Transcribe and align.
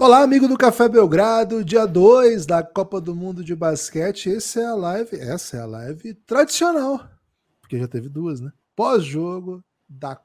Olá, 0.00 0.22
amigo 0.22 0.46
do 0.46 0.56
Café 0.56 0.88
Belgrado, 0.88 1.64
dia 1.64 1.84
2 1.84 2.46
da 2.46 2.62
Copa 2.62 3.00
do 3.00 3.16
Mundo 3.16 3.42
de 3.42 3.52
Basquete. 3.52 4.32
Essa 4.32 4.60
é 4.60 4.64
a 4.64 4.74
live, 4.76 5.16
essa 5.16 5.56
é 5.56 5.60
a 5.60 5.66
live 5.66 6.14
tradicional, 6.14 7.04
porque 7.60 7.76
já 7.76 7.88
teve 7.88 8.08
duas, 8.08 8.40
né? 8.40 8.52
Pós-jogo 8.76 9.60
da, 9.88 10.16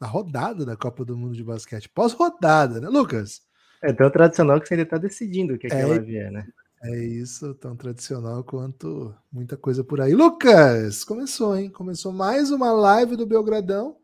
da 0.00 0.06
rodada 0.06 0.64
da 0.64 0.74
Copa 0.74 1.04
do 1.04 1.18
Mundo 1.18 1.36
de 1.36 1.44
Basquete. 1.44 1.86
Pós-rodada, 1.90 2.80
né, 2.80 2.88
Lucas? 2.88 3.42
É 3.82 3.92
tão 3.92 4.10
tradicional 4.10 4.58
que 4.58 4.66
você 4.66 4.72
ainda 4.72 4.84
está 4.84 4.96
decidindo 4.96 5.52
o 5.52 5.58
que, 5.58 5.66
é, 5.66 5.70
que 5.70 5.76
é, 5.76 5.84
live 5.84 6.16
é, 6.16 6.30
né? 6.30 6.48
É 6.82 7.04
isso, 7.04 7.54
tão 7.56 7.76
tradicional 7.76 8.42
quanto 8.42 9.14
muita 9.30 9.54
coisa 9.54 9.84
por 9.84 10.00
aí. 10.00 10.14
Lucas, 10.14 11.04
começou, 11.04 11.54
hein? 11.54 11.68
Começou 11.68 12.10
mais 12.10 12.50
uma 12.50 12.72
live 12.72 13.16
do 13.16 13.26
Belgradão. 13.26 13.98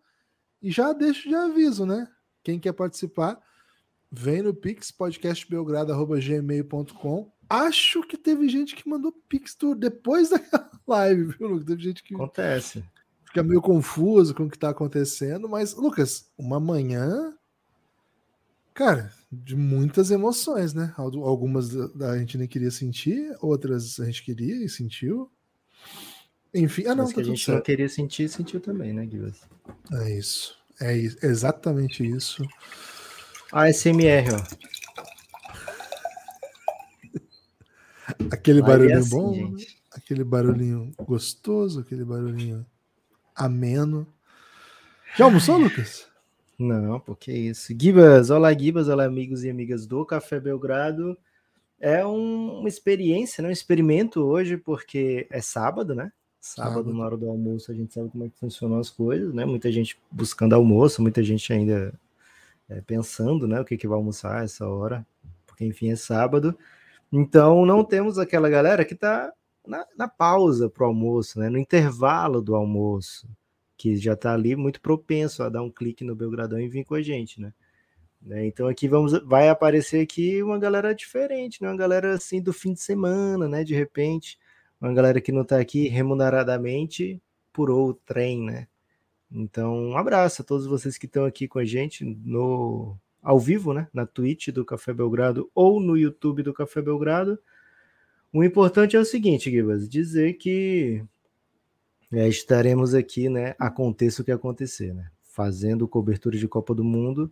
E 0.62 0.70
já 0.70 0.92
deixo 0.92 1.26
de 1.26 1.34
aviso, 1.34 1.86
né? 1.86 2.06
Quem 2.44 2.60
quer 2.60 2.74
participar, 2.74 3.40
Vem 4.12 4.42
no 4.42 4.52
Pix, 4.52 4.90
podcastbelgrado.gmail.com. 4.90 7.32
Acho 7.48 8.02
que 8.02 8.16
teve 8.16 8.48
gente 8.48 8.74
que 8.74 8.88
mandou 8.88 9.12
Pix 9.28 9.56
depois 9.76 10.30
da 10.30 10.38
live, 10.86 11.36
viu, 11.38 11.46
Lucas? 11.48 11.66
Teve 11.66 11.82
gente 11.82 12.02
que. 12.02 12.14
Acontece. 12.14 12.82
Fica 13.24 13.42
meio 13.44 13.62
confuso 13.62 14.34
com 14.34 14.42
o 14.44 14.50
que 14.50 14.56
está 14.56 14.70
acontecendo, 14.70 15.48
mas, 15.48 15.74
Lucas, 15.74 16.28
uma 16.36 16.58
manhã. 16.58 17.32
Cara, 18.74 19.12
de 19.30 19.54
muitas 19.54 20.10
emoções, 20.10 20.74
né? 20.74 20.92
Algumas 20.96 21.76
a 21.76 22.18
gente 22.18 22.36
nem 22.36 22.48
queria 22.48 22.72
sentir, 22.72 23.32
outras 23.40 24.00
a 24.00 24.06
gente 24.06 24.24
queria 24.24 24.64
e 24.64 24.68
sentiu. 24.68 25.30
Enfim, 26.52 26.86
ah, 26.86 26.96
não, 26.96 27.04
Mas 27.04 27.10
tá 27.10 27.14
que 27.14 27.20
a 27.20 27.24
gente 27.24 27.44
certo. 27.44 27.58
não 27.58 27.62
queria 27.62 27.88
sentir, 27.88 28.28
sentiu 28.28 28.60
também, 28.60 28.92
né, 28.92 29.06
Guilherme? 29.06 29.36
É 29.92 30.10
isso. 30.16 30.58
É 30.80 30.96
exatamente 31.22 32.04
isso. 32.04 32.42
ASMR, 33.52 34.26
ó. 34.34 34.40
Aquele 38.30 38.62
barulhinho 38.62 38.96
é 38.96 38.98
assim, 38.98 39.10
bom, 39.10 39.50
né? 39.52 39.64
aquele 39.90 40.24
barulhinho 40.24 40.92
gostoso, 41.04 41.80
aquele 41.80 42.04
barulhinho 42.04 42.64
ameno. 43.34 44.06
Já 45.16 45.24
almoçou, 45.24 45.58
Lucas? 45.58 46.06
Não, 46.58 47.00
porque 47.00 47.32
isso. 47.32 47.72
Gibas, 47.78 48.30
olá 48.30 48.52
Gibas, 48.52 48.88
olá 48.88 49.04
amigos 49.04 49.44
e 49.44 49.50
amigas 49.50 49.86
do 49.86 50.04
Café 50.04 50.38
Belgrado. 50.38 51.16
É 51.80 52.04
um, 52.04 52.58
uma 52.58 52.68
experiência, 52.68 53.42
né? 53.42 53.48
um 53.48 53.52
experimento 53.52 54.20
hoje, 54.20 54.56
porque 54.56 55.26
é 55.30 55.40
sábado, 55.40 55.94
né? 55.94 56.12
Sábado, 56.40 56.74
sábado, 56.74 56.94
na 56.94 57.04
hora 57.04 57.16
do 57.16 57.28
almoço, 57.28 57.70
a 57.70 57.74
gente 57.74 57.92
sabe 57.92 58.10
como 58.10 58.24
é 58.24 58.28
que 58.28 58.38
funcionam 58.38 58.78
as 58.78 58.90
coisas, 58.90 59.32
né? 59.32 59.44
Muita 59.44 59.72
gente 59.72 59.98
buscando 60.10 60.54
almoço, 60.54 61.02
muita 61.02 61.22
gente 61.22 61.52
ainda 61.52 61.92
é, 62.70 62.80
pensando, 62.80 63.48
né, 63.48 63.60
o 63.60 63.64
que, 63.64 63.76
que 63.76 63.88
vai 63.88 63.98
almoçar 63.98 64.44
essa 64.44 64.66
hora, 64.68 65.04
porque 65.46 65.64
enfim 65.64 65.90
é 65.90 65.96
sábado. 65.96 66.56
Então 67.12 67.66
não 67.66 67.84
temos 67.84 68.18
aquela 68.18 68.48
galera 68.48 68.84
que 68.84 68.94
está 68.94 69.32
na, 69.66 69.84
na, 69.98 70.08
pausa 70.08 70.70
para 70.70 70.84
o 70.84 70.86
almoço, 70.86 71.40
né, 71.40 71.50
no 71.50 71.58
intervalo 71.58 72.40
do 72.40 72.54
almoço, 72.54 73.28
que 73.76 73.96
já 73.96 74.14
está 74.14 74.32
ali 74.34 74.54
muito 74.54 74.80
propenso 74.80 75.42
a 75.42 75.48
dar 75.48 75.62
um 75.62 75.70
clique 75.70 76.04
no 76.04 76.14
Belgradão 76.14 76.60
e 76.60 76.68
vir 76.68 76.84
com 76.84 76.94
a 76.94 77.02
gente, 77.02 77.40
né? 77.40 77.52
né 78.22 78.46
então 78.46 78.68
aqui 78.68 78.86
vamos, 78.88 79.12
vai 79.24 79.48
aparecer 79.48 80.02
aqui 80.02 80.42
uma 80.42 80.58
galera 80.58 80.94
diferente, 80.94 81.62
né? 81.62 81.68
Uma 81.68 81.76
galera 81.76 82.14
assim 82.14 82.40
do 82.40 82.52
fim 82.52 82.72
de 82.72 82.80
semana, 82.80 83.48
né? 83.48 83.64
De 83.64 83.74
repente, 83.74 84.38
uma 84.80 84.92
galera 84.92 85.20
que 85.20 85.32
não 85.32 85.42
está 85.42 85.58
aqui 85.58 85.88
remuneradamente 85.88 87.20
por 87.52 87.70
outrem, 87.70 88.42
né? 88.42 88.68
Então, 89.32 89.90
um 89.90 89.96
abraço 89.96 90.42
a 90.42 90.44
todos 90.44 90.66
vocês 90.66 90.98
que 90.98 91.06
estão 91.06 91.24
aqui 91.24 91.46
com 91.46 91.58
a 91.58 91.64
gente 91.64 92.04
no 92.04 92.96
ao 93.22 93.38
vivo, 93.38 93.74
né, 93.74 93.86
na 93.92 94.06
Twitch 94.06 94.48
do 94.48 94.64
Café 94.64 94.94
Belgrado 94.94 95.50
ou 95.54 95.78
no 95.78 95.96
YouTube 95.96 96.42
do 96.42 96.54
Café 96.54 96.80
Belgrado. 96.80 97.38
O 98.32 98.42
importante 98.42 98.96
é 98.96 99.00
o 99.00 99.04
seguinte, 99.04 99.50
Gibas, 99.50 99.88
dizer 99.88 100.34
que 100.34 101.04
é, 102.12 102.28
estaremos 102.28 102.94
aqui, 102.94 103.28
né, 103.28 103.54
aconteça 103.58 104.22
o 104.22 104.24
que 104.24 104.32
acontecer, 104.32 104.94
né, 104.94 105.10
fazendo 105.22 105.86
cobertura 105.86 106.38
de 106.38 106.48
Copa 106.48 106.74
do 106.74 106.82
Mundo. 106.82 107.30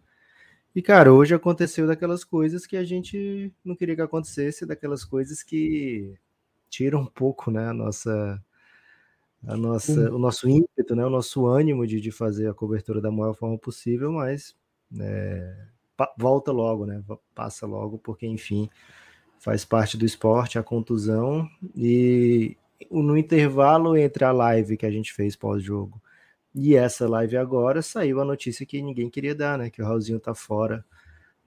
E, 0.74 0.82
cara, 0.82 1.12
hoje 1.12 1.34
aconteceu 1.34 1.86
daquelas 1.86 2.22
coisas 2.22 2.66
que 2.66 2.76
a 2.76 2.84
gente 2.84 3.52
não 3.64 3.74
queria 3.74 3.96
que 3.96 4.02
acontecesse, 4.02 4.66
daquelas 4.66 5.04
coisas 5.04 5.42
que 5.42 6.14
tiram 6.68 7.00
um 7.00 7.06
pouco, 7.06 7.50
né, 7.50 7.68
a 7.68 7.72
nossa 7.72 8.42
a 9.46 9.56
nossa, 9.56 10.12
o 10.12 10.18
nosso 10.18 10.48
ímpeto, 10.48 10.96
né, 10.96 11.04
o 11.04 11.10
nosso 11.10 11.46
ânimo 11.46 11.86
de, 11.86 12.00
de 12.00 12.10
fazer 12.10 12.48
a 12.48 12.54
cobertura 12.54 13.00
da 13.00 13.10
maior 13.10 13.34
forma 13.34 13.56
possível, 13.56 14.12
mas 14.12 14.54
é, 14.98 15.66
volta 16.16 16.50
logo, 16.50 16.84
né, 16.86 17.02
passa 17.34 17.66
logo, 17.66 17.98
porque 17.98 18.26
enfim 18.26 18.68
faz 19.38 19.64
parte 19.64 19.96
do 19.96 20.04
esporte 20.04 20.58
a 20.58 20.62
contusão 20.62 21.48
e 21.76 22.56
no 22.90 23.16
intervalo 23.16 23.96
entre 23.96 24.24
a 24.24 24.32
live 24.32 24.76
que 24.76 24.86
a 24.86 24.90
gente 24.90 25.12
fez 25.12 25.36
pós-jogo 25.36 26.02
e 26.54 26.74
essa 26.74 27.08
live 27.08 27.36
agora 27.36 27.80
saiu 27.80 28.20
a 28.20 28.24
notícia 28.24 28.66
que 28.66 28.82
ninguém 28.82 29.08
queria 29.08 29.34
dar, 29.34 29.56
né, 29.56 29.70
que 29.70 29.80
o 29.80 29.84
Raulzinho 29.84 30.18
tá 30.18 30.34
fora 30.34 30.84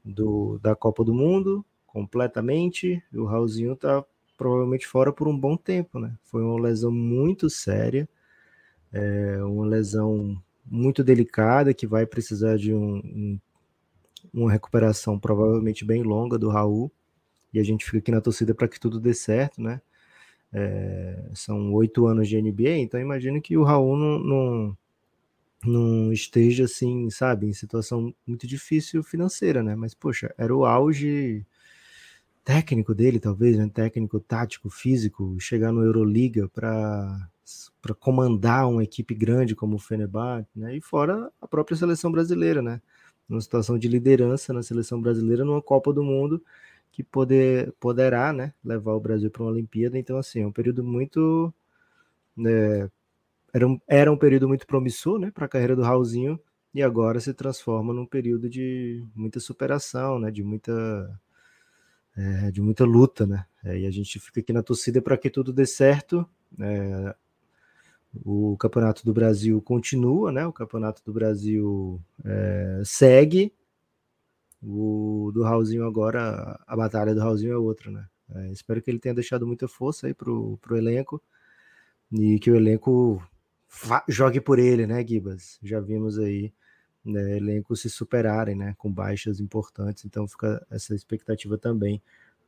do, 0.03 0.57
da 0.59 0.75
Copa 0.75 1.03
do 1.03 1.13
Mundo 1.13 1.65
completamente, 1.85 3.03
o 3.13 3.25
Raulzinho 3.25 3.75
tá 3.75 4.05
provavelmente 4.41 4.87
fora 4.87 5.13
por 5.13 5.27
um 5.27 5.37
bom 5.37 5.55
tempo, 5.55 5.99
né? 5.99 6.17
Foi 6.23 6.41
uma 6.41 6.59
lesão 6.59 6.91
muito 6.91 7.47
séria, 7.47 8.09
é, 8.91 9.37
uma 9.43 9.67
lesão 9.67 10.35
muito 10.65 11.03
delicada 11.03 11.75
que 11.75 11.85
vai 11.85 12.07
precisar 12.07 12.57
de 12.57 12.73
um, 12.73 12.95
um, 12.95 13.39
uma 14.33 14.51
recuperação 14.51 15.19
provavelmente 15.19 15.85
bem 15.85 16.01
longa 16.01 16.39
do 16.39 16.49
Raul. 16.49 16.91
E 17.53 17.59
a 17.59 17.63
gente 17.63 17.85
fica 17.85 17.99
aqui 17.99 18.09
na 18.09 18.19
torcida 18.19 18.55
para 18.55 18.67
que 18.67 18.79
tudo 18.79 18.99
dê 18.99 19.13
certo, 19.13 19.61
né? 19.61 19.79
É, 20.51 21.23
são 21.35 21.71
oito 21.73 22.07
anos 22.07 22.27
de 22.27 22.41
NBA, 22.41 22.77
então 22.77 22.99
imagino 22.99 23.39
que 23.39 23.55
o 23.55 23.63
Raul 23.63 23.95
não, 23.95 24.19
não, 24.19 24.77
não, 25.63 26.11
esteja 26.11 26.63
assim, 26.63 27.11
sabe, 27.11 27.45
em 27.45 27.53
situação 27.53 28.11
muito 28.25 28.47
difícil 28.47 29.03
financeira, 29.03 29.61
né? 29.61 29.75
Mas, 29.75 29.93
poxa, 29.93 30.33
era 30.35 30.55
o 30.55 30.65
auge 30.65 31.45
técnico 32.43 32.93
dele, 32.95 33.19
talvez, 33.19 33.57
né? 33.57 33.69
técnico, 33.73 34.19
tático, 34.19 34.69
físico, 34.69 35.37
chegar 35.39 35.71
no 35.71 35.83
Euroliga 35.83 36.49
para 36.49 37.29
para 37.81 37.93
comandar 37.93 38.69
uma 38.69 38.83
equipe 38.83 39.13
grande 39.13 39.55
como 39.55 39.75
o 39.75 39.79
Fenerbahçe, 39.79 40.47
né? 40.55 40.75
E 40.77 40.81
fora 40.81 41.29
a 41.41 41.47
própria 41.47 41.75
seleção 41.75 42.11
brasileira, 42.11 42.61
né? 42.61 42.81
Numa 43.27 43.41
situação 43.41 43.77
de 43.77 43.87
liderança 43.89 44.53
na 44.53 44.63
seleção 44.63 45.01
brasileira 45.01 45.43
numa 45.43 45.61
Copa 45.61 45.91
do 45.93 46.03
Mundo 46.03 46.41
que 46.91 47.03
poder, 47.03 47.73
poderá, 47.79 48.33
né, 48.33 48.53
levar 48.63 48.93
o 48.93 48.99
Brasil 48.99 49.31
para 49.31 49.43
uma 49.43 49.51
Olimpíada. 49.51 49.97
Então, 49.97 50.17
assim, 50.17 50.41
é 50.41 50.47
um 50.47 50.51
período 50.51 50.83
muito 50.83 51.53
né, 52.35 52.89
era, 53.53 53.67
um, 53.67 53.79
era 53.87 54.11
um 54.11 54.17
período 54.17 54.47
muito 54.47 54.67
promissor, 54.67 55.19
né, 55.19 55.31
para 55.31 55.45
a 55.45 55.49
carreira 55.49 55.75
do 55.75 55.83
Raulzinho 55.83 56.39
e 56.73 56.81
agora 56.81 57.19
se 57.19 57.33
transforma 57.33 57.93
num 57.93 58.05
período 58.05 58.49
de 58.49 59.03
muita 59.15 59.39
superação, 59.39 60.19
né, 60.19 60.31
de 60.31 60.43
muita 60.43 60.71
é, 62.15 62.51
de 62.51 62.61
muita 62.61 62.83
luta, 62.83 63.25
né? 63.25 63.45
É, 63.63 63.79
e 63.79 63.85
a 63.85 63.91
gente 63.91 64.19
fica 64.19 64.39
aqui 64.39 64.51
na 64.51 64.63
torcida 64.63 65.01
para 65.01 65.17
que 65.17 65.29
tudo 65.29 65.53
dê 65.53 65.65
certo. 65.65 66.27
É, 66.59 67.15
o 68.25 68.57
Campeonato 68.57 69.05
do 69.05 69.13
Brasil 69.13 69.61
continua, 69.61 70.31
né? 70.31 70.45
O 70.45 70.53
Campeonato 70.53 71.01
do 71.05 71.13
Brasil 71.13 72.01
é, 72.25 72.81
segue. 72.85 73.53
O 74.61 75.31
do 75.33 75.43
Raulzinho 75.43 75.85
agora, 75.85 76.59
a 76.67 76.75
batalha 76.75 77.15
do 77.15 77.21
Raulzinho 77.21 77.53
é 77.53 77.57
outra, 77.57 77.89
né? 77.89 78.05
É, 78.33 78.51
espero 78.51 78.81
que 78.81 78.89
ele 78.89 78.99
tenha 78.99 79.15
deixado 79.15 79.47
muita 79.47 79.67
força 79.67 80.07
aí 80.07 80.13
pro, 80.13 80.57
pro 80.61 80.77
elenco 80.77 81.21
e 82.11 82.39
que 82.39 82.51
o 82.51 82.55
elenco 82.55 83.21
jogue 84.07 84.39
por 84.39 84.59
ele, 84.59 84.85
né, 84.85 85.05
Gibas? 85.05 85.57
Já 85.63 85.79
vimos 85.79 86.19
aí 86.19 86.53
né, 87.03 87.37
elencos 87.37 87.81
se 87.81 87.89
superarem, 87.89 88.55
né, 88.55 88.75
com 88.77 88.91
baixas 88.91 89.39
importantes. 89.39 90.05
Então 90.05 90.27
fica 90.27 90.65
essa 90.69 90.93
expectativa 90.95 91.57
também 91.57 92.01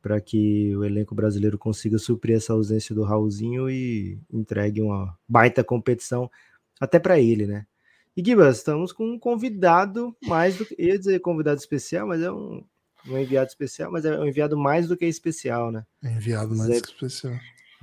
para 0.04 0.20
que 0.20 0.76
o 0.76 0.84
elenco 0.84 1.14
brasileiro 1.14 1.56
consiga 1.56 1.96
suprir 1.98 2.36
essa 2.36 2.52
ausência 2.52 2.94
do 2.94 3.04
Raulzinho 3.04 3.70
e 3.70 4.18
entregue 4.30 4.82
uma 4.82 5.16
baita 5.26 5.64
competição 5.64 6.30
até 6.78 6.98
para 6.98 7.18
ele, 7.18 7.46
né? 7.46 7.66
E 8.14 8.22
Gibas, 8.22 8.58
estamos 8.58 8.92
com 8.92 9.12
um 9.12 9.18
convidado 9.18 10.14
mais 10.26 10.56
do 10.58 10.66
que 10.66 10.76
ia 10.78 10.98
dizer 10.98 11.20
convidado 11.20 11.58
especial, 11.58 12.06
mas 12.06 12.20
é 12.20 12.30
um, 12.30 12.62
um 13.08 13.18
enviado 13.18 13.48
especial, 13.48 13.90
mas 13.90 14.04
é 14.04 14.16
um 14.16 14.26
enviado 14.26 14.58
mais 14.58 14.86
do 14.86 14.96
que 14.96 15.06
especial, 15.06 15.72
né? 15.72 15.86
É 16.02 16.12
enviado 16.12 16.54
mais 16.54 16.68
Zé, 16.68 16.76
do 16.76 16.82
que 16.82 16.92
especial. 16.92 17.34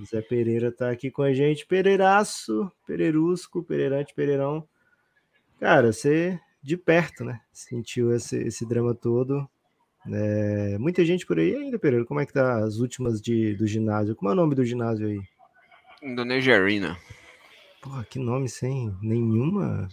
Zé 0.06 0.22
Pereira 0.22 0.68
está 0.68 0.92
aqui 0.92 1.10
com 1.10 1.24
a 1.24 1.34
gente, 1.34 1.66
Pereiraço, 1.66 2.72
Pereirusco, 2.86 3.64
Pereirante, 3.64 4.14
Pereirão. 4.14 4.68
Cara, 5.60 5.92
você 5.92 6.40
de 6.62 6.78
perto, 6.78 7.24
né? 7.24 7.42
Sentiu 7.52 8.13
esse, 8.13 8.38
esse 8.38 8.66
drama 8.66 8.94
todo. 8.94 9.48
É, 10.12 10.78
muita 10.80 11.06
gente 11.06 11.25
por 11.25 11.40
aí 11.40 11.56
ainda, 11.56 11.78
Pereira. 11.78 12.06
Como 12.06 12.19
é 12.19 12.25
que 12.25 12.34
tá 12.34 12.58
as 12.58 12.78
últimas 12.78 13.22
de, 13.22 13.56
do 13.56 13.68
ginásio? 13.68 14.16
Como 14.16 14.30
é 14.30 14.34
o 14.34 14.36
nome 14.36 14.56
do 14.56 14.66
ginásio 14.66 15.08
aí? 15.08 15.22
Indonesia 16.02 16.56
Arena. 16.56 16.98
Porra, 17.81 18.04
que 18.04 18.19
nome 18.19 18.48
sem 18.48 18.96
nenhuma 19.02 19.88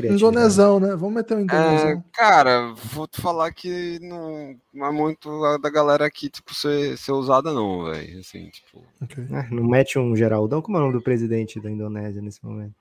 Indonesão, 0.00 0.80
né? 0.80 0.96
Vamos 0.96 1.14
meter 1.14 1.36
um 1.36 1.40
indonesão. 1.40 1.90
É, 1.90 2.02
cara, 2.14 2.72
vou 2.72 3.06
te 3.06 3.20
falar 3.20 3.52
que 3.52 3.98
não, 4.00 4.58
não 4.72 4.86
é 4.86 4.90
muito 4.90 5.58
da 5.58 5.68
galera 5.68 6.06
aqui, 6.06 6.30
tipo, 6.30 6.54
ser, 6.54 6.96
ser 6.96 7.12
usada, 7.12 7.52
não, 7.52 7.84
velho. 7.84 8.20
Assim, 8.20 8.48
tipo. 8.48 8.82
Okay. 9.02 9.24
É, 9.24 9.50
não 9.50 9.64
mete 9.64 9.98
um 9.98 10.16
Geraldão? 10.16 10.62
Como 10.62 10.78
é 10.78 10.80
o 10.80 10.84
nome 10.84 10.94
do 10.94 11.02
presidente 11.02 11.60
da 11.60 11.70
Indonésia 11.70 12.22
nesse 12.22 12.42
momento? 12.42 12.74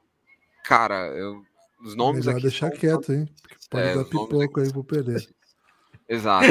Cara, 0.63 1.07
eu, 1.07 1.43
os 1.83 1.95
nomes 1.95 2.25
Melhor 2.25 2.37
aqui. 2.37 2.47
deixar 2.47 2.69
são... 2.69 2.77
quieto, 2.77 3.13
hein? 3.13 3.27
Pode 3.69 3.87
é, 3.87 3.95
dar 3.95 4.05
pipoco 4.05 4.59
aí 4.59 4.71
pro 4.71 4.83
Pereira. 4.83 5.21
Exato. 6.07 6.47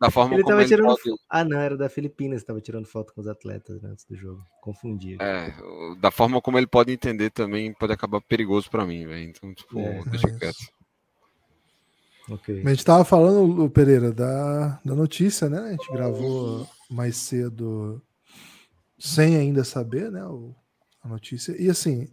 Da 0.00 0.10
forma 0.10 0.34
ele 0.34 0.42
como 0.42 0.58
ele 0.58 0.68
tirando 0.68 0.86
pode... 0.86 1.16
Ah, 1.30 1.44
não, 1.44 1.58
era 1.58 1.76
da 1.76 1.88
Filipinas, 1.88 2.40
estava 2.40 2.60
tirando 2.60 2.86
foto 2.86 3.14
com 3.14 3.20
os 3.20 3.28
atletas 3.28 3.80
né, 3.80 3.90
antes 3.90 4.04
do 4.04 4.16
jogo. 4.16 4.44
Confundi. 4.60 5.16
É, 5.20 5.54
da 6.00 6.10
forma 6.10 6.40
como 6.40 6.58
ele 6.58 6.66
pode 6.66 6.92
entender 6.92 7.30
também 7.30 7.72
pode 7.72 7.92
acabar 7.92 8.20
perigoso 8.20 8.70
para 8.70 8.84
mim, 8.84 9.06
velho. 9.06 9.30
Então, 9.30 9.54
tipo, 9.54 9.78
é, 9.78 10.02
deixa 10.04 10.28
é 10.28 10.38
quieto. 10.38 10.74
Okay. 12.28 12.62
A 12.64 12.70
gente 12.70 12.84
tava 12.84 13.04
falando, 13.04 13.64
o 13.64 13.70
Pereira, 13.70 14.10
da, 14.10 14.80
da 14.84 14.94
notícia, 14.94 15.48
né? 15.48 15.58
A 15.58 15.70
gente 15.72 15.92
gravou 15.92 16.66
mais 16.90 17.16
cedo 17.16 18.02
sem 18.98 19.36
ainda 19.36 19.62
saber, 19.62 20.10
né? 20.10 20.24
O, 20.24 20.54
a 21.02 21.08
notícia. 21.08 21.54
E 21.60 21.68
assim, 21.68 22.08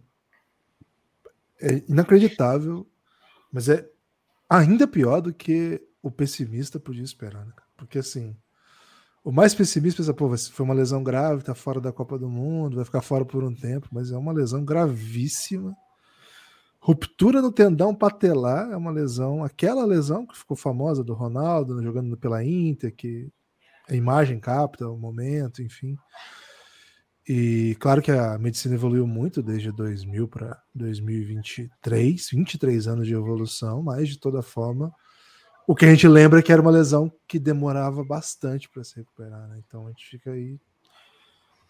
é 1.62 1.82
inacreditável, 1.88 2.86
mas 3.52 3.68
é 3.68 3.88
ainda 4.50 4.86
pior 4.86 5.20
do 5.20 5.32
que 5.32 5.80
o 6.02 6.10
pessimista 6.10 6.80
podia 6.80 7.04
esperar, 7.04 7.46
né? 7.46 7.52
Porque 7.76 7.98
assim, 7.98 8.36
o 9.24 9.30
mais 9.30 9.54
pessimista 9.54 10.02
pensa, 10.02 10.12
pô, 10.12 10.36
foi 10.36 10.64
uma 10.64 10.74
lesão 10.74 11.02
grave, 11.02 11.44
tá 11.44 11.54
fora 11.54 11.80
da 11.80 11.92
Copa 11.92 12.18
do 12.18 12.28
Mundo, 12.28 12.76
vai 12.76 12.84
ficar 12.84 13.00
fora 13.00 13.24
por 13.24 13.44
um 13.44 13.54
tempo, 13.54 13.88
mas 13.92 14.10
é 14.10 14.16
uma 14.16 14.32
lesão 14.32 14.64
gravíssima. 14.64 15.74
Ruptura 16.80 17.40
no 17.40 17.52
tendão 17.52 17.94
patelar 17.94 18.72
é 18.72 18.76
uma 18.76 18.90
lesão, 18.90 19.44
aquela 19.44 19.86
lesão 19.86 20.26
que 20.26 20.36
ficou 20.36 20.56
famosa 20.56 21.04
do 21.04 21.14
Ronaldo 21.14 21.80
jogando 21.80 22.16
pela 22.16 22.44
Inter, 22.44 22.92
que 22.92 23.30
a 23.88 23.94
imagem 23.94 24.40
capta 24.40 24.88
o 24.88 24.98
momento, 24.98 25.62
enfim. 25.62 25.96
E 27.28 27.76
claro 27.78 28.02
que 28.02 28.10
a 28.10 28.36
medicina 28.36 28.74
evoluiu 28.74 29.06
muito 29.06 29.42
desde 29.42 29.70
2000 29.70 30.26
para 30.26 30.60
2023, 30.74 32.30
23 32.30 32.88
anos 32.88 33.06
de 33.06 33.14
evolução, 33.14 33.82
mas 33.82 34.08
de 34.08 34.18
toda 34.18 34.42
forma 34.42 34.92
o 35.66 35.74
que 35.74 35.84
a 35.84 35.88
gente 35.88 36.08
lembra 36.08 36.40
é 36.40 36.42
que 36.42 36.52
era 36.52 36.60
uma 36.60 36.70
lesão 36.70 37.12
que 37.28 37.38
demorava 37.38 38.04
bastante 38.04 38.68
para 38.68 38.82
se 38.82 38.96
recuperar, 38.96 39.48
né? 39.48 39.62
Então 39.66 39.86
a 39.86 39.90
gente 39.90 40.06
fica 40.06 40.32
aí 40.32 40.58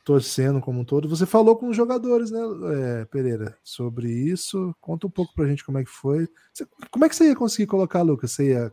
torcendo 0.04 0.60
como 0.60 0.80
um 0.80 0.84
todo. 0.84 1.08
Você 1.08 1.26
falou 1.26 1.56
com 1.56 1.68
os 1.68 1.76
jogadores, 1.76 2.30
né, 2.30 2.40
é, 2.74 3.04
Pereira, 3.04 3.56
sobre 3.62 4.10
isso. 4.10 4.74
Conta 4.80 5.06
um 5.06 5.10
pouco 5.10 5.32
pra 5.34 5.46
gente 5.46 5.64
como 5.64 5.78
é 5.78 5.84
que 5.84 5.90
foi. 5.90 6.26
Como 6.90 7.04
é 7.04 7.08
que 7.08 7.14
você 7.14 7.28
ia 7.28 7.36
conseguir 7.36 7.66
colocar, 7.66 8.02
Lucas? 8.02 8.32
Você 8.32 8.50
ia 8.50 8.72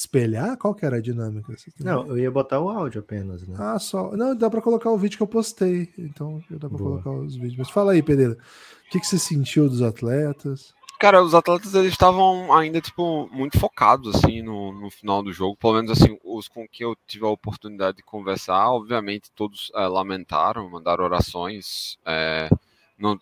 espelhar? 0.00 0.56
Qual 0.56 0.74
que 0.74 0.84
era 0.84 0.96
a 0.96 1.00
dinâmica? 1.00 1.54
Não, 1.78 2.06
eu 2.06 2.18
ia 2.18 2.30
botar 2.30 2.60
o 2.60 2.70
áudio 2.70 3.00
apenas, 3.00 3.46
né? 3.46 3.54
Ah, 3.58 3.78
só. 3.78 4.16
Não, 4.16 4.34
dá 4.34 4.48
para 4.48 4.62
colocar 4.62 4.90
o 4.90 4.96
vídeo 4.96 5.18
que 5.18 5.22
eu 5.22 5.26
postei. 5.26 5.92
Então 5.98 6.42
dá 6.50 6.68
para 6.68 6.78
colocar 6.78 7.10
os 7.10 7.34
vídeos. 7.34 7.56
Mas 7.56 7.70
fala 7.70 7.92
aí, 7.92 8.02
Pereira. 8.02 8.32
O 8.32 8.90
que, 8.90 8.98
que 8.98 9.06
você 9.06 9.18
sentiu 9.18 9.68
dos 9.68 9.82
atletas? 9.82 10.74
Cara, 10.98 11.22
os 11.22 11.34
atletas 11.34 11.74
eles 11.74 11.92
estavam 11.92 12.52
ainda 12.52 12.80
tipo 12.80 13.26
muito 13.32 13.58
focados 13.58 14.14
assim 14.14 14.42
no, 14.42 14.70
no 14.72 14.90
final 14.90 15.22
do 15.22 15.32
jogo, 15.32 15.56
pelo 15.56 15.74
menos 15.74 15.90
assim 15.90 16.18
os 16.22 16.46
com 16.46 16.68
que 16.68 16.84
eu 16.84 16.94
tive 17.06 17.24
a 17.24 17.30
oportunidade 17.30 17.98
de 17.98 18.02
conversar, 18.02 18.70
obviamente 18.70 19.30
todos 19.34 19.72
é, 19.74 19.86
lamentaram, 19.86 20.68
mandaram 20.68 21.02
orações, 21.02 21.96
é, 22.04 22.50
não, 22.98 23.18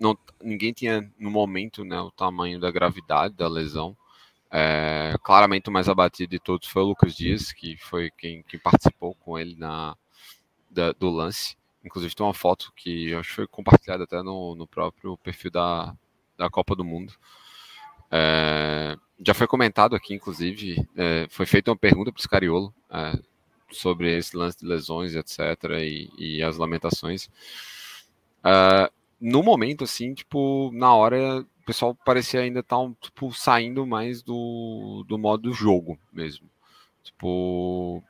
não, 0.00 0.16
ninguém 0.42 0.72
tinha 0.72 1.06
no 1.18 1.30
momento 1.30 1.84
né, 1.84 2.00
o 2.00 2.10
tamanho 2.10 2.58
da 2.58 2.70
gravidade 2.70 3.34
da 3.34 3.46
lesão. 3.46 3.94
É, 4.54 5.14
claramente 5.22 5.70
o 5.70 5.72
mais 5.72 5.88
abatido 5.88 6.32
de 6.32 6.38
todos 6.38 6.68
foi 6.68 6.82
o 6.82 6.86
Lucas 6.86 7.16
Dias, 7.16 7.52
que 7.52 7.76
foi 7.78 8.10
quem, 8.10 8.42
quem 8.42 8.60
participou 8.60 9.14
com 9.14 9.38
ele 9.38 9.56
na, 9.56 9.96
da, 10.70 10.92
do 10.92 11.08
lance. 11.08 11.56
Inclusive 11.82 12.14
tem 12.14 12.26
uma 12.26 12.34
foto 12.34 12.70
que 12.76 13.14
acho 13.14 13.30
que 13.30 13.34
foi 13.36 13.46
compartilhada 13.46 14.04
até 14.04 14.22
no, 14.22 14.54
no 14.54 14.66
próprio 14.66 15.16
perfil 15.16 15.50
da, 15.50 15.96
da 16.36 16.50
Copa 16.50 16.76
do 16.76 16.84
Mundo. 16.84 17.14
É, 18.10 18.94
já 19.24 19.32
foi 19.32 19.46
comentado 19.46 19.96
aqui, 19.96 20.12
inclusive, 20.14 20.86
é, 20.96 21.26
foi 21.30 21.46
feita 21.46 21.70
uma 21.70 21.76
pergunta 21.76 22.12
para 22.12 22.20
o 22.20 22.22
Scariolo 22.22 22.74
é, 22.90 23.18
sobre 23.70 24.18
esse 24.18 24.36
lance 24.36 24.58
de 24.58 24.66
lesões, 24.66 25.14
etc., 25.14 25.38
e, 25.80 26.10
e 26.18 26.42
as 26.42 26.58
lamentações. 26.58 27.30
É, 28.44 28.90
no 29.18 29.42
momento, 29.42 29.84
assim, 29.84 30.12
tipo, 30.12 30.70
na 30.74 30.94
hora, 30.94 31.46
o 31.62 31.64
pessoal 31.64 31.94
parecia 31.94 32.40
ainda 32.40 32.60
estar 32.60 32.76
tá, 32.76 32.92
tipo, 33.00 33.32
saindo 33.32 33.86
mais 33.86 34.22
do, 34.22 35.04
do 35.08 35.16
modo 35.16 35.52
jogo 35.52 35.96
mesmo. 36.12 36.50
Tipo, 37.04 38.02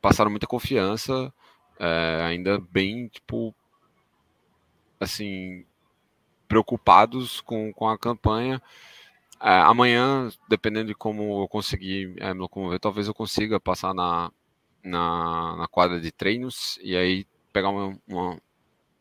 passaram 0.00 0.30
muita 0.30 0.48
confiança, 0.48 1.32
é, 1.78 2.22
ainda 2.24 2.58
bem, 2.58 3.06
tipo, 3.08 3.54
assim, 4.98 5.64
preocupados 6.48 7.40
com, 7.40 7.72
com 7.72 7.88
a 7.88 7.96
campanha. 7.96 8.60
É, 9.40 9.60
amanhã, 9.60 10.28
dependendo 10.48 10.88
de 10.88 10.94
como 10.94 11.42
eu 11.42 11.48
conseguir 11.48 12.14
é, 12.18 12.34
me 12.34 12.40
locomover, 12.40 12.80
talvez 12.80 13.06
eu 13.06 13.14
consiga 13.14 13.60
passar 13.60 13.94
na, 13.94 14.30
na, 14.82 15.56
na, 15.56 15.68
quadra 15.68 16.00
de 16.00 16.10
treinos 16.10 16.78
e 16.82 16.96
aí 16.96 17.26
pegar 17.52 17.70
uma, 17.70 17.98
uma, 18.08 18.40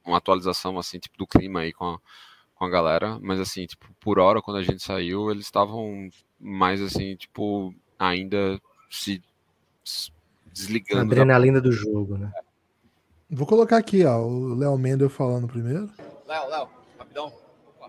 uma, 0.06 0.18
atualização 0.18 0.78
assim, 0.80 1.00
tipo, 1.00 1.18
do 1.18 1.28
clima 1.28 1.62
aí 1.62 1.74
com 1.74 1.86
a, 1.86 2.00
com 2.62 2.66
a 2.66 2.70
galera. 2.70 3.18
Mas 3.20 3.40
assim, 3.40 3.66
tipo, 3.66 3.88
por 4.00 4.20
hora, 4.20 4.40
quando 4.40 4.58
a 4.58 4.62
gente 4.62 4.84
saiu, 4.84 5.32
eles 5.32 5.46
estavam 5.46 6.08
mais 6.40 6.80
assim, 6.80 7.16
tipo, 7.16 7.74
ainda 7.98 8.62
se 8.88 9.20
desligando. 10.54 11.02
A 11.02 11.06
adrenalina 11.06 11.60
da... 11.60 11.68
do 11.68 11.72
jogo, 11.72 12.20
né? 12.20 12.32
Vou 13.28 13.48
colocar 13.48 13.78
aqui, 13.78 14.06
ó, 14.06 14.20
o 14.20 14.54
Léo 14.54 14.78
Mendel 14.78 15.10
falando 15.10 15.48
primeiro. 15.48 15.90
Léo, 16.28 16.50
Léo, 16.50 16.70
rapidão 17.00 17.34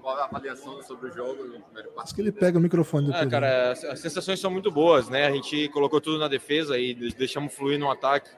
uma 0.03 0.25
avaliação 0.25 0.83
sobre 0.83 1.11
o 1.11 1.13
jogo 1.13 1.45
no 1.45 1.61
primeiro 1.61 1.93
Acho 1.99 2.13
que 2.13 2.21
ele 2.21 2.33
pega 2.33 2.59
o 2.59 2.61
microfone 2.61 3.07
do 3.07 3.15
é, 3.15 3.25
Cara, 3.29 3.71
as 3.71 4.01
sensações 4.01 4.41
são 4.41 4.51
muito 4.51 4.69
boas, 4.69 5.09
né? 5.09 5.27
A 5.27 5.31
gente 5.31 5.69
colocou 5.69 6.01
tudo 6.01 6.19
na 6.19 6.27
defesa 6.27 6.77
e 6.77 6.95
deixamos 7.13 7.55
fluir 7.55 7.79
no 7.79 7.89
ataque. 7.89 8.29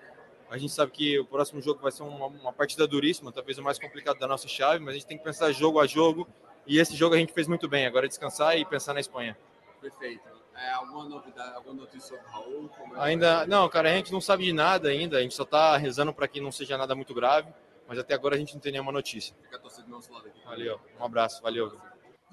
A 0.55 0.59
gente 0.59 0.73
sabe 0.73 0.93
que 0.93 1.19
o 1.19 1.25
próximo 1.25 1.61
jogo 1.61 1.81
vai 1.81 1.91
ser 1.91 2.03
uma, 2.03 2.27
uma 2.27 2.53
partida 2.53 2.87
duríssima, 2.87 3.33
talvez 3.33 3.59
o 3.59 3.63
mais 3.63 3.79
complicado 3.79 4.19
da 4.19 4.29
nossa 4.29 4.47
chave, 4.47 4.79
mas 4.79 4.91
a 4.91 4.99
gente 4.99 5.07
tem 5.07 5.19
que 5.19 5.25
pensar 5.25 5.51
jogo 5.53 5.81
a 5.81 5.87
jogo. 5.87 6.29
E 6.67 6.79
esse 6.79 6.95
jogo 6.95 7.15
a 7.15 7.19
gente 7.19 7.33
fez 7.33 7.49
muito 7.49 7.69
bem. 7.69 7.87
Agora 7.87 8.07
é 8.07 8.09
descansar 8.09 8.57
e 8.57 8.65
pensar 8.65 8.95
na 8.95 9.01
Espanha. 9.01 9.37
Perfeito. 9.81 10.23
É, 10.57 10.71
alguma 10.71 11.05
novidade, 11.05 11.57
alguma 11.57 11.75
notícia 11.75 12.17
sobre 12.17 12.25
o 12.25 12.31
Raul? 12.31 12.71
É 12.95 13.01
ainda 13.01 13.45
não, 13.47 13.69
cara, 13.69 13.91
a 13.91 13.97
gente 13.97 14.13
não 14.13 14.21
sabe 14.21 14.45
de 14.45 14.53
nada 14.53 14.89
ainda. 14.89 15.19
A 15.19 15.21
gente 15.21 15.35
só 15.35 15.43
está 15.43 15.77
rezando 15.77 16.13
para 16.15 16.29
que 16.29 16.41
não 16.41 16.53
seja 16.53 16.79
nada 16.79 16.95
muito 16.95 17.13
grave 17.13 17.53
mas 17.89 17.99
até 17.99 18.15
agora 18.15 18.35
a 18.35 18.39
gente 18.39 18.55
não 18.55 18.61
tem 18.61 18.73
nenhuma 18.73 18.93
notícia. 18.93 19.35
Fica 19.43 19.57
a 19.57 19.59
torcida 19.59 19.85
do 19.85 19.91
nosso 19.91 20.13
lado 20.13 20.27
aqui. 20.27 20.41
Valeu, 20.45 20.81
um 20.99 21.05
abraço, 21.05 21.43
valeu. 21.43 21.73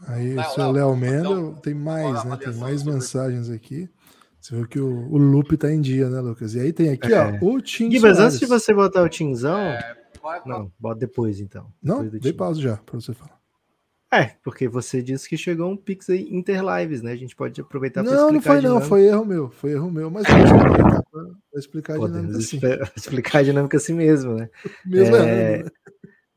Aí, 0.08 0.34
Léo, 0.34 0.50
seu 0.52 0.72
Léo 0.72 0.96
Mendel, 0.96 1.54
tem 1.62 1.76
mais, 1.76 2.24
né? 2.24 2.38
Tem 2.38 2.54
mais 2.56 2.84
mensagens 2.84 3.50
aqui. 3.50 3.90
Você 4.42 4.56
viu 4.56 4.68
que 4.68 4.80
o, 4.80 5.12
o 5.12 5.18
loop 5.18 5.56
tá 5.56 5.72
em 5.72 5.80
dia, 5.80 6.10
né, 6.10 6.20
Lucas? 6.20 6.56
E 6.56 6.60
aí 6.60 6.74
tem 6.74 6.90
aqui, 6.90 7.14
é. 7.14 7.40
ó, 7.40 7.46
o 7.46 7.62
Tim 7.62 7.90
Mas 8.00 8.20
antes 8.20 8.40
de 8.40 8.48
você 8.48 8.74
botar 8.74 9.04
o 9.04 9.10
Timzão... 9.10 9.60
É, 9.60 9.96
não, 10.46 10.72
bota 10.80 11.00
depois, 11.00 11.40
então. 11.40 11.72
Não, 11.82 12.08
dei 12.08 12.34
pausa 12.34 12.60
já, 12.60 12.78
para 12.78 13.00
você 13.00 13.14
falar. 13.14 13.40
É, 14.14 14.36
porque 14.44 14.68
você 14.68 15.02
disse 15.02 15.28
que 15.30 15.38
chegou 15.38 15.72
um 15.72 15.78
Pix 15.78 16.10
aí 16.10 16.28
Interlives, 16.30 17.02
né? 17.02 17.14
A 17.14 17.16
gente 17.16 17.34
pode 17.34 17.62
aproveitar 17.62 18.04
para 18.04 18.14
explicar. 18.14 18.28
Não, 18.28 18.34
não 18.34 18.42
foi 18.42 18.62
não, 18.62 18.82
foi 18.82 19.06
erro 19.06 19.26
meu, 19.26 19.50
foi 19.50 19.72
erro 19.72 19.90
meu, 19.90 20.12
mas 20.12 20.28
pode 20.28 20.52
aproveitar 20.52 21.04
para 21.04 21.60
explicar 21.60 21.96
a 21.96 22.08
dinâmica 22.08 22.38
assim. 22.38 22.60
Explicar 22.98 23.40
a 23.40 23.44
dinâmica 23.44 23.78
assim 23.78 23.94
mesmo, 23.94 24.34
né? 24.34 24.50
Mesmo 24.86 25.16
é, 25.16 25.20
errando, 25.20 25.64
né? 25.64 25.72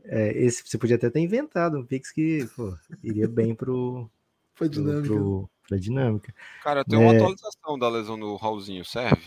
é, 0.05 0.45
esse, 0.45 0.63
você 0.65 0.79
podia 0.79 0.95
até 0.95 1.11
ter 1.11 1.19
inventado 1.19 1.77
um 1.77 1.85
Pix 1.85 2.13
que 2.13 2.49
pô, 2.55 2.77
iria 3.03 3.27
bem 3.27 3.57
pro. 3.57 4.09
Foi 4.55 4.69
dinâmica. 4.69 5.09
Pro, 5.09 5.17
pro, 5.17 5.51
pra 5.69 5.79
dinâmica. 5.79 6.35
Cara, 6.63 6.85
tem 6.85 6.99
uma 6.99 7.13
é... 7.13 7.17
atualização 7.17 7.79
da 7.79 7.89
lesão 7.89 8.19
do 8.19 8.35
Raulzinho, 8.37 8.85
serve? 8.85 9.23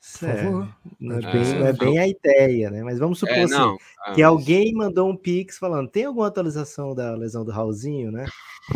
Certo. 0.00 0.68
Não 1.00 1.16
é, 1.16 1.32
bem, 1.32 1.44
não 1.58 1.66
é 1.66 1.72
bem 1.72 1.98
a 1.98 2.06
ideia, 2.06 2.70
né? 2.70 2.82
Mas 2.82 2.98
vamos 2.98 3.18
supor 3.18 3.34
é, 3.34 3.44
assim, 3.44 3.54
não, 3.54 3.78
que 4.14 4.22
alguém 4.22 4.74
mandou 4.74 5.08
um 5.08 5.16
pix 5.16 5.56
falando: 5.56 5.88
tem 5.88 6.04
alguma 6.04 6.26
atualização 6.26 6.94
da 6.94 7.14
lesão 7.14 7.42
do 7.42 7.50
Raulzinho, 7.50 8.12
né? 8.12 8.26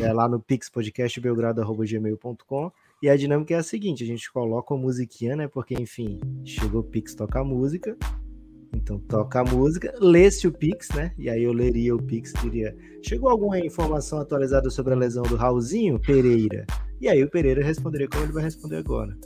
É 0.00 0.10
lá 0.10 0.26
no 0.26 0.40
pixpodcastbelgrado.gmail.com 0.40 2.72
e 3.02 3.10
a 3.10 3.16
dinâmica 3.16 3.54
é 3.54 3.58
a 3.58 3.62
seguinte: 3.62 4.02
a 4.02 4.06
gente 4.06 4.32
coloca 4.32 4.72
uma 4.72 4.80
musiquinha, 4.80 5.36
né? 5.36 5.48
Porque, 5.48 5.74
enfim, 5.74 6.18
chegou 6.46 6.80
o 6.80 6.84
Pix 6.84 7.14
toca 7.14 7.40
a 7.40 7.44
música. 7.44 7.94
Então 8.72 8.98
toca 8.98 9.40
a 9.40 9.44
música, 9.44 9.94
lê-se 9.98 10.46
o 10.46 10.52
Pix, 10.52 10.88
né? 10.90 11.12
E 11.18 11.28
aí 11.28 11.42
eu 11.42 11.52
leria 11.52 11.94
o 11.94 12.02
Pix 12.02 12.32
diria: 12.42 12.76
chegou 13.02 13.30
alguma 13.30 13.58
informação 13.58 14.20
atualizada 14.20 14.70
sobre 14.70 14.92
a 14.92 14.96
lesão 14.96 15.22
do 15.22 15.36
Raulzinho 15.36 15.98
Pereira? 15.98 16.66
E 17.00 17.08
aí 17.08 17.22
o 17.22 17.30
Pereira 17.30 17.64
responderia 17.64 18.08
como 18.08 18.24
ele 18.24 18.32
vai 18.32 18.42
responder 18.42 18.76
agora. 18.76 19.16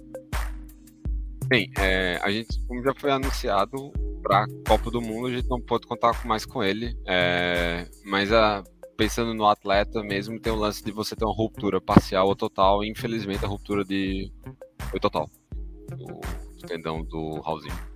Bem, 1.47 1.71
é, 1.79 2.19
a 2.23 2.31
gente, 2.31 2.59
como 2.67 2.83
já 2.83 2.95
foi 2.95 3.11
anunciado, 3.11 3.93
para 4.23 4.47
Copa 4.67 4.91
do 4.91 5.03
Mundo 5.03 5.27
a 5.27 5.31
gente 5.31 5.49
não 5.49 5.61
pode 5.61 5.87
contar 5.87 6.25
mais 6.25 6.47
com 6.47 6.63
ele. 6.63 6.97
É, 7.07 7.87
mas 8.05 8.33
a, 8.33 8.63
pensando 8.97 9.35
no 9.35 9.47
atleta 9.47 10.03
mesmo, 10.03 10.41
tem 10.41 10.53
o 10.53 10.57
lance 10.57 10.83
de 10.85 10.93
você 10.93 11.17
ter 11.17 11.25
uma 11.25 11.35
ruptura 11.35 11.81
parcial 11.81 12.29
ou 12.29 12.37
total. 12.37 12.85
E 12.85 12.91
infelizmente 12.91 13.45
a 13.45 13.49
ruptura 13.49 13.85
de 13.85 14.33
foi 14.91 15.01
total. 15.01 15.29
O 15.93 16.67
tendão 16.67 17.03
do 17.05 17.41
Raulzinho. 17.41 17.92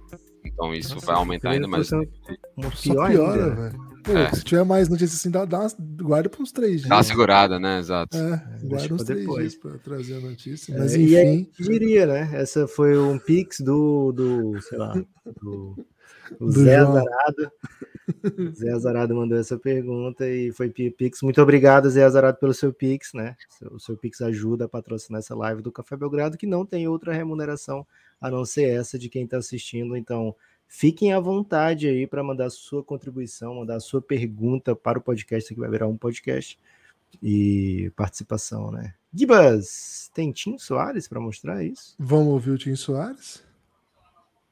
Então 0.57 0.75
isso 0.75 0.95
Nossa, 0.95 1.07
vai 1.07 1.17
aumentar 1.17 1.51
ainda 1.51 1.69
mais. 1.69 1.93
Uma 1.93 2.71
pior 2.71 3.11
piora, 3.11 3.45
ainda. 3.45 3.55
velho. 3.55 3.87
É. 4.09 4.35
Se 4.35 4.45
tiver 4.45 4.65
mais 4.65 4.89
notícias 4.89 5.19
assim, 5.19 5.31
dá, 5.31 5.45
dá 5.45 5.67
guarda 6.01 6.29
para 6.29 6.41
uns 6.41 6.53
três 6.53 6.77
dias. 6.77 6.89
Dá 6.89 6.97
uma 6.97 7.03
segurada, 7.03 7.59
né? 7.59 7.79
Exato. 7.79 8.17
É, 8.17 8.43
guarda 8.63 8.95
uns 8.95 9.05
três 9.05 9.21
depois. 9.21 9.51
dias 9.51 9.57
para 9.57 9.79
trazer 9.79 10.17
a 10.17 10.21
notícia. 10.21 10.73
É, 10.73 10.79
Mas 10.79 10.95
é, 10.95 10.99
enfim. 10.99 11.11
E 11.11 11.17
aí, 11.17 11.51
diria, 11.59 12.07
né? 12.07 12.31
Essa 12.33 12.67
foi 12.67 12.97
um 12.97 13.19
pix 13.19 13.61
do, 13.61 14.13
do 14.13 14.63
sei 14.63 14.79
lá, 14.79 14.95
do, 15.43 15.77
do 16.41 16.53
Zé 16.53 16.79
João. 16.79 17.05
Zé 18.55 18.73
Azarado 18.73 19.15
mandou 19.15 19.39
essa 19.39 19.59
pergunta 19.59 20.29
e 20.29 20.53
foi 20.53 20.71
Pix. 20.71 21.23
Muito 21.23 21.41
obrigado, 21.43 21.91
Zé 21.91 22.05
Azarado, 22.05 22.39
pelo 22.39 22.55
seu 22.55 22.73
Pix, 22.73 23.13
né? 23.13 23.37
O 23.71 23.79
seu 23.79 23.97
Pix 23.97 24.21
ajuda 24.21 24.67
a 24.67 24.69
patrocinar 24.69 25.19
essa 25.19 25.35
live 25.35 25.63
do 25.63 25.73
Café 25.73 25.97
Belgrado, 25.97 26.37
que 26.37 26.47
não 26.47 26.65
tem 26.65 26.87
outra 26.89 27.13
remuneração 27.13 27.87
a 28.21 28.31
não 28.31 28.45
ser 28.45 28.71
essa 28.71 28.99
de 28.99 29.09
quem 29.09 29.25
está 29.25 29.39
assistindo. 29.39 29.97
Então, 29.97 30.35
Fiquem 30.69 31.13
à 31.13 31.21
vontade 31.21 31.87
aí 31.87 32.07
para 32.07 32.23
mandar 32.23 32.51
sua 32.51 32.83
contribuição, 32.83 33.55
mandar 33.55 33.81
sua 33.81 34.03
pergunta 34.03 34.75
para 34.75 34.99
o 34.99 35.03
podcast, 35.03 35.55
que 35.55 35.61
vai 35.61 35.71
virar 35.71 35.87
um 35.87 35.97
podcast 35.97 36.59
e 37.23 37.91
participação, 37.97 38.71
né? 38.71 38.95
Gibas, 39.15 40.11
tem 40.13 40.33
Tim 40.33 40.59
Soares 40.59 41.09
para 41.09 41.21
mostrar 41.21 41.65
isso? 41.65 41.95
Vamos 41.99 42.29
ouvir 42.29 42.51
o 42.51 42.59
Tim 42.59 42.75
Soares? 42.75 43.45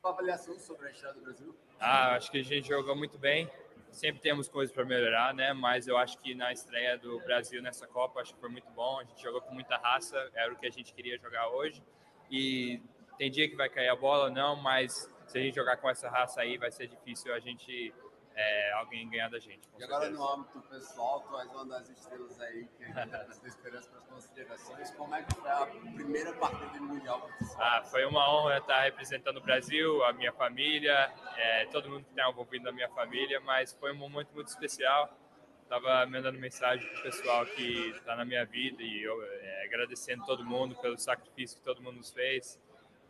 Uma 0.02 0.12
avaliação 0.12 0.58
sobre 0.58 0.86
a 0.86 0.90
estreia 0.92 1.14
do 1.14 1.20
Brasil? 1.20 1.54
Ah, 1.86 2.14
acho 2.14 2.30
que 2.30 2.38
a 2.38 2.42
gente 2.42 2.66
jogou 2.66 2.96
muito 2.96 3.18
bem. 3.18 3.46
Sempre 3.90 4.22
temos 4.22 4.48
coisas 4.48 4.74
para 4.74 4.86
melhorar, 4.86 5.34
né? 5.34 5.52
Mas 5.52 5.86
eu 5.86 5.98
acho 5.98 6.18
que 6.18 6.34
na 6.34 6.50
estreia 6.50 6.96
do 6.96 7.20
Brasil 7.20 7.60
nessa 7.60 7.86
Copa, 7.86 8.22
acho 8.22 8.32
que 8.32 8.40
foi 8.40 8.48
muito 8.48 8.70
bom. 8.70 8.98
A 9.00 9.04
gente 9.04 9.22
jogou 9.22 9.42
com 9.42 9.52
muita 9.52 9.76
raça, 9.76 10.16
era 10.34 10.50
o 10.50 10.56
que 10.56 10.66
a 10.66 10.70
gente 10.70 10.94
queria 10.94 11.18
jogar 11.18 11.50
hoje. 11.50 11.82
E 12.30 12.80
tem 13.18 13.30
dia 13.30 13.46
que 13.50 13.54
vai 13.54 13.68
cair 13.68 13.88
a 13.88 13.94
bola, 13.94 14.30
não, 14.30 14.56
mas 14.56 15.12
se 15.26 15.36
a 15.36 15.42
gente 15.42 15.56
jogar 15.56 15.76
com 15.76 15.90
essa 15.90 16.08
raça 16.08 16.40
aí, 16.40 16.56
vai 16.56 16.70
ser 16.70 16.86
difícil 16.86 17.34
a 17.34 17.38
gente 17.38 17.92
é, 18.34 18.72
alguém 18.72 19.08
ganhar 19.08 19.30
da 19.30 19.38
gente. 19.38 19.68
E 19.78 19.84
agora 19.84 20.10
no 20.10 20.26
âmbito 20.26 20.60
pessoal, 20.62 21.20
tu 21.20 21.38
és 21.38 21.50
uma 21.50 21.66
das 21.66 21.88
estrelas 21.88 22.40
aí 22.40 22.66
que 22.76 22.84
a 22.84 23.04
gente 23.04 23.46
esperança 23.46 23.88
para 23.90 24.00
as 24.00 24.10
nossas 24.10 24.34
gerações. 24.34 24.90
Como 24.92 25.14
é 25.14 25.22
que 25.22 25.34
foi 25.34 25.50
a 25.50 25.66
primeira 25.66 26.32
partida 26.34 26.78
do 26.78 26.84
Mundial 26.84 27.28
Ah, 27.58 27.82
foi 27.84 28.04
uma 28.04 28.28
honra 28.34 28.58
estar 28.58 28.82
representando 28.82 29.36
o 29.36 29.40
Brasil, 29.40 30.04
a 30.04 30.12
minha 30.12 30.32
família, 30.32 31.12
é, 31.36 31.66
todo 31.66 31.88
mundo 31.88 32.04
que 32.04 32.10
está 32.10 32.28
envolvido 32.28 32.64
na 32.64 32.72
minha 32.72 32.88
família, 32.90 33.40
mas 33.40 33.72
foi 33.72 33.92
um 33.92 33.96
momento 33.96 34.32
muito 34.34 34.48
especial. 34.48 35.16
Estava 35.62 36.04
mandando 36.06 36.38
mensagem 36.38 36.86
para 36.86 37.00
o 37.00 37.02
pessoal 37.02 37.46
que 37.46 37.90
está 37.90 38.14
na 38.16 38.24
minha 38.24 38.44
vida 38.44 38.82
e 38.82 39.02
eu, 39.02 39.22
é, 39.22 39.64
agradecendo 39.64 40.24
todo 40.26 40.44
mundo 40.44 40.76
pelo 40.76 40.98
sacrifício 40.98 41.56
que 41.58 41.64
todo 41.64 41.80
mundo 41.82 41.96
nos 41.96 42.10
fez 42.10 42.60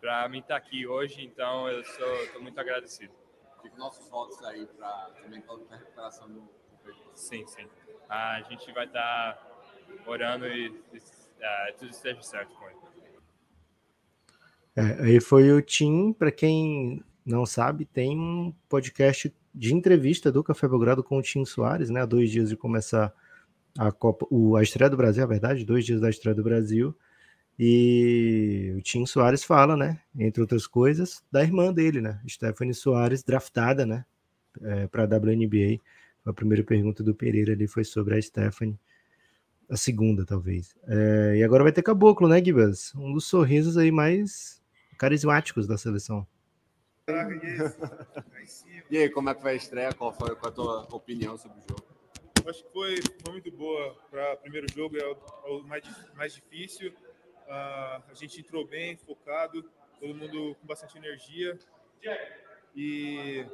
para 0.00 0.28
mim 0.28 0.40
estar 0.40 0.48
tá 0.48 0.56
aqui 0.58 0.86
hoje, 0.86 1.24
então 1.24 1.66
eu 1.66 1.80
estou 1.80 2.42
muito 2.42 2.60
agradecido. 2.60 3.23
Fica 3.64 3.78
nossos 3.78 4.06
votos 4.10 4.44
aí 4.44 4.66
para 4.66 5.10
também 5.22 5.40
toda 5.40 5.64
a 5.74 5.78
recuperação 5.78 6.28
do 6.28 6.42
Sim, 7.14 7.46
sim. 7.46 7.66
A 8.08 8.42
gente 8.42 8.70
vai 8.72 8.84
estar 8.84 9.34
tá 9.34 9.38
orando 10.06 10.46
e, 10.46 10.66
e 10.66 10.98
uh, 10.98 11.78
tudo 11.78 11.90
esteja 11.90 12.22
certo 12.22 12.54
com 12.54 12.66
ele. 12.68 12.76
É, 14.76 15.04
aí 15.04 15.20
foi 15.20 15.50
o 15.52 15.62
Tim, 15.62 16.12
para 16.12 16.30
quem 16.30 17.02
não 17.24 17.46
sabe, 17.46 17.86
tem 17.86 18.18
um 18.18 18.52
podcast 18.68 19.34
de 19.54 19.74
entrevista 19.74 20.30
do 20.30 20.44
Café 20.44 20.68
Belgrado 20.68 21.02
com 21.02 21.16
o 21.16 21.22
Tim 21.22 21.44
Soares, 21.44 21.88
né? 21.88 22.02
Há 22.02 22.06
dois 22.06 22.30
dias 22.30 22.50
de 22.50 22.56
começar 22.56 23.14
a 23.78 23.90
Copa, 23.90 24.26
o, 24.30 24.56
a 24.56 24.62
estreia 24.62 24.90
do 24.90 24.96
Brasil, 24.96 25.22
a 25.22 25.26
verdade, 25.26 25.64
dois 25.64 25.86
dias 25.86 26.00
da 26.00 26.10
estreia 26.10 26.34
do 26.34 26.42
Brasil. 26.42 26.94
E 27.58 28.74
o 28.76 28.82
Tim 28.82 29.06
Soares 29.06 29.44
fala, 29.44 29.76
né, 29.76 30.00
entre 30.18 30.40
outras 30.40 30.66
coisas, 30.66 31.22
da 31.30 31.42
irmã 31.42 31.72
dele, 31.72 32.00
né, 32.00 32.20
Stephanie 32.28 32.74
Soares, 32.74 33.22
draftada, 33.22 33.86
né, 33.86 34.04
é, 34.62 34.86
para 34.88 35.04
a 35.04 35.06
WNBA. 35.06 35.80
A 36.24 36.32
primeira 36.32 36.64
pergunta 36.64 37.02
do 37.02 37.14
Pereira 37.14 37.52
ali 37.52 37.66
foi 37.66 37.84
sobre 37.84 38.16
a 38.16 38.22
Stephanie, 38.22 38.78
a 39.70 39.76
segunda, 39.76 40.24
talvez. 40.24 40.74
É, 40.86 41.36
e 41.36 41.44
agora 41.44 41.62
vai 41.62 41.72
ter 41.72 41.82
Caboclo, 41.82 42.28
né, 42.28 42.42
Gibas? 42.42 42.92
Um 42.94 43.12
dos 43.12 43.26
sorrisos 43.26 43.76
aí 43.76 43.92
mais 43.92 44.60
carismáticos 44.98 45.66
da 45.66 45.78
seleção. 45.78 46.26
E 48.90 48.98
aí, 48.98 49.08
como 49.08 49.30
é 49.30 49.34
que 49.34 49.40
foi 49.40 49.52
a 49.52 49.54
estreia? 49.54 49.92
Qual 49.94 50.12
foi 50.12 50.36
qual 50.36 50.52
a 50.52 50.54
tua 50.54 50.94
opinião 50.94 51.36
sobre 51.38 51.58
o 51.58 51.62
jogo? 51.62 51.84
Acho 52.46 52.62
que 52.62 52.72
foi, 52.72 52.96
foi 53.22 53.32
muito 53.32 53.50
boa 53.50 53.96
para 54.10 54.34
o 54.34 54.36
primeiro 54.36 54.66
jogo, 54.72 54.96
é 54.98 55.04
o, 55.04 55.12
é 55.12 55.50
o 55.50 55.64
mais, 55.64 55.82
mais 56.14 56.34
difícil 56.34 56.92
Uh, 57.46 58.02
a 58.10 58.14
gente 58.14 58.40
entrou 58.40 58.66
bem, 58.66 58.96
focado, 58.96 59.62
todo 60.00 60.14
mundo 60.14 60.56
com 60.60 60.66
bastante 60.66 60.96
energia. 60.96 61.58
E, 62.74 63.46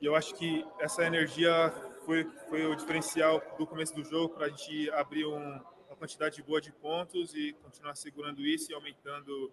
e 0.00 0.06
eu 0.06 0.14
acho 0.14 0.34
que 0.34 0.64
essa 0.78 1.04
energia 1.04 1.70
foi, 2.04 2.24
foi 2.48 2.66
o 2.66 2.74
diferencial 2.74 3.42
do 3.58 3.66
começo 3.66 3.94
do 3.94 4.04
jogo 4.04 4.34
para 4.34 4.46
a 4.46 4.48
gente 4.48 4.90
abrir 4.90 5.26
um, 5.26 5.60
uma 5.88 5.96
quantidade 5.96 6.42
boa 6.42 6.60
de 6.60 6.72
pontos 6.72 7.34
e 7.34 7.52
continuar 7.62 7.94
segurando 7.94 8.40
isso 8.40 8.70
e 8.70 8.74
aumentando 8.74 9.52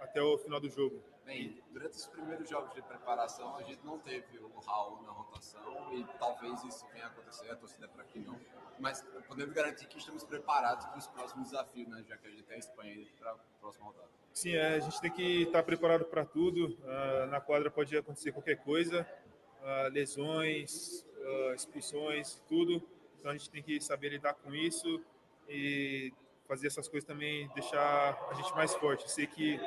até 0.00 0.22
o 0.22 0.38
final 0.38 0.60
do 0.60 0.68
jogo. 0.68 1.02
Bem, 1.24 1.62
durante 1.72 1.92
os 1.92 2.06
primeiros 2.06 2.48
jogos 2.48 2.72
de 2.72 2.80
preparação, 2.80 3.54
a 3.56 3.62
gente 3.62 3.84
não 3.84 3.98
teve 3.98 4.38
o 4.38 4.60
Raul 4.60 5.02
na 5.02 5.12
rotação 5.12 5.94
e 5.94 6.02
talvez 6.18 6.64
isso 6.64 6.86
venha 6.92 7.04
a 7.04 7.08
acontecer, 7.08 7.50
a 7.50 7.56
torcida 7.56 7.84
é 7.84 7.88
para 7.88 8.04
que 8.04 8.18
não. 8.18 8.40
Mas 8.78 9.04
podemos 9.26 9.54
garantir 9.54 9.86
que 9.86 9.98
estamos 9.98 10.24
preparados 10.24 10.86
para 10.86 10.98
os 10.98 11.06
próximos 11.08 11.50
desafios, 11.50 11.88
né? 11.88 12.02
já 12.08 12.16
que 12.16 12.28
a 12.28 12.30
gente 12.30 12.44
tem 12.44 12.56
a 12.56 12.58
Espanha 12.58 13.06
para 13.18 13.32
a 13.32 13.36
próxima 13.60 13.86
rodada. 13.86 14.08
Sim, 14.32 14.54
é, 14.54 14.76
a 14.76 14.80
gente 14.80 15.00
tem 15.00 15.10
que 15.10 15.42
estar 15.42 15.62
preparado 15.64 16.04
para 16.04 16.24
tudo. 16.24 16.78
Uh, 16.82 17.26
na 17.26 17.40
quadra 17.40 17.70
pode 17.70 17.94
acontecer 17.96 18.32
qualquer 18.32 18.56
coisa, 18.56 19.06
uh, 19.60 19.92
lesões, 19.92 21.04
uh, 21.18 21.54
expulsões, 21.54 22.40
tudo. 22.48 22.82
Então 23.18 23.32
a 23.32 23.36
gente 23.36 23.50
tem 23.50 23.62
que 23.62 23.80
saber 23.80 24.10
lidar 24.10 24.34
com 24.34 24.54
isso 24.54 25.02
e 25.48 26.12
fazer 26.46 26.68
essas 26.68 26.88
coisas 26.88 27.06
também 27.06 27.48
deixar 27.48 28.28
a 28.30 28.34
gente 28.34 28.54
mais 28.54 28.74
forte. 28.74 29.02
Eu 29.02 29.08
sei 29.10 29.26
que 29.26 29.60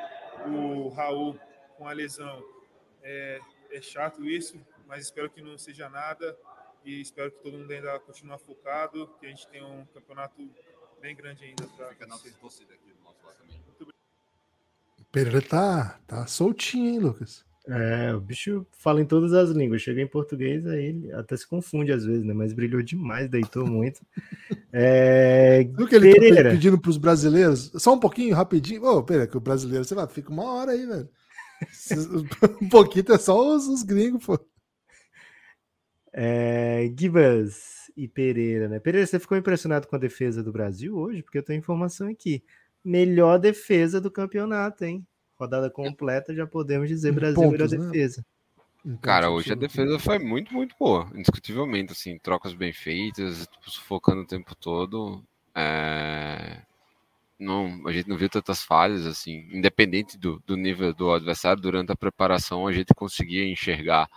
o 0.48 0.90
Raul 0.90 1.40
com 1.78 1.88
a 1.88 1.94
lesão. 1.94 2.44
É, 3.04 3.40
é 3.72 3.82
chato 3.82 4.26
isso, 4.26 4.60
mas 4.88 5.06
espero 5.06 5.30
que 5.30 5.42
não 5.42 5.58
seja 5.58 5.90
nada 5.90 6.38
e 6.84 7.02
espero 7.02 7.32
que 7.32 7.42
todo 7.42 7.58
mundo 7.58 7.72
ainda 7.72 8.00
continue 8.00 8.38
focado, 8.38 9.08
que 9.20 9.26
a 9.26 9.30
gente 9.30 9.48
tenha 9.48 9.66
um 9.66 9.86
campeonato 9.86 10.50
bem 11.00 11.16
grande 11.16 11.46
ainda. 11.46 11.68
Pra 11.76 11.90
Fica 11.90 12.06
a 12.06 12.08
nossa 12.08 12.32
torcida 12.34 12.74
aqui 12.74 12.94
do 12.94 13.04
nosso 13.04 13.26
lado 13.26 13.38
também. 13.38 13.62
Muito 13.66 13.92
Pereira 15.12 15.42
tá, 15.42 16.00
tá 16.08 16.26
soltinho, 16.26 16.90
hein, 16.90 17.00
Lucas? 17.00 17.46
É, 17.68 18.13
o 18.15 18.20
bicho 18.20 18.65
fala 18.72 19.01
em 19.01 19.06
todas 19.06 19.34
as 19.34 19.50
línguas. 19.51 19.82
Chega 19.82 20.01
em 20.01 20.08
português, 20.08 20.65
aí 20.65 20.86
ele 20.86 21.12
até 21.13 21.38
se 21.38 21.48
confunde 21.48 21.91
às 21.91 22.03
vezes, 22.03 22.25
né? 22.25 22.34
Mas 22.34 22.53
brilhou 22.53 22.82
demais, 22.82 23.30
deitou 23.30 23.65
muito. 23.65 24.01
É... 24.74 25.65
Viu 25.65 25.86
que 25.86 25.96
ele 25.96 26.13
tá 26.13 26.22
Pereira. 26.22 26.44
tá 26.46 26.50
pedindo 26.51 26.80
para 26.80 26.89
os 26.89 26.96
brasileiros? 26.96 27.74
Só 27.75 27.94
um 27.94 28.00
pouquinho, 28.00 28.34
rapidinho. 28.34 28.82
Ô, 28.86 29.00
oh, 29.00 29.03
pera, 29.03 29.27
que 29.27 29.36
o 29.36 29.41
brasileiro, 29.41 29.84
sei 29.84 29.98
lá, 29.98 30.08
fica 30.08 30.32
uma 30.32 30.46
hora 30.46 30.72
aí, 30.72 30.86
velho. 30.86 31.10
um 32.62 32.70
pouquinho 32.70 33.03
é 33.10 33.18
só 33.18 33.53
os, 33.53 33.68
os 33.68 33.84
gringos, 33.84 34.25
pô. 34.25 34.39
É, 36.13 36.89
Gibas 36.98 37.91
e 37.98 38.08
Pereira, 38.08 38.70
né? 38.70 38.80
Pereira, 38.80 39.06
você 39.06 39.20
ficou 39.20 39.38
impressionado 39.38 39.89
com 39.89 39.96
a 39.98 40.00
defesa 40.00 40.41
do 40.41 40.53
Brasil 40.53 40.98
hoje? 40.98 41.22
Porque 41.22 41.38
eu 41.38 41.44
tenho 41.44 41.60
informação 41.60 42.08
aqui. 42.08 42.41
Melhor 42.82 43.39
defesa 43.39 44.00
do 44.00 44.10
campeonato, 44.10 44.86
hein? 44.86 45.06
Rodada 45.42 45.70
completa, 45.70 46.34
já 46.34 46.48
podemos 46.48 46.88
dizer 46.88 47.12
Brasil 47.12 47.36
pontos, 47.36 47.52
melhor 47.52 47.70
né? 47.70 47.92
defesa. 47.92 48.26
Cara, 49.02 49.30
hoje 49.30 49.52
a 49.52 49.56
defesa 49.56 50.00
foi 50.00 50.18
muito, 50.18 50.54
muito 50.54 50.76
boa, 50.80 51.08
indiscutivelmente, 51.14 51.92
assim, 51.92 52.18
trocas 52.18 52.54
bem 52.54 52.74
feitas, 52.74 53.48
tipo, 53.48 53.70
sufocando 53.70 54.22
o 54.22 54.28
tempo 54.28 54.56
todo. 54.56 55.24
É 55.54 56.62
não, 57.42 57.82
a 57.88 57.92
gente 57.92 58.08
não 58.08 58.16
viu 58.16 58.30
tantas 58.30 58.64
falhas, 58.64 59.06
assim, 59.06 59.48
independente 59.52 60.18
do, 60.18 60.42
do 60.46 60.56
nível 60.56 60.94
do 60.94 61.12
adversário, 61.12 61.62
durante 61.62 61.92
a 61.92 61.96
preparação 61.96 62.68
a 62.68 62.72
gente 62.72 62.94
conseguia 62.94 63.44
enxergar 63.44 64.08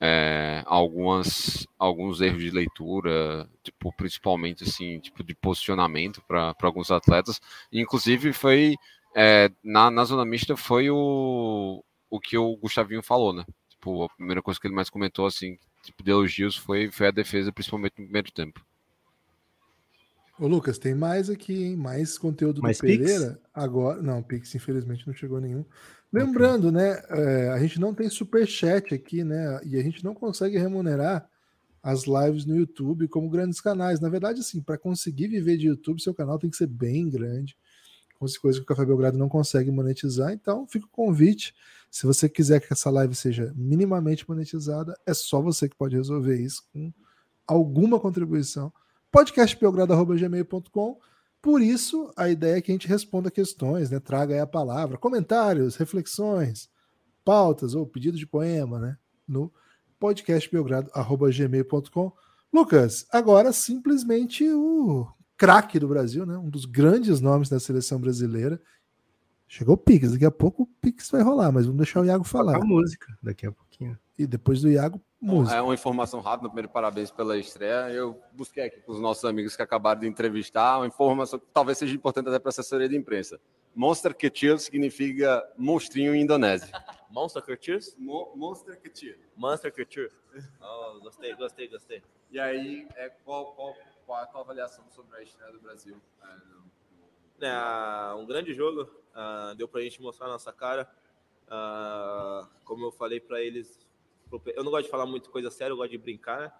é, 0.00 0.64
algumas, 0.66 1.64
alguns 1.78 2.20
erros 2.20 2.42
de 2.42 2.50
leitura, 2.50 3.48
tipo, 3.62 3.92
principalmente, 3.96 4.64
assim, 4.64 4.98
tipo, 4.98 5.22
de 5.22 5.36
posicionamento 5.36 6.20
para 6.26 6.52
alguns 6.62 6.90
atletas, 6.90 7.40
inclusive 7.72 8.32
foi, 8.32 8.74
é, 9.14 9.50
na, 9.62 9.90
na 9.90 10.04
zona 10.04 10.24
mista 10.24 10.56
foi 10.56 10.90
o, 10.90 11.82
o 12.10 12.20
que 12.20 12.36
o 12.36 12.56
Gustavinho 12.56 13.02
falou, 13.02 13.32
né, 13.32 13.44
tipo, 13.68 14.04
a 14.04 14.08
primeira 14.10 14.42
coisa 14.42 14.60
que 14.60 14.66
ele 14.66 14.74
mais 14.74 14.90
comentou, 14.90 15.26
assim, 15.26 15.58
tipo, 15.82 16.02
de 16.02 16.10
elogios 16.10 16.56
foi, 16.56 16.90
foi 16.90 17.08
a 17.08 17.12
defesa, 17.12 17.52
principalmente 17.52 17.94
no 17.98 18.04
primeiro 18.04 18.30
tempo. 18.32 18.64
Ô, 20.38 20.46
Lucas, 20.46 20.78
tem 20.78 20.94
mais 20.94 21.28
aqui, 21.28 21.64
hein? 21.64 21.76
Mais 21.76 22.16
conteúdo 22.16 22.62
Mais 22.62 22.78
do 22.78 22.80
Pereira. 22.80 23.40
Agora, 23.52 24.00
não, 24.02 24.22
Pix 24.22 24.54
infelizmente 24.54 25.06
não 25.06 25.14
chegou 25.14 25.40
nenhum. 25.40 25.64
Lembrando, 26.12 26.72
né? 26.72 27.00
é, 27.10 27.48
a 27.50 27.58
gente 27.58 27.80
não 27.80 27.94
tem 27.94 28.08
super 28.08 28.46
chat 28.46 28.94
aqui, 28.94 29.24
né? 29.24 29.60
E 29.64 29.76
a 29.78 29.82
gente 29.82 30.04
não 30.04 30.14
consegue 30.14 30.58
remunerar 30.58 31.28
as 31.82 32.04
lives 32.04 32.44
no 32.44 32.56
YouTube 32.56 33.08
como 33.08 33.30
grandes 33.30 33.60
canais. 33.60 34.00
Na 34.00 34.08
verdade, 34.08 34.40
assim, 34.40 34.60
para 34.60 34.78
conseguir 34.78 35.28
viver 35.28 35.56
de 35.56 35.68
YouTube, 35.68 36.02
seu 36.02 36.14
canal 36.14 36.38
tem 36.38 36.50
que 36.50 36.56
ser 36.56 36.66
bem 36.66 37.08
grande. 37.08 37.56
Coisa 38.40 38.58
que 38.58 38.62
o 38.62 38.66
Café 38.66 38.84
Belgrado 38.84 39.18
não 39.18 39.28
consegue 39.28 39.70
monetizar. 39.70 40.32
Então, 40.32 40.66
fica 40.66 40.86
o 40.86 40.90
convite. 40.90 41.54
Se 41.90 42.06
você 42.06 42.28
quiser 42.28 42.60
que 42.60 42.72
essa 42.72 42.90
live 42.90 43.14
seja 43.14 43.52
minimamente 43.54 44.28
monetizada, 44.28 44.98
é 45.06 45.12
só 45.12 45.40
você 45.40 45.68
que 45.68 45.76
pode 45.76 45.96
resolver 45.96 46.40
isso 46.40 46.62
com 46.72 46.92
alguma 47.46 48.00
contribuição. 48.00 48.72
podcastbelgrado.gmail.com 49.10 50.98
Por 51.40 51.60
isso, 51.60 52.10
a 52.16 52.28
ideia 52.28 52.56
é 52.56 52.60
que 52.60 52.72
a 52.72 52.74
gente 52.74 52.88
responda 52.88 53.30
questões, 53.30 53.90
né? 53.90 54.00
Traga 54.00 54.34
aí 54.34 54.40
a 54.40 54.46
palavra, 54.46 54.96
comentários, 54.96 55.76
reflexões, 55.76 56.70
pautas 57.24 57.74
ou 57.74 57.86
pedido 57.86 58.16
de 58.16 58.26
poema, 58.26 58.78
né? 58.78 58.96
No 59.26 59.52
podcastbelgrado.gmail.com 59.98 62.12
Lucas, 62.52 63.06
agora 63.10 63.52
simplesmente 63.52 64.46
o 64.46 65.08
craque 65.42 65.76
do 65.80 65.88
Brasil, 65.88 66.24
né? 66.24 66.38
Um 66.38 66.48
dos 66.48 66.64
grandes 66.64 67.20
nomes 67.20 67.48
da 67.48 67.58
seleção 67.58 68.00
brasileira. 68.00 68.62
Chegou 69.48 69.74
o 69.74 69.76
Pix, 69.76 70.12
daqui 70.12 70.24
a 70.24 70.30
pouco 70.30 70.62
o 70.62 70.66
Pix 70.80 71.10
vai 71.10 71.20
rolar, 71.20 71.50
mas 71.50 71.66
vamos 71.66 71.78
deixar 71.78 72.00
o 72.00 72.04
Iago 72.04 72.22
falar. 72.22 72.58
A 72.58 72.64
música, 72.64 73.12
daqui 73.20 73.44
a 73.44 73.50
pouquinho. 73.50 73.98
E 74.16 74.24
depois 74.24 74.62
do 74.62 74.70
Iago, 74.70 75.00
música. 75.20 75.56
É 75.56 75.60
uma 75.60 75.74
informação 75.74 76.20
rápida. 76.20 76.48
Primeiro, 76.48 76.68
parabéns 76.68 77.10
pela 77.10 77.36
estreia. 77.36 77.90
Eu 77.90 78.22
busquei 78.32 78.66
aqui 78.66 78.80
com 78.82 78.92
os 78.92 79.00
nossos 79.00 79.24
amigos 79.24 79.56
que 79.56 79.62
acabaram 79.62 80.00
de 80.00 80.06
entrevistar 80.06 80.78
uma 80.78 80.86
informação 80.86 81.40
que 81.40 81.46
talvez 81.52 81.76
seja 81.76 81.92
importante 81.92 82.28
até 82.28 82.38
para 82.38 82.50
a 82.50 82.52
assessoria 82.52 82.88
de 82.88 82.96
imprensa. 82.96 83.40
Monster 83.74 84.14
Kecil 84.14 84.58
significa 84.58 85.42
monstrinho 85.58 86.14
em 86.14 86.22
indonésio. 86.22 86.68
Monster 87.10 87.42
Cultures? 87.42 87.96
Mo 87.98 88.32
Monster 88.36 88.80
Kecil. 88.80 89.16
Monster 89.36 89.74
Culture. 89.74 90.08
Oh, 90.62 91.00
gostei, 91.00 91.34
gostei, 91.34 91.68
gostei. 91.68 92.02
E 92.30 92.40
aí, 92.40 92.86
é, 92.96 93.10
qual, 93.24 93.52
qual, 93.52 93.74
qual 94.06 94.22
a 94.22 94.26
tua 94.26 94.40
avaliação 94.40 94.84
sobre 94.90 95.16
a 95.16 95.22
estreia 95.22 95.52
do 95.52 95.60
Brasil? 95.60 96.00
É, 97.40 97.46
É, 97.46 98.14
um 98.14 98.26
grande 98.26 98.54
jogo, 98.54 98.88
ah, 99.14 99.54
deu 99.56 99.66
pra 99.66 99.80
gente 99.80 100.00
mostrar 100.00 100.26
a 100.26 100.30
nossa 100.30 100.52
cara. 100.52 100.88
Ah, 101.48 102.48
como 102.64 102.86
eu 102.86 102.92
falei 102.92 103.20
pra 103.20 103.40
eles, 103.40 103.86
eu 104.54 104.64
não 104.64 104.70
gosto 104.70 104.84
de 104.84 104.90
falar 104.90 105.06
muito 105.06 105.30
coisa 105.30 105.50
séria, 105.50 105.72
eu 105.72 105.76
gosto 105.76 105.90
de 105.90 105.98
brincar, 105.98 106.40
né? 106.40 106.52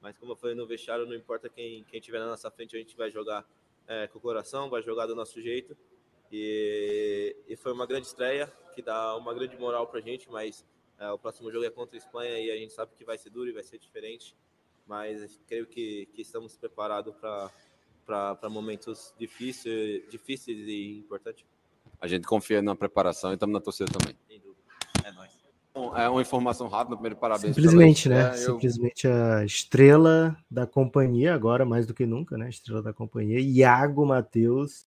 Mas 0.00 0.18
como 0.18 0.32
eu 0.32 0.36
falei 0.36 0.56
no 0.56 0.66
vestiário, 0.66 1.06
não 1.06 1.14
importa 1.14 1.48
quem, 1.48 1.84
quem 1.84 2.00
tiver 2.00 2.18
na 2.18 2.26
nossa 2.26 2.50
frente, 2.50 2.74
a 2.74 2.78
gente 2.78 2.96
vai 2.96 3.10
jogar 3.10 3.46
é, 3.86 4.08
com 4.08 4.18
o 4.18 4.20
coração, 4.20 4.68
vai 4.68 4.82
jogar 4.82 5.06
do 5.06 5.14
nosso 5.14 5.40
jeito. 5.40 5.76
E, 6.30 7.36
e 7.46 7.56
foi 7.56 7.72
uma 7.72 7.86
grande 7.86 8.06
estreia, 8.06 8.46
que 8.74 8.82
dá 8.82 9.14
uma 9.16 9.32
grande 9.34 9.56
moral 9.56 9.86
pra 9.86 10.00
gente, 10.00 10.30
mas 10.30 10.66
é, 10.98 11.10
o 11.10 11.18
próximo 11.18 11.52
jogo 11.52 11.64
é 11.64 11.70
contra 11.70 11.96
a 11.96 11.98
Espanha 11.98 12.38
e 12.38 12.50
a 12.50 12.56
gente 12.56 12.72
sabe 12.72 12.94
que 12.96 13.04
vai 13.04 13.18
ser 13.18 13.30
duro 13.30 13.50
e 13.50 13.52
vai 13.52 13.62
ser 13.62 13.78
diferente. 13.78 14.34
Mas 14.86 15.40
creio 15.46 15.66
que, 15.66 16.06
que 16.14 16.22
estamos 16.22 16.56
preparados 16.56 17.14
para 18.04 18.48
momentos 18.50 19.14
difíceis, 19.18 20.02
difíceis 20.10 20.58
e 20.66 20.98
importantes. 20.98 21.44
A 22.00 22.06
gente 22.08 22.26
confia 22.26 22.60
na 22.60 22.74
preparação 22.74 23.30
e 23.30 23.34
estamos 23.34 23.52
na 23.54 23.60
torcida 23.60 23.90
também. 23.90 24.16
Sem 24.28 24.40
dúvida. 24.40 24.60
É 25.04 25.12
nóis. 25.12 25.30
Bom, 25.74 25.96
É 25.96 26.08
uma 26.08 26.20
informação 26.20 26.68
rápida. 26.68 26.96
Primeiro, 26.96 27.16
parabéns. 27.16 27.54
Simplesmente, 27.54 28.08
né? 28.08 28.32
Eu- 28.34 28.36
Simplesmente 28.54 29.06
a 29.08 29.44
estrela 29.44 30.36
da 30.50 30.66
companhia, 30.66 31.32
agora 31.34 31.64
mais 31.64 31.86
do 31.86 31.94
que 31.94 32.04
nunca, 32.04 32.36
né? 32.36 32.48
Estrela 32.48 32.82
da 32.82 32.92
companhia, 32.92 33.40
Iago 33.40 34.04
Matheus. 34.04 34.86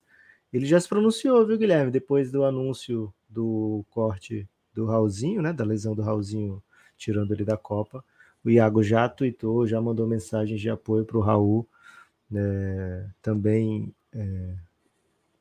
Ele 0.52 0.64
já 0.66 0.78
se 0.80 0.88
pronunciou, 0.88 1.44
viu, 1.46 1.58
Guilherme? 1.58 1.90
Depois 1.90 2.30
do 2.30 2.44
anúncio 2.44 3.12
do 3.28 3.84
corte 3.90 4.48
do 4.72 4.86
Raulzinho, 4.86 5.42
né? 5.42 5.52
Da 5.52 5.64
lesão 5.64 5.94
do 5.96 6.02
Raulzinho, 6.02 6.62
tirando 6.96 7.32
ele 7.32 7.44
da 7.44 7.56
Copa. 7.56 8.04
O 8.44 8.50
Iago 8.50 8.82
já 8.82 9.08
tweetou, 9.08 9.66
já 9.66 9.80
mandou 9.80 10.06
mensagens 10.06 10.60
de 10.60 10.70
apoio 10.70 11.04
para 11.04 11.18
o 11.18 11.20
Raul. 11.20 11.66
né? 12.30 13.10
também 13.22 13.92
é, 14.12 14.54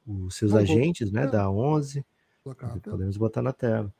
os 0.05 0.35
seus 0.35 0.51
Não, 0.51 0.63
vou- 0.65 0.75
agentes, 0.77 1.11
né? 1.11 1.23
é. 1.23 1.27
Da 1.27 1.49
11. 1.49 2.05
Colocar 2.43 2.67
na 2.67 2.79
tela. 2.79 2.95
Podemos 2.95 3.17
botar 3.17 3.41
na 3.41 3.51
tela. 3.53 3.93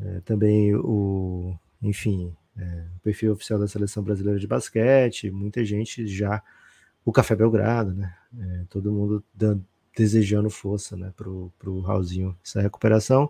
É, 0.00 0.20
também 0.20 0.74
o, 0.76 1.54
enfim, 1.82 2.34
é, 2.56 2.84
o 2.96 3.00
perfil 3.00 3.32
oficial 3.32 3.58
da 3.58 3.66
Seleção 3.68 4.02
Brasileira 4.02 4.38
de 4.38 4.46
Basquete, 4.46 5.30
muita 5.30 5.64
gente 5.64 6.06
já, 6.06 6.42
o 7.04 7.12
Café 7.12 7.34
Belgrado, 7.36 7.92
né? 7.94 8.14
É, 8.38 8.64
todo 8.70 8.92
mundo 8.92 9.22
dando- 9.34 9.64
desejando 9.96 10.48
força, 10.48 10.96
né, 10.96 11.12
pro, 11.16 11.52
pro 11.58 11.80
Raulzinho 11.80 12.36
essa 12.44 12.60
recuperação. 12.60 13.28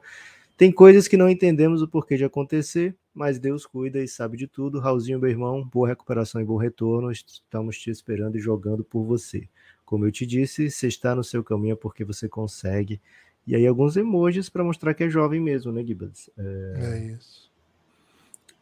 Tem 0.59 0.70
coisas 0.70 1.09
que 1.09 1.16
não 1.16 1.29
entendemos 1.29 1.81
o 1.81 1.88
porquê 1.88 2.18
de 2.18 2.25
acontecer, 2.25 2.94
mas 3.14 3.38
Deus 3.38 3.66
cuida 3.66 3.99
e 4.03 4.09
sabe 4.09 4.37
de 4.37 4.46
tudo. 4.46 4.79
Raulzinho, 4.81 5.18
meu 5.18 5.29
irmão, 5.31 5.64
boa 5.64 5.88
recuperação 5.88 6.40
e 6.40 6.44
bom 6.44 6.57
retorno. 6.57 7.11
Estamos 7.11 7.79
te 7.79 7.90
esperando 7.90 8.37
e 8.37 8.40
jogando 8.40 8.83
por 8.85 9.03
você. 9.05 9.49
Como 9.85 10.07
eu 10.07 10.12
te 10.12 10.25
disse, 10.27 10.70
você 10.70 10.87
está 10.88 11.14
no 11.14 11.25
seu 11.25 11.42
caminho 11.42 11.73
é 11.73 11.77
porque 11.77 12.05
você 12.05 12.29
consegue. 12.29 13.01
E 13.46 13.57
aí 13.57 13.66
alguns 13.66 13.96
emojis 13.96 14.49
para 14.49 14.62
mostrar 14.62 14.94
que 14.94 15.05
é 15.05 15.09
jovem 15.11 15.40
mesmo, 15.40 15.73
né, 15.73 15.83
Gibas? 15.85 16.31
É, 16.38 16.75
É 16.79 16.99
isso. 17.14 17.51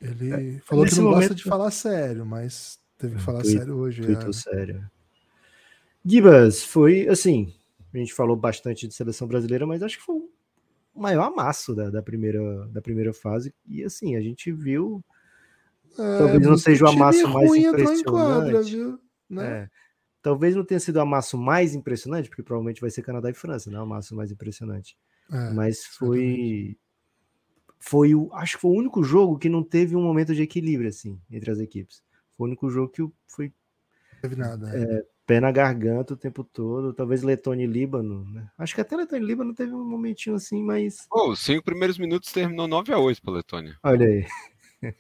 Ele 0.01 0.61
falou 0.61 0.85
que 0.87 0.95
não 0.95 1.05
gosta 1.05 1.17
momento- 1.21 1.35
de 1.35 1.43
falar 1.45 1.71
sério, 1.73 2.25
mas 2.25 2.79
teve 2.97 3.17
que 3.17 3.21
É, 3.21 3.25
falar 3.25 3.43
tweet- 3.43 3.59
sério 3.59 3.77
hoje. 3.77 4.03
tweetou 4.03 4.31
é. 4.31 4.33
sério. 4.33 4.91
Gibas, 6.05 6.63
foi 6.63 7.09
assim, 7.09 7.53
a 7.93 7.99
gente 7.99 8.15
falou 8.15 8.37
bastante 8.37 8.87
de 8.87 8.95
seleção 8.95 9.27
brasileira, 9.27 9.67
mas 9.67 9.83
acho 9.83 9.99
que 9.99 10.05
foi 10.05 10.23
o 10.99 11.01
maior 11.01 11.29
amasso 11.29 11.75
da, 11.75 11.91
da 11.91 12.03
primeira, 12.03 12.67
da 12.69 12.83
primeira 12.83 13.13
fase. 13.13 13.55
E 13.67 13.85
assim, 13.85 14.17
a 14.17 14.21
gente 14.21 14.51
viu. 14.51 15.03
É, 15.99 16.19
Talvez 16.19 16.43
não 16.43 16.59
seja 16.59 16.85
o 16.85 16.89
amasso 16.89 17.29
mais 17.29 17.51
quadra, 17.51 17.81
impressionante. 17.81 18.71
viu? 18.71 19.01
Né? 19.31 19.47
é, 19.47 19.71
talvez 20.23 20.57
não 20.57 20.65
tenha 20.65 20.81
sido 20.81 20.97
o 20.97 21.01
amasso 21.01 21.39
mais 21.39 21.75
impressionante, 21.75 22.29
porque 22.29 22.43
provavelmente 22.43 22.81
vai 22.81 22.91
ser 22.91 23.03
Canadá 23.03 23.31
e 23.31 23.35
França, 23.35 23.71
né? 23.71 23.79
O 23.79 23.83
amasso 23.83 24.15
mais 24.17 24.33
impressionante. 24.33 24.99
É, 25.31 25.51
mas 25.51 25.85
foi. 25.85 26.77
Foi 27.79 28.15
o. 28.15 28.29
Acho 28.33 28.57
que 28.57 28.63
foi 28.63 28.71
o 28.73 28.75
único 28.75 29.03
jogo 29.05 29.39
que 29.39 29.49
não 29.49 29.63
teve 29.63 29.95
um 29.95 30.03
momento 30.03 30.35
de 30.35 30.43
equilíbrio, 30.43 30.89
assim, 30.89 31.21
entre 31.31 31.51
as 31.51 31.61
equipes. 31.61 32.03
Foi 32.37 32.47
o 32.47 32.49
único 32.49 32.69
jogo 32.69 32.91
que 32.91 33.09
foi 33.29 33.53
não 34.15 34.21
teve 34.21 34.37
nada. 34.37 34.67
né? 34.67 35.03
Pé 35.29 35.41
na 35.41 35.53
garganta 35.53 36.15
o 36.15 36.17
tempo 36.17 36.43
todo. 36.43 36.95
Talvez 36.95 37.23
Letônia 37.23 37.65
e 37.65 37.67
Líbano, 37.67 38.25
né? 38.33 38.49
Acho 38.57 38.75
que 38.75 38.81
até 38.81 38.97
Letônia 38.97 39.23
e 39.23 39.27
Líbano 39.27 39.55
teve 39.55 39.75
um 39.75 39.85
momentinho 39.85 40.35
assim, 40.35 40.65
mas. 40.65 41.07
Pô, 41.09 41.31
os 41.31 41.39
cinco 41.39 41.63
primeiros 41.63 41.99
minutos 41.99 42.33
terminou 42.33 42.67
9 42.67 42.93
a 42.95 42.99
8 42.99 43.21
pra 43.21 43.35
Letônia. 43.35 43.77
Olha 43.85 44.07
aí. 44.07 44.27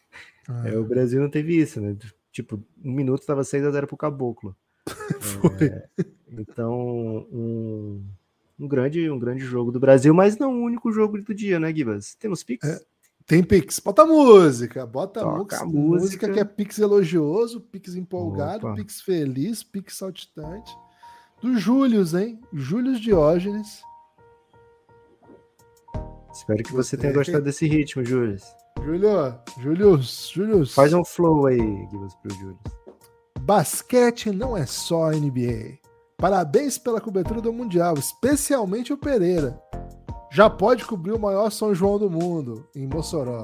Ah, 0.50 0.66
É, 0.66 0.78
o 0.78 0.82
Brasil 0.82 1.20
não 1.20 1.28
teve 1.28 1.54
isso, 1.54 1.78
né? 1.78 1.94
Tipo, 2.32 2.56
um 2.82 2.90
minuto 2.90 3.20
estava 3.20 3.44
6 3.44 3.66
a 3.66 3.70
0 3.70 3.86
pro 3.86 3.98
Caboclo. 3.98 4.56
Foi. 5.20 5.66
É, 5.66 5.88
então, 6.26 7.28
um, 7.30 8.02
um, 8.58 8.66
grande, 8.66 9.10
um 9.10 9.18
grande 9.18 9.44
jogo 9.44 9.70
do 9.70 9.78
Brasil, 9.78 10.14
mas 10.14 10.38
não 10.38 10.54
o 10.54 10.64
único 10.64 10.90
jogo 10.90 11.20
do 11.20 11.34
dia, 11.34 11.60
né, 11.60 11.70
Gibas? 11.70 12.14
Temos 12.14 12.42
Pix? 12.42 12.66
É, 12.66 12.80
Tem 13.28 13.44
Pix. 13.44 13.78
Bota 13.78 14.02
a 14.02 14.06
música. 14.06 14.86
Bota 14.86 15.22
música, 15.22 15.66
música 15.66 16.32
que 16.32 16.40
é 16.40 16.44
Pix 16.46 16.78
elogioso, 16.78 17.60
Pix 17.60 17.94
empolgado, 17.94 18.66
Opa. 18.66 18.76
Pix 18.76 19.02
feliz, 19.02 19.62
Pix 19.62 19.98
saltitante. 19.98 20.74
Do 21.42 21.58
Július, 21.58 22.14
hein? 22.14 22.40
Július 22.54 22.98
Diógenes. 22.98 23.82
Espero 26.32 26.64
que 26.64 26.72
você 26.72 26.96
tenha 26.96 27.12
gostado 27.12 27.44
desse 27.44 27.66
ritmo, 27.66 28.02
Júlio. 28.02 28.38
Júlio, 28.82 29.34
Július, 29.60 30.30
Július. 30.32 30.74
Faz 30.74 30.94
um 30.94 31.04
flow 31.04 31.46
aí, 31.46 31.58
Gibas, 31.90 32.14
pro 32.14 32.34
Júlio. 32.34 32.58
Basquete 33.40 34.30
não 34.30 34.56
é 34.56 34.64
só 34.64 35.10
NBA. 35.10 35.78
Parabéns 36.16 36.78
pela 36.78 37.00
cobertura 37.00 37.42
do 37.42 37.52
Mundial, 37.52 37.94
especialmente 37.98 38.90
o 38.90 38.96
Pereira. 38.96 39.60
Já 40.30 40.48
pode 40.50 40.84
cobrir 40.84 41.12
o 41.12 41.18
maior 41.18 41.50
São 41.50 41.74
João 41.74 41.98
do 41.98 42.10
mundo, 42.10 42.66
em 42.76 42.86
Mossoró. 42.86 43.42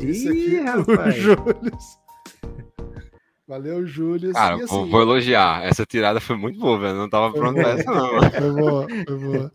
Esse 0.00 0.28
Ih, 0.32 0.60
o 0.60 0.64
rapaz. 0.64 1.14
Július. 1.14 1.98
Valeu, 3.46 3.86
Júlio. 3.86 4.32
Cara, 4.32 4.56
E, 4.56 4.64
vou, 4.64 4.80
assim, 4.82 4.90
vou 4.90 5.02
elogiar. 5.02 5.62
Essa 5.64 5.84
tirada 5.84 6.20
foi 6.20 6.36
muito 6.36 6.58
boa, 6.58 6.78
velho. 6.78 6.96
Não 6.96 7.08
tava 7.10 7.32
pronto 7.32 7.54
pra 7.60 7.70
essa, 7.70 7.90
não. 7.90 8.08
Foi 8.30 8.50
boa, 8.52 8.86
foi 9.06 9.18
boa. 9.18 9.52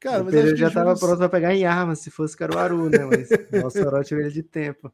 Cara, 0.00 0.22
o 0.22 0.24
mas 0.26 0.34
que 0.34 0.56
já 0.56 0.68
estava 0.68 0.86
Július- 0.86 1.00
pronto 1.00 1.18
para 1.18 1.28
pegar 1.28 1.54
em 1.54 1.64
armas 1.64 2.00
se 2.00 2.10
fosse 2.10 2.36
Caruaru, 2.36 2.88
né? 2.90 3.04
Mas 3.04 3.28
o 3.30 3.62
Mossoró 3.64 4.02
tirou 4.02 4.22
ele 4.22 4.32
de 4.32 4.42
tempo. 4.42 4.92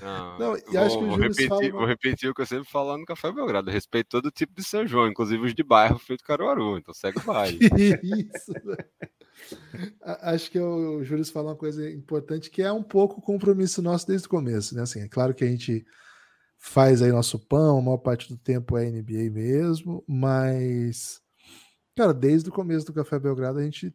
Não, 0.00 0.38
Não, 0.38 0.56
e 0.56 0.60
vou, 0.66 0.78
acho 0.80 0.98
que 0.98 1.04
o 1.04 1.06
vou 1.08 1.16
repetir, 1.16 1.48
fala- 1.48 1.70
vou 1.70 1.86
repetir 1.86 2.30
o 2.30 2.34
que 2.34 2.40
eu 2.42 2.46
sempre 2.46 2.68
falo 2.70 2.88
lá 2.88 2.98
no 2.98 3.04
Café 3.04 3.30
Belgrado. 3.32 3.68
Eu 3.70 3.74
respeito 3.74 4.08
todo 4.08 4.30
tipo 4.30 4.54
de 4.54 4.64
São 4.64 4.86
João, 4.86 5.08
inclusive 5.08 5.44
os 5.46 5.54
de 5.54 5.62
bairro 5.62 5.98
feito 5.98 6.24
Caruaru. 6.24 6.78
Então 6.78 6.94
segue 6.94 7.18
o 7.18 7.22
baile. 7.22 7.58
Isso. 8.02 8.52
A- 10.02 10.32
Acho 10.32 10.50
que 10.50 10.58
o, 10.58 10.98
o 10.98 11.04
Júlio 11.04 11.24
falou 11.26 11.50
uma 11.50 11.56
coisa 11.56 11.90
importante 11.90 12.50
que 12.50 12.62
é 12.62 12.72
um 12.72 12.82
pouco 12.82 13.18
o 13.20 13.22
compromisso 13.22 13.82
nosso 13.82 14.06
desde 14.06 14.26
o 14.26 14.30
começo, 14.30 14.74
né? 14.74 14.82
Assim, 14.82 15.00
é 15.00 15.08
claro 15.08 15.34
que 15.34 15.44
a 15.44 15.48
gente 15.48 15.84
faz 16.58 17.02
aí 17.02 17.10
nosso 17.10 17.38
pão, 17.38 17.78
a 17.78 17.82
maior 17.82 17.98
parte 17.98 18.28
do 18.28 18.36
tempo 18.38 18.76
é 18.78 18.86
NBA 18.88 19.30
mesmo, 19.30 20.04
mas 20.06 21.20
Cara, 21.96 22.14
desde 22.14 22.48
o 22.48 22.52
começo 22.52 22.86
do 22.86 22.92
Café 22.94 23.18
Belgrado 23.18 23.58
a 23.58 23.62
gente 23.62 23.94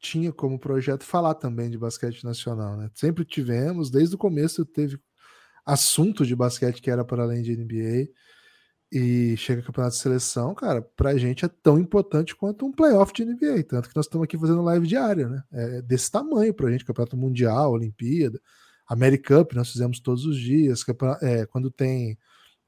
tinha 0.00 0.32
como 0.32 0.58
projeto 0.58 1.02
falar 1.04 1.34
também 1.34 1.68
de 1.68 1.76
basquete 1.78 2.24
nacional, 2.24 2.76
né? 2.76 2.90
Sempre 2.94 3.24
tivemos, 3.24 3.90
desde 3.90 4.14
o 4.14 4.18
começo 4.18 4.64
teve 4.64 4.98
assunto 5.64 6.26
de 6.26 6.36
basquete 6.36 6.80
que 6.82 6.90
era 6.90 7.04
para 7.04 7.22
além 7.22 7.42
de 7.42 7.56
NBA 7.56 8.08
e 8.92 9.36
chega 9.36 9.62
campeonato 9.62 9.96
de 9.96 10.02
seleção, 10.02 10.54
cara, 10.54 10.80
pra 10.80 11.16
gente 11.16 11.44
é 11.44 11.48
tão 11.48 11.78
importante 11.78 12.34
quanto 12.36 12.64
um 12.64 12.70
playoff 12.70 13.12
de 13.12 13.24
NBA, 13.24 13.64
tanto 13.64 13.88
que 13.88 13.96
nós 13.96 14.06
estamos 14.06 14.24
aqui 14.24 14.38
fazendo 14.38 14.62
live 14.62 14.86
diária, 14.86 15.28
né? 15.28 15.42
É 15.52 15.82
desse 15.82 16.10
tamanho 16.10 16.54
pra 16.54 16.70
gente, 16.70 16.84
campeonato 16.84 17.16
mundial, 17.16 17.72
Olimpíada, 17.72 18.40
Americup 18.86 19.56
nós 19.56 19.72
fizemos 19.72 19.98
todos 19.98 20.24
os 20.24 20.38
dias, 20.38 20.84
é, 21.22 21.46
quando 21.46 21.70
tem 21.70 22.16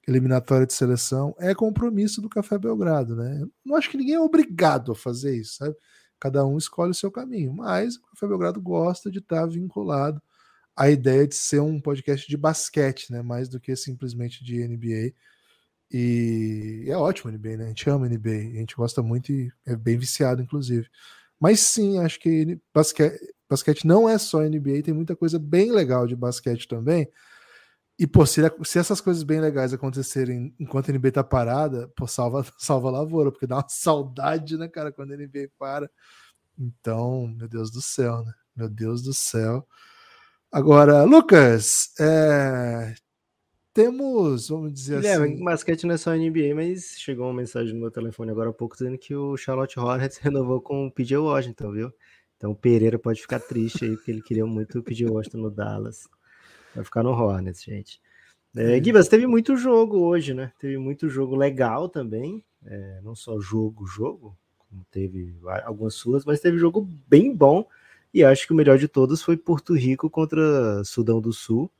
eliminatória 0.09 0.67
de 0.67 0.73
seleção, 0.73 1.35
é 1.39 1.55
compromisso 1.55 2.21
do 2.21 2.29
Café 2.29 2.59
Belgrado, 2.59 3.17
né? 3.17 3.45
Não 3.65 3.77
acho 3.77 3.91
que 3.91 3.97
ninguém 3.97 4.15
é 4.15 4.21
obrigado 4.21 4.93
a 4.93 4.95
fazer 4.97 5.37
isso, 5.37 5.57
sabe? 5.57 5.77
Cada 6.19 6.45
um 6.47 6.57
escolhe 6.57 6.93
o 6.93 6.95
seu 6.95 7.11
caminho, 7.11 7.53
mas 7.53 7.97
o 7.97 8.03
Café 8.03 8.27
Belgrado 8.27 8.61
gosta 8.61 9.11
de 9.11 9.19
estar 9.19 9.47
vinculado 9.47 10.21
à 10.77 10.91
ideia 10.91 11.27
de 11.27 11.35
ser 11.35 11.61
um 11.61 11.81
podcast 11.81 12.29
de 12.29 12.37
basquete, 12.37 13.11
né? 13.11 13.23
Mais 13.23 13.49
do 13.49 13.59
que 13.61 13.75
simplesmente 13.77 14.45
de 14.45 14.67
NBA. 14.67 15.15
E 15.91 16.85
é 16.89 16.97
ótimo 16.97 17.31
NBA, 17.31 17.57
né? 17.57 17.65
A 17.65 17.69
gente 17.69 17.89
ama 17.89 18.09
NBA, 18.09 18.31
a 18.31 18.59
gente 18.61 18.77
gosta 18.77 19.03
muito 19.03 19.33
e 19.33 19.51
é 19.65 19.77
bem 19.77 19.97
viciado, 19.97 20.43
inclusive. 20.43 20.89
Mas 21.41 21.61
sim, 21.61 21.99
acho 21.99 22.19
que 22.21 22.59
basquete, 22.75 23.19
basquete 23.49 23.87
não 23.87 24.09
é 24.09 24.19
só 24.19 24.43
NBA, 24.43 24.83
tem 24.83 24.95
muita 24.95 25.15
coisa 25.17 25.39
bem 25.39 25.73
legal 25.73 26.07
de 26.07 26.17
basquete 26.17 26.67
também. 26.69 27.09
E, 27.99 28.07
pô, 28.07 28.27
se, 28.27 28.43
se 28.65 28.79
essas 28.79 29.01
coisas 29.01 29.23
bem 29.23 29.41
legais 29.41 29.73
acontecerem 29.73 30.55
enquanto 30.61 30.91
a 30.91 30.93
NBA 30.93 31.13
tá 31.13 31.25
parada, 31.25 31.89
pô, 31.97 32.07
salva, 32.07 32.45
salva 32.59 32.89
a 32.89 32.93
lavoura, 32.93 33.33
porque 33.33 33.47
dá 33.47 33.57
uma 33.57 33.69
saudade, 33.69 34.59
né, 34.59 34.69
cara, 34.69 34.93
quando 34.93 35.13
a 35.13 35.17
NBA 35.17 35.49
para. 35.59 35.91
Então, 36.59 37.29
meu 37.29 37.49
Deus 37.49 37.71
do 37.71 37.81
céu, 37.83 38.25
né? 38.25 38.33
Meu 38.55 38.69
Deus 38.69 39.03
do 39.03 39.15
céu. 39.15 39.67
Agora, 40.53 41.05
Lucas, 41.05 41.93
é, 42.01 42.95
temos, 43.75 44.49
vamos 44.49 44.73
dizer 44.73 44.97
Guilherme, 44.97 45.35
assim. 45.35 45.45
basquete 45.45 45.87
não 45.87 45.95
é 45.95 45.99
só 45.99 46.15
NBA, 46.15 46.55
mas 46.55 46.95
chegou 46.99 47.27
uma 47.27 47.35
mensagem 47.35 47.75
no 47.75 47.81
meu 47.81 47.91
telefone 47.91 48.31
agora 48.31 48.49
há 48.49 48.53
pouco 48.53 48.75
dizendo 48.75 48.97
que 48.97 49.15
o 49.15 49.37
Charlotte 49.37 49.79
Hornets 49.79 50.17
renovou 50.25 50.61
com 50.61 50.87
o 50.87 50.91
PJ 50.91 51.19
Washington, 51.19 51.73
viu? 51.73 51.93
Então 52.37 52.53
o 52.53 52.57
Pereira 52.57 52.99
pode 52.99 53.21
ficar 53.21 53.41
triste 53.41 53.85
aí, 53.85 53.97
porque 53.97 54.11
ele 54.11 54.23
queria 54.23 54.47
muito 54.47 54.79
o 54.79 54.83
PJ 54.83 55.11
Washington 55.11 55.39
no 55.39 55.51
Dallas. 55.51 56.09
Vai 56.75 56.85
ficar 56.85 57.03
no 57.03 57.11
Hornets, 57.11 57.63
gente. 57.63 58.01
É, 58.57 58.83
Gibas, 58.83 59.09
teve 59.09 59.27
muito 59.27 59.57
jogo 59.57 59.99
hoje, 59.99 60.33
né? 60.33 60.51
Teve 60.59 60.79
muito 60.79 61.09
jogo 61.09 61.37
legal 61.37 61.89
também. 61.89 62.43
É, 62.65 63.01
não 63.03 63.15
só 63.15 63.39
jogo, 63.39 63.87
jogo, 63.87 64.37
como 64.57 64.85
teve 64.91 65.37
algumas 65.65 65.95
suas, 65.95 66.25
mas 66.25 66.41
teve 66.41 66.57
jogo 66.57 66.81
bem 67.07 67.35
bom. 67.35 67.67
E 68.17 68.25
acho 68.25 68.47
que 68.47 68.55
o 68.55 68.57
melhor 68.57 68.79
de 68.79 68.89
todos 68.89 69.21
foi 69.21 69.37
Porto 69.37 69.75
Rico 69.75 70.09
contra 70.09 70.83
Sudão 70.85 71.21
do 71.21 71.35
Sul. 71.35 71.71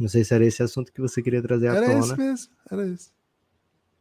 Não 0.00 0.08
sei 0.08 0.24
se 0.24 0.32
era 0.32 0.46
esse 0.46 0.62
assunto 0.62 0.90
que 0.90 0.98
você 0.98 1.20
queria 1.20 1.42
trazer 1.42 1.68
à 1.68 1.74
era 1.74 1.84
tona. 1.84 1.98
Era 1.98 2.06
esse 2.06 2.16
mesmo, 2.16 2.52
era 2.70 2.86
isso. 2.86 3.12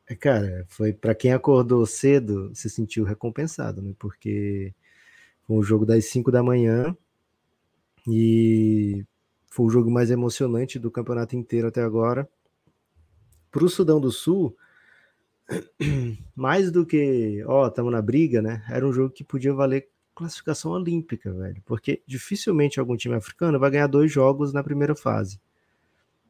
É, 0.08 0.16
cara, 0.16 0.66
foi 0.70 0.94
para 0.94 1.14
quem 1.14 1.34
acordou 1.34 1.86
cedo, 1.86 2.56
se 2.56 2.70
sentiu 2.70 3.04
recompensado, 3.04 3.82
né? 3.82 3.94
Porque 4.00 4.74
foi 5.46 5.58
um 5.58 5.62
jogo 5.62 5.86
das 5.86 6.06
5 6.06 6.32
da 6.32 6.42
manhã 6.42 6.96
e 8.08 9.06
foi 9.50 9.66
o 9.66 9.70
jogo 9.70 9.92
mais 9.92 10.10
emocionante 10.10 10.80
do 10.80 10.90
campeonato 10.90 11.36
inteiro 11.36 11.68
até 11.68 11.84
agora. 11.84 12.30
Para 13.52 13.66
o 13.66 13.70
Sudão 13.70 14.00
do 14.00 14.10
Sul, 14.10 14.56
mais 16.34 16.72
do 16.72 16.86
que, 16.86 17.44
ó, 17.46 17.68
estamos 17.68 17.92
na 17.92 18.02
briga, 18.02 18.42
né? 18.42 18.64
Era 18.70 18.88
um 18.88 18.94
jogo 18.94 19.14
que 19.14 19.26
podia 19.26 19.54
valer 19.54 19.91
classificação 20.22 20.72
olímpica, 20.72 21.32
velho, 21.32 21.62
porque 21.66 22.02
dificilmente 22.08 22.80
algum 22.80 22.96
time 22.96 23.16
africano 23.16 23.60
vai 23.60 23.72
ganhar 23.72 23.88
dois 23.88 24.12
jogos 24.12 24.54
na 24.54 24.64
primeira 24.64 24.96
fase. 24.96 25.40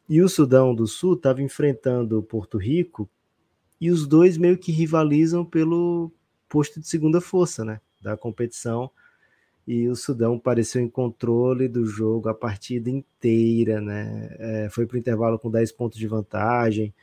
E 0.10 0.22
o 0.22 0.28
Sudão 0.28 0.74
do 0.76 0.88
Sul 0.88 1.14
estava 1.14 1.42
enfrentando 1.42 2.20
o 2.20 2.24
Porto 2.24 2.58
Rico 2.58 3.10
e 3.80 3.90
os 3.92 4.08
dois 4.08 4.38
meio 4.38 4.58
que 4.58 4.72
rivalizam 4.72 5.46
pelo 5.46 6.12
posto 6.50 6.80
de 6.80 6.88
segunda 6.88 7.22
força, 7.22 7.64
né, 7.64 7.80
da 8.02 8.18
competição 8.18 8.92
e 9.68 9.88
o 9.88 9.96
Sudão 9.96 10.40
pareceu 10.40 10.82
em 10.82 10.90
controle 10.90 11.68
do 11.68 11.86
jogo 11.86 12.30
a 12.30 12.34
partida 12.34 12.90
inteira, 12.90 13.80
né? 13.80 14.36
É, 14.40 14.70
foi 14.70 14.86
para 14.86 14.96
o 14.96 15.00
intervalo 15.00 15.40
com 15.40 15.52
10 15.52 15.72
pontos 15.72 15.98
de 16.00 16.08
vantagem. 16.08 16.94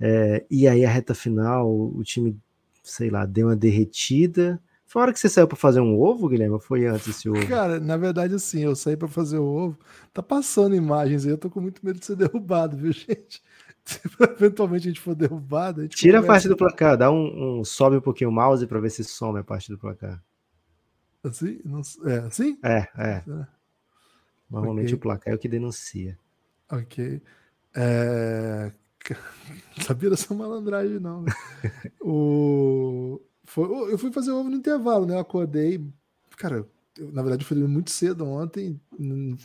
É, 0.00 0.44
e 0.50 0.68
aí 0.68 0.84
a 0.84 0.90
reta 0.90 1.14
final, 1.14 1.70
o 1.70 2.02
time, 2.04 2.38
sei 2.82 3.10
lá, 3.10 3.26
deu 3.26 3.48
uma 3.48 3.56
derretida. 3.56 4.60
Foi 4.86 5.00
a 5.00 5.04
hora 5.04 5.12
que 5.12 5.18
você 5.18 5.28
saiu 5.28 5.48
para 5.48 5.56
fazer 5.56 5.80
um 5.80 5.98
ovo, 6.00 6.28
Guilherme? 6.28 6.54
Ou 6.54 6.60
foi 6.60 6.86
antes 6.86 7.08
esse 7.08 7.28
ovo? 7.28 7.46
Cara, 7.48 7.80
na 7.80 7.96
verdade, 7.96 8.34
assim, 8.34 8.62
eu 8.62 8.76
saí 8.76 8.96
para 8.96 9.08
fazer 9.08 9.38
o 9.38 9.44
ovo. 9.44 9.78
Tá 10.12 10.22
passando 10.22 10.76
imagens 10.76 11.26
aí, 11.26 11.32
eu 11.32 11.38
tô 11.38 11.50
com 11.50 11.60
muito 11.60 11.84
medo 11.84 11.98
de 11.98 12.06
ser 12.06 12.14
derrubado, 12.16 12.76
viu, 12.76 12.92
gente? 12.92 13.42
Se 13.84 14.00
eventualmente 14.20 14.86
a 14.86 14.90
gente 14.90 15.00
for 15.00 15.14
derrubado, 15.14 15.80
a 15.80 15.84
gente 15.84 15.96
Tira 15.96 16.20
a 16.20 16.22
parte 16.22 16.48
do 16.48 16.56
placar, 16.56 16.96
dá 16.96 17.10
um, 17.10 17.60
um 17.60 17.64
sobe 17.64 17.96
um 17.96 18.00
pouquinho 18.00 18.30
o 18.30 18.32
mouse 18.32 18.66
para 18.66 18.80
ver 18.80 18.90
se 18.90 19.04
some 19.04 19.38
a 19.38 19.44
parte 19.44 19.70
do 19.70 19.78
placar. 19.78 20.22
Assim? 21.22 21.60
Não, 21.64 21.80
é 22.04 22.18
assim? 22.18 22.58
É, 22.64 22.88
é. 22.96 23.24
Normalmente 24.48 24.86
okay. 24.86 24.94
o 24.94 24.98
placar 24.98 25.32
é 25.32 25.36
o 25.36 25.38
que 25.38 25.48
denuncia. 25.48 26.18
Ok. 26.70 27.20
É... 27.74 28.72
Sabia 29.82 30.10
dessa 30.10 30.34
malandragem, 30.34 30.98
não. 30.98 31.22
Né? 31.22 31.32
o... 32.00 33.20
Foi... 33.46 33.92
Eu 33.92 33.98
fui 33.98 34.12
fazer 34.12 34.32
ovo 34.32 34.50
no 34.50 34.56
intervalo, 34.56 35.06
né? 35.06 35.14
Eu 35.14 35.20
acordei. 35.20 35.82
Cara, 36.36 36.66
eu, 36.98 37.12
na 37.12 37.22
verdade, 37.22 37.42
eu 37.42 37.48
fui 37.48 37.56
muito 37.56 37.90
cedo 37.90 38.26
ontem. 38.26 38.80
No 38.98 39.36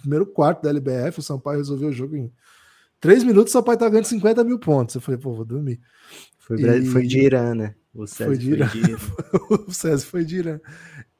primeiro 0.00 0.26
quarto 0.26 0.62
da 0.62 0.70
LBF, 0.70 1.18
o 1.18 1.22
Sampaio 1.22 1.58
resolveu 1.58 1.88
o 1.88 1.92
jogo 1.92 2.16
em 2.16 2.32
três 3.00 3.22
minutos. 3.22 3.52
O 3.52 3.58
Sampaio 3.58 3.78
tá 3.78 3.88
ganhando 3.88 4.06
50 4.06 4.42
mil 4.44 4.58
pontos. 4.58 4.94
Eu 4.94 5.00
falei, 5.00 5.20
pô, 5.20 5.32
vou 5.32 5.44
dormir. 5.44 5.80
Foi, 6.38 6.60
e... 6.60 6.86
foi 6.86 7.06
de 7.06 7.20
Irã, 7.20 7.54
né? 7.54 7.74
O 7.92 8.06
César 8.06 8.26
foi 8.26 8.38
de 8.38 8.52
Irã. 8.52 8.68
Foi 8.68 8.80
de 8.80 8.90
Irã. 8.90 8.98
o 9.68 9.72
César 9.72 10.06
foi 10.06 10.24
de 10.24 10.36
Irã. 10.36 10.60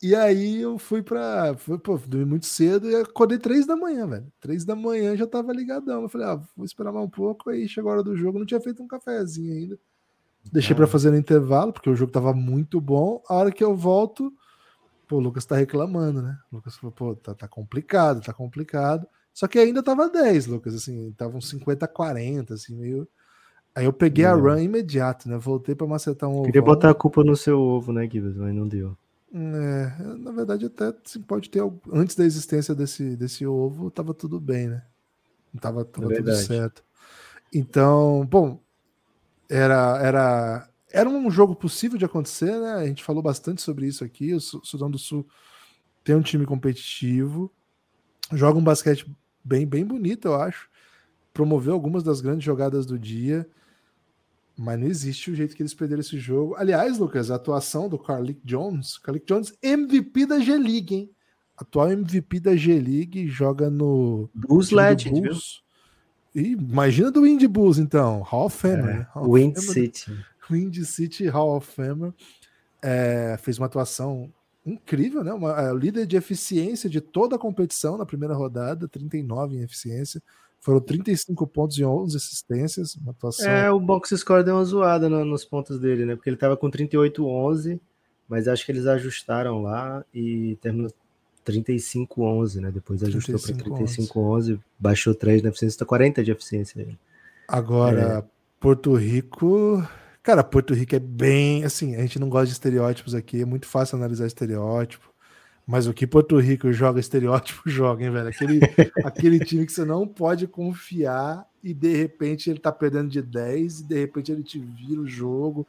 E 0.03 0.14
aí 0.14 0.61
eu 0.61 0.79
fui 0.79 1.03
pra. 1.03 1.55
Fui, 1.57 1.79
pô, 1.79 1.98
dormi 1.98 2.24
muito 2.24 2.46
cedo 2.46 2.88
e 2.88 2.94
acordei 2.94 3.38
três 3.38 3.66
da 3.66 3.76
manhã, 3.76 4.07
velho. 4.07 4.33
Três 4.40 4.64
da 4.64 4.74
manhã 4.76 5.16
já 5.16 5.26
tava 5.26 5.53
ligadão. 5.53 6.03
Eu 6.03 6.09
falei, 6.09 6.29
ah, 6.29 6.40
vou 6.57 6.64
esperar 6.64 6.92
mais 6.92 7.05
um 7.05 7.11
pouco. 7.11 7.50
Aí 7.50 7.68
chegou 7.68 7.90
a 7.90 7.94
hora 7.94 8.03
do 8.03 8.16
jogo, 8.16 8.38
não 8.38 8.46
tinha 8.46 8.61
feito 8.61 8.83
um 8.83 8.88
cafezinho 8.88 9.53
ainda. 9.53 9.79
Deixei 10.53 10.72
ah. 10.72 10.76
para 10.76 10.87
fazer 10.87 11.11
no 11.11 11.16
intervalo, 11.16 11.72
porque 11.72 11.90
o 11.90 11.96
jogo 11.96 12.12
tava 12.12 12.33
muito 12.33 12.81
bom. 12.81 13.22
A 13.29 13.35
hora 13.35 13.53
que 13.53 13.62
eu 13.62 13.76
volto, 13.76 14.33
pô, 15.07 15.16
o 15.16 15.20
Lucas 15.20 15.44
tá 15.44 15.57
reclamando, 15.57 16.22
né? 16.22 16.38
O 16.50 16.57
Lucas 16.57 16.76
falou, 16.76 16.92
pô, 16.92 17.14
tá, 17.14 17.35
tá 17.35 17.48
complicado, 17.48 18.20
tá 18.20 18.33
complicado. 18.33 19.07
Só 19.33 19.46
que 19.46 19.59
ainda 19.59 19.83
tava 19.83 20.09
10, 20.09 20.46
Lucas, 20.46 20.74
assim, 20.74 21.12
tava 21.12 21.37
uns 21.37 21.48
50 21.48 21.87
40, 21.87 22.55
assim, 22.55 22.74
meio. 22.76 23.09
Aí 23.74 23.85
eu 23.85 23.92
peguei 23.92 24.24
a 24.24 24.35
run 24.35 24.59
imediato, 24.59 25.29
né? 25.29 25.38
Voltei 25.38 25.74
para 25.74 25.87
macetar 25.87 26.29
um 26.29 26.35
ovo. 26.35 26.44
Queria 26.44 26.62
botar 26.62 26.90
a 26.90 26.94
culpa 26.94 27.22
no 27.22 27.37
seu 27.37 27.61
ovo, 27.61 27.92
né, 27.92 28.09
Gibbs? 28.11 28.37
Mas 28.37 28.55
não 28.55 28.66
deu. 28.66 28.96
É, 29.33 29.92
na 30.18 30.33
verdade, 30.33 30.66
até 30.66 30.92
pode 31.26 31.48
ter. 31.48 31.62
Antes 31.92 32.16
da 32.16 32.24
existência 32.24 32.74
desse, 32.74 33.16
desse 33.16 33.46
ovo, 33.46 33.88
estava 33.88 34.12
tudo 34.12 34.40
bem, 34.40 34.66
né? 34.66 34.83
Tava, 35.61 35.85
tava 35.85 36.12
é 36.12 36.16
tudo 36.16 36.35
certo. 36.35 36.83
Então, 37.53 38.26
bom, 38.26 38.61
era, 39.50 39.98
era, 40.00 40.68
era 40.92 41.08
um 41.08 41.28
jogo 41.28 41.56
possível 41.56 41.98
de 41.98 42.04
acontecer, 42.04 42.56
né? 42.56 42.74
A 42.74 42.86
gente 42.86 43.02
falou 43.02 43.20
bastante 43.20 43.60
sobre 43.60 43.86
isso 43.86 44.04
aqui. 44.04 44.32
O 44.32 44.40
Sudão 44.40 44.88
do 44.88 44.98
Sul 44.98 45.26
tem 46.04 46.14
um 46.14 46.22
time 46.22 46.46
competitivo, 46.46 47.52
joga 48.32 48.58
um 48.58 48.62
basquete 48.62 49.04
bem, 49.44 49.66
bem 49.66 49.84
bonito, 49.84 50.28
eu 50.28 50.36
acho. 50.36 50.70
Promoveu 51.34 51.74
algumas 51.74 52.04
das 52.04 52.20
grandes 52.20 52.44
jogadas 52.44 52.86
do 52.86 52.96
dia. 52.96 53.46
Mas 54.56 54.78
não 54.78 54.86
existe 54.86 55.30
o 55.30 55.34
jeito 55.34 55.56
que 55.56 55.62
eles 55.62 55.74
perderam 55.74 56.00
esse 56.00 56.18
jogo. 56.18 56.54
Aliás, 56.54 56.98
Lucas, 56.98 57.30
a 57.30 57.36
atuação 57.36 57.88
do 57.88 57.98
Carlick 57.98 58.40
Jones, 58.44 58.98
Carlick 58.98 59.26
Jones, 59.26 59.54
MVP 59.62 60.26
da 60.26 60.38
G-League, 60.38 60.94
hein? 60.94 61.10
Atual 61.56 61.90
MVP 61.90 62.40
da 62.40 62.54
G-League, 62.54 63.26
joga 63.26 63.70
no 63.70 64.30
Bulls 64.34 64.70
Legend, 64.70 65.20
viu? 65.20 65.32
E 66.34 66.52
imagina 66.52 67.10
do 67.10 67.26
Indy 67.26 67.48
Bulls, 67.48 67.78
então. 67.78 68.20
Hall 68.22 68.46
of 68.46 68.56
Famer. 68.56 68.78
É, 68.78 68.98
né? 68.98 69.06
Wind 69.16 69.56
City. 69.58 70.12
Wind 70.48 70.76
City 70.84 71.26
Hall 71.26 71.56
of 71.56 71.66
Famer. 71.66 72.12
É, 72.82 73.36
fez 73.40 73.58
uma 73.58 73.66
atuação 73.66 74.32
incrível, 74.64 75.24
né? 75.24 75.32
Uma, 75.32 75.60
é, 75.60 75.74
líder 75.74 76.06
de 76.06 76.16
eficiência 76.16 76.88
de 76.88 77.00
toda 77.00 77.36
a 77.36 77.38
competição 77.38 77.96
na 77.96 78.06
primeira 78.06 78.34
rodada, 78.34 78.88
39 78.88 79.56
em 79.56 79.62
eficiência. 79.62 80.22
Foram 80.60 80.80
35 80.80 81.46
pontos 81.46 81.78
e 81.78 81.84
11 81.84 82.16
assistências, 82.16 82.94
uma 82.94 83.12
atuação. 83.12 83.50
É, 83.50 83.70
o 83.70 83.80
box 83.80 84.14
score 84.16 84.44
deu 84.44 84.56
uma 84.56 84.64
zoada 84.64 85.08
no, 85.08 85.24
nos 85.24 85.44
pontos 85.44 85.80
dele, 85.80 86.04
né? 86.04 86.14
Porque 86.14 86.28
ele 86.28 86.36
tava 86.36 86.56
com 86.56 86.70
38-11, 86.70 87.80
mas 88.28 88.46
acho 88.46 88.64
que 88.66 88.72
eles 88.72 88.86
ajustaram 88.86 89.62
lá 89.62 90.04
e 90.12 90.56
terminou 90.60 90.90
35-11, 91.46 92.61
né? 92.61 92.70
Depois 92.70 93.03
ajustou 93.03 93.38
para 93.38 93.55
35-11, 93.79 94.61
baixou 94.79 95.14
3 95.14 95.42
na 95.42 95.48
eficiência, 95.50 95.79
tá 95.79 95.87
40 95.87 96.22
de 96.22 96.31
eficiência 96.31 96.83
aí. 96.83 96.98
Agora, 97.48 98.18
é. 98.18 98.24
Porto 98.61 98.94
Rico, 98.94 99.83
Cara, 100.22 100.44
Porto 100.44 100.74
Rico 100.74 100.94
é 100.94 100.98
bem. 100.98 101.64
Assim, 101.64 101.96
a 101.96 102.00
gente 102.03 102.18
não 102.18 102.29
gosta 102.29 102.46
de 102.46 102.53
estereótipos 102.53 103.14
aqui, 103.14 103.42
é 103.42 103.44
muito 103.44 103.66
fácil 103.66 103.96
analisar 103.96 104.26
estereótipo. 104.26 105.09
Mas 105.66 105.87
o 105.87 105.94
que 105.94 106.07
Porto 106.07 106.38
Rico 106.38 106.72
joga 106.72 107.00
estereótipo, 107.00 107.62
joga, 107.68 108.05
hein, 108.05 108.11
velho? 108.11 108.29
Aquele, 108.29 108.61
aquele 109.05 109.38
time 109.40 109.64
que 109.64 109.72
você 109.72 109.85
não 109.85 110.07
pode 110.07 110.46
confiar 110.46 111.46
e 111.62 111.72
de 111.72 111.94
repente 111.94 112.50
ele 112.50 112.59
tá 112.59 112.72
perdendo 112.72 113.09
de 113.09 113.22
10 113.22 113.81
e 113.81 113.85
de 113.85 114.00
repente 114.00 114.33
ele 114.33 114.42
te 114.42 114.59
vira 114.59 115.00
o 115.00 115.07
jogo. 115.07 115.66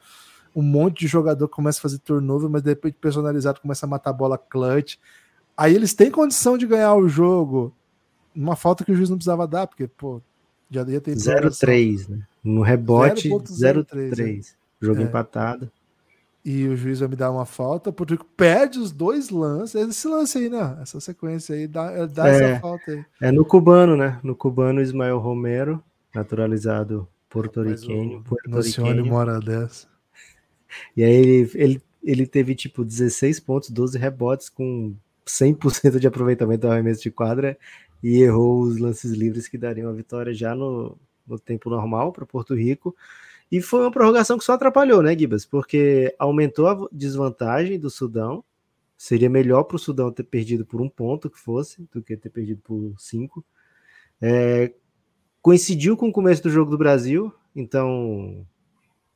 Um 0.56 0.62
monte 0.62 1.02
de 1.02 1.08
jogador 1.08 1.48
começa 1.48 1.80
a 1.80 1.82
fazer 1.82 2.00
turnover, 2.00 2.50
mas 2.50 2.62
de 2.62 2.72
repente 2.72 2.98
personalizado 3.00 3.62
começa 3.62 3.86
a 3.86 3.90
matar 3.90 4.10
a 4.10 4.14
bola 4.14 4.38
clutch. 4.38 4.98
Aí 5.62 5.76
eles 5.76 5.93
têm 5.93 6.10
condição 6.10 6.58
de 6.58 6.65
ganhar 6.65 6.95
o 6.95 7.08
jogo. 7.08 7.71
Uma 8.36 8.56
falta 8.56 8.84
que 8.84 8.91
o 8.91 8.95
juiz 8.95 9.12
não 9.12 9.17
precisava 9.17 9.47
dar, 9.47 9.67
porque, 9.67 9.88
pô, 9.88 10.19
já 10.71 10.82
ia 10.88 11.00
ter. 11.00 11.15
0-3, 11.15 12.10
né? 12.10 12.24
No 12.43 12.63
rebote, 12.63 13.30
0-3. 13.30 14.56
Jogo 14.82 15.02
é. 15.02 15.04
empatado. 15.04 15.71
E 16.43 16.67
o 16.67 16.76
juiz 16.76 17.02
vai 17.02 17.10
me 17.10 17.15
dar 17.15 17.30
uma 17.30 17.45
falta, 17.45 17.91
porque 17.91 18.17
perde 18.36 18.80
os 18.80 18.91
dois 18.91 19.30
lances. 19.30 19.76
Esse 19.76 20.08
lance 20.08 20.39
aí, 20.39 20.50
né? 20.50 20.80
Essa 20.82 21.00
sequência 21.00 21.54
aí 21.54 21.67
dá, 21.67 22.08
dá 22.08 22.28
é, 22.28 22.54
essa 22.54 22.60
falta 22.60 22.91
aí. 22.91 23.06
É 23.21 23.32
no 23.32 23.45
cubano, 23.45 23.95
né? 23.95 24.19
No 24.24 24.36
cubano, 24.36 24.82
Ismael 24.82 25.19
Romero, 25.19 25.80
naturalizado 26.15 27.08
porto-riquenho. 27.30 28.24
Porto 28.24 28.50
mora 29.06 29.39
dessa. 29.39 29.86
E 30.97 31.04
aí 31.04 31.13
ele, 31.13 31.52
ele, 31.54 31.82
ele 32.02 32.26
teve 32.26 32.56
tipo 32.56 32.84
16 32.84 33.39
pontos, 33.41 33.69
12 33.69 34.00
rebotes 34.00 34.50
com 34.50 34.95
100% 35.32 36.00
de 36.00 36.08
aproveitamento 36.08 36.67
do 36.67 36.72
arremesso 36.72 37.02
de 37.02 37.12
quadra 37.12 37.58
e 38.04 38.22
errou 38.22 38.62
os 38.62 38.78
lances 38.78 39.12
livres 39.12 39.48
que 39.48 39.58
dariam 39.58 39.89
a 39.89 39.94
vitória 39.94 40.34
já 40.34 40.54
no, 40.54 40.98
no 41.26 41.39
tempo 41.39 41.70
normal 41.70 42.12
para 42.12 42.26
Porto 42.26 42.56
Rico. 42.56 42.96
E 43.52 43.62
foi 43.62 43.82
uma 43.82 43.91
prorrogação 43.91 44.38
que 44.38 44.44
só 44.44 44.54
atrapalhou, 44.54 45.02
né, 45.02 45.17
Gibas? 45.17 45.46
Porque 45.46 46.13
aumentou 46.17 46.67
a 46.67 46.88
desvantagem 46.91 47.80
do 47.80 47.89
Sudão. 47.89 48.44
Seria 48.98 49.30
melhor 49.30 49.63
para 49.63 49.76
o 49.76 49.80
Sudão 49.80 50.12
ter 50.12 50.24
perdido 50.24 50.65
por 50.65 50.82
um 50.82 50.89
ponto 50.89 51.30
que 51.30 51.39
fosse, 51.39 51.88
do 51.91 52.02
que 52.02 52.15
ter 52.15 52.30
perdido 52.30 52.62
por 52.62 52.94
cinco. 52.98 53.44
É, 54.22 54.74
coincidiu 55.41 55.98
com 55.98 56.10
o 56.10 56.13
começo 56.13 56.44
do 56.44 56.50
jogo 56.50 56.72
do 56.72 56.78
Brasil, 56.78 57.34
então, 57.56 58.46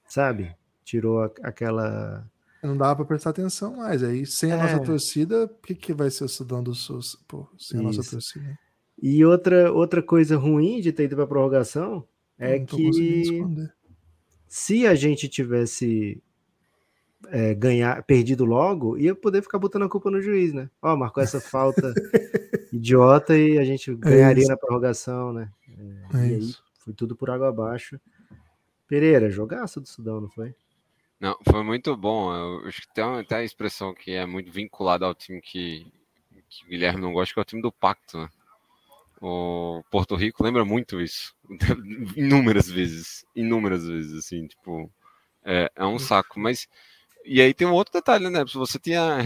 sabe, 0.07 0.55
tirou 0.83 1.21
aquela 1.41 2.27
não 2.65 2.77
dava 2.77 2.95
para 2.95 3.05
prestar 3.05 3.31
atenção 3.31 3.77
mais. 3.77 4.03
Aí, 4.03 4.25
sem 4.25 4.51
a 4.51 4.55
é. 4.55 4.61
nossa 4.61 4.79
torcida, 4.79 5.45
o 5.45 5.49
que, 5.49 5.75
que 5.75 5.93
vai 5.93 6.09
ser 6.09 6.23
o 6.23 6.29
Sudão 6.29 6.63
do 6.63 6.73
Sul 6.73 6.99
pô, 7.27 7.47
sem 7.57 7.79
Isso. 7.79 7.79
a 7.79 7.81
nossa 7.83 8.11
torcida? 8.11 8.59
E 9.01 9.23
outra, 9.25 9.71
outra 9.71 10.01
coisa 10.01 10.37
ruim 10.37 10.79
de 10.81 10.91
ter 10.91 11.03
ido 11.03 11.15
para 11.15 11.27
prorrogação 11.27 12.07
é 12.37 12.59
que 12.59 13.41
se 14.47 14.87
a 14.87 14.95
gente 14.95 15.27
tivesse 15.27 16.21
é, 17.27 17.53
ganhar, 17.53 18.01
perdido 18.03 18.45
logo, 18.45 18.97
ia 18.97 19.13
poder 19.15 19.41
ficar 19.41 19.59
botando 19.59 19.83
a 19.83 19.89
culpa 19.89 20.09
no 20.09 20.21
juiz, 20.21 20.53
né? 20.53 20.69
Ó, 20.81 20.95
marcou 20.95 21.21
essa 21.21 21.41
falta 21.41 21.93
idiota 22.71 23.37
e 23.37 23.57
a 23.57 23.63
gente 23.63 23.91
é 23.91 23.95
ganharia 23.95 24.45
é 24.45 24.47
na 24.47 24.57
prorrogação, 24.57 25.33
né? 25.33 25.49
É, 26.13 26.17
é 26.17 26.27
e 26.27 26.33
aí 26.35 26.55
foi 26.79 26.93
tudo 26.93 27.15
por 27.15 27.29
água 27.29 27.49
abaixo. 27.49 27.99
Pereira, 28.87 29.29
jogaço 29.29 29.81
do 29.81 29.87
Sudão, 29.87 30.21
não 30.21 30.29
foi? 30.29 30.55
Não, 31.19 31.37
foi 31.49 31.63
muito 31.63 31.95
bom. 31.95 32.33
Eu 32.33 32.67
acho 32.67 32.81
que 32.81 32.93
tem 32.93 33.03
até 33.03 33.37
a 33.37 33.43
expressão 33.43 33.93
que 33.93 34.11
é 34.11 34.25
muito 34.25 34.51
vinculada 34.51 35.05
ao 35.05 35.15
time 35.15 35.41
que, 35.41 35.85
que 36.49 36.65
o 36.65 36.69
Guilherme 36.69 37.01
não 37.01 37.13
gosta, 37.13 37.33
que 37.33 37.39
é 37.39 37.41
o 37.41 37.45
time 37.45 37.61
do 37.61 37.71
Pacto, 37.71 38.17
né? 38.17 38.29
O 39.21 39.81
Porto 39.89 40.15
Rico 40.15 40.43
lembra 40.43 40.65
muito 40.65 41.01
isso. 41.01 41.33
inúmeras 42.15 42.69
vezes. 42.69 43.25
Inúmeras 43.35 43.87
vezes, 43.87 44.13
assim, 44.13 44.45
tipo. 44.47 44.91
É, 45.43 45.71
é 45.75 45.85
um 45.85 45.97
saco. 45.97 46.39
Mas. 46.39 46.67
E 47.23 47.41
aí 47.41 47.53
tem 47.53 47.67
um 47.67 47.73
outro 47.73 47.93
detalhe, 47.93 48.29
né? 48.29 48.43
Você 48.53 48.77
tinha. 48.77 49.17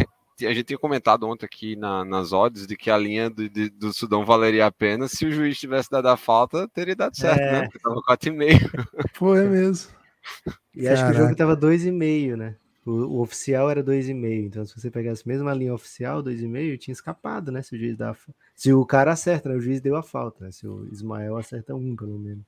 A 0.41 0.54
gente 0.54 0.63
tinha 0.63 0.80
comentado 0.80 1.28
ontem 1.28 1.45
aqui 1.45 1.75
na, 1.75 2.06
nas 2.06 2.32
odds 2.32 2.65
de 2.65 2.78
que 2.78 2.89
a 2.89 2.97
linha 2.97 3.30
do, 3.30 3.49
de, 3.49 3.69
do 3.69 3.91
Sudão 3.91 4.23
valeria 4.23 4.67
a 4.67 4.71
pena. 4.71 5.08
Se 5.08 5.25
o 5.25 5.32
juiz 5.32 5.60
tivesse 5.60 5.89
dado 5.89 6.08
a 6.08 6.15
falta, 6.15 6.67
teria 6.69 6.95
dado 6.95 7.17
certo, 7.17 7.39
né? 7.39 7.47
é. 7.47 7.52
né? 7.52 7.62
Porque 7.63 7.80
tava 7.80 8.02
4,5. 8.04 9.10
Foi 9.15 9.43
mesmo. 9.49 9.91
E 10.80 10.88
acho 10.88 11.06
que 11.06 11.12
o 11.12 11.13
jogo 11.13 11.36
tava 11.36 11.58
2,5, 11.58 12.36
né? 12.36 12.56
O, 12.86 12.92
o, 12.92 13.22
oficial 13.22 13.70
era 13.70 13.84
2,5. 13.84 14.46
Então, 14.46 14.65
se 14.65 14.80
você 14.80 14.89
pegasse 14.89 15.28
mesmo 15.28 15.48
a 15.50 15.54
linha 15.54 15.74
oficial, 15.74 16.24
2,5, 16.24 16.78
tinha 16.78 16.94
escapado, 16.94 17.52
né? 17.52 17.62
Se 17.62 17.76
o 17.76 17.78
juiz 17.78 17.98
dá. 17.98 18.15
Se 18.56 18.74
o 18.74 18.86
cara 18.86 19.12
acerta, 19.12 19.50
né? 19.50 19.56
O 19.56 19.62
juiz 19.62 19.82
deu 19.82 19.96
a 19.96 20.04
falta, 20.04 20.46
né? 20.46 20.52
Se 20.52 20.68
o 20.68 20.88
Ismael 20.92 21.38
acerta 21.38 21.76
um, 21.76 21.96
pelo 21.96 22.18
menos. 22.18 22.44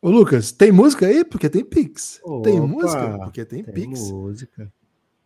Ô, 0.00 0.10
Lucas, 0.10 0.52
tem 0.52 0.70
música 0.70 1.06
aí? 1.06 1.24
Porque 1.24 1.48
tem 1.48 1.64
Pix. 1.64 2.20
Opa, 2.22 2.44
tem 2.44 2.60
música? 2.60 3.18
Porque 3.18 3.44
tem, 3.44 3.64
tem 3.64 3.74
Pix. 3.74 4.10
música. 4.10 4.72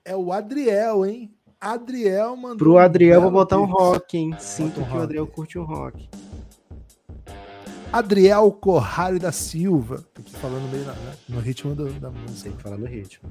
É 0.04 0.16
o 0.16 0.32
Adriel, 0.32 1.04
hein? 1.04 1.34
Adriel 1.60 2.36
mandou. 2.36 2.56
Pro 2.56 2.78
Adriel, 2.78 3.20
um 3.20 3.24
vou 3.24 3.32
botar 3.32 3.60
um 3.60 3.66
rock, 3.66 4.16
hein? 4.16 4.34
Sinto 4.38 4.82
que 4.82 4.96
o 4.96 5.00
Adriel 5.00 5.26
curte 5.26 5.58
um 5.58 5.64
rock. 5.64 6.08
Adriel 7.92 8.52
Corrales 8.52 9.20
da 9.20 9.32
Silva. 9.32 10.04
Tô 10.14 10.20
aqui 10.20 10.32
falando 10.36 10.70
meio 10.70 10.84
na, 10.84 10.92
né, 10.92 11.12
no 11.28 11.40
ritmo 11.40 11.74
do, 11.74 11.92
da 11.94 12.10
música. 12.10 12.44
Tem 12.44 12.52
que 12.52 12.62
falar 12.62 12.78
no 12.78 12.86
ritmo. 12.86 13.28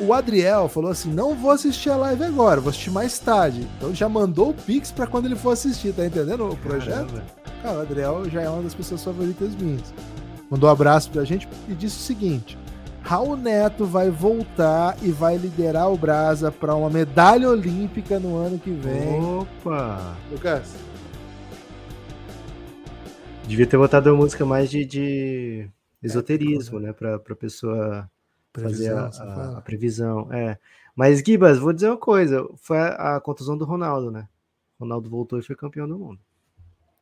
O 0.00 0.12
Adriel 0.12 0.68
falou 0.68 0.90
assim: 0.90 1.10
não 1.12 1.34
vou 1.34 1.50
assistir 1.50 1.90
a 1.90 1.96
live 1.96 2.24
agora, 2.24 2.60
vou 2.60 2.70
assistir 2.70 2.90
mais 2.90 3.18
tarde. 3.18 3.66
Então 3.76 3.94
já 3.94 4.08
mandou 4.08 4.50
o 4.50 4.54
Pix 4.54 4.92
para 4.92 5.06
quando 5.06 5.26
ele 5.26 5.36
for 5.36 5.52
assistir, 5.52 5.94
tá 5.94 6.04
entendendo 6.04 6.46
o 6.46 6.56
projeto? 6.56 7.06
Caramba. 7.06 7.24
Cara, 7.62 7.78
o 7.78 7.80
Adriel 7.80 8.28
já 8.28 8.42
é 8.42 8.48
uma 8.48 8.62
das 8.62 8.74
pessoas 8.74 9.02
favoritas 9.02 9.54
minhas. 9.54 9.94
Mandou 10.50 10.68
um 10.68 10.72
abraço 10.72 11.10
pra 11.10 11.24
gente 11.24 11.48
e 11.66 11.72
disse 11.72 11.96
o 11.96 12.00
seguinte: 12.00 12.58
Raul 13.00 13.36
Neto 13.38 13.86
vai 13.86 14.10
voltar 14.10 14.96
e 15.02 15.10
vai 15.10 15.38
liderar 15.38 15.90
o 15.90 15.96
Brasa 15.96 16.52
para 16.52 16.74
uma 16.74 16.90
medalha 16.90 17.48
olímpica 17.48 18.18
no 18.18 18.36
ano 18.36 18.58
que 18.58 18.70
vem. 18.70 19.18
Opa! 19.18 20.14
Lucas, 20.30 20.74
Devia 23.46 23.66
ter 23.66 23.76
botado 23.76 24.10
uma 24.10 24.16
música 24.16 24.44
mais 24.44 24.70
de, 24.70 24.84
de 24.84 25.70
esoterismo, 26.02 26.78
é, 26.78 26.82
né? 26.82 26.92
Pra, 26.92 27.18
pra 27.18 27.36
pessoa 27.36 28.10
fazer 28.52 28.92
a, 28.92 29.06
a, 29.06 29.58
a, 29.58 29.60
previsão. 29.60 30.32
É. 30.32 30.58
Mas, 30.96 31.20
Gibas, 31.20 31.58
vou 31.58 31.72
dizer 31.72 31.88
uma 31.88 31.96
coisa: 31.96 32.48
foi 32.56 32.78
a, 32.78 33.16
a 33.16 33.20
contusão 33.20 33.56
do 33.56 33.64
Ronaldo, 33.64 34.10
né? 34.10 34.28
Ronaldo 34.78 35.10
voltou 35.10 35.38
e 35.38 35.42
foi 35.42 35.54
campeão 35.54 35.86
do 35.86 35.98
mundo. 35.98 36.20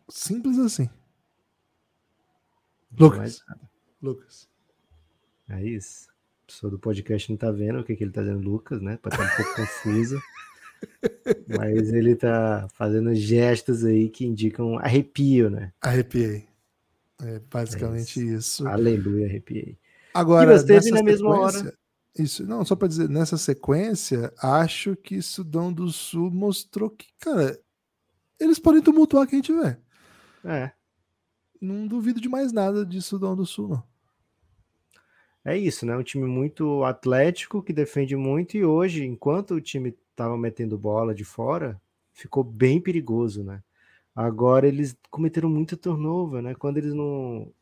Simples 0.09 0.59
assim. 0.59 0.91
Lucas. 2.99 3.45
Lucas. 4.03 4.49
É 5.49 5.63
isso. 5.63 6.09
A 6.45 6.47
pessoa 6.47 6.71
do 6.71 6.79
podcast 6.79 7.31
não 7.31 7.37
tá 7.37 7.51
vendo 7.51 7.81
o 7.81 7.85
que, 7.85 7.97
que 7.97 8.05
ele 8.05 8.13
tá 8.13 8.21
dizendo, 8.21 8.41
Lucas, 8.41 8.83
né? 8.83 8.99
Pode 9.01 9.15
estar 9.15 9.27
um 9.27 9.37
pouco 9.37 9.57
confuso. 9.57 10.21
Mas 11.49 11.93
ele 11.93 12.15
tá 12.15 12.69
fazendo 12.75 13.15
gestos 13.15 13.85
aí 13.85 14.09
que 14.09 14.27
indicam 14.27 14.79
arrepio, 14.79 15.51
né? 15.51 15.73
Arrepiei. 15.81 16.47
É 17.21 17.41
basicamente 17.51 18.21
é 18.21 18.25
isso. 18.25 18.37
isso. 18.37 18.69
Aleluia, 18.69 19.27
arrepiei. 19.27 19.79
Agora, 20.15 20.57
e 20.57 20.65
teve 20.65 20.91
na 20.91 21.03
mesma 21.03 21.31
hora. 21.31 21.75
Isso, 22.19 22.47
não, 22.47 22.63
só 22.65 22.77
para 22.77 22.89
dizer, 22.89 23.09
nessa 23.09 23.39
sequência, 23.39 24.33
acho 24.39 24.95
que 24.97 25.23
Sudão 25.23 25.73
do 25.73 25.91
Sul 25.91 26.31
mostrou 26.31 26.91
que, 26.91 27.07
cara, 27.19 27.59
eles 28.39 28.59
podem 28.59 28.83
tumultuar 28.83 29.27
quem 29.27 29.41
tiver. 29.41 29.81
É. 30.45 30.73
Não 31.59 31.87
duvido 31.87 32.21
de 32.21 32.29
mais 32.29 32.53
nada 32.53 32.85
de 32.85 33.01
Sudão 33.01 33.35
do 33.35 33.47
Sul, 33.47 33.69
não. 33.69 33.83
É 35.45 35.57
isso, 35.57 35.87
né? 35.87 35.97
Um 35.97 36.03
time 36.03 36.27
muito 36.27 36.85
atlético 36.85 37.63
que 37.63 37.73
defende 37.73 38.15
muito 38.15 38.57
e 38.57 38.65
hoje, 38.65 39.05
enquanto 39.05 39.55
o 39.55 39.61
time 39.61 39.97
estavam 40.13 40.39
metendo 40.39 40.79
bola 40.79 41.15
de 41.15 41.25
fora, 41.25 41.81
ficou 42.13 42.45
bem 42.45 42.81
perigoso, 42.81 43.43
né? 43.43 43.63
Agora 44.15 44.69
eles 44.69 44.97
cometeram 45.11 45.49
muito 45.49 45.77
turnover, 45.77 46.43
né? 46.43 46.55
Quando 46.55 46.79
eles 46.79 46.95
não 46.95 47.53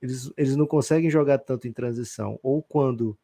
eles, 0.00 0.32
eles 0.36 0.56
não 0.56 0.66
conseguem 0.66 1.10
jogar 1.10 1.38
tanto 1.38 1.66
em 1.68 1.72
transição, 1.72 2.38
ou 2.42 2.62
quando 2.62 3.18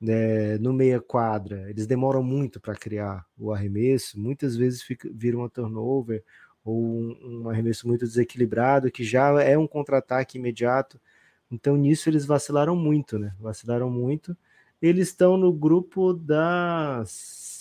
né, 0.00 0.58
no 0.58 0.72
meia 0.72 1.00
quadra 1.00 1.68
eles 1.70 1.86
demoram 1.86 2.22
muito 2.22 2.60
para 2.60 2.74
criar 2.74 3.24
o 3.38 3.52
arremesso, 3.52 4.18
muitas 4.20 4.56
vezes 4.56 4.82
fica, 4.82 5.10
vira 5.12 5.36
uma 5.36 5.50
turnover 5.50 6.22
ou 6.64 6.82
um, 6.82 7.42
um 7.44 7.50
arremesso 7.50 7.86
muito 7.88 8.04
desequilibrado 8.04 8.90
que 8.90 9.04
já 9.04 9.42
é 9.42 9.56
um 9.56 9.66
contra-ataque 9.66 10.38
imediato. 10.38 11.00
Então 11.50 11.76
nisso 11.76 12.08
eles 12.10 12.26
vacilaram 12.26 12.76
muito, 12.76 13.18
né? 13.18 13.34
Vacilaram 13.40 13.90
muito. 13.90 14.36
Eles 14.82 15.08
estão 15.08 15.36
no 15.36 15.52
grupo 15.52 16.12
da 16.12 17.04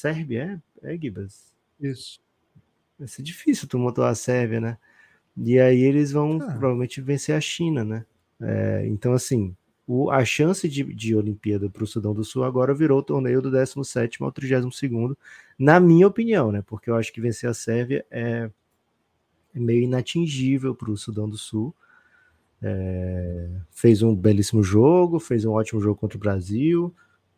Sérvia, 0.06 0.62
é, 0.84 0.94
é 0.94 0.98
Gibas? 0.98 1.52
Isso. 1.80 2.20
Vai 3.00 3.08
ser 3.08 3.24
difícil 3.24 3.68
tu 3.68 3.80
montar 3.80 4.08
a 4.08 4.16
Sérvia, 4.16 4.62
né? 4.62 4.78
E 5.36 5.60
aí 5.60 5.82
eles 5.82 6.12
vão 6.12 6.38
ah. 6.38 6.46
provavelmente 6.46 7.02
vencer 7.02 7.36
a 7.36 7.42
China, 7.42 7.84
né? 7.84 8.06
É, 8.40 8.86
então, 8.86 9.14
assim, 9.14 9.56
o, 9.88 10.12
a 10.12 10.24
chance 10.24 10.70
de, 10.70 10.84
de 10.94 11.16
Olimpíada 11.16 11.70
para 11.70 11.84
o 11.84 11.88
Sudão 11.88 12.14
do 12.14 12.24
Sul 12.24 12.44
agora 12.44 12.74
virou 12.74 13.00
o 13.00 13.04
torneio 13.04 13.42
do 13.42 13.50
17 13.50 14.22
ao 14.22 14.32
32, 14.32 15.16
na 15.58 15.80
minha 15.80 16.08
opinião, 16.08 16.52
né? 16.52 16.64
Porque 16.66 16.90
eu 16.90 16.96
acho 16.96 17.12
que 17.12 17.20
vencer 17.20 17.50
a 17.50 17.54
Sérvia 17.54 18.06
é, 18.12 18.50
é 19.56 19.60
meio 19.60 19.82
inatingível 19.82 20.76
para 20.76 20.92
o 20.92 20.98
Sudão 20.98 21.28
do 21.28 21.38
Sul. 21.38 21.74
É, 22.62 23.50
fez 23.72 24.04
um 24.04 24.16
belíssimo 24.16 24.64
jogo, 24.64 25.20
fez 25.20 25.46
um 25.46 25.52
ótimo 25.52 25.82
jogo 25.82 26.00
contra 26.00 26.18
o 26.18 26.22
Brasil, 26.22 26.94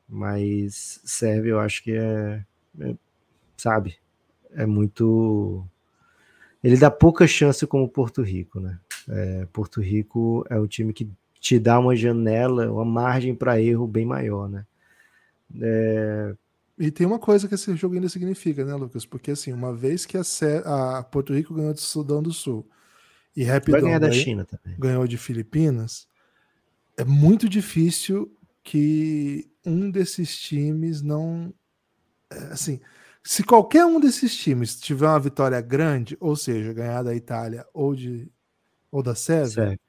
mas 0.08 1.02
Sérvia 1.06 1.52
eu 1.52 1.60
acho 1.60 1.84
que 1.84 1.92
é, 1.92 2.46
é 2.80 2.96
sabe, 3.58 3.98
é 4.52 4.66
muito. 4.66 5.66
Ele 6.64 6.78
dá 6.78 6.90
pouca 6.90 7.28
chance 7.28 7.66
como 7.66 7.90
Porto 7.90 8.22
Rico, 8.22 8.60
né? 8.60 8.80
É, 9.10 9.48
Porto 9.52 9.82
Rico 9.82 10.46
é 10.50 10.60
um 10.60 10.68
time 10.68 10.94
que 10.94 11.10
te 11.40 11.60
dá 11.60 11.80
uma 11.80 11.96
janela, 11.96 12.72
uma 12.72 12.86
margem 12.86 13.34
para 13.34 13.62
erro 13.62 13.88
bem 13.88 14.06
maior, 14.06 14.50
né? 14.50 14.66
É... 15.62 16.36
E 16.78 16.92
tem 16.92 17.08
uma 17.08 17.18
coisa 17.18 17.48
que 17.48 17.56
esse 17.56 17.76
jogo 17.76 17.96
ainda 17.96 18.10
significa, 18.10 18.64
né, 18.64 18.76
Lucas? 18.76 19.06
Porque 19.06 19.32
assim, 19.32 19.52
uma 19.52 19.74
vez 19.74 20.06
que 20.06 20.18
a, 20.18 20.98
a 21.00 21.04
Porto 21.04 21.34
Rico 21.34 21.54
ganhou 21.54 21.74
do 21.74 21.80
Sudão 21.80 22.22
do 22.22 22.32
Sul 22.32 22.68
e 23.36 23.44
Rapidão 23.44 23.82
ganhar 23.82 24.00
da 24.00 24.12
China 24.12 24.46
também. 24.46 24.78
ganhou 24.78 25.08
de 25.08 25.18
Filipinas, 25.18 26.08
é 26.96 27.04
muito 27.04 27.48
difícil 27.48 28.32
que 28.64 29.50
um 29.66 29.90
desses 29.90 30.38
times 30.38 31.02
não. 31.02 31.54
É, 32.32 32.38
Assim, 32.54 32.80
se 33.24 33.44
qualquer 33.44 33.86
um 33.86 34.00
desses 34.00 34.36
times 34.36 34.80
tiver 34.80 35.08
uma 35.08 35.20
vitória 35.20 35.60
grande, 35.62 36.16
ou 36.20 36.36
seja, 36.36 36.74
ganhar 36.74 37.04
da 37.04 37.14
Itália 37.16 37.66
ou, 37.74 37.94
de, 37.94 38.32
ou 38.92 39.04
da 39.04 39.16
Sérvia, 39.16 39.80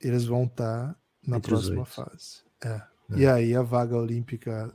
eles 0.00 0.24
vão 0.24 0.44
estar 0.44 0.96
na 1.26 1.36
Entre 1.38 1.50
próxima 1.50 1.84
fase. 1.84 2.42
É. 2.64 2.82
E 3.16 3.26
aí 3.26 3.54
a 3.56 3.62
vaga 3.62 3.96
olímpica, 3.96 4.72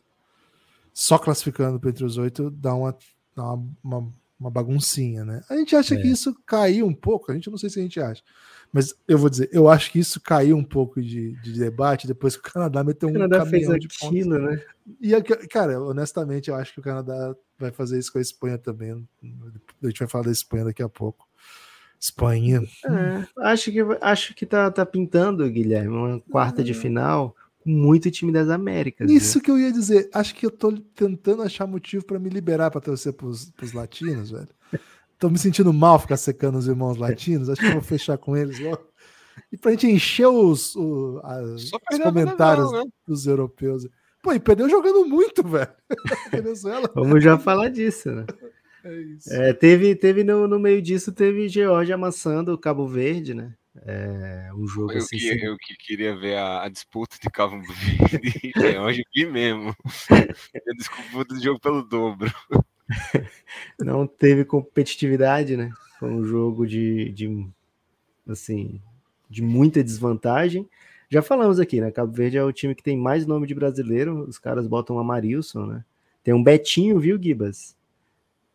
só 0.94 1.18
classificando 1.18 1.80
para 1.80 1.90
entre 1.90 2.04
os 2.04 2.18
oito, 2.18 2.50
dá 2.52 2.74
uma, 2.76 2.98
dá 3.36 3.54
uma, 3.54 3.70
uma, 3.84 4.12
uma 4.40 4.52
baguncinha, 4.52 5.24
né? 5.24 5.42
A 5.50 5.56
gente 5.56 5.76
acha 5.76 5.96
É. 5.96 6.02
que 6.02 6.08
isso 6.08 6.36
caiu 6.46 6.86
um 6.86 6.94
pouco, 6.94 7.32
a 7.32 7.36
gente 7.36 7.50
não 7.50 7.58
sei 7.58 7.70
se 7.70 7.80
a 7.80 7.84
gente 7.84 8.00
acha, 8.00 8.22
mas 8.76 8.94
eu 9.08 9.18
vou 9.18 9.30
dizer, 9.30 9.48
eu 9.54 9.70
acho 9.70 9.90
que 9.90 10.00
isso 10.00 10.20
caiu 10.20 10.58
um 10.58 10.64
pouco 10.64 11.02
de, 11.02 11.32
de 11.42 11.54
debate 11.58 12.06
depois 12.06 12.36
que 12.36 12.46
o 12.46 12.52
Canadá 12.52 12.84
meteu 12.84 13.08
O 13.08 13.12
um 13.12 13.14
Canadá 13.14 13.46
fez 13.46 13.64
caminhão 13.64 13.80
de 13.80 13.88
pontos. 13.88 14.04
aquilo, 14.06 14.38
né? 14.38 14.62
E, 15.00 15.16
aqui- 15.16 15.48
cara, 15.48 15.82
honestamente, 15.82 16.50
eu 16.50 16.56
acho 16.56 16.74
que 16.74 16.82
o 16.82 16.84
Canadá 16.84 17.34
vai 17.58 17.72
fazer 17.72 17.98
isso 17.98 18.12
com 18.12 18.18
a 18.18 18.22
Espanha 18.22 18.58
também. 18.58 18.92
A 19.82 19.88
gente 19.88 20.00
vai 20.00 20.10
falar 20.10 20.26
da 20.26 20.32
Espanha 20.32 20.66
daqui 20.66 20.84
a 20.84 20.90
pouco. 20.90 21.26
Espanha. 21.98 22.62
É, 22.86 23.26
acho 23.48 23.72
que 23.72 23.80
acho 24.02 24.36
que 24.36 24.46
tá, 24.46 24.70
tá 24.70 24.86
pintando, 24.86 25.50
Guilherme, 25.50 25.96
uma 25.96 26.20
quarta 26.20 26.62
de 26.62 26.74
final 26.74 27.34
com 27.64 27.70
muito 27.70 28.12
time 28.12 28.32
das 28.34 28.50
Américas. 28.50 29.08
viu? 29.08 29.16
Isso 29.18 29.40
que 29.40 29.50
eu 29.50 29.58
ia 29.58 29.72
dizer. 29.72 30.10
Acho 30.14 30.36
que 30.36 30.46
eu 30.46 30.52
tô 30.52 30.74
tentando 30.94 31.42
achar 31.42 31.66
motivo 31.66 32.06
para 32.06 32.20
me 32.20 32.30
liberar 32.30 32.70
para 32.70 32.82
torcer 32.82 33.14
pros, 33.14 33.46
pros 33.52 33.72
latinos, 33.72 34.32
velho. 34.32 34.50
Tô 35.20 35.30
me 35.30 35.38
sentindo 35.38 35.72
mal 35.74 35.98
ficar 36.00 36.18
secando 36.18 36.58
os 36.58 36.68
irmãos 36.68 36.98
latinos. 36.98 37.50
Acho 37.50 37.62
que 37.62 37.68
eu 37.68 37.74
vou 37.74 37.82
fechar 37.82 38.18
com 38.18 38.36
eles 38.36 38.60
logo. 38.60 38.86
E 39.52 39.58
pra 39.58 39.72
gente 39.72 39.88
encher 39.88 40.28
os, 40.28 40.76
o- 40.76 41.22
os 41.56 41.72
comentários 42.04 42.66
Venezuela, 42.66 42.84
né? 42.86 42.92
dos 43.08 43.26
europeus. 43.28 43.88
Pô, 44.22 44.34
e 44.34 44.40
perdeu 44.40 44.70
jogando 44.70 45.06
muito, 45.06 45.48
velho. 45.48 45.70
Venezuela. 46.32 46.90
Vamos 46.96 47.24
já 47.24 47.38
falar 47.38 47.70
disso, 47.70 48.12
né? 48.12 48.26
É 48.84 48.94
isso. 49.02 49.34
É, 49.34 49.54
teve 49.54 49.96
teve 49.96 50.24
no, 50.24 50.48
no 50.48 50.60
meio 50.60 50.82
disso, 50.82 51.12
teve 51.12 51.48
Geórgia 51.50 51.96
amassando 51.96 52.54
o 52.54 52.58
Cabo 52.58 52.88
Verde, 52.88 53.34
né? 53.34 53.54
É, 53.86 54.50
um 54.56 54.66
jogo 54.68 54.92
Eu 54.94 54.98
assim. 55.00 55.18
que, 55.18 55.46
eu 55.46 55.58
que 55.58 55.76
queria 55.78 56.16
ver 56.18 56.38
a, 56.38 56.64
a 56.64 56.70
disputa 56.70 57.18
de 57.22 57.30
Cabo 57.30 57.60
Verde 57.62 58.40
e 58.56 58.60
Geórgia 58.60 59.04
aqui 59.08 59.26
mesmo. 59.26 59.76
A 60.10 60.74
disputa 60.78 61.34
do 61.36 61.44
jogo 61.44 61.60
pelo 61.60 61.82
dobro. 61.84 62.32
Não 63.80 64.06
teve 64.06 64.46
competitividade, 64.46 65.58
né? 65.58 65.72
Foi 66.00 66.10
um 66.10 66.24
jogo 66.24 66.68
de, 66.68 67.10
de 67.12 67.48
assim, 68.28 68.82
de 69.30 69.42
muita 69.42 69.84
desvantagem. 69.84 70.68
Já 71.10 71.22
falamos 71.22 71.60
aqui, 71.60 71.80
né? 71.80 71.92
Cabo 71.92 72.12
Verde 72.12 72.38
é 72.38 72.44
o 72.44 72.52
time 72.52 72.76
que 72.76 72.84
tem 72.84 72.98
mais 72.98 73.26
nome 73.26 73.48
de 73.48 73.56
brasileiro. 73.56 74.24
Os 74.28 74.38
caras 74.38 74.68
botam 74.68 75.00
Amarilson, 75.00 75.66
né? 75.66 75.86
Tem 76.24 76.34
um 76.34 76.44
Betinho, 76.44 77.00
viu, 77.00 77.22
Gibas? 77.22 77.76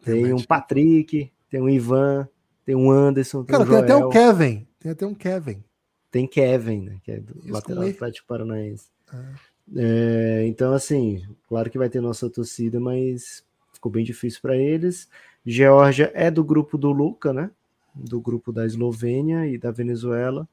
Tem 0.05 0.33
um 0.33 0.37
um. 0.37 0.43
Patrick, 0.43 1.31
tem 1.49 1.61
um 1.61 1.69
Ivan, 1.69 2.29
tem 2.65 2.75
um 2.75 2.91
Anderson, 2.91 3.45
tem 3.45 3.57
Cara, 3.57 3.65
um 3.65 3.69
tem 3.69 3.79
até 3.79 3.97
o 3.97 4.09
Kevin. 4.09 4.67
Tem 4.81 4.93
até 4.93 5.07
um 5.07 5.15
Kevin. 5.15 5.63
tem 6.11 6.27
Kevin, 6.27 6.81
né? 6.83 6.97
Que 7.03 7.13
é 7.13 7.21
do 7.21 7.39
Isso 7.39 7.53
lateral 7.53 7.87
E. 7.87 7.91
Atlético 7.91 8.27
Paranaense. 8.27 8.87
Ah. 9.13 9.35
É, 9.77 10.45
então, 10.47 10.73
assim, 10.73 11.23
claro 11.49 11.71
que 11.71 11.79
vai 11.79 11.89
ter 11.89 12.01
nossa 12.01 12.29
torcida, 12.29 12.81
mas 12.81 13.45
ficou 13.81 13.91
bem 13.91 14.05
difícil 14.05 14.43
para 14.43 14.55
eles. 14.55 15.09
Geórgia 15.45 16.13
é 16.15 16.31
do 16.31 16.45
grupo 16.45 16.77
do 16.77 16.93
Luca, 16.93 17.33
né? 17.33 17.51
Do 17.95 18.21
grupo 18.21 18.53
da 18.53 18.67
Eslovênia 18.67 19.47
e 19.47 19.57
da 19.57 19.71
Venezuela. 19.71 20.47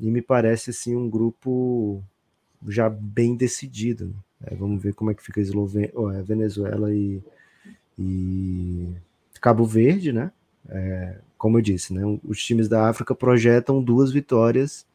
E 0.00 0.08
me 0.10 0.22
parece, 0.22 0.70
assim, 0.70 0.94
um 0.94 1.10
grupo 1.10 2.02
já 2.68 2.88
bem 2.88 3.34
decidido. 3.34 4.06
né? 4.06 4.14
É, 4.44 4.54
vamos 4.54 4.80
ver 4.80 4.94
como 4.94 5.10
é 5.10 5.14
que 5.14 5.22
fica 5.22 5.40
a 5.40 5.42
Eslovênia, 5.42 5.90
ó, 5.94 6.10
é, 6.12 6.22
Venezuela 6.22 6.94
e, 6.94 7.20
e 7.98 8.94
Cabo 9.40 9.66
Verde, 9.66 10.12
né? 10.12 10.30
É, 10.68 11.18
como 11.36 11.58
eu 11.58 11.62
disse, 11.62 11.92
né? 11.92 12.02
Os 12.24 12.42
times 12.42 12.68
da 12.68 12.88
África 12.88 13.12
projetam 13.14 13.82
duas 13.82 14.12
vitórias 14.12 14.86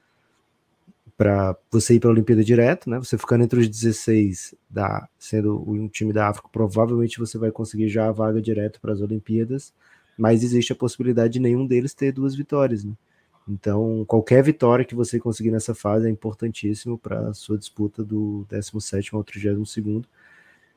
para 1.17 1.57
você 1.71 1.95
ir 1.95 1.99
para 1.99 2.09
a 2.09 2.13
Olimpíada 2.13 2.43
direto, 2.43 2.89
né? 2.89 2.99
Você 2.99 3.17
ficando 3.17 3.43
entre 3.43 3.59
os 3.59 3.67
16, 3.67 4.53
da, 4.69 5.09
sendo 5.17 5.67
um 5.67 5.87
time 5.87 6.13
da 6.13 6.29
África, 6.29 6.47
provavelmente 6.51 7.17
você 7.17 7.39
vai 7.39 7.51
conseguir 7.51 7.89
já 7.89 8.07
a 8.07 8.11
vaga 8.11 8.39
direto 8.39 8.79
para 8.79 8.93
as 8.93 9.01
Olimpíadas, 9.01 9.73
mas 10.15 10.43
existe 10.43 10.71
a 10.71 10.75
possibilidade 10.75 11.33
de 11.33 11.39
nenhum 11.39 11.65
deles 11.65 11.95
ter 11.95 12.11
duas 12.11 12.35
vitórias, 12.35 12.83
né? 12.83 12.93
Então, 13.49 14.03
qualquer 14.05 14.43
vitória 14.43 14.85
que 14.85 14.93
você 14.93 15.19
conseguir 15.19 15.51
nessa 15.51 15.73
fase 15.73 16.05
é 16.05 16.09
importantíssimo 16.09 16.97
para 16.97 17.29
a 17.29 17.33
sua 17.33 17.57
disputa 17.57 18.03
do 18.03 18.45
17 18.49 19.15
ao 19.15 19.23
32. 19.23 19.79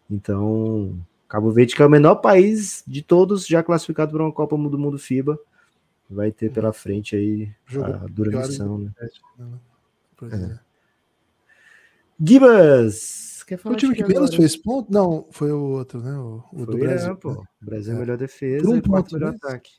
Então, 0.09 0.97
Cabo 1.29 1.51
Verde, 1.51 1.75
que 1.75 1.83
é 1.83 1.87
o 1.87 1.91
menor 1.91 2.17
país 2.17 2.83
de 2.87 3.03
todos 3.03 3.47
já 3.47 3.63
classificado 3.63 4.13
para 4.13 4.23
uma 4.23 4.33
Copa 4.33 4.57
do 4.57 4.79
Mundo 4.79 4.99
FIBA, 4.99 5.39
vai 6.09 6.31
ter 6.31 6.51
pela 6.51 6.73
frente 6.73 7.15
aí 7.15 7.51
Jogou 7.67 7.95
a 7.95 8.07
dura 8.07 8.31
piores 8.31 8.51
missão, 8.51 8.91
né? 10.27 10.31
Pois 10.39 10.51
é. 10.51 10.61
Gibas! 12.23 13.43
Quer 13.47 13.57
Foi 13.57 13.63
falar 13.65 13.75
o 13.75 13.79
time 13.79 13.95
que 13.95 14.03
menos 14.03 14.17
agora? 14.29 14.37
fez 14.37 14.57
ponto? 14.57 14.93
Não, 14.93 15.27
foi 15.33 15.51
o 15.51 15.61
outro, 15.61 16.01
né? 16.01 16.13
O, 16.17 16.45
o 16.53 16.67
do 16.67 16.75
o 16.77 16.79
Brasil. 16.79 17.09
Né? 17.15 17.19
O 17.63 17.65
Brasil 17.65 17.93
é 17.93 17.97
É. 17.97 17.99
melhor 17.99 18.17
defesa 18.17 18.65
Por 18.65 18.75
um 18.75 18.77
e 18.77 18.83
quarto 18.83 19.05
ponto 19.05 19.15
melhor 19.15 19.33
mesmo? 19.33 19.47
ataque. 19.49 19.73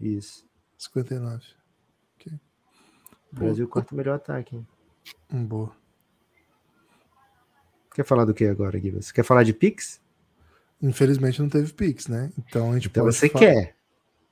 Isso. 0.00 0.44
59. 0.76 1.44
O 3.32 3.38
Brasil 3.38 3.68
quarto 3.68 3.94
melhor 3.94 4.16
ataque. 4.16 4.56
hein? 4.56 4.66
Um 5.32 5.44
boa. 5.44 5.72
Quer 7.94 8.04
falar 8.04 8.24
do 8.24 8.34
que 8.34 8.44
agora, 8.44 8.78
Gibas? 8.78 9.10
Quer 9.10 9.22
falar 9.24 9.42
de 9.42 9.52
Pix? 9.54 10.00
Infelizmente 10.82 11.40
não 11.40 11.48
teve 11.48 11.72
Pix, 11.72 12.08
né? 12.08 12.30
Então 12.38 12.70
a 12.70 12.74
gente 12.74 12.88
Então 12.88 13.04
pode 13.04 13.16
você 13.16 13.28
falar- 13.28 13.46
quer. 13.46 13.76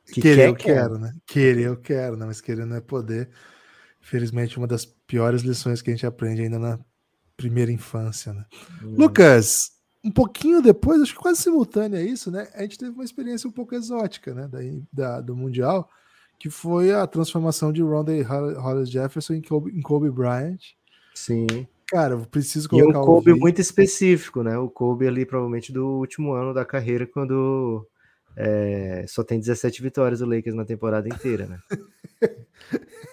Que 0.06 0.20
querer 0.20 0.36
quer, 0.42 0.48
eu 0.48 0.54
quero, 0.54 0.98
né? 0.98 1.14
Querer 1.26 1.62
eu 1.66 1.76
quero, 1.78 2.16
né? 2.16 2.26
Mas 2.26 2.40
querer 2.42 2.66
não 2.66 2.76
é 2.76 2.80
poder. 2.80 3.30
Infelizmente, 4.04 4.58
uma 4.58 4.66
das 4.66 4.84
piores 4.84 5.42
lições 5.42 5.80
que 5.80 5.90
a 5.90 5.94
gente 5.94 6.04
aprende 6.06 6.42
ainda 6.42 6.58
na 6.58 6.78
primeira 7.36 7.72
infância, 7.72 8.32
né? 8.34 8.44
Hum. 8.82 8.94
Lucas, 8.98 9.70
um 10.04 10.10
pouquinho 10.10 10.60
depois, 10.60 11.00
acho 11.00 11.14
que 11.14 11.18
quase 11.18 11.40
simultâneo 11.40 11.98
a 11.98 12.02
isso, 12.02 12.30
né? 12.30 12.48
A 12.54 12.62
gente 12.62 12.76
teve 12.78 12.90
uma 12.92 13.04
experiência 13.04 13.48
um 13.48 13.52
pouco 13.52 13.74
exótica, 13.74 14.34
né? 14.34 14.46
Da, 14.46 14.58
da- 14.92 15.20
do 15.22 15.34
Mundial, 15.34 15.88
que 16.38 16.50
foi 16.50 16.92
a 16.92 17.06
transformação 17.06 17.72
de 17.72 17.80
Rondé 17.82 18.20
Hollis 18.22 18.90
Jefferson 18.90 19.34
em 19.34 19.40
Kobe, 19.42 19.70
em 19.76 19.80
Kobe 19.80 20.10
Bryant. 20.10 20.60
Sim. 21.14 21.46
Cara, 21.88 22.14
eu 22.14 22.26
preciso 22.26 22.68
E 22.72 22.76
um 22.76 22.92
colocar 22.92 23.00
o 23.00 23.04
Kobe 23.06 23.26
vídeo. 23.32 23.40
muito 23.40 23.60
específico, 23.60 24.42
né? 24.42 24.58
O 24.58 24.68
Kobe 24.68 25.06
ali, 25.08 25.24
provavelmente, 25.24 25.72
do 25.72 25.86
último 25.86 26.32
ano 26.34 26.52
da 26.52 26.64
carreira, 26.64 27.06
quando 27.06 27.86
é, 28.36 29.04
só 29.08 29.22
tem 29.22 29.38
17 29.38 29.82
vitórias 29.82 30.20
o 30.20 30.26
Lakers 30.26 30.54
na 30.54 30.64
temporada 30.64 31.08
inteira, 31.08 31.46
né? 31.46 31.58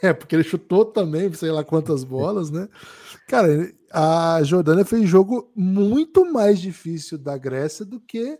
É, 0.01 0.13
porque 0.13 0.36
ele 0.36 0.43
chutou 0.43 0.86
também, 0.86 1.32
sei 1.34 1.51
lá 1.51 1.63
quantas 1.63 2.03
bolas, 2.03 2.49
né? 2.49 2.67
Cara, 3.28 3.72
a 3.91 4.41
Jordânia 4.43 4.86
fez 4.86 5.07
jogo 5.07 5.51
muito 5.55 6.26
mais 6.32 6.59
difícil 6.59 7.17
da 7.17 7.38
Grécia 7.38 7.86
do 7.86 7.99
que 7.99 8.39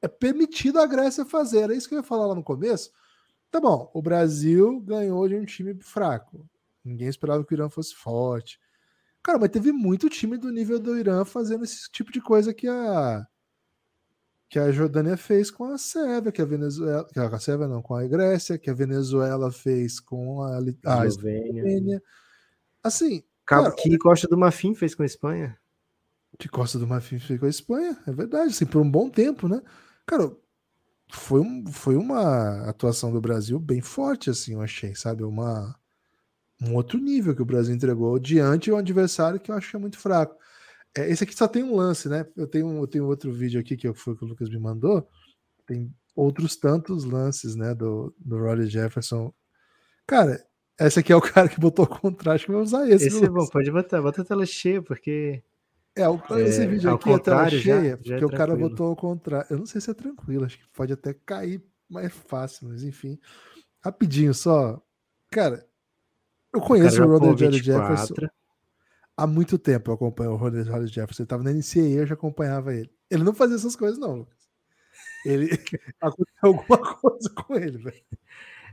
é 0.00 0.06
permitido 0.06 0.78
a 0.78 0.86
Grécia 0.86 1.24
fazer. 1.24 1.60
Era 1.60 1.74
isso 1.74 1.88
que 1.88 1.94
eu 1.94 2.00
ia 2.00 2.04
falar 2.04 2.26
lá 2.26 2.34
no 2.34 2.42
começo. 2.42 2.92
Tá 3.50 3.60
bom, 3.60 3.90
o 3.92 4.00
Brasil 4.02 4.80
ganhou 4.80 5.26
de 5.28 5.34
um 5.34 5.44
time 5.44 5.74
fraco. 5.80 6.46
Ninguém 6.84 7.08
esperava 7.08 7.44
que 7.44 7.52
o 7.52 7.56
Irã 7.56 7.68
fosse 7.68 7.94
forte. 7.94 8.60
Cara, 9.22 9.38
mas 9.38 9.50
teve 9.50 9.72
muito 9.72 10.08
time 10.08 10.36
do 10.36 10.50
nível 10.50 10.78
do 10.78 10.98
Irã 10.98 11.24
fazendo 11.24 11.64
esse 11.64 11.90
tipo 11.90 12.12
de 12.12 12.20
coisa 12.20 12.52
que 12.52 12.68
a 12.68 13.26
que 14.52 14.58
a 14.58 14.70
Jordânia 14.70 15.16
fez 15.16 15.50
com 15.50 15.64
a 15.64 15.78
Sérvia, 15.78 16.30
que 16.30 16.42
a 16.42 16.44
Venezuela, 16.44 17.08
que 17.10 17.18
a 17.18 17.38
Sérvia 17.38 17.66
não, 17.66 17.80
com 17.80 17.94
a 17.94 18.06
Grécia, 18.06 18.58
que 18.58 18.68
a 18.68 18.74
Venezuela 18.74 19.50
fez 19.50 19.98
com 19.98 20.42
a, 20.42 20.58
a 20.84 21.06
Eslovênia. 21.06 22.02
Assim, 22.84 23.22
Cabo 23.46 23.70
cara, 23.70 23.76
que 23.76 23.96
Costa 23.96 24.28
do 24.28 24.36
Marfim 24.36 24.74
fez 24.74 24.94
com 24.94 25.04
a 25.04 25.06
Espanha. 25.06 25.56
que 26.38 26.50
Costa 26.50 26.78
do 26.78 26.86
Marfim 26.86 27.18
fez 27.18 27.40
com 27.40 27.46
a 27.46 27.48
Espanha, 27.48 27.96
é 28.06 28.12
verdade, 28.12 28.50
assim, 28.50 28.66
por 28.66 28.82
um 28.82 28.90
bom 28.90 29.08
tempo, 29.08 29.48
né? 29.48 29.62
Cara, 30.04 30.30
foi, 31.10 31.40
um, 31.40 31.66
foi 31.68 31.96
uma 31.96 32.68
atuação 32.68 33.10
do 33.10 33.22
Brasil 33.22 33.58
bem 33.58 33.80
forte, 33.80 34.28
assim, 34.28 34.52
eu 34.52 34.60
achei, 34.60 34.94
sabe? 34.94 35.24
Uma, 35.24 35.74
um 36.60 36.74
outro 36.74 36.98
nível 36.98 37.34
que 37.34 37.40
o 37.40 37.46
Brasil 37.46 37.74
entregou 37.74 38.18
diante 38.18 38.64
de 38.64 38.72
um 38.72 38.76
adversário 38.76 39.40
que 39.40 39.50
eu 39.50 39.54
acho 39.54 39.70
que 39.70 39.76
é 39.76 39.80
muito 39.80 39.98
fraco. 39.98 40.36
É, 40.96 41.10
esse 41.10 41.24
aqui 41.24 41.34
só 41.34 41.48
tem 41.48 41.62
um 41.62 41.74
lance, 41.76 42.08
né? 42.08 42.26
Eu 42.36 42.46
tenho, 42.46 42.76
eu 42.78 42.86
tenho 42.86 43.06
outro 43.06 43.32
vídeo 43.32 43.58
aqui 43.60 43.76
que 43.76 43.92
foi 43.94 44.16
que 44.16 44.24
o 44.24 44.28
Lucas 44.28 44.48
me 44.50 44.58
mandou. 44.58 45.08
Tem 45.66 45.92
outros 46.14 46.56
tantos 46.56 47.04
lances, 47.04 47.54
né? 47.56 47.74
Do, 47.74 48.14
do 48.18 48.38
Roddy 48.38 48.66
Jefferson. 48.68 49.32
Cara, 50.06 50.44
esse 50.78 50.98
aqui 51.00 51.12
é 51.12 51.16
o 51.16 51.20
cara 51.22 51.48
que 51.48 51.58
botou 51.58 51.84
o 51.84 51.88
contraste, 51.88 52.46
que 52.46 52.52
vai 52.52 52.60
usar 52.60 52.88
esse. 52.90 53.06
Esse 53.08 53.24
é 53.24 53.28
bom, 53.28 53.46
pode 53.46 53.70
botar, 53.70 54.02
bota 54.02 54.22
a 54.22 54.24
tela 54.24 54.44
cheia, 54.44 54.82
porque. 54.82 55.42
É, 55.94 56.08
o, 56.08 56.18
esse 56.38 56.62
É, 56.62 56.66
vídeo 56.66 56.88
ao 56.90 56.96
aqui 56.96 57.10
é 57.12 57.18
tela 57.18 57.48
já- 57.48 57.58
cheia, 57.60 57.90
já 58.02 58.16
porque 58.18 58.24
é 58.24 58.26
o 58.26 58.30
cara 58.30 58.56
botou 58.56 58.86
ao 58.86 58.96
contrário. 58.96 59.46
Eu 59.50 59.58
não 59.58 59.66
sei 59.66 59.80
se 59.80 59.90
é 59.90 59.94
tranquilo, 59.94 60.44
acho 60.44 60.58
que 60.58 60.64
pode 60.74 60.92
até 60.92 61.14
cair 61.14 61.62
mais 61.88 62.12
fácil, 62.12 62.68
mas 62.68 62.82
enfim. 62.82 63.18
Rapidinho 63.84 64.32
só. 64.32 64.80
Cara, 65.30 65.66
eu 66.52 66.60
o 66.60 66.62
conheço 66.62 67.02
o 67.02 67.18
pulou 67.18 67.36
Jerry 67.36 67.58
Jefferson 67.58 68.14
24. 68.14 68.30
Há 69.16 69.26
muito 69.26 69.58
tempo. 69.58 69.90
Eu 69.90 69.94
acompanho 69.94 70.32
o 70.32 70.36
Ronald 70.36 70.64
Jerry 70.68 70.86
Jefferson. 70.86 71.22
Ele 71.22 71.28
tava 71.28 71.42
na 71.42 71.52
NCAA, 71.52 72.00
eu 72.00 72.06
já 72.06 72.14
acompanhava 72.14 72.74
ele. 72.74 72.90
Ele 73.10 73.22
não 73.24 73.34
fazia 73.34 73.56
essas 73.56 73.76
coisas, 73.76 73.98
não, 73.98 74.16
Lucas. 74.18 74.36
Ele 75.24 75.48
aconteceu 76.00 76.34
alguma 76.42 76.78
coisa 76.96 77.30
com 77.30 77.54
ele, 77.54 77.78
velho. 77.78 78.02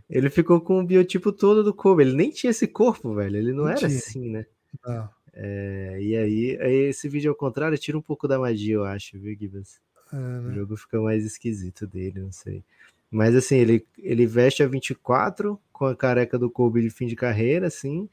Ele 0.09 0.29
ficou 0.29 0.59
com 0.59 0.79
o 0.79 0.85
biotipo 0.85 1.31
todo 1.31 1.63
do 1.63 1.73
Kobe. 1.73 2.03
Ele 2.03 2.13
nem 2.15 2.31
tinha 2.31 2.49
esse 2.51 2.67
corpo, 2.67 3.13
velho. 3.13 3.37
Ele 3.37 3.51
não, 3.51 3.63
Não 3.65 3.69
era 3.69 3.77
tinha. 3.77 3.89
assim, 3.89 4.29
né? 4.29 4.45
Não, 4.85 5.09
É, 5.33 5.97
e 6.01 6.15
aí, 6.17 6.57
aí, 6.61 6.75
esse 6.89 7.07
vídeo 7.07 7.29
ao 7.29 7.35
contrário 7.35 7.77
tira 7.77 7.97
um 7.97 8.01
pouco 8.01 8.27
da 8.27 8.39
magia, 8.39 8.75
eu 8.75 8.83
acho, 8.83 9.19
viu, 9.19 9.35
Gibbons? 9.37 9.79
é, 10.11 10.15
O 10.15 10.41
né? 10.41 10.55
jogo 10.55 10.75
fica 10.75 10.99
mais 10.99 11.23
esquisito 11.23 11.85
dele, 11.85 12.19
não 12.21 12.31
sei. 12.31 12.63
Mas 13.11 13.35
assim, 13.35 13.57
ele, 13.57 13.85
ele 13.99 14.25
veste 14.25 14.61
a 14.63 14.67
24 14.67 15.59
com 15.71 15.85
a 15.85 15.95
careca 15.95 16.37
do 16.37 16.49
Kobe 16.49 16.81
de 16.81 16.89
fim 16.89 17.05
de 17.07 17.15
carreira, 17.15 17.67
assim. 17.67 18.09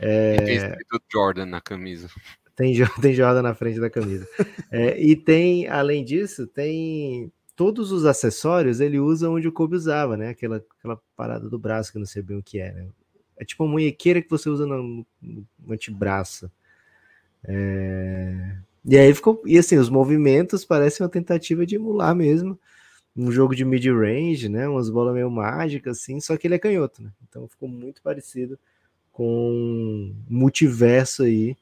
E 0.00 0.36
tem 0.44 0.56
escrito 0.56 1.00
Jordan 1.12 1.46
na 1.46 1.60
camisa. 1.60 2.08
Tem, 2.54 2.72
tem 3.00 3.14
Jordan 3.14 3.42
na 3.42 3.54
frente 3.54 3.80
da 3.80 3.90
camisa. 3.90 4.26
É, 4.70 5.00
e 5.00 5.16
tem, 5.16 5.66
além 5.68 6.04
disso, 6.04 6.46
tem 6.46 7.32
todos 7.56 7.90
os 7.90 8.04
acessórios 8.04 8.80
ele 8.80 9.00
usa 9.00 9.28
onde 9.28 9.48
o 9.48 9.52
Kobe 9.52 9.74
usava, 9.76 10.16
né? 10.16 10.28
Aquela, 10.30 10.64
aquela 10.78 11.00
parada 11.16 11.48
do 11.48 11.58
braço 11.58 11.90
que 11.90 11.98
eu 11.98 12.00
não 12.00 12.06
sei 12.06 12.22
bem 12.22 12.36
o 12.38 12.42
que 12.42 12.60
é, 12.60 12.72
né? 12.72 12.86
É 13.36 13.44
tipo 13.44 13.64
uma 13.64 13.72
munhequeira 13.72 14.20
que 14.22 14.30
você 14.30 14.48
usa 14.48 14.66
no, 14.66 14.82
no- 14.82 15.06
no 15.58 15.72
antebraço. 15.72 16.50
É, 17.44 18.56
E 18.84 18.96
aí 18.96 19.14
ficou. 19.14 19.42
E 19.46 19.58
assim, 19.58 19.76
os 19.78 19.88
movimentos 19.90 20.64
parecem 20.64 21.04
uma 21.04 21.10
tentativa 21.10 21.64
de 21.66 21.76
emular 21.76 22.14
mesmo. 22.14 22.58
Um 23.16 23.32
jogo 23.32 23.54
de 23.54 23.64
mid-range, 23.64 24.48
né? 24.48 24.68
Umas 24.68 24.90
bolas 24.90 25.14
meio 25.14 25.30
mágicas, 25.30 25.98
assim, 25.98 26.20
só 26.20 26.36
que 26.36 26.46
ele 26.46 26.54
é 26.54 26.58
canhoto, 26.58 27.02
né? 27.02 27.10
Então 27.28 27.48
ficou 27.48 27.68
muito 27.68 28.02
parecido 28.02 28.58
com 29.18 30.14
multiverso 30.30 31.24
aí. 31.24 31.56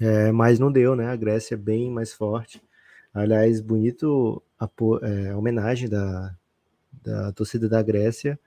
É, 0.00 0.32
mas 0.32 0.58
não 0.58 0.72
deu, 0.72 0.96
né? 0.96 1.06
A 1.06 1.14
Grécia 1.14 1.54
é 1.54 1.58
bem 1.58 1.90
mais 1.90 2.14
forte. 2.14 2.62
Aliás, 3.12 3.60
bonito 3.60 4.42
a, 4.58 4.66
é, 5.02 5.30
a 5.32 5.36
homenagem 5.36 5.86
da, 5.86 6.34
da 7.02 7.30
torcida 7.32 7.68
da 7.68 7.82
Grécia. 7.82 8.40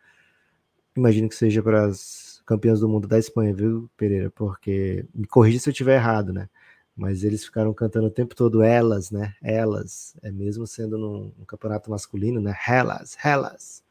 Imagino 0.97 1.29
que 1.29 1.35
seja 1.35 1.61
para 1.61 1.85
as 1.85 2.41
campeãs 2.47 2.79
do 2.79 2.89
mundo 2.89 3.07
da 3.07 3.19
Espanha, 3.19 3.53
viu, 3.53 3.87
Pereira? 3.95 4.31
Porque 4.31 5.05
me 5.13 5.27
corrija 5.27 5.59
se 5.59 5.69
eu 5.69 5.71
estiver 5.71 5.93
errado, 5.97 6.33
né? 6.33 6.49
Mas 6.95 7.23
eles 7.23 7.45
ficaram 7.45 7.71
cantando 7.75 8.07
o 8.07 8.11
tempo 8.11 8.35
todo 8.35 8.63
elas, 8.63 9.11
né? 9.11 9.35
Elas, 9.39 10.15
é 10.23 10.31
mesmo 10.31 10.65
sendo 10.65 10.97
num, 10.97 11.31
num 11.37 11.45
campeonato 11.45 11.91
masculino, 11.91 12.41
né? 12.41 12.55
Elas, 12.67 13.15
elas. 13.23 13.83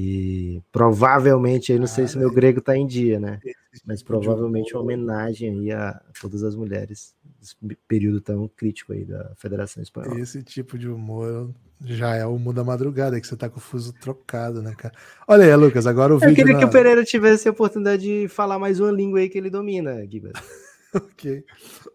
E 0.00 0.62
provavelmente, 0.70 1.72
aí 1.72 1.78
não 1.78 1.88
sei 1.88 2.06
se 2.06 2.16
meu 2.16 2.30
grego 2.32 2.60
tá 2.60 2.76
em 2.76 2.86
dia, 2.86 3.18
né? 3.18 3.40
Mas 3.84 4.00
provavelmente 4.00 4.72
uma 4.72 4.82
homenagem 4.82 5.50
aí 5.50 5.72
a 5.72 6.00
todas 6.20 6.44
as 6.44 6.54
mulheres 6.54 7.16
nesse 7.40 7.56
período 7.88 8.20
tão 8.20 8.46
crítico 8.56 8.92
aí 8.92 9.04
da 9.04 9.32
Federação 9.36 9.82
Espanhola. 9.82 10.20
Esse 10.20 10.40
tipo 10.44 10.78
de 10.78 10.88
humor 10.88 11.50
já 11.84 12.14
é 12.14 12.24
o 12.24 12.36
humor 12.36 12.54
da 12.54 12.62
madrugada, 12.62 13.20
que 13.20 13.26
você 13.26 13.36
tá 13.36 13.48
com 13.48 13.58
o 13.58 13.60
fuso 13.60 13.92
trocado, 13.92 14.62
né, 14.62 14.72
cara? 14.76 14.94
Olha 15.26 15.44
aí, 15.44 15.56
Lucas, 15.56 15.84
agora 15.84 16.12
o 16.12 16.16
Eu 16.16 16.20
vídeo. 16.20 16.36
queria 16.36 16.52
na- 16.52 16.58
que 16.60 16.64
o 16.64 16.70
Pereira 16.70 17.04
tivesse 17.04 17.48
a 17.48 17.50
oportunidade 17.50 18.02
de 18.04 18.28
falar 18.28 18.56
mais 18.60 18.78
uma 18.78 18.92
língua 18.92 19.18
aí 19.18 19.28
que 19.28 19.36
ele 19.36 19.50
domina, 19.50 19.94
Guibas. 20.06 20.32
Ok. 20.94 21.44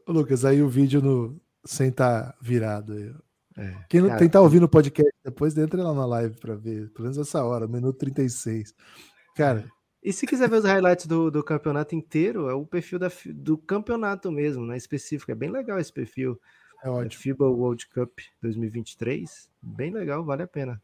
Lucas, 0.07 0.43
aí 0.45 0.61
o 0.61 0.69
vídeo 0.69 1.01
no... 1.01 1.35
sem 1.65 1.87
estar 1.87 2.35
virado 2.41 2.93
aí. 2.93 3.11
É, 3.57 3.75
Quem 3.87 4.01
não 4.01 4.09
cara, 4.09 4.19
tentar 4.19 4.41
ouvir 4.41 4.59
no 4.59 4.67
podcast 4.67 5.11
depois, 5.23 5.57
entra 5.57 5.83
lá 5.83 5.93
na 5.93 6.05
live 6.05 6.35
pra 6.39 6.55
ver. 6.55 6.89
Pelo 6.89 7.03
menos 7.03 7.17
essa 7.17 7.43
hora, 7.43 7.67
minuto 7.67 7.97
36. 7.97 8.73
Cara, 9.35 9.67
E 10.03 10.11
se 10.11 10.25
quiser 10.25 10.49
ver 10.49 10.57
os 10.57 10.65
highlights 10.65 11.05
do, 11.05 11.29
do 11.29 11.43
campeonato 11.43 11.95
inteiro, 11.95 12.49
é 12.49 12.53
o 12.53 12.65
perfil 12.65 12.99
da, 12.99 13.11
do 13.33 13.57
campeonato 13.57 14.31
mesmo, 14.31 14.65
né? 14.65 14.75
Específico. 14.75 15.31
É 15.31 15.35
bem 15.35 15.49
legal 15.49 15.79
esse 15.79 15.93
perfil. 15.93 16.39
é 16.83 16.87
É 16.87 16.89
ótimo. 16.89 17.21
FIBA 17.21 17.47
World 17.47 17.87
Cup 17.89 18.19
2023. 18.41 19.49
Bem 19.61 19.91
legal, 19.91 20.23
vale 20.25 20.43
a 20.43 20.47
pena. 20.47 20.81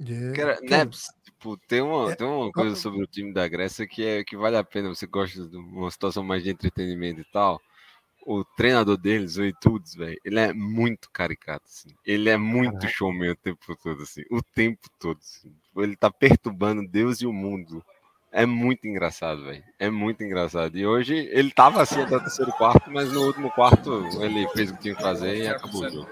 É, 0.00 0.32
Cara, 0.32 0.58
Neps, 0.60 1.06
tipo, 1.22 1.56
tem 1.68 1.80
uma, 1.80 2.12
É, 2.12 2.16
tem 2.16 2.26
uma 2.26 2.50
coisa 2.50 2.74
sobre 2.74 3.02
o 3.02 3.06
time 3.06 3.32
da 3.32 3.46
Grécia 3.46 3.86
que 3.86 4.04
é 4.04 4.24
que 4.24 4.36
vale 4.36 4.56
a 4.56 4.64
pena. 4.64 4.88
Você 4.88 5.06
gosta 5.06 5.46
de 5.46 5.56
uma 5.56 5.90
situação 5.90 6.22
mais 6.22 6.42
de 6.42 6.50
entretenimento 6.50 7.20
e 7.20 7.26
tal. 7.32 7.60
O 8.26 8.44
treinador 8.44 8.96
deles, 8.96 9.36
o 9.36 9.44
Etudes, 9.44 9.94
velho, 9.94 10.18
ele 10.24 10.38
é 10.38 10.52
muito 10.52 11.10
caricato, 11.10 11.66
assim. 11.66 11.90
Ele 12.04 12.30
é 12.30 12.36
muito 12.36 12.72
Caraca. 12.74 12.88
showman 12.88 13.32
o 13.32 13.36
tempo 13.36 13.76
todo, 13.76 14.02
assim. 14.02 14.22
O 14.30 14.42
tempo 14.42 14.88
todo, 14.98 15.18
assim. 15.20 15.52
Ele 15.76 15.94
tá 15.94 16.10
perturbando 16.10 16.88
Deus 16.88 17.20
e 17.20 17.26
o 17.26 17.32
mundo. 17.32 17.84
É 18.32 18.46
muito 18.46 18.88
engraçado, 18.88 19.44
velho. 19.44 19.62
É 19.78 19.90
muito 19.90 20.24
engraçado. 20.24 20.76
E 20.76 20.86
hoje 20.86 21.14
ele 21.14 21.52
tava 21.52 21.82
assim 21.82 22.00
até 22.00 22.16
o 22.16 22.20
terceiro 22.20 22.50
quarto, 22.52 22.90
mas 22.90 23.12
no 23.12 23.26
último 23.26 23.50
quarto 23.50 24.06
ele 24.20 24.48
fez 24.48 24.70
o 24.70 24.74
que 24.74 24.82
tinha 24.82 24.96
que 24.96 25.02
fazer 25.02 25.36
e 25.36 25.46
acabou 25.46 25.84
o 25.84 25.88
jogo. 25.90 26.08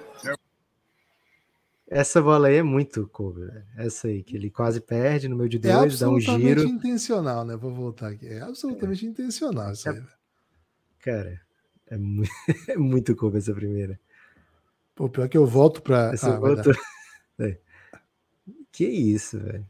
Essa 1.88 2.22
bola 2.22 2.48
aí 2.48 2.56
é 2.56 2.62
muito 2.62 3.10
velho. 3.34 3.64
Essa 3.76 4.08
aí, 4.08 4.22
que 4.22 4.34
ele 4.34 4.50
quase 4.50 4.80
perde 4.80 5.28
no 5.28 5.36
meio 5.36 5.48
de 5.48 5.58
é 5.58 5.60
dois, 5.60 5.98
dá 5.98 6.08
um 6.08 6.14
absolutamente 6.14 6.60
giro. 6.60 6.62
intencional, 6.62 7.44
né? 7.44 7.54
Vou 7.54 7.74
voltar 7.74 8.08
aqui. 8.08 8.28
É 8.28 8.40
absolutamente 8.40 9.04
intencional 9.04 9.72
isso 9.72 9.88
aí. 9.88 9.96
velho. 9.96 10.08
Cara, 11.00 11.40
é, 11.94 11.98
é 12.72 12.76
muito 12.76 13.14
Kobe 13.14 13.38
essa 13.38 13.54
primeira. 13.54 13.98
Pô, 14.94 15.08
pior 15.08 15.28
que 15.28 15.36
eu 15.36 15.46
volto 15.46 15.82
pra. 15.82 16.12
Essa 16.12 16.34
Ah, 16.34 16.40
outra. 16.40 16.72
É. 17.38 17.58
Que 18.70 18.84
isso, 18.84 19.38
velho. 19.40 19.66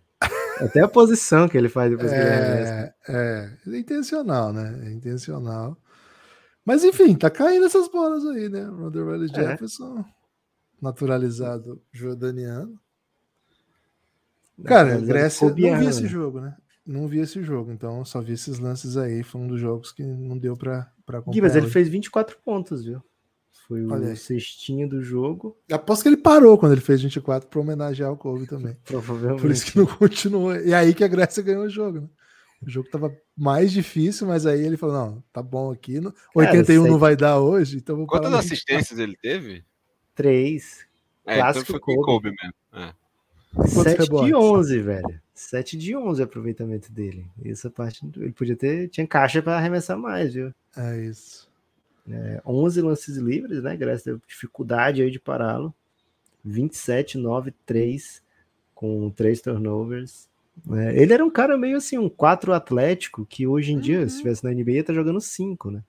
Até 0.60 0.80
a 0.80 0.88
posição 0.88 1.48
que 1.48 1.56
ele 1.56 1.68
faz 1.68 1.90
depois 1.90 2.10
que 2.10 2.18
ele 2.18 2.28
arremessa. 2.28 2.94
É, 3.08 3.56
é, 3.66 3.74
é 3.74 3.78
intencional, 3.78 4.52
né? 4.52 4.80
É 4.84 4.92
intencional. 4.92 5.76
Mas 6.64 6.84
enfim, 6.84 7.14
tá 7.14 7.30
caindo 7.30 7.64
essas 7.64 7.88
bolas 7.88 8.26
aí, 8.26 8.48
né? 8.48 8.64
Ronda 8.64 9.04
Riley 9.04 9.30
É. 9.32 9.34
Jefferson, 9.34 10.04
naturalizado 10.80 11.80
jordaniano. 11.92 12.78
Cara, 14.64 15.00
Grécia, 15.00 15.48
não 15.48 15.54
vi 15.54 15.66
esse 15.86 16.02
né? 16.02 16.08
jogo, 16.08 16.40
né? 16.40 16.56
Não 16.84 17.06
vi 17.06 17.20
esse 17.20 17.42
jogo, 17.42 17.70
então 17.70 18.04
só 18.04 18.20
vi 18.20 18.32
esses 18.32 18.58
lances 18.58 18.96
aí. 18.96 19.22
Foi 19.22 19.40
um 19.40 19.46
dos 19.46 19.60
jogos 19.60 19.92
que 19.92 20.02
não 20.02 20.36
deu 20.36 20.56
pra, 20.56 20.90
pra 21.06 21.18
acompanhar. 21.18 21.34
Gui, 21.34 21.40
mas 21.42 21.54
ele 21.54 21.66
hoje. 21.66 21.72
fez 21.72 21.88
24 21.88 22.36
pontos, 22.44 22.84
viu? 22.84 23.00
Foi 23.68 23.86
Olha 23.86 24.06
o 24.06 24.10
aí. 24.10 24.16
cestinho 24.16 24.88
do 24.88 25.02
jogo. 25.02 25.56
Aposto 25.70 26.02
que 26.02 26.08
ele 26.08 26.16
parou 26.16 26.58
quando 26.58 26.72
ele 26.72 26.80
fez 26.80 27.00
24 27.00 27.48
pra 27.48 27.60
homenagear 27.60 28.10
o 28.12 28.16
Kobe 28.16 28.46
também. 28.46 28.76
Provavelmente. 28.84 29.40
Por 29.42 29.50
isso 29.50 29.64
que 29.70 29.78
não 29.78 29.86
continuou. 29.86 30.56
E 30.56 30.74
aí 30.74 30.92
que 30.92 31.04
a 31.04 31.08
Grécia 31.08 31.42
ganhou 31.42 31.64
o 31.64 31.70
jogo, 31.70 32.00
né? 32.00 32.08
O 32.64 32.70
jogo 32.70 32.88
tava 32.90 33.16
mais 33.36 33.72
difícil, 33.72 34.26
mas 34.26 34.46
aí 34.46 34.64
ele 34.64 34.76
falou: 34.76 34.94
não, 34.96 35.24
tá 35.32 35.42
bom 35.42 35.70
aqui. 35.72 36.00
no- 36.00 36.14
81 36.34 36.86
não 36.86 36.98
vai 36.98 37.16
dar 37.16 37.38
hoje, 37.40 37.76
então 37.76 37.96
vou 37.96 38.06
Quantas 38.06 38.32
assistências 38.34 38.98
ele 38.98 39.16
teve? 39.16 39.64
Três. 40.14 40.86
É, 41.24 41.34
então 41.34 41.44
Clássico 41.52 41.70
foi 41.72 41.80
com 41.80 41.92
o 41.92 42.02
Kobe 42.02 42.30
mesmo. 42.30 42.54
É. 42.72 42.92
Quantos 43.55 43.72
7 43.82 43.96
de 43.98 44.03
rebotes? 44.05 44.34
11, 44.34 44.78
velho. 44.80 45.20
7 45.34 45.76
de 45.76 45.96
11 45.96 46.22
aproveitamento 46.22 46.90
dele. 46.92 47.26
Essa 47.44 47.70
parte, 47.70 48.07
ele 48.16 48.32
podia 48.32 48.57
ter, 48.57 48.88
tinha 48.88 49.07
caixa 49.07 49.42
para 49.42 49.57
arremessar 49.57 49.98
mais, 49.98 50.34
viu? 50.34 50.53
É 50.76 50.98
isso. 51.00 51.48
É, 52.11 52.40
11 52.46 52.80
lances 52.80 53.16
livres, 53.16 53.62
né? 53.62 53.76
Grécia 53.76 54.12
teve 54.12 54.22
dificuldade 54.26 55.03
aí 55.03 55.11
de 55.11 55.20
pará-lo. 55.20 55.72
27, 56.44 57.18
9, 57.18 57.53
3, 57.64 58.22
com 58.74 59.11
3 59.11 59.40
turnovers. 59.40 60.28
É, 60.70 61.00
ele 61.00 61.12
era 61.12 61.24
um 61.24 61.30
cara 61.30 61.57
meio 61.57 61.76
assim, 61.76 61.98
um 61.98 62.09
4 62.09 62.53
atlético, 62.53 63.24
que 63.24 63.46
hoje 63.46 63.72
em 63.72 63.78
dia, 63.78 64.00
Uhum. 64.00 64.09
se 64.09 64.16
estivesse 64.16 64.44
na 64.44 64.50
NBA, 64.53 64.82
tá 64.84 64.92
jogando 64.92 65.20
5, 65.20 65.70
né? 65.70 65.82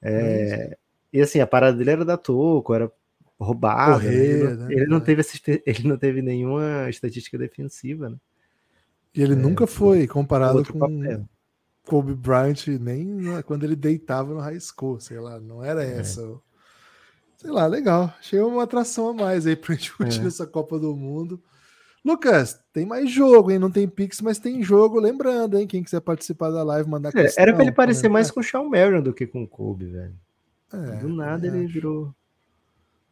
É, 0.00 0.76
e 1.12 1.20
assim, 1.20 1.40
a 1.40 1.46
parada 1.46 1.76
dele 1.76 1.90
era 1.90 2.04
dar 2.04 2.16
toco, 2.16 2.72
era 2.74 2.90
roubado. 3.38 4.02
né? 4.04 4.14
Ele, 4.14 4.38
Correr, 4.40 4.54
não, 4.56 4.66
né? 4.66 4.72
ele 4.74 4.86
não 4.86 4.96
É. 4.96 5.00
teve 5.00 5.22
ele 5.66 5.88
não 5.88 5.96
teve 5.96 6.22
nenhuma 6.22 6.88
estatística 6.88 7.38
defensiva, 7.38 8.08
né? 8.10 8.16
E 9.14 9.22
ele 9.22 9.34
nunca 9.34 9.66
foi 9.66 10.06
comparado 10.06 10.60
É, 10.60 10.64
com 10.64 10.78
papel. 10.78 11.28
Kobe 11.86 12.14
Bryant 12.14 12.66
nem 12.80 13.18
quando 13.46 13.64
ele 13.64 13.74
deitava 13.74 14.34
no 14.34 14.40
high 14.40 14.60
school, 14.60 15.00
sei 15.00 15.18
lá, 15.18 15.40
não 15.40 15.64
era 15.64 15.82
É. 15.82 15.98
essa. 15.98 16.22
Sei 17.38 17.50
lá, 17.50 17.66
legal. 17.66 18.12
Achei 18.18 18.38
uma 18.40 18.64
atração 18.64 19.08
a 19.08 19.14
mais 19.14 19.46
aí 19.46 19.56
pra 19.56 19.74
gente 19.74 19.94
curtir 19.96 20.20
É. 20.22 20.26
essa 20.26 20.46
Copa 20.46 20.78
do 20.78 20.94
Mundo. 20.94 21.40
Lucas, 22.04 22.58
tem 22.72 22.84
mais 22.86 23.10
jogo, 23.10 23.50
hein? 23.50 23.58
Não 23.58 23.70
tem 23.70 23.88
Pix, 23.88 24.20
mas 24.20 24.38
tem 24.38 24.62
jogo. 24.62 25.00
Lembrando, 25.00 25.58
hein? 25.58 25.66
Quem 25.66 25.82
quiser 25.82 26.00
participar 26.00 26.50
da 26.50 26.62
live, 26.62 26.88
mandar 26.88 27.08
É, 27.10 27.12
questão, 27.22 27.42
era 27.42 27.52
pra 27.54 27.62
ele 27.62 27.72
parecer 27.72 28.08
mais 28.08 28.30
com 28.30 28.40
o 28.40 28.42
Shawn 28.42 28.68
Marion 28.68 29.02
do 29.02 29.12
que 29.12 29.26
com 29.26 29.42
o 29.42 29.48
Kobe, 29.48 29.86
velho. 29.86 30.14
É, 30.72 30.96
Do 30.96 31.08
nada 31.08 31.46
ele 31.46 31.64
acho. 31.66 32.14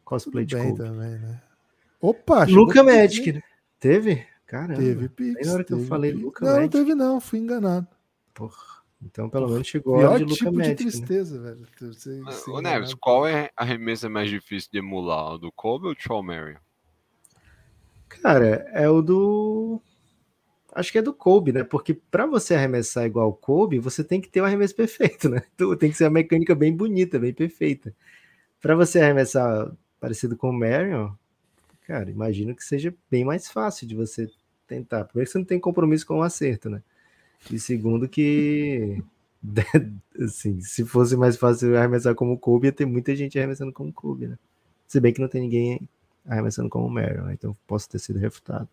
Virou 0.07 0.19
Tudo 0.19 0.33
cosplay 0.33 0.45
de 0.45 0.55
bem 0.55 0.69
Kobe. 0.75 0.77
também, 0.83 1.19
né? 1.19 1.41
Opa, 1.99 2.45
Luca 2.45 2.83
Magic, 2.83 3.33
né? 3.33 3.41
Teve? 3.79 4.25
Caramba. 4.45 4.79
Teve 4.79 5.09
Pix. 5.09 5.47
Na 5.47 5.53
hora 5.53 5.63
que 5.63 5.73
eu 5.73 5.79
falei 5.85 6.11
Pix. 6.11 6.23
Luca 6.23 6.45
Não, 6.45 6.51
não 6.51 6.57
Magic. 6.59 6.77
teve 6.77 6.95
não, 6.95 7.19
fui 7.19 7.39
enganado. 7.39 7.87
Porra. 8.33 8.77
Então 9.03 9.29
pelo 9.29 9.47
menos 9.49 9.67
chegou 9.67 9.95
a 10.03 10.09
hora 10.09 10.17
de 10.17 10.23
Luca 10.23 10.35
tipo 10.37 10.51
de 10.51 10.57
Magic, 10.57 10.83
né? 10.85 10.91
tristeza, 10.91 11.39
velho. 11.41 11.67
Você- 11.79 12.19
você 12.21 12.49
Ô, 12.49 12.61
Neves, 12.61 12.93
qual 12.95 13.27
é 13.27 13.51
a 13.55 13.63
remessa 13.63 14.09
mais 14.09 14.29
difícil 14.29 14.69
de 14.71 14.79
emular? 14.79 15.33
O 15.33 15.37
do 15.37 15.51
Kobe 15.51 15.87
ou 15.87 15.93
do 15.95 16.01
Shawn 16.01 16.23
Marion? 16.23 16.57
Cara, 18.09 18.67
é 18.73 18.89
o 18.89 19.01
do. 19.01 19.81
Acho 20.73 20.91
que 20.91 20.97
é 20.97 21.01
do 21.01 21.13
Kobe, 21.13 21.51
né? 21.51 21.63
Porque 21.63 21.93
pra 21.93 22.25
você 22.25 22.53
arremessar 22.55 23.05
igual 23.05 23.29
o 23.29 23.33
Kobe, 23.33 23.79
você 23.79 24.03
tem 24.03 24.21
que 24.21 24.29
ter 24.29 24.41
o 24.41 24.45
arremesso 24.45 24.75
perfeito, 24.75 25.27
né? 25.29 25.41
Então, 25.53 25.75
tem 25.77 25.89
que 25.91 25.97
ser 25.97 26.05
uma 26.05 26.11
mecânica 26.11 26.53
bem 26.55 26.75
bonita, 26.75 27.19
bem 27.19 27.33
perfeita. 27.33 27.93
Pra 28.61 28.75
você 28.75 28.99
arremessar 28.99 29.71
parecido 29.99 30.35
com 30.35 30.49
o 30.49 30.53
Marion, 30.53 31.11
cara, 31.85 32.09
imagino 32.09 32.55
que 32.55 32.63
seja 32.63 32.93
bem 33.09 33.23
mais 33.23 33.49
fácil 33.49 33.87
de 33.87 33.95
você 33.95 34.29
tentar. 34.67 35.05
Primeiro 35.05 35.27
que 35.27 35.31
você 35.31 35.37
não 35.37 35.45
tem 35.45 35.59
compromisso 35.59 36.05
com 36.05 36.19
o 36.19 36.23
acerto, 36.23 36.69
né? 36.69 36.81
E 37.51 37.59
segundo 37.59 38.07
que 38.07 39.01
assim, 40.19 40.59
se 40.61 40.85
fosse 40.85 41.15
mais 41.15 41.37
fácil 41.37 41.77
arremessar 41.77 42.15
como 42.15 42.33
o 42.33 42.37
Kobe, 42.37 42.67
ia 42.67 42.71
ter 42.71 42.85
muita 42.85 43.15
gente 43.15 43.37
arremessando 43.37 43.71
como 43.71 43.89
o 43.89 43.93
Kobe, 43.93 44.27
né? 44.27 44.37
Se 44.87 44.99
bem 44.99 45.13
que 45.13 45.21
não 45.21 45.27
tem 45.27 45.41
ninguém 45.41 45.87
arremessando 46.25 46.69
como 46.69 46.87
o 46.87 46.89
Marion, 46.89 47.25
né? 47.25 47.33
Então 47.33 47.55
posso 47.65 47.89
ter 47.89 47.99
sido 47.99 48.19
refutado. 48.19 48.67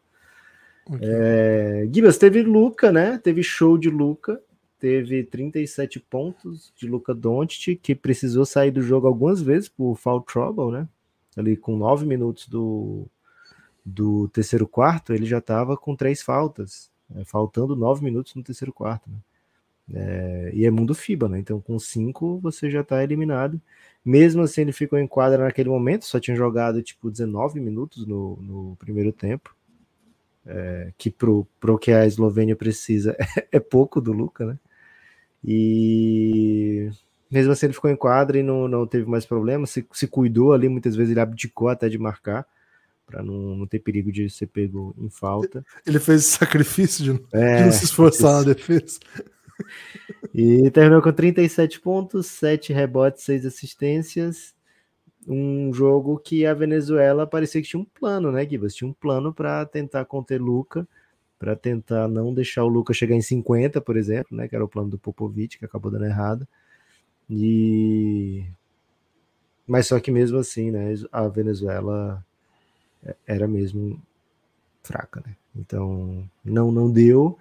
Ok. 0.86 1.00
É, 1.02 1.88
Gibas, 1.92 2.18
teve 2.18 2.42
Luca, 2.42 2.92
né? 2.92 3.18
Teve 3.18 3.42
show 3.42 3.78
de 3.78 3.88
Luca, 3.88 4.40
teve 4.78 5.24
37 5.24 5.98
pontos 6.00 6.72
de 6.76 6.86
Luca 6.86 7.14
Doncic, 7.14 7.76
que 7.76 7.94
precisou 7.94 8.44
sair 8.44 8.70
do 8.70 8.82
jogo 8.82 9.06
algumas 9.06 9.40
vezes 9.40 9.68
por 9.68 9.96
foul 9.96 10.20
trouble, 10.20 10.72
né? 10.72 10.88
Ali 11.36 11.56
com 11.56 11.76
9 11.76 12.06
minutos 12.06 12.48
do, 12.48 13.06
do 13.84 14.28
terceiro 14.28 14.66
quarto, 14.66 15.12
ele 15.12 15.26
já 15.26 15.38
estava 15.38 15.76
com 15.76 15.96
três 15.96 16.22
faltas, 16.22 16.90
né? 17.08 17.24
faltando 17.24 17.76
9 17.76 18.04
minutos 18.04 18.34
no 18.34 18.42
terceiro 18.42 18.72
quarto, 18.72 19.10
né? 19.10 19.18
É, 19.92 20.50
e 20.54 20.64
é 20.64 20.70
mundo 20.70 20.94
FIBA, 20.94 21.28
né? 21.28 21.38
Então 21.38 21.60
com 21.60 21.78
5 21.78 22.38
você 22.38 22.70
já 22.70 22.80
está 22.80 23.02
eliminado. 23.02 23.60
Mesmo 24.04 24.42
assim, 24.42 24.62
ele 24.62 24.72
ficou 24.72 24.98
em 24.98 25.06
quadra 25.06 25.44
naquele 25.44 25.68
momento, 25.68 26.06
só 26.06 26.18
tinha 26.18 26.36
jogado 26.36 26.82
tipo 26.82 27.10
19 27.10 27.60
minutos 27.60 28.06
no, 28.06 28.36
no 28.36 28.76
primeiro 28.76 29.12
tempo 29.12 29.54
que 30.98 31.10
pro, 31.10 31.46
pro 31.58 31.78
que 31.78 31.92
a 31.92 32.06
Eslovênia 32.06 32.56
precisa 32.56 33.16
é 33.50 33.60
pouco 33.60 34.00
do 34.00 34.12
Luca, 34.12 34.46
né? 34.46 34.58
E 35.42 36.90
mesmo 37.30 37.52
assim 37.52 37.66
ele 37.66 37.72
ficou 37.72 37.90
em 37.90 37.96
quadra 37.96 38.38
e 38.38 38.42
não, 38.42 38.68
não 38.68 38.86
teve 38.86 39.08
mais 39.08 39.24
problema, 39.26 39.66
se, 39.66 39.86
se 39.92 40.06
cuidou 40.06 40.52
ali, 40.52 40.68
muitas 40.68 40.94
vezes 40.96 41.10
ele 41.10 41.20
abdicou 41.20 41.68
até 41.68 41.88
de 41.88 41.98
marcar, 41.98 42.46
para 43.06 43.22
não, 43.22 43.56
não 43.56 43.66
ter 43.66 43.80
perigo 43.80 44.10
de 44.10 44.28
ser 44.30 44.46
pego 44.46 44.94
em 44.98 45.10
falta. 45.10 45.64
Ele 45.86 45.98
fez 45.98 46.22
esse 46.22 46.38
sacrifício 46.38 47.04
de, 47.04 47.12
de 47.12 47.24
É, 47.32 47.64
não 47.64 47.72
se 47.72 47.84
esforçar 47.84 48.34
na 48.34 48.54
defesa. 48.54 48.98
E 50.34 50.68
terminou 50.72 51.00
com 51.00 51.12
37 51.12 51.80
pontos, 51.80 52.26
7 52.26 52.72
rebotes, 52.72 53.22
6 53.22 53.46
assistências. 53.46 54.52
Um 55.26 55.72
jogo 55.72 56.18
que 56.18 56.44
a 56.44 56.52
Venezuela 56.52 57.24
parecia 57.24 57.62
que 57.62 57.68
tinha 57.68 57.80
um 57.80 57.84
plano, 57.84 58.32
né, 58.32 58.44
Gibas? 58.44 58.74
Tinha 58.74 58.88
um 58.88 58.92
plano 58.92 59.32
para 59.32 59.64
tentar 59.64 60.04
conter 60.04 60.40
Luca, 60.40 60.86
para 61.38 61.54
tentar 61.54 62.08
não 62.08 62.34
deixar 62.34 62.64
o 62.64 62.68
Luca 62.68 62.92
chegar 62.92 63.14
em 63.14 63.22
50, 63.22 63.80
por 63.80 63.96
exemplo, 63.96 64.36
né? 64.36 64.48
Que 64.48 64.56
era 64.56 64.64
o 64.64 64.68
plano 64.68 64.90
do 64.90 64.98
Popovic, 64.98 65.58
que 65.58 65.64
acabou 65.64 65.90
dando 65.90 66.04
errado. 66.04 66.46
E. 67.28 68.44
Mas 69.66 69.86
só 69.86 69.98
que 69.98 70.10
mesmo 70.10 70.38
assim, 70.38 70.70
né? 70.70 70.94
A 71.10 71.26
Venezuela 71.28 72.24
era 73.26 73.46
mesmo 73.48 74.00
fraca, 74.82 75.22
né? 75.26 75.34
Então 75.56 76.28
não, 76.44 76.70
não 76.70 76.90
deu 76.90 77.38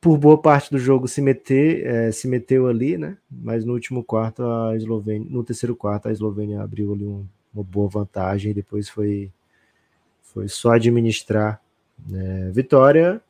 por 0.00 0.18
boa 0.18 0.36
parte 0.36 0.70
do 0.70 0.78
jogo 0.78 1.06
se 1.06 1.22
meter, 1.22 1.86
é, 1.86 2.12
se 2.12 2.26
meteu 2.26 2.66
ali, 2.66 2.98
né? 2.98 3.16
Mas 3.30 3.64
no 3.64 3.72
último 3.72 4.02
quarto 4.02 4.42
a 4.44 4.76
Eslovênia, 4.76 5.28
no 5.30 5.44
terceiro 5.44 5.76
quarto 5.76 6.08
a 6.08 6.12
Eslovênia 6.12 6.60
abriu 6.60 6.92
ali 6.92 7.06
um, 7.06 7.24
uma 7.54 7.62
boa 7.62 7.88
vantagem 7.88 8.50
e 8.50 8.54
depois 8.54 8.88
foi 8.88 9.30
foi 10.22 10.48
só 10.48 10.72
administrar 10.72 11.62
né? 12.08 12.50
vitória 12.52 13.22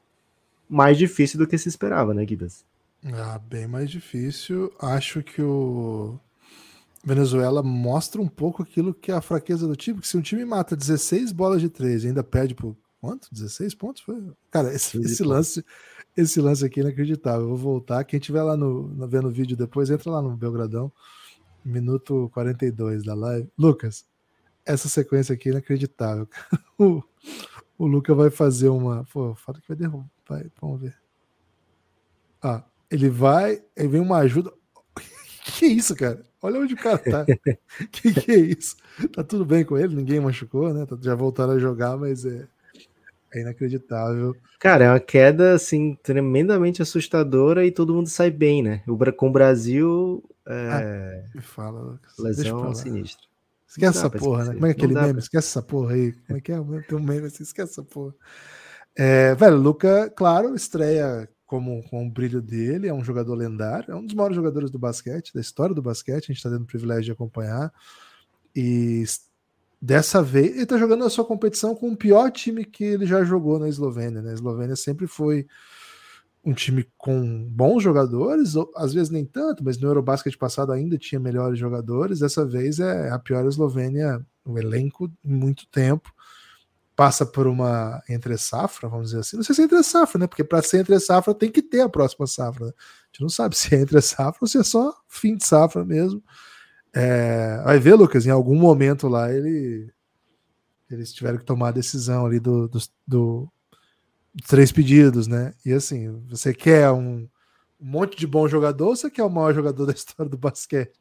mais 0.68 0.96
difícil 0.96 1.38
do 1.38 1.46
que 1.46 1.58
se 1.58 1.68
esperava, 1.68 2.14
né, 2.14 2.26
Gibas? 2.26 2.64
Ah, 3.04 3.38
bem 3.38 3.66
mais 3.66 3.90
difícil. 3.90 4.72
Acho 4.78 5.22
que 5.22 5.42
o 5.42 6.18
Venezuela 7.04 7.62
mostra 7.62 8.20
um 8.20 8.28
pouco 8.28 8.62
aquilo 8.62 8.94
que 8.94 9.10
é 9.10 9.14
a 9.14 9.20
fraqueza 9.20 9.66
do 9.66 9.74
time, 9.74 10.00
que 10.00 10.06
se 10.06 10.16
um 10.16 10.22
time 10.22 10.44
mata 10.44 10.76
16 10.76 11.32
bolas 11.32 11.60
de 11.60 11.68
três 11.68 12.04
e 12.04 12.08
ainda 12.08 12.22
perde 12.22 12.54
por 12.54 12.76
quanto? 13.00 13.28
16 13.32 13.74
pontos? 13.74 14.02
Foi? 14.02 14.22
Cara, 14.50 14.72
esse, 14.72 14.96
esse 15.00 15.24
lance, 15.24 15.64
esse 16.16 16.40
lance 16.40 16.64
aqui 16.64 16.78
é 16.78 16.84
inacreditável. 16.84 17.42
Eu 17.42 17.48
vou 17.48 17.58
voltar. 17.58 18.04
Quem 18.04 18.20
tiver 18.20 18.42
lá 18.42 18.56
no, 18.56 18.86
no 18.86 19.08
vendo 19.08 19.26
o 19.26 19.32
vídeo 19.32 19.56
depois, 19.56 19.90
entra 19.90 20.10
lá 20.10 20.22
no 20.22 20.36
Belgradão, 20.36 20.92
minuto 21.64 22.30
42 22.32 23.02
da 23.02 23.14
live. 23.14 23.48
Lucas, 23.58 24.06
essa 24.64 24.88
sequência 24.88 25.34
aqui 25.34 25.48
é 25.48 25.52
inacreditável. 25.52 26.28
O, 26.78 27.00
o 27.78 27.86
Luca 27.86 28.12
vai 28.12 28.28
fazer 28.28 28.68
uma. 28.68 29.04
Pô, 29.04 29.36
fala 29.36 29.60
que 29.60 29.68
vai 29.68 29.76
derrubar. 29.76 30.10
Vai, 30.28 30.50
vamos 30.60 30.80
ver. 30.80 30.96
Ah, 32.42 32.64
ele 32.92 33.08
vai, 33.08 33.62
aí 33.76 33.88
vem 33.88 34.00
uma 34.00 34.18
ajuda. 34.18 34.52
Que 35.44 35.66
isso, 35.66 35.96
cara? 35.96 36.22
Olha 36.40 36.60
onde 36.60 36.74
o 36.74 36.76
cara 36.76 36.98
tá. 36.98 37.24
que 37.90 38.12
que 38.14 38.30
é 38.32 38.36
isso? 38.36 38.76
Tá 39.12 39.24
tudo 39.24 39.44
bem 39.44 39.64
com 39.64 39.76
ele? 39.76 39.94
Ninguém 39.96 40.20
machucou, 40.20 40.72
né? 40.72 40.86
Já 41.00 41.14
voltaram 41.16 41.54
a 41.54 41.58
jogar, 41.58 41.96
mas 41.96 42.24
é, 42.24 42.46
é 43.34 43.40
inacreditável. 43.40 44.36
Cara, 44.60 44.84
é 44.84 44.88
uma 44.90 45.00
queda 45.00 45.52
assim 45.54 45.98
tremendamente 46.02 46.80
assustadora 46.80 47.66
e 47.66 47.72
todo 47.72 47.92
mundo 47.94 48.08
sai 48.08 48.30
bem, 48.30 48.62
né? 48.62 48.82
O, 48.86 48.96
com 49.12 49.28
o 49.28 49.32
Brasil, 49.32 50.22
é, 50.46 51.24
Me 51.34 51.40
fala, 51.42 51.98
lesão 52.18 52.74
sinistra. 52.74 53.26
Esquece 53.68 53.98
essa 53.98 54.10
porra, 54.10 54.44
né? 54.44 54.54
Como 54.54 54.66
é 54.66 54.74
que 54.74 54.80
aquele 54.84 54.94
meme? 54.94 55.12
pra- 55.14 55.22
Esquece 55.22 55.48
essa 55.48 55.62
porra 55.62 55.94
aí. 55.94 56.12
Como 56.12 56.38
é 56.38 56.40
que 56.40 56.52
é? 56.52 56.56
Tem 56.88 56.98
um 56.98 57.02
meme 57.02 57.26
assim, 57.26 57.42
esquece 57.42 57.72
essa 57.72 57.82
porra. 57.82 58.14
É, 58.94 59.34
velho, 59.34 59.56
Luca, 59.56 60.10
claro, 60.14 60.54
estreia 60.54 61.28
como, 61.52 61.82
com 61.90 62.06
o 62.06 62.10
brilho 62.10 62.40
dele, 62.40 62.88
é 62.88 62.94
um 62.94 63.04
jogador 63.04 63.34
lendário, 63.34 63.92
é 63.92 63.94
um 63.94 64.06
dos 64.06 64.14
maiores 64.14 64.34
jogadores 64.34 64.70
do 64.70 64.78
basquete, 64.78 65.34
da 65.34 65.40
história 65.42 65.74
do 65.74 65.82
basquete, 65.82 66.30
a 66.30 66.32
gente 66.32 66.42
tá 66.42 66.48
tendo 66.48 66.62
o 66.62 66.66
privilégio 66.66 67.04
de 67.04 67.12
acompanhar. 67.12 67.70
E 68.56 69.04
dessa 69.78 70.22
vez, 70.22 70.56
ele 70.56 70.64
tá 70.64 70.78
jogando 70.78 71.04
a 71.04 71.10
sua 71.10 71.26
competição 71.26 71.74
com 71.74 71.90
o 71.90 71.96
pior 71.96 72.30
time 72.30 72.64
que 72.64 72.82
ele 72.82 73.04
já 73.04 73.22
jogou 73.22 73.58
na 73.58 73.68
Eslovênia, 73.68 74.22
né? 74.22 74.30
A 74.30 74.32
Eslovênia 74.32 74.76
sempre 74.76 75.06
foi 75.06 75.46
um 76.42 76.54
time 76.54 76.88
com 76.96 77.44
bons 77.50 77.82
jogadores, 77.82 78.56
ou- 78.56 78.72
às 78.74 78.94
vezes 78.94 79.10
nem 79.10 79.26
tanto, 79.26 79.62
mas 79.62 79.76
no 79.76 79.88
Eurobasket 79.88 80.34
passado 80.38 80.72
ainda 80.72 80.96
tinha 80.96 81.20
melhores 81.20 81.58
jogadores. 81.58 82.20
Dessa 82.20 82.46
vez 82.46 82.80
é 82.80 83.10
a 83.10 83.18
pior 83.18 83.44
Eslovênia, 83.46 84.24
o 84.42 84.58
elenco, 84.58 85.12
em 85.22 85.34
muito 85.34 85.66
tempo. 85.68 86.10
Passa 86.94 87.24
por 87.24 87.46
uma 87.46 88.02
entre 88.08 88.36
safra, 88.38 88.88
vamos 88.88 89.08
dizer 89.08 89.20
assim. 89.20 89.36
Não 89.36 89.44
sei 89.44 89.54
se 89.54 89.62
é 89.62 89.64
entre 89.64 89.82
safra, 89.82 90.18
né? 90.20 90.26
Porque 90.26 90.44
para 90.44 90.62
ser 90.62 90.80
entre 90.80 90.98
safra 91.00 91.34
tem 91.34 91.50
que 91.50 91.62
ter 91.62 91.80
a 91.80 91.88
próxima 91.88 92.26
safra. 92.26 92.66
né? 92.66 92.72
A 92.76 93.06
gente 93.12 93.22
não 93.22 93.28
sabe 93.30 93.56
se 93.58 93.74
é 93.74 93.80
entre 93.80 94.00
safra 94.02 94.38
ou 94.42 94.48
se 94.48 94.58
é 94.58 94.62
só 94.62 94.94
fim 95.08 95.36
de 95.36 95.46
safra 95.46 95.84
mesmo. 95.84 96.22
É, 96.94 97.62
vai 97.64 97.78
ver, 97.78 97.94
Lucas, 97.94 98.26
em 98.26 98.30
algum 98.30 98.56
momento 98.58 99.08
lá 99.08 99.32
ele 99.32 99.90
eles 100.90 101.12
tiveram 101.12 101.38
que 101.38 101.44
tomar 101.44 101.68
a 101.68 101.72
decisão 101.72 102.26
ali 102.26 102.38
do, 102.38 102.68
dos- 102.68 102.92
do, 103.06 103.48
dos 104.34 104.48
três 104.48 104.72
pedidos, 104.72 105.26
né? 105.26 105.54
E 105.64 105.72
assim, 105.72 106.10
você 106.28 106.54
quer 106.54 106.90
um, 106.92 107.22
um 107.80 107.86
monte 107.86 108.18
de 108.18 108.26
bom 108.26 108.48
jogador 108.48 108.88
ou 108.88 108.96
você 108.96 109.10
quer 109.10 109.24
o 109.24 109.30
maior 109.30 109.54
jogador 109.54 109.86
da 109.88 109.92
história 109.94 110.30
do 110.30 110.38
basquete? 110.38 110.98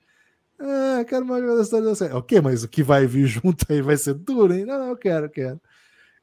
Ah, 0.59 1.05
quero 1.07 1.25
o 1.25 1.27
maior 1.27 1.41
jogador 1.41 1.57
da 1.59 1.63
história 1.63 1.85
do 1.85 1.89
basquete. 1.91 2.13
Ok, 2.13 2.41
mas 2.41 2.63
o 2.63 2.69
que 2.69 2.83
vai 2.83 3.07
vir 3.07 3.27
junto 3.27 3.65
aí 3.69 3.81
vai 3.81 3.97
ser 3.97 4.15
duro, 4.15 4.53
hein? 4.53 4.65
Não, 4.65 4.79
não, 4.79 4.87
eu 4.89 4.97
quero, 4.97 5.27
eu 5.27 5.31
quero. 5.31 5.61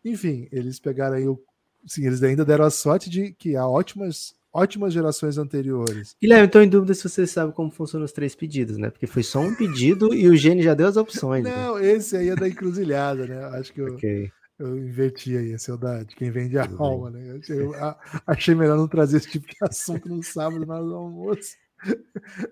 Enfim, 0.05 0.49
eles 0.53 0.79
pegaram 0.79 1.17
aí 1.17 1.27
o. 1.29 1.41
Sim, 1.87 2.07
eles 2.07 2.23
ainda 2.23 2.45
deram 2.45 2.65
a 2.65 2.71
sorte 2.71 3.09
de 3.09 3.33
que 3.33 3.57
há 3.57 3.67
ótimas, 3.67 4.35
ótimas 4.53 4.93
gerações 4.93 5.39
anteriores. 5.39 6.15
Guilherme, 6.21 6.49
tô 6.49 6.61
em 6.61 6.69
dúvida 6.69 6.93
se 6.95 7.09
você 7.09 7.27
sabe 7.27 7.53
como 7.53 7.71
funcionam 7.71 8.05
os 8.05 8.13
três 8.13 8.35
pedidos, 8.35 8.77
né? 8.79 8.91
Porque 8.91 9.07
foi 9.07 9.23
só 9.23 9.41
um 9.41 9.55
pedido 9.55 10.13
e 10.15 10.29
o 10.29 10.37
Gene 10.37 10.63
já 10.63 10.75
deu 10.75 10.87
as 10.89 10.97
opções. 10.97 11.45
né? 11.45 11.55
Não, 11.55 11.79
esse 11.79 12.17
aí 12.17 12.29
é 12.31 12.35
da 12.37 12.49
encruzilhada, 12.49 13.27
né? 13.27 13.45
Acho 13.59 13.73
que 13.73 13.81
eu, 13.81 13.95
Ok. 13.95 14.29
eu 14.59 14.77
inverti 14.79 15.37
aí, 15.37 15.53
esse 15.53 15.71
é 15.71 15.75
o 15.75 15.77
da, 15.79 16.03
de 16.03 16.15
quem 16.17 16.31
vende 16.31 16.59
a 16.59 16.67
Tudo 16.67 16.83
alma, 16.83 17.11
né? 17.11 17.41
Eu, 17.49 17.73
a- 17.75 17.99
achei 18.27 18.55
melhor 18.55 18.77
não 18.77 18.89
trazer 18.89 19.19
esse 19.19 19.29
tipo 19.31 19.47
de 19.47 19.57
assunto 19.63 20.09
no 20.09 20.23
sábado, 20.23 20.67
na 20.67 20.75
hora 20.75 20.85
do 20.85 20.95
almoço. 20.95 21.53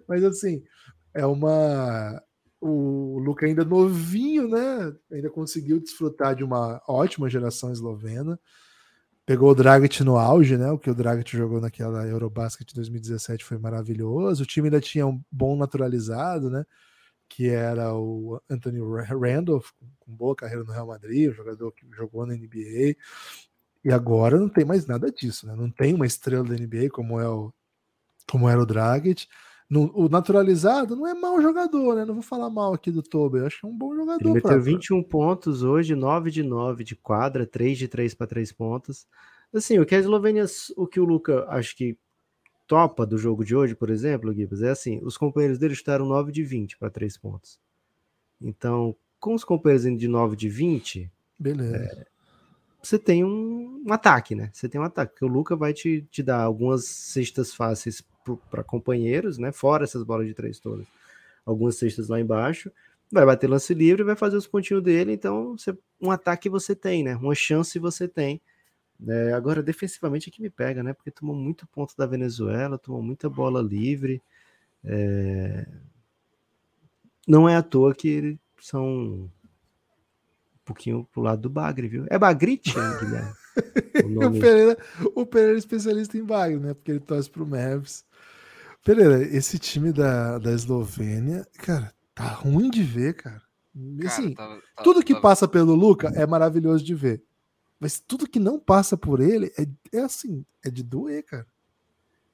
Mas 0.09 0.23
assim, 0.25 0.63
é 1.13 1.27
uma. 1.27 2.23
O 2.67 3.19
Luca 3.19 3.47
ainda 3.47 3.65
novinho, 3.65 4.49
né? 4.49 4.95
Ainda 5.11 5.31
conseguiu 5.31 5.81
desfrutar 5.81 6.35
de 6.35 6.45
uma 6.45 6.83
ótima 6.89 7.29
geração 7.29 7.73
eslovena. 7.73 8.39
Pegou 9.25 9.51
o 9.51 9.55
Dragic 9.55 10.05
no 10.05 10.17
auge, 10.17 10.57
né? 10.57 10.71
O 10.71 10.79
que 10.79 10.91
o 10.91 10.95
Dragic 10.95 11.37
jogou 11.37 11.61
naquela 11.61 12.07
Eurobasket 12.07 12.73
2017 12.75 13.45
foi 13.45 13.59
maravilhoso. 13.59 14.43
O 14.45 14.47
time 14.47 14.69
ainda 14.69 14.81
tinha 14.81 15.07
um 15.07 15.21
bom 15.31 15.57
naturalizado, 15.57 16.49
né? 16.49 16.65
Que 17.29 17.49
era 17.49 17.93
o 17.93 18.41
Anthony 18.49 18.79
Randolph, 18.79 19.71
com 19.99 20.13
boa 20.15 20.37
carreira 20.37 20.63
no 20.63 20.73
Real 20.73 20.87
Madrid, 20.87 21.31
o 21.31 21.35
jogador 21.35 21.73
que 21.73 21.85
jogou 21.91 22.25
na 22.25 22.35
NBA. 22.35 22.97
E 23.85 23.93
agora 23.93 24.39
não 24.39 24.49
tem 24.49 24.65
mais 24.65 24.87
nada 24.87 25.11
disso, 25.11 25.47
né? 25.47 25.55
Não 25.57 25.71
tem 25.71 25.93
uma 25.95 26.07
estrela 26.07 26.45
da 26.45 26.55
NBA 26.55 26.91
como 26.91 27.21
é 27.21 27.29
o 27.29 27.53
como 28.31 28.49
era 28.49 28.61
o 28.61 28.67
Dragic. 28.67 29.27
No, 29.69 29.91
o 29.97 30.09
naturalizado 30.09 30.95
não 30.95 31.09
é 31.09 31.15
mau 31.15 31.43
jogador, 31.43 31.97
né? 31.97 32.05
Não 32.05 32.15
vou 32.15 32.23
falar 32.23 32.49
mal 32.49 32.73
aqui 32.73 32.91
do 32.91 33.03
Toby, 33.03 33.39
eu 33.39 33.47
acho 33.47 33.61
que 33.61 33.67
é 33.67 33.69
um 33.69 33.77
bom 33.77 33.95
jogador. 33.97 34.21
Ele 34.21 34.35
meteu 34.35 34.51
pra... 34.51 34.59
21 34.59 35.03
pontos 35.03 35.65
hoje, 35.65 35.97
9 35.97 36.31
de 36.31 36.43
9 36.45 36.85
de 36.85 36.95
quadra, 36.95 37.45
3 37.45 37.77
de 37.77 37.89
3 37.89 38.15
para 38.15 38.29
3 38.29 38.53
pontos. 38.53 39.07
Assim, 39.53 39.79
o 39.79 39.87
que 39.87 39.95
a 39.95 39.99
Eslovênia, 39.99 40.45
o 40.77 40.87
que 40.87 41.01
o 41.01 41.05
Luca 41.05 41.45
acho 41.49 41.77
que 41.77 41.99
topa 42.67 43.05
do 43.05 43.19
jogo 43.19 43.45
de 43.45 43.57
hoje, 43.57 43.75
por 43.75 43.91
exemplo, 43.91 44.33
Gibbs, 44.33 44.63
é 44.63 44.71
assim: 44.71 45.01
os 45.03 45.17
companheiros 45.17 45.59
dele 45.59 45.75
estaram 45.75 46.07
9 46.07 46.31
de 46.31 46.45
20 46.45 46.79
para 46.79 46.91
3 46.91 47.17
pontos. 47.19 47.59
Então, 48.41 48.95
com 49.19 49.35
os 49.35 49.45
companheiros 49.45 49.87
indo 49.87 49.99
de 49.99 50.07
9 50.07 50.37
de 50.37 50.49
20, 50.49 51.11
beleza. 51.39 51.77
É, 51.77 52.07
você 52.81 52.99
tem 52.99 53.25
um, 53.25 53.83
um, 53.85 53.93
ataque, 53.93 54.37
né? 54.37 54.51
Você 54.53 54.69
tem 54.69 54.81
um 54.81 54.85
ataque, 54.85 55.13
porque 55.13 55.25
o 55.25 55.29
Luca 55.29 55.57
vai 55.57 55.73
te, 55.73 56.07
te 56.11 56.23
dar 56.23 56.43
algumas 56.43 56.85
cestas 56.85 57.53
fáceis 57.53 58.01
para 58.51 58.65
companheiros, 58.65 59.39
né? 59.39 59.53
Fora 59.53 59.85
essas 59.85 60.03
bolas 60.03 60.27
de 60.27 60.35
três 60.35 60.59
todas. 60.59 60.87
Algumas 61.45 61.77
cestas 61.77 62.09
lá 62.09 62.21
embaixo. 62.21 62.73
Vai 63.13 63.25
bater 63.25 63.49
lance 63.49 63.73
livre, 63.73 64.03
vai 64.03 64.17
fazer 64.17 64.37
os 64.37 64.47
pontinhos 64.47 64.83
dele. 64.83 65.13
Então, 65.13 65.57
você, 65.57 65.77
um 66.01 66.11
ataque 66.11 66.49
você 66.49 66.75
tem, 66.75 67.05
né? 67.05 67.15
Uma 67.17 67.35
chance 67.35 67.79
você 67.79 68.09
tem. 68.09 68.41
É, 69.07 69.33
agora, 69.33 69.63
defensivamente 69.63 70.29
é 70.29 70.33
que 70.33 70.43
me 70.43 70.51
pega, 70.51 70.83
né? 70.83 70.93
Porque 70.93 71.11
tomou 71.11 71.37
muito 71.37 71.67
ponto 71.69 71.95
da 71.97 72.07
Venezuela, 72.07 72.79
tomou 72.79 73.03
muita 73.03 73.29
bola 73.29 73.63
livre. 73.63 74.23
É... 74.85 75.67
Não 77.29 77.49
é 77.49 77.57
à 77.57 77.63
toa 77.63 77.95
que 77.95 78.39
são 78.61 78.85
um 78.87 79.31
pouquinho 80.65 81.07
pro 81.13 81.23
lado 81.23 81.43
do 81.43 81.51
Bagre, 81.51 81.89
viu? 81.89 82.07
É 82.09 82.19
Bagrite, 82.19 82.73
Guilherme? 82.73 83.33
o, 84.05 84.27
o, 84.27 84.41
Pereira, 84.41 84.79
o 85.15 85.27
Pereira 85.27 85.55
é 85.55 85.59
especialista 85.59 86.17
em 86.17 86.25
Bagre, 86.25 86.59
né? 86.59 86.75
Porque 86.75 86.91
ele 86.93 87.01
torce 87.01 87.29
pro 87.29 87.47
Mavis. 87.47 88.05
Pereira, 88.87 89.21
esse 89.37 89.59
time 89.59 89.93
da, 89.93 90.39
da 90.39 90.53
Eslovênia, 90.53 91.45
cara, 91.59 91.93
tá 92.15 92.29
ruim 92.29 92.71
de 92.71 92.85
ver, 92.85 93.15
cara. 93.15 93.43
Assim, 94.07 94.33
cara, 94.33 94.55
tá, 94.55 94.63
tá, 94.77 94.83
tudo 94.85 95.03
que 95.03 95.13
tá... 95.13 95.21
passa 95.21 95.49
pelo 95.49 95.75
Luca 95.75 96.07
é 96.15 96.25
maravilhoso 96.25 96.85
de 96.85 96.95
ver. 96.95 97.21
Mas 97.81 97.99
tudo 97.99 98.29
que 98.29 98.39
não 98.39 98.61
passa 98.61 98.97
por 98.97 99.21
ele 99.21 99.53
é, 99.59 99.67
é 99.99 100.03
assim, 100.03 100.47
é 100.65 100.71
de 100.71 100.85
doer, 100.85 101.25
cara. 101.25 101.45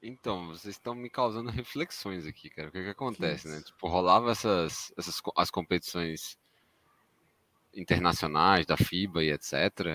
Então, 0.03 0.49
vocês 0.49 0.75
estão 0.75 0.95
me 0.95 1.09
causando 1.09 1.49
reflexões 1.51 2.27
aqui, 2.27 2.51
cara. 2.51 2.69
O 2.69 2.71
que, 2.71 2.83
que 2.83 2.91
acontece, 2.91 3.45
que 3.45 3.49
né? 3.49 3.63
Tipo, 3.63 3.89
rolava 3.89 4.31
essas, 4.31 4.93
essas 4.99 5.23
as 5.35 5.51
competições 5.51 6.37
internacionais 7.73 8.67
da 8.67 8.77
FIBA 8.77 9.25
e 9.25 9.33
etc. 9.33 9.55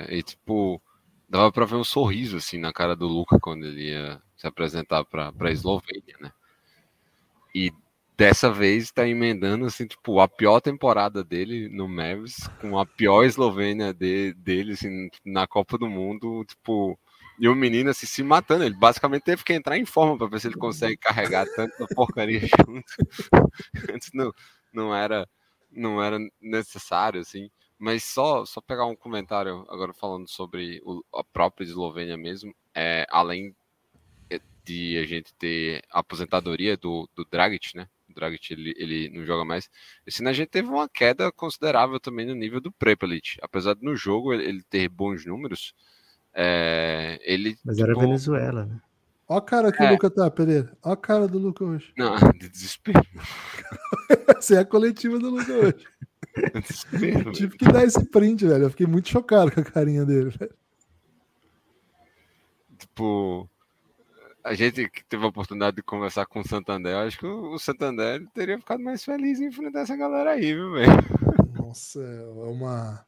E 0.09 0.23
tipo, 0.23 0.81
dava 1.29 1.51
para 1.51 1.65
ver 1.65 1.75
um 1.75 1.83
sorriso 1.83 2.37
assim 2.37 2.57
na 2.57 2.73
cara 2.73 2.95
do 2.95 3.05
Luca 3.05 3.39
quando 3.39 3.63
ele 3.67 3.91
ia 3.91 4.19
se 4.35 4.47
apresentar 4.47 5.05
para 5.05 5.31
a 5.39 5.51
Eslovênia, 5.51 6.17
né? 6.19 6.31
E 7.57 7.71
dessa 8.15 8.51
vez 8.51 8.83
está 8.83 9.07
emendando 9.07 9.65
assim, 9.65 9.87
tipo, 9.87 10.19
a 10.19 10.27
pior 10.27 10.61
temporada 10.61 11.23
dele 11.23 11.67
no 11.69 11.87
Mavis, 11.87 12.47
com 12.61 12.77
a 12.77 12.85
pior 12.85 13.23
Eslovênia 13.23 13.91
de, 13.91 14.31
dele 14.35 14.73
assim, 14.73 15.09
na 15.25 15.47
Copa 15.47 15.75
do 15.75 15.89
Mundo, 15.89 16.45
tipo, 16.45 16.99
e 17.39 17.49
o 17.49 17.55
menino 17.55 17.89
assim, 17.89 18.05
se 18.05 18.21
matando. 18.21 18.63
Ele 18.63 18.75
basicamente 18.75 19.23
teve 19.23 19.43
que 19.43 19.53
entrar 19.53 19.75
em 19.75 19.85
forma 19.85 20.15
para 20.15 20.27
ver 20.27 20.39
se 20.39 20.47
ele 20.47 20.55
consegue 20.55 20.97
carregar 20.97 21.47
tanta 21.55 21.87
porcaria 21.95 22.41
junto. 22.61 22.83
Antes 23.91 24.11
não, 24.13 24.31
não 24.71 24.95
era 24.95 25.27
não 25.71 26.01
era 26.03 26.19
necessário 26.39 27.21
assim. 27.21 27.49
Mas 27.79 28.03
só, 28.03 28.45
só 28.45 28.61
pegar 28.61 28.85
um 28.85 28.95
comentário 28.95 29.65
agora 29.67 29.93
falando 29.93 30.29
sobre 30.29 30.79
o, 30.85 31.03
a 31.11 31.23
própria 31.23 31.65
Eslovênia 31.65 32.17
mesmo, 32.17 32.53
é, 32.75 33.03
além 33.09 33.55
de 34.67 34.97
a 34.97 35.05
gente 35.05 35.33
ter 35.35 35.81
a 35.89 35.99
aposentadoria 35.99 36.75
do, 36.75 37.09
do 37.15 37.23
Dragic, 37.23 37.75
né? 37.75 37.87
O 38.09 38.13
Dragic 38.13 38.51
ele, 38.51 38.73
ele 38.77 39.09
não 39.09 39.25
joga 39.25 39.45
mais. 39.45 39.69
Esse 40.05 40.21
ano 40.21 40.29
a 40.29 40.33
gente 40.33 40.49
teve 40.49 40.67
uma 40.67 40.89
queda 40.89 41.31
considerável 41.31 41.99
também 41.99 42.25
no 42.25 42.35
nível 42.35 42.59
do 42.59 42.71
Prepelic. 42.73 43.37
Apesar 43.41 43.75
de 43.75 43.83
no 43.83 43.95
jogo 43.95 44.33
ele, 44.33 44.43
ele 44.43 44.63
ter 44.69 44.89
bons 44.89 45.25
números, 45.25 45.73
é, 46.33 47.17
ele. 47.21 47.57
Mas 47.63 47.77
tipo... 47.77 47.89
era 47.89 47.99
Venezuela, 47.99 48.65
né? 48.65 48.81
Ó 49.29 49.37
a 49.37 49.41
cara 49.41 49.71
que 49.71 49.81
é. 49.81 49.87
o 49.87 49.91
Luca 49.91 50.09
tá, 50.09 50.29
Pereira. 50.29 50.77
Ó 50.83 50.91
a 50.91 50.97
cara 50.97 51.27
do 51.27 51.39
Luca 51.39 51.63
hoje. 51.63 51.93
Não, 51.97 52.15
de 52.37 52.49
desespero. 52.49 53.01
Essa 54.37 54.55
é 54.55 54.59
a 54.59 54.65
coletiva 54.65 55.17
do 55.17 55.29
Luca 55.29 55.53
hoje. 55.53 55.87
Desespero, 56.61 57.31
Tive 57.31 57.57
que 57.57 57.65
dar 57.65 57.83
esse 57.83 58.05
print, 58.11 58.45
velho. 58.45 58.65
Eu 58.65 58.69
fiquei 58.69 58.85
muito 58.85 59.09
chocado 59.09 59.51
com 59.51 59.59
a 59.59 59.63
carinha 59.63 60.05
dele, 60.05 60.29
velho. 60.29 60.53
Tipo, 62.77 63.49
a 64.47 64.53
gente 64.53 64.89
que 64.89 65.03
teve 65.03 65.25
a 65.25 65.27
oportunidade 65.27 65.75
de 65.75 65.83
conversar 65.83 66.25
com 66.25 66.39
o 66.39 66.47
Santander, 66.47 66.95
acho 66.95 67.19
que 67.19 67.25
o 67.25 67.59
Santander 67.59 68.25
teria 68.33 68.57
ficado 68.57 68.81
mais 68.81 69.03
feliz 69.03 69.41
em 69.41 69.47
enfrentar 69.47 69.81
essa 69.81 69.95
galera 69.95 70.31
aí, 70.31 70.53
viu, 70.53 70.71
velho? 70.71 70.91
Nossa, 71.53 72.01
é 72.01 72.49
uma. 72.49 73.05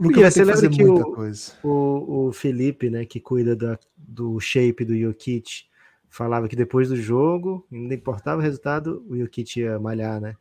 Luca 0.00 0.30
você 0.30 0.42
lembra 0.42 0.68
que 0.70 0.82
o, 0.82 1.68
o, 1.68 2.28
o, 2.28 2.32
Felipe, 2.32 2.88
né, 2.88 3.04
que 3.04 3.20
cuida 3.20 3.54
da, 3.54 3.78
do 3.96 4.40
shape 4.40 4.84
do 4.84 4.98
Jokic, 4.98 5.66
falava 6.08 6.48
que 6.48 6.56
depois 6.56 6.88
do 6.88 6.96
jogo, 6.96 7.66
não 7.70 7.92
importava 7.92 8.38
o 8.40 8.42
resultado, 8.42 9.04
o 9.08 9.16
Jokic 9.16 9.60
ia 9.60 9.78
malhar, 9.78 10.20
né? 10.20 10.34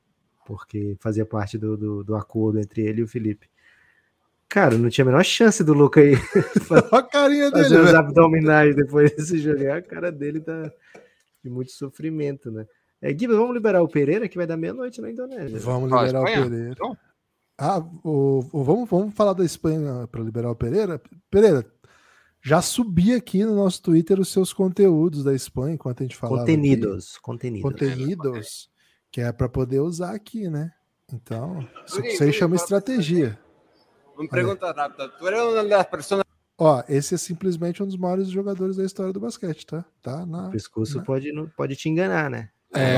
Porque 0.45 0.95
fazia 0.99 1.25
parte 1.25 1.57
do, 1.57 1.77
do, 1.77 2.03
do 2.03 2.15
acordo 2.15 2.59
entre 2.59 2.81
ele 2.81 3.01
e 3.01 3.03
o 3.03 3.07
Felipe. 3.07 3.47
Cara, 4.53 4.77
não 4.77 4.87
tinha 4.87 5.03
a 5.03 5.07
menor 5.07 5.25
chance 5.25 5.63
do 5.63 5.73
Luca 5.73 5.99
aí 5.99 6.13
a 6.91 7.01
carinha 7.01 7.49
fazer 7.49 7.69
dele, 7.69 7.79
os 7.79 7.85
velho. 7.87 7.97
abdominais 7.97 8.75
depois 8.77 9.11
desse 9.15 9.39
jogo. 9.39 9.67
A 9.71 9.81
cara 9.81 10.11
dele 10.11 10.39
tá 10.41 10.71
de 11.43 11.49
muito 11.49 11.71
sofrimento, 11.71 12.51
né? 12.51 12.67
É, 13.01 13.11
Guilherme, 13.11 13.39
vamos 13.41 13.55
liberar 13.55 13.81
o 13.81 13.87
Pereira, 13.87 14.29
que 14.29 14.37
vai 14.37 14.45
dar 14.45 14.55
meia-noite 14.55 15.01
na 15.01 15.09
Indonésia. 15.09 15.59
Vamos 15.59 15.89
liberar 15.89 16.21
o 16.21 16.25
Pereira. 16.25 16.69
Então? 16.71 16.95
Ah, 17.57 17.79
o, 18.03 18.47
o, 18.53 18.63
vamos, 18.63 18.87
vamos 18.87 19.15
falar 19.15 19.33
da 19.33 19.43
Espanha 19.43 20.07
para 20.11 20.21
liberar 20.21 20.51
o 20.51 20.55
Pereira. 20.55 21.01
Pereira, 21.31 21.65
já 22.39 22.61
subi 22.61 23.11
aqui 23.15 23.43
no 23.43 23.55
nosso 23.55 23.81
Twitter 23.81 24.19
os 24.19 24.31
seus 24.31 24.53
conteúdos 24.53 25.23
da 25.23 25.33
Espanha, 25.33 25.73
enquanto 25.73 26.01
a 26.01 26.03
gente 26.03 26.15
falava. 26.15 26.41
Contenidos, 26.41 27.17
contenidos. 27.17 27.71
Contenidos, 27.71 28.69
que 29.11 29.19
é 29.19 29.31
para 29.31 29.49
poder 29.49 29.79
usar 29.79 30.13
aqui, 30.13 30.47
né? 30.47 30.71
Então, 31.11 31.67
isso, 31.87 32.05
isso 32.05 32.23
aí 32.23 32.31
chama 32.31 32.55
estratégia. 32.55 33.39
Uma 34.17 34.29
pergunta 34.29 34.71
rápida. 34.71 35.09
Tu 35.09 35.27
era 35.27 35.45
uma 35.45 35.63
das 35.63 35.85
pessoas. 35.87 36.23
Ó, 36.57 36.83
esse 36.87 37.15
é 37.15 37.17
simplesmente 37.17 37.81
um 37.81 37.85
dos 37.85 37.97
maiores 37.97 38.29
jogadores 38.29 38.77
da 38.77 38.85
história 38.85 39.11
do 39.11 39.19
basquete, 39.19 39.65
tá? 39.65 39.83
tá 40.01 40.25
na, 40.25 40.47
o 40.47 40.51
pescoço 40.51 40.97
na... 40.97 41.03
pode, 41.03 41.31
pode 41.57 41.75
te 41.75 41.89
enganar, 41.89 42.29
né? 42.29 42.49
É, 42.75 42.97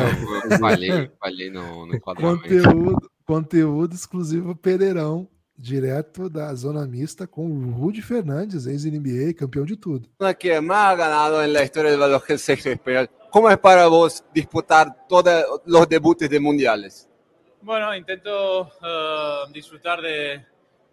eu 0.52 0.60
falhei, 0.60 1.12
falhei 1.20 1.50
no, 1.52 1.86
no 1.86 2.00
Conteúdo, 2.00 3.12
conteúdo 3.26 3.94
exclusivo 3.94 4.56
Pereirão, 4.56 5.28
direto 5.58 6.30
da 6.30 6.54
zona 6.54 6.86
mista 6.86 7.26
com 7.26 7.50
o 7.50 7.72
Rudy 7.72 8.02
Fernandes, 8.02 8.68
ex-NBA, 8.68 9.34
campeão 9.34 9.66
de 9.66 9.76
tudo. 9.76 10.10
que 10.38 10.60
mais 10.60 10.98
ganado 10.98 11.48
na 11.48 11.64
história 11.64 11.92
do 11.92 11.98
baloncesto 11.98 12.70
espanhol. 12.70 13.08
Como 13.32 13.50
é 13.50 13.58
para 13.58 13.88
vos 13.90 14.24
disputar 14.34 14.90
todos 15.08 15.34
os 15.66 15.88
debuts 15.88 16.30
de 16.30 16.40
mundiales? 16.40 17.10
Bueno, 17.62 17.94
intento 17.96 18.30
uh, 18.62 19.52
disfrutar 19.52 20.00
de, 20.00 20.40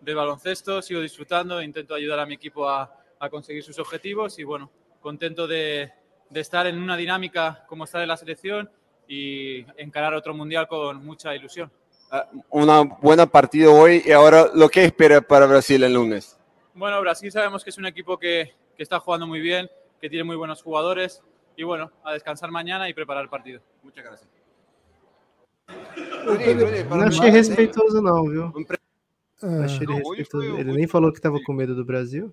del 0.02 0.16
baloncesto, 0.16 0.82
sigo 0.82 1.00
disfrutando, 1.00 1.62
intento 1.62 1.94
ayudar 1.94 2.18
a 2.20 2.26
mi 2.26 2.34
equipo 2.34 2.68
a, 2.68 2.92
a 3.18 3.30
conseguir 3.30 3.62
sus 3.62 3.78
objetivos 3.78 4.38
y 4.38 4.44
bueno, 4.44 4.70
contento 5.00 5.46
de, 5.46 5.92
de, 6.28 6.40
estar 6.40 6.66
en 6.66 6.78
una 6.78 6.96
dinámica 6.96 7.64
como 7.68 7.84
está 7.84 8.00
de 8.00 8.06
la 8.06 8.16
selección 8.16 8.68
y 9.06 9.64
encarar 9.76 10.14
otro 10.14 10.34
mundial 10.34 10.66
con 10.66 11.04
mucha 11.04 11.34
ilusión. 11.34 11.70
Uh, 12.10 12.40
una 12.50 12.82
buena 12.82 13.26
partido 13.26 13.74
hoy 13.74 14.02
y 14.04 14.12
ahora 14.12 14.48
lo 14.52 14.68
que 14.68 14.84
espera 14.84 15.20
para 15.20 15.46
Brasil 15.46 15.82
el 15.84 15.94
lunes. 15.94 16.38
Bueno, 16.74 17.00
Brasil 17.00 17.30
sabemos 17.30 17.62
que 17.62 17.70
es 17.70 17.78
un 17.78 17.86
equipo 17.86 18.18
que, 18.18 18.52
que 18.76 18.82
está 18.82 18.98
jugando 18.98 19.26
muy 19.26 19.40
bien, 19.40 19.70
que 20.00 20.08
tiene 20.10 20.24
muy 20.24 20.36
buenos 20.36 20.62
jugadores 20.62 21.22
y 21.56 21.62
bueno, 21.62 21.92
a 22.02 22.12
descansar 22.12 22.50
mañana 22.50 22.88
y 22.88 22.94
preparar 22.94 23.22
el 23.22 23.30
partido. 23.30 23.60
Muchas 23.82 24.04
gracias. 24.04 24.30
Não 26.88 27.02
achei 27.02 27.30
respeitoso 27.30 28.00
não, 28.00 28.24
viu? 28.24 28.52
É. 29.42 29.64
Achei 29.64 29.86
ele, 29.86 30.02
não, 30.32 30.58
ele 30.58 30.72
nem 30.72 30.86
falou 30.86 31.12
que 31.12 31.18
estava 31.18 31.42
com 31.42 31.52
medo 31.52 31.74
do 31.74 31.84
Brasil. 31.84 32.32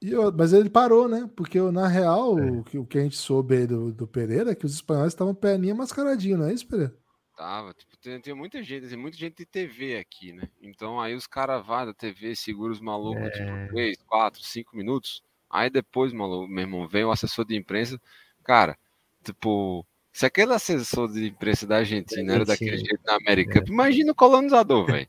E, 0.00 0.14
mas 0.36 0.52
ele 0.52 0.68
parou, 0.68 1.08
né? 1.08 1.28
Porque 1.34 1.60
na 1.60 1.88
real, 1.88 2.38
é. 2.38 2.50
o, 2.50 2.62
que, 2.62 2.78
o 2.78 2.84
que 2.84 2.98
a 2.98 3.02
gente 3.02 3.16
soube 3.16 3.66
do, 3.66 3.92
do 3.92 4.06
Pereira 4.06 4.50
é 4.50 4.54
que 4.54 4.66
os 4.66 4.74
espanhóis 4.74 5.12
estavam 5.12 5.34
perninha 5.34 5.74
mascaradinho, 5.74 6.38
não 6.38 6.46
é 6.46 6.52
isso, 6.52 6.66
Pereira? 6.66 6.94
Tava, 7.36 7.72
tipo, 7.72 7.96
tem, 7.96 8.20
tem, 8.20 8.34
muita 8.34 8.62
gente, 8.62 8.86
tem 8.88 8.98
muita 8.98 9.16
gente 9.16 9.36
de 9.36 9.46
TV 9.46 9.96
aqui, 9.96 10.32
né? 10.32 10.48
Então 10.60 11.00
aí 11.00 11.14
os 11.14 11.26
caras 11.26 11.64
vão 11.66 11.86
da 11.86 11.94
TV, 11.94 12.36
segura 12.36 12.72
os 12.72 12.80
malucos, 12.80 13.30
tipo, 13.30 13.44
é... 13.44 13.62
tipo, 13.62 13.74
3, 13.74 13.96
4, 14.06 14.42
5 14.42 14.76
minutos. 14.76 15.22
Aí 15.48 15.70
depois, 15.70 16.12
maluco, 16.12 16.46
meu 16.48 16.62
irmão, 16.62 16.86
vem 16.86 17.04
o 17.04 17.10
assessor 17.10 17.44
de 17.46 17.56
imprensa. 17.56 17.98
Cara, 18.44 18.76
tipo, 19.24 19.86
se 20.12 20.26
aquele 20.26 20.52
assessor 20.52 21.10
de 21.10 21.28
imprensa 21.28 21.66
da 21.66 21.78
Argentina 21.78 22.34
era 22.34 22.44
daquele 22.44 22.76
jeito 22.76 23.00
na 23.04 23.16
América, 23.16 23.60
é. 23.60 23.70
imagina 23.70 24.12
o 24.12 24.14
colonizador, 24.14 24.86
velho. 24.86 25.08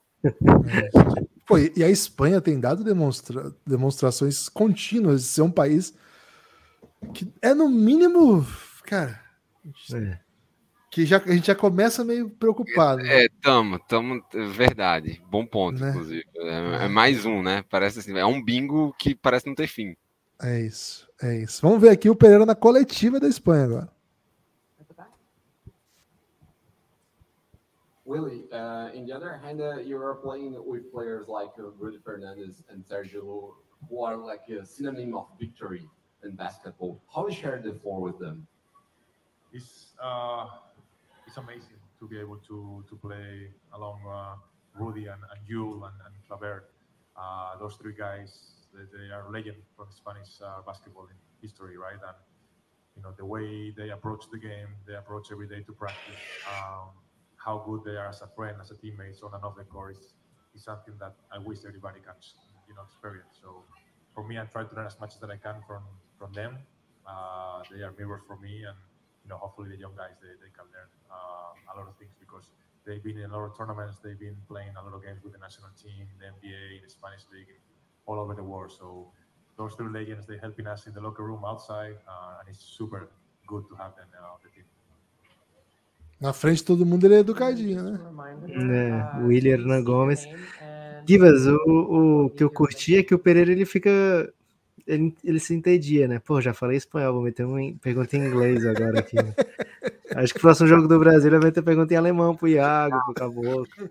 Pô, 1.46 1.58
e 1.58 1.84
a 1.84 1.90
Espanha 1.90 2.40
tem 2.40 2.60
dado 2.60 2.84
demonstra 2.84 3.54
demonstrações 3.66 4.48
contínuas 4.48 5.22
de 5.22 5.28
ser 5.28 5.42
um 5.42 5.52
país 5.52 5.94
que 7.14 7.32
é 7.42 7.54
no 7.54 7.70
mínimo, 7.70 8.46
cara, 8.86 9.20
é. 9.94 10.18
que 10.90 11.06
já, 11.06 11.18
a 11.18 11.34
gente 11.34 11.48
já 11.48 11.56
começa 11.56 12.04
meio 12.04 12.30
preocupado. 12.30 13.04
Né? 13.04 13.26
É, 13.26 13.28
tamo, 13.42 13.78
tamo, 13.80 14.24
verdade, 14.54 15.22
bom 15.30 15.46
ponto, 15.46 15.82
né? 15.82 15.90
inclusive. 15.90 16.26
É, 16.36 16.86
é, 16.86 16.88
mais 16.88 17.26
um, 17.26 17.42
né? 17.42 17.64
Parece 17.70 18.00
assim, 18.00 18.18
é 18.18 18.26
um 18.26 18.42
bingo 18.42 18.96
que 18.98 19.14
parece 19.14 19.48
não 19.48 19.56
ter 19.56 19.68
fim. 19.68 19.96
É 20.42 20.62
isso, 20.62 21.10
é 21.22 21.38
isso. 21.40 21.62
Vamos 21.62 21.82
ver 21.82 21.90
aqui 21.90 22.10
o 22.10 22.16
Pereira 22.16 22.46
na 22.46 22.56
coletiva 22.56 23.20
da 23.20 23.28
Espanha 23.28 23.66
agora. 23.66 23.90
Willie, 28.14 28.44
uh, 28.54 28.90
in 28.94 29.08
the 29.08 29.12
other 29.12 29.42
hand, 29.44 29.60
uh, 29.60 29.78
you 29.78 29.98
are 29.98 30.14
playing 30.14 30.54
with 30.68 30.92
players 30.94 31.28
like 31.28 31.50
uh, 31.58 31.72
Rudy 31.80 31.98
Fernandez 32.06 32.62
and 32.70 32.86
Sergio, 32.86 33.56
who 33.90 34.04
are 34.04 34.16
like 34.16 34.46
a 34.50 34.64
synonym 34.64 35.16
of 35.16 35.26
victory 35.40 35.90
in 36.24 36.36
basketball. 36.36 37.02
How 37.12 37.28
you 37.28 37.34
share 37.34 37.60
the 37.60 37.74
floor 37.74 38.02
with 38.02 38.20
them? 38.20 38.46
It's 39.52 39.98
uh, 40.00 40.46
it's 41.26 41.38
amazing 41.38 41.82
to 42.00 42.08
be 42.08 42.20
able 42.20 42.38
to 42.50 42.86
to 42.88 42.96
play 42.98 43.50
along 43.74 43.98
uh, 44.06 44.36
Rudy 44.80 45.08
and, 45.08 45.22
and 45.32 45.40
Yul 45.50 45.78
and, 45.88 45.98
and 46.06 46.14
Claver. 46.28 46.66
Uh, 47.18 47.58
those 47.58 47.74
three 47.82 47.96
guys, 47.98 48.30
they, 48.76 48.86
they 48.96 49.10
are 49.12 49.26
legend 49.32 49.58
from 49.76 49.88
Spanish 49.90 50.38
basketball 50.68 51.08
history, 51.42 51.78
right? 51.78 52.02
And 52.10 52.18
you 52.96 53.02
know 53.02 53.12
the 53.18 53.26
way 53.26 53.74
they 53.76 53.90
approach 53.90 54.30
the 54.32 54.38
game, 54.38 54.70
they 54.86 54.94
approach 54.94 55.32
every 55.32 55.48
day 55.48 55.62
to 55.64 55.74
practice. 55.74 56.22
Um, 56.54 56.90
how 57.44 57.62
good 57.68 57.84
they 57.84 57.98
are 58.00 58.08
as 58.08 58.22
a 58.22 58.28
friend, 58.36 58.56
as 58.62 58.72
a 58.72 58.76
teammate 58.76 59.22
on 59.24 59.34
and 59.34 59.44
off 59.44 59.56
the 59.58 59.64
court 59.66 59.98
is, 59.98 60.14
is 60.56 60.64
something 60.64 60.96
that 61.00 61.14
I 61.32 61.38
wish 61.40 61.60
everybody 61.68 62.00
can, 62.00 62.16
you 62.68 62.76
know, 62.76 62.84
experience. 62.88 63.36
So 63.42 63.64
for 64.16 64.24
me, 64.24 64.40
I 64.40 64.46
try 64.46 64.64
to 64.64 64.76
learn 64.76 64.88
as 64.88 65.00
much 65.00 65.14
as 65.16 65.24
I 65.24 65.36
can 65.36 65.62
from 65.68 65.84
from 66.18 66.32
them. 66.34 66.58
Uh, 67.06 67.64
they 67.70 67.84
are 67.84 67.94
mirrors 68.00 68.22
for 68.28 68.38
me, 68.38 68.64
and 68.64 68.78
you 69.24 69.30
know, 69.30 69.38
hopefully 69.38 69.70
the 69.70 69.78
young 69.78 69.96
guys 69.96 70.16
they, 70.24 70.32
they 70.40 70.52
can 70.56 70.68
learn 70.72 70.90
uh, 71.12 71.52
a 71.72 71.74
lot 71.76 71.88
of 71.92 71.96
things 72.00 72.16
because 72.20 72.48
they've 72.86 73.04
been 73.04 73.20
in 73.20 73.32
a 73.32 73.34
lot 73.36 73.52
of 73.52 73.58
tournaments, 73.58 74.00
they've 74.04 74.20
been 74.20 74.38
playing 74.48 74.72
a 74.80 74.84
lot 74.84 74.94
of 74.96 75.04
games 75.04 75.20
with 75.24 75.34
the 75.34 75.40
national 75.40 75.72
team, 75.76 76.08
the 76.20 76.32
NBA, 76.32 76.84
the 76.84 76.90
Spanish 76.90 77.24
league, 77.34 77.52
all 78.06 78.20
over 78.20 78.34
the 78.34 78.44
world. 78.44 78.72
So 78.72 79.12
those 79.58 79.76
three 79.76 79.92
legends, 79.92 80.28
they're 80.28 80.40
helping 80.40 80.68
us 80.68 80.88
in 80.88 80.94
the 80.94 81.02
locker 81.02 81.24
room 81.24 81.44
outside, 81.46 81.98
uh, 82.08 82.40
and 82.40 82.48
it's 82.48 82.64
super 82.64 83.10
good 83.48 83.68
to 83.70 83.76
have 83.76 83.96
them 83.96 84.08
uh, 84.16 84.34
on 84.34 84.40
the 84.44 84.50
team. 84.52 84.68
Na 86.24 86.32
frente 86.32 86.64
todo 86.64 86.86
mundo 86.86 87.06
ele 87.06 87.16
é 87.16 87.20
educadinho, 87.20 87.84
né? 87.84 88.00
É, 88.48 89.20
o 89.20 89.28
William 89.28 89.56
Hernan 89.56 89.84
Gomes. 89.84 90.26
Divas, 91.04 91.46
o, 91.46 92.28
o 92.28 92.30
que 92.30 92.42
eu 92.42 92.50
curti 92.50 92.96
é 92.96 93.04
que 93.04 93.14
o 93.14 93.20
Pereira 93.20 93.52
ele 93.52 93.66
fica. 93.66 93.90
Ele, 94.88 95.14
ele 95.22 95.38
se 95.38 95.54
entendia, 95.54 96.08
né? 96.08 96.20
Pô, 96.20 96.40
já 96.40 96.54
falei 96.54 96.78
espanhol, 96.78 97.16
vou 97.16 97.24
meter 97.24 97.46
uma 97.46 97.60
pergunta 97.82 98.16
em 98.16 98.26
inglês 98.26 98.66
agora 98.66 99.02
aqui. 99.02 99.18
Né? 99.18 99.34
Acho 100.16 100.32
que 100.32 100.40
o 100.40 100.42
próximo 100.42 100.70
jogo 100.70 100.88
do 100.88 100.98
Brasil 100.98 101.30
vai 101.42 101.52
ter 101.52 101.62
pergunta 101.62 101.94
em 101.94 101.98
alemão 101.98 102.34
pro 102.34 102.48
Iago, 102.48 103.04
pro 103.04 103.14
Caboclo. 103.14 103.90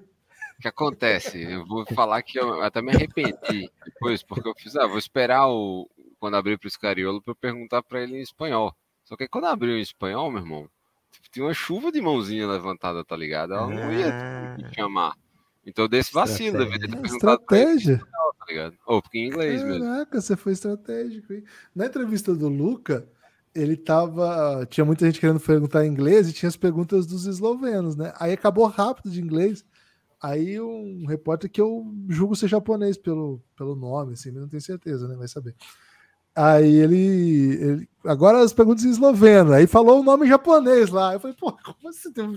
O 0.59 0.63
que 0.63 0.69
acontece? 0.69 1.43
Eu 1.43 1.67
vou 1.67 1.85
falar 1.95 2.23
que 2.23 2.41
eu 2.41 2.63
até 2.63 2.81
me 2.81 2.93
arrependi 2.93 3.71
depois, 3.85 4.23
porque 4.23 4.49
eu 4.49 4.55
fiz, 4.57 4.75
ah, 4.77 4.87
vou 4.87 4.99
esperar 4.99 5.49
o 5.49 5.87
quando 6.19 6.37
abrir 6.37 6.59
pro 6.59 6.71
Scariolo 6.71 7.21
para 7.21 7.33
eu 7.33 7.37
perguntar 7.37 7.83
para 7.83 8.03
ele 8.03 8.17
em 8.17 8.23
espanhol. 8.23 8.75
Só 9.05 9.17
que 9.17 9.29
quando 9.29 9.49
abriu 9.49 9.77
em 9.77 9.83
espanhol, 9.83 10.31
meu 10.31 10.41
irmão, 10.41 10.69
tinha 11.33 11.47
uma 11.47 11.55
chuva 11.55 11.91
de 11.91 12.01
mãozinha 12.01 12.47
levantada, 12.47 13.05
tá 13.05 13.17
ligado? 13.17 13.55
Ela 13.55 13.67
não 13.69 13.93
ia 13.93 14.13
ah. 14.13 14.73
chamar. 14.75 15.17
Então 15.65 15.89
desse 15.89 16.13
vacilo, 16.13 16.59
deveria 16.59 16.89
ter 16.89 16.97
perguntado 16.97 17.41
Estratégia. 17.41 17.99
tá 17.99 18.45
ligado? 18.49 18.77
Ou 18.87 19.01
porque 19.01 19.19
em 19.19 19.29
inglês 19.29 19.61
Caraca, 19.61 19.73
mesmo. 19.73 19.93
Caraca, 19.93 20.21
você 20.21 20.37
foi 20.37 20.53
estratégico. 20.53 21.33
Hein? 21.33 21.45
Na 21.75 21.87
entrevista 21.87 22.35
do 22.35 22.49
Luca, 22.49 23.09
ele 23.55 23.77
tava. 23.77 24.67
Tinha 24.69 24.85
muita 24.85 25.07
gente 25.07 25.21
querendo 25.21 25.41
perguntar 25.41 25.87
em 25.87 25.91
inglês 25.91 26.29
e 26.29 26.33
tinha 26.33 26.49
as 26.49 26.57
perguntas 26.57 27.07
dos 27.07 27.27
eslovenos, 27.27 27.97
né? 27.97 28.13
Aí 28.19 28.33
acabou 28.33 28.67
rápido 28.67 29.11
de 29.11 29.21
inglês. 29.21 29.65
Aí 30.21 30.61
um 30.61 31.05
repórter 31.07 31.51
que 31.51 31.61
eu 31.61 31.85
julgo 32.09 32.37
ser 32.37 32.47
japonês 32.49 32.97
pelo, 32.97 33.43
pelo 33.57 33.75
nome, 33.75 34.13
assim, 34.13 34.31
não 34.31 34.49
tenho 34.49 34.63
certeza, 34.63 35.09
né? 35.09 35.17
Vai 35.17 35.27
saber. 35.27 35.55
Aí 36.35 36.77
ele, 36.77 37.59
ele, 37.61 37.89
Agora 38.05 38.41
as 38.41 38.53
perguntas 38.53 38.85
em 38.85 38.91
esloveno. 38.91 39.53
Aí 39.53 39.67
falou 39.67 40.01
o 40.01 40.05
nome 40.05 40.27
japonês 40.27 40.91
lá. 40.91 41.15
Eu 41.15 41.21
falei, 41.21 41.37
pô, 41.39 41.53
como 41.53 41.89
assim 41.89 42.13
tem 42.13 42.25
um, 42.25 42.35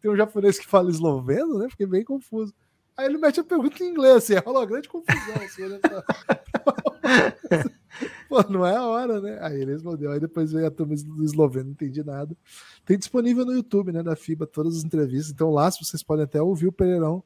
tem 0.00 0.10
um 0.10 0.16
japonês 0.16 0.58
que 0.58 0.66
fala 0.66 0.90
esloveno, 0.90 1.58
né? 1.58 1.68
Fiquei 1.68 1.86
bem 1.86 2.04
confuso. 2.04 2.54
Aí 2.96 3.06
ele 3.06 3.18
mete 3.18 3.40
a 3.40 3.44
pergunta 3.44 3.82
em 3.82 3.90
inglês, 3.90 4.16
assim, 4.16 4.34
rolou 4.44 4.66
grande 4.66 4.88
confusão. 4.88 5.34
Assim? 5.36 5.62
Pô, 8.28 8.42
não 8.48 8.66
é 8.66 8.76
a 8.76 8.86
hora, 8.86 9.20
né? 9.20 9.38
Aí 9.40 9.60
ele 9.60 9.72
respondeu. 9.72 10.10
Aí 10.10 10.20
depois 10.20 10.52
veio 10.52 10.66
a 10.66 10.70
turma 10.70 10.94
do 10.96 11.24
esloveno, 11.24 11.66
não 11.66 11.72
entendi 11.72 12.04
nada. 12.04 12.36
Tem 12.84 12.98
disponível 12.98 13.44
no 13.44 13.52
YouTube, 13.52 13.92
né, 13.92 14.02
da 14.02 14.16
FIBA, 14.16 14.46
todas 14.46 14.78
as 14.78 14.84
entrevistas. 14.84 15.30
Então 15.30 15.50
lá, 15.50 15.70
vocês 15.70 16.02
podem 16.02 16.24
até 16.24 16.42
ouvir 16.42 16.66
o 16.66 16.72
Pereirão 16.72 17.22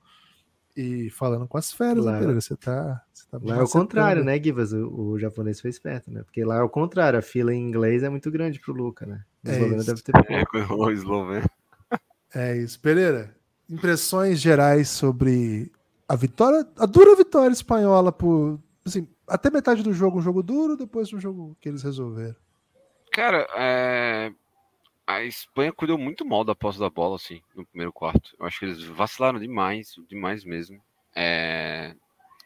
e 0.77 1.11
falando 1.11 1.47
com 1.47 1.59
as 1.59 1.73
férias, 1.73 2.05
né, 2.05 2.19
Pereira? 2.19 2.41
Você 2.41 2.57
tá. 2.57 3.03
Você 3.13 3.25
tá 3.31 3.39
lá 3.43 3.57
é 3.57 3.63
o 3.63 3.69
contrário, 3.69 4.25
né, 4.25 4.43
Givas? 4.43 4.73
O, 4.73 4.89
o, 4.89 5.19
japonês 5.19 5.61
foi 5.61 5.71
esperto, 5.71 6.11
né? 6.11 6.23
Porque 6.23 6.45
lá 6.45 6.59
é 6.59 6.63
o 6.63 6.69
contrário, 6.69 7.19
a 7.19 7.23
fila 7.23 7.55
em 7.55 7.61
inglês 7.61 8.03
é 8.03 8.09
muito 8.09 8.31
grande 8.31 8.59
pro 8.59 8.73
Luca, 8.73 9.07
né? 9.07 9.23
O 9.45 9.51
é 9.51 9.55
esloveno 9.55 9.85
deve 9.85 10.03
ter. 10.03 10.13
É, 10.17 10.73
o 10.73 10.91
esloveno. 10.91 11.49
É 12.35 12.57
isso. 12.57 12.81
Pereira, 12.81 13.37
impressões 13.69 14.41
gerais 14.41 14.89
sobre 14.89 15.71
a 16.09 16.17
vitória, 16.17 16.67
a 16.79 16.87
dura 16.87 17.15
vitória 17.15 17.53
espanhola 17.53 18.11
por. 18.11 18.59
Assim, 18.87 19.07
até 19.29 19.51
metade 19.51 19.83
do 19.83 19.93
jogo, 19.93 20.19
um 20.19 20.23
jogo 20.23 20.43
duro, 20.43 20.75
depois 20.75 21.13
um 21.13 21.21
jogo 21.21 21.55
que 21.61 21.69
eles 21.69 21.83
resolveram. 21.83 22.35
Cara, 23.13 23.47
é, 23.55 24.33
a 25.07 25.23
Espanha 25.23 25.73
cuidou 25.73 25.99
muito 25.99 26.25
mal 26.25 26.45
da 26.45 26.55
posse 26.55 26.79
da 26.79 26.89
bola, 26.89 27.17
assim, 27.17 27.41
no 27.55 27.67
primeiro 27.67 27.93
quarto. 27.93 28.35
Eu 28.39 28.47
acho 28.47 28.59
que 28.59 28.65
eles 28.65 28.83
vacilaram 28.83 29.39
demais, 29.39 29.95
demais 30.09 30.45
mesmo. 30.45 30.81
É... 31.15 31.95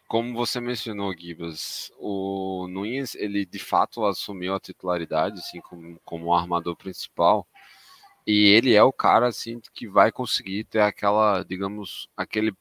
Como 0.09 0.35
você 0.35 0.61
mencionou, 0.61 1.17
Gibas, 1.17 1.91
o 1.99 2.69
Nunes, 2.69 3.15
ele 3.17 3.45
de 3.45 3.59
fato 3.59 4.05
assumiu 4.05 4.55
a 4.55 4.61
titularidade, 4.61 5.41
assim, 5.41 5.61
como, 5.61 6.01
como 6.05 6.33
armador 6.33 6.77
principal. 6.77 7.47
E 8.25 8.47
ele 8.49 8.75
é 8.75 8.83
o 8.83 8.93
cara, 8.93 9.27
assim, 9.27 9.61
que 9.75 9.89
vai 9.89 10.13
conseguir 10.13 10.65
ter 10.65 10.81
aquela, 10.81 11.43
digamos, 11.43 12.09
aquele 12.17 12.53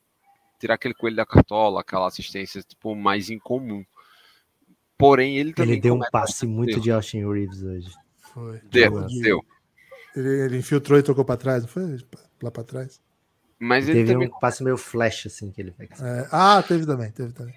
tirar 0.59 0.75
aquele 0.75 0.93
coelho 0.93 1.15
da 1.15 1.25
cartola, 1.25 1.81
aquela 1.81 2.07
assistência, 2.07 2.61
tipo, 2.63 2.95
mais 2.95 3.29
incomum. 3.29 3.85
Porém, 4.97 5.37
ele 5.37 5.53
também. 5.53 5.73
Ele 5.73 5.81
deu 5.81 5.95
um 5.95 6.01
passe 6.11 6.45
muito 6.47 6.79
de 6.79 6.91
Austin 6.91 7.27
Reeves 7.27 7.61
hoje. 7.61 7.91
Foi. 8.33 8.59
Deu, 8.69 9.05
deu. 9.21 9.45
Ele, 10.15 10.45
ele 10.45 10.57
infiltrou 10.57 10.97
e 10.97 11.03
tocou 11.03 11.25
para 11.25 11.37
trás, 11.37 11.63
não 11.63 11.69
foi? 11.69 11.97
Lá 12.41 12.51
para 12.51 12.63
trás. 12.63 13.01
Mas 13.59 13.87
ele 13.87 13.99
teve 13.99 14.13
também... 14.13 14.27
um 14.27 14.39
passe 14.39 14.63
meio 14.63 14.77
flash, 14.77 15.27
assim, 15.27 15.51
que 15.51 15.61
ele 15.61 15.71
fez. 15.71 16.01
É... 16.01 16.27
Ah, 16.31 16.63
teve 16.65 16.85
também, 16.85 17.11
teve 17.11 17.33
também. 17.33 17.55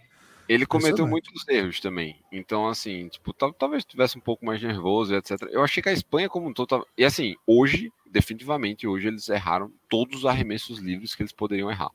Ele 0.49 0.65
cometeu 0.65 1.07
muitos 1.07 1.47
erros 1.47 1.79
também. 1.79 2.25
Então, 2.33 2.67
assim, 2.67 3.09
tipo, 3.09 3.35
talvez 3.35 3.85
tivesse 3.85 4.17
um 4.17 4.21
pouco 4.21 4.47
mais 4.47 4.63
nervoso, 4.63 5.15
etc. 5.15 5.43
Eu 5.51 5.63
achei 5.63 5.83
que 5.83 5.91
a 5.91 5.93
Espanha 5.93 6.29
como 6.29 6.49
um 6.49 6.55
todo. 6.55 6.69
Tava... 6.69 6.87
E 6.97 7.05
assim, 7.05 7.35
hoje, 7.47 7.93
definitivamente, 8.11 8.87
hoje 8.87 9.09
eles 9.09 9.29
erraram 9.29 9.71
todos 9.91 10.21
os 10.21 10.27
arremessos 10.27 10.79
livres 10.79 11.15
que 11.15 11.23
eles 11.23 11.33
poderiam 11.33 11.71
errar. 11.71 11.91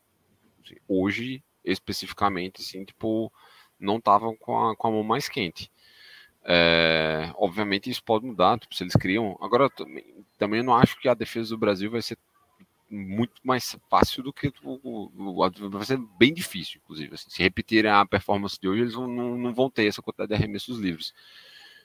Assim, 0.63 0.75
hoje, 0.87 1.43
especificamente, 1.65 2.61
assim, 2.61 2.85
tipo, 2.85 3.33
não 3.79 3.97
estavam 3.97 4.35
com 4.35 4.69
a, 4.69 4.75
com 4.75 4.87
a 4.87 4.91
mão 4.91 5.03
mais 5.03 5.27
quente. 5.27 5.71
É, 6.45 7.31
obviamente 7.35 7.89
isso 7.89 8.03
pode 8.03 8.25
mudar, 8.25 8.59
tipo, 8.59 8.75
se 8.75 8.83
eles 8.83 8.95
criam. 8.95 9.37
Agora, 9.41 9.69
também, 9.69 10.03
também 10.37 10.63
não 10.63 10.75
acho 10.75 10.99
que 10.99 11.07
a 11.07 11.13
defesa 11.13 11.49
do 11.49 11.57
Brasil 11.57 11.89
vai 11.89 12.01
ser 12.01 12.17
muito 12.89 13.41
mais 13.43 13.75
fácil 13.89 14.21
do 14.21 14.31
que 14.31 14.53
o, 14.63 15.09
o, 15.15 15.69
vai 15.69 15.85
ser 15.85 15.97
bem 16.17 16.33
difícil, 16.33 16.79
inclusive. 16.83 17.15
Assim, 17.15 17.29
se 17.29 17.41
repetirem 17.41 17.89
a 17.89 18.05
performance 18.05 18.59
de 18.59 18.67
hoje, 18.67 18.81
eles 18.81 18.93
não, 18.93 19.07
não, 19.07 19.53
vão 19.53 19.69
ter 19.69 19.87
essa 19.87 20.01
quantidade 20.01 20.29
de 20.29 20.35
arremessos 20.35 20.77
livres. 20.77 21.13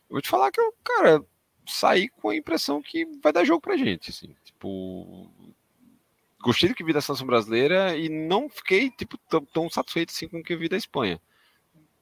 Eu 0.08 0.14
vou 0.14 0.20
te 0.20 0.28
falar 0.28 0.50
que 0.50 0.60
eu, 0.60 0.74
cara, 0.84 1.24
saí 1.66 2.08
com 2.08 2.30
a 2.30 2.36
impressão 2.36 2.82
que 2.82 3.06
vai 3.22 3.32
dar 3.32 3.44
jogo 3.44 3.60
pra 3.60 3.76
gente, 3.76 4.10
assim, 4.10 4.34
tipo, 4.44 5.30
gostei 6.40 6.68
do 6.68 6.74
que 6.74 6.84
vi 6.84 6.92
da 6.92 7.00
seleção 7.00 7.26
brasileira 7.26 7.96
e 7.96 8.08
não 8.08 8.48
fiquei, 8.48 8.90
tipo, 8.90 9.16
tão, 9.28 9.44
tão 9.44 9.70
satisfeito 9.70 10.10
assim 10.10 10.28
com 10.28 10.38
o 10.40 10.42
que 10.42 10.56
vi 10.56 10.68
da 10.68 10.76
Espanha. 10.76 11.20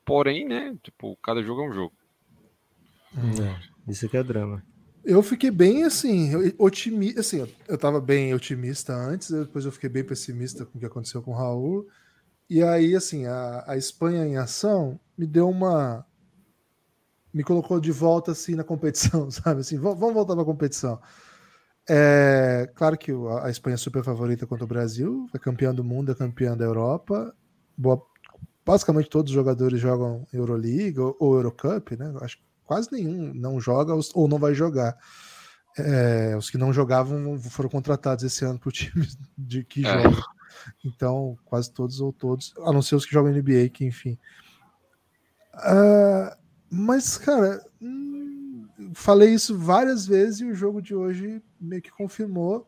Porém, 0.04 0.44
né, 0.44 0.76
tipo, 0.82 1.16
cada 1.22 1.42
jogo 1.42 1.62
é 1.62 1.68
um 1.68 1.72
jogo. 1.72 1.95
É, 3.14 3.90
isso 3.90 4.08
que 4.08 4.16
é 4.16 4.22
drama. 4.22 4.62
Eu 5.04 5.22
fiquei 5.22 5.52
bem 5.52 5.84
assim, 5.84 6.32
otimista. 6.58 7.20
Assim, 7.20 7.46
eu 7.68 7.78
tava 7.78 8.00
bem 8.00 8.34
otimista 8.34 8.92
antes, 8.92 9.30
depois 9.30 9.64
eu 9.64 9.70
fiquei 9.70 9.88
bem 9.88 10.02
pessimista 10.02 10.66
com 10.66 10.76
o 10.76 10.80
que 10.80 10.86
aconteceu 10.86 11.22
com 11.22 11.30
o 11.30 11.34
Raul. 11.34 11.86
E 12.50 12.62
aí, 12.62 12.94
assim, 12.94 13.26
a, 13.26 13.64
a 13.68 13.76
Espanha 13.76 14.26
em 14.26 14.36
ação 14.36 14.98
me 15.16 15.26
deu 15.26 15.48
uma. 15.48 16.04
me 17.32 17.44
colocou 17.44 17.78
de 17.80 17.92
volta 17.92 18.32
assim 18.32 18.54
na 18.54 18.64
competição, 18.64 19.30
sabe? 19.30 19.60
Assim, 19.60 19.78
vamos 19.78 20.12
voltar 20.12 20.34
para 20.34 20.42
a 20.42 20.46
competição. 20.46 21.00
É, 21.88 22.68
claro 22.74 22.98
que 22.98 23.12
a 23.42 23.48
Espanha 23.48 23.74
é 23.74 23.78
super 23.78 24.02
favorita 24.02 24.44
contra 24.44 24.64
o 24.64 24.68
Brasil, 24.68 25.28
é 25.32 25.38
campeã 25.38 25.72
do 25.72 25.84
mundo, 25.84 26.10
é 26.10 26.14
campeã 26.16 26.56
da 26.56 26.64
Europa. 26.64 27.32
Boa, 27.76 28.02
basicamente 28.64 29.08
todos 29.08 29.30
os 29.30 29.34
jogadores 29.34 29.80
jogam 29.80 30.26
Euroliga 30.32 31.02
ou 31.20 31.34
Eurocup, 31.34 31.96
né? 31.96 32.12
Acho 32.20 32.38
que 32.38 32.45
quase 32.66 32.90
nenhum 32.92 33.32
não 33.32 33.60
joga 33.60 33.94
ou 34.14 34.28
não 34.28 34.38
vai 34.38 34.54
jogar. 34.54 34.96
É, 35.78 36.34
os 36.36 36.48
que 36.48 36.56
não 36.56 36.72
jogavam 36.72 37.38
foram 37.38 37.68
contratados 37.68 38.24
esse 38.24 38.44
ano 38.44 38.58
para 38.58 38.68
o 38.68 38.72
time 38.72 39.06
de 39.36 39.62
que 39.64 39.86
é. 39.86 40.02
joga. 40.02 40.22
Então, 40.84 41.38
quase 41.44 41.70
todos 41.70 42.00
ou 42.00 42.12
todos, 42.12 42.54
a 42.58 42.72
não 42.72 42.82
ser 42.82 42.96
os 42.96 43.04
que 43.04 43.12
jogam 43.12 43.32
NBA, 43.32 43.68
que 43.68 43.84
enfim. 43.84 44.18
Uh, 45.54 46.34
mas, 46.70 47.16
cara, 47.16 47.64
hum, 47.80 48.66
falei 48.94 49.34
isso 49.34 49.56
várias 49.56 50.06
vezes 50.06 50.40
e 50.40 50.44
o 50.44 50.54
jogo 50.54 50.80
de 50.82 50.94
hoje 50.94 51.42
meio 51.60 51.82
que 51.82 51.90
confirmou. 51.90 52.66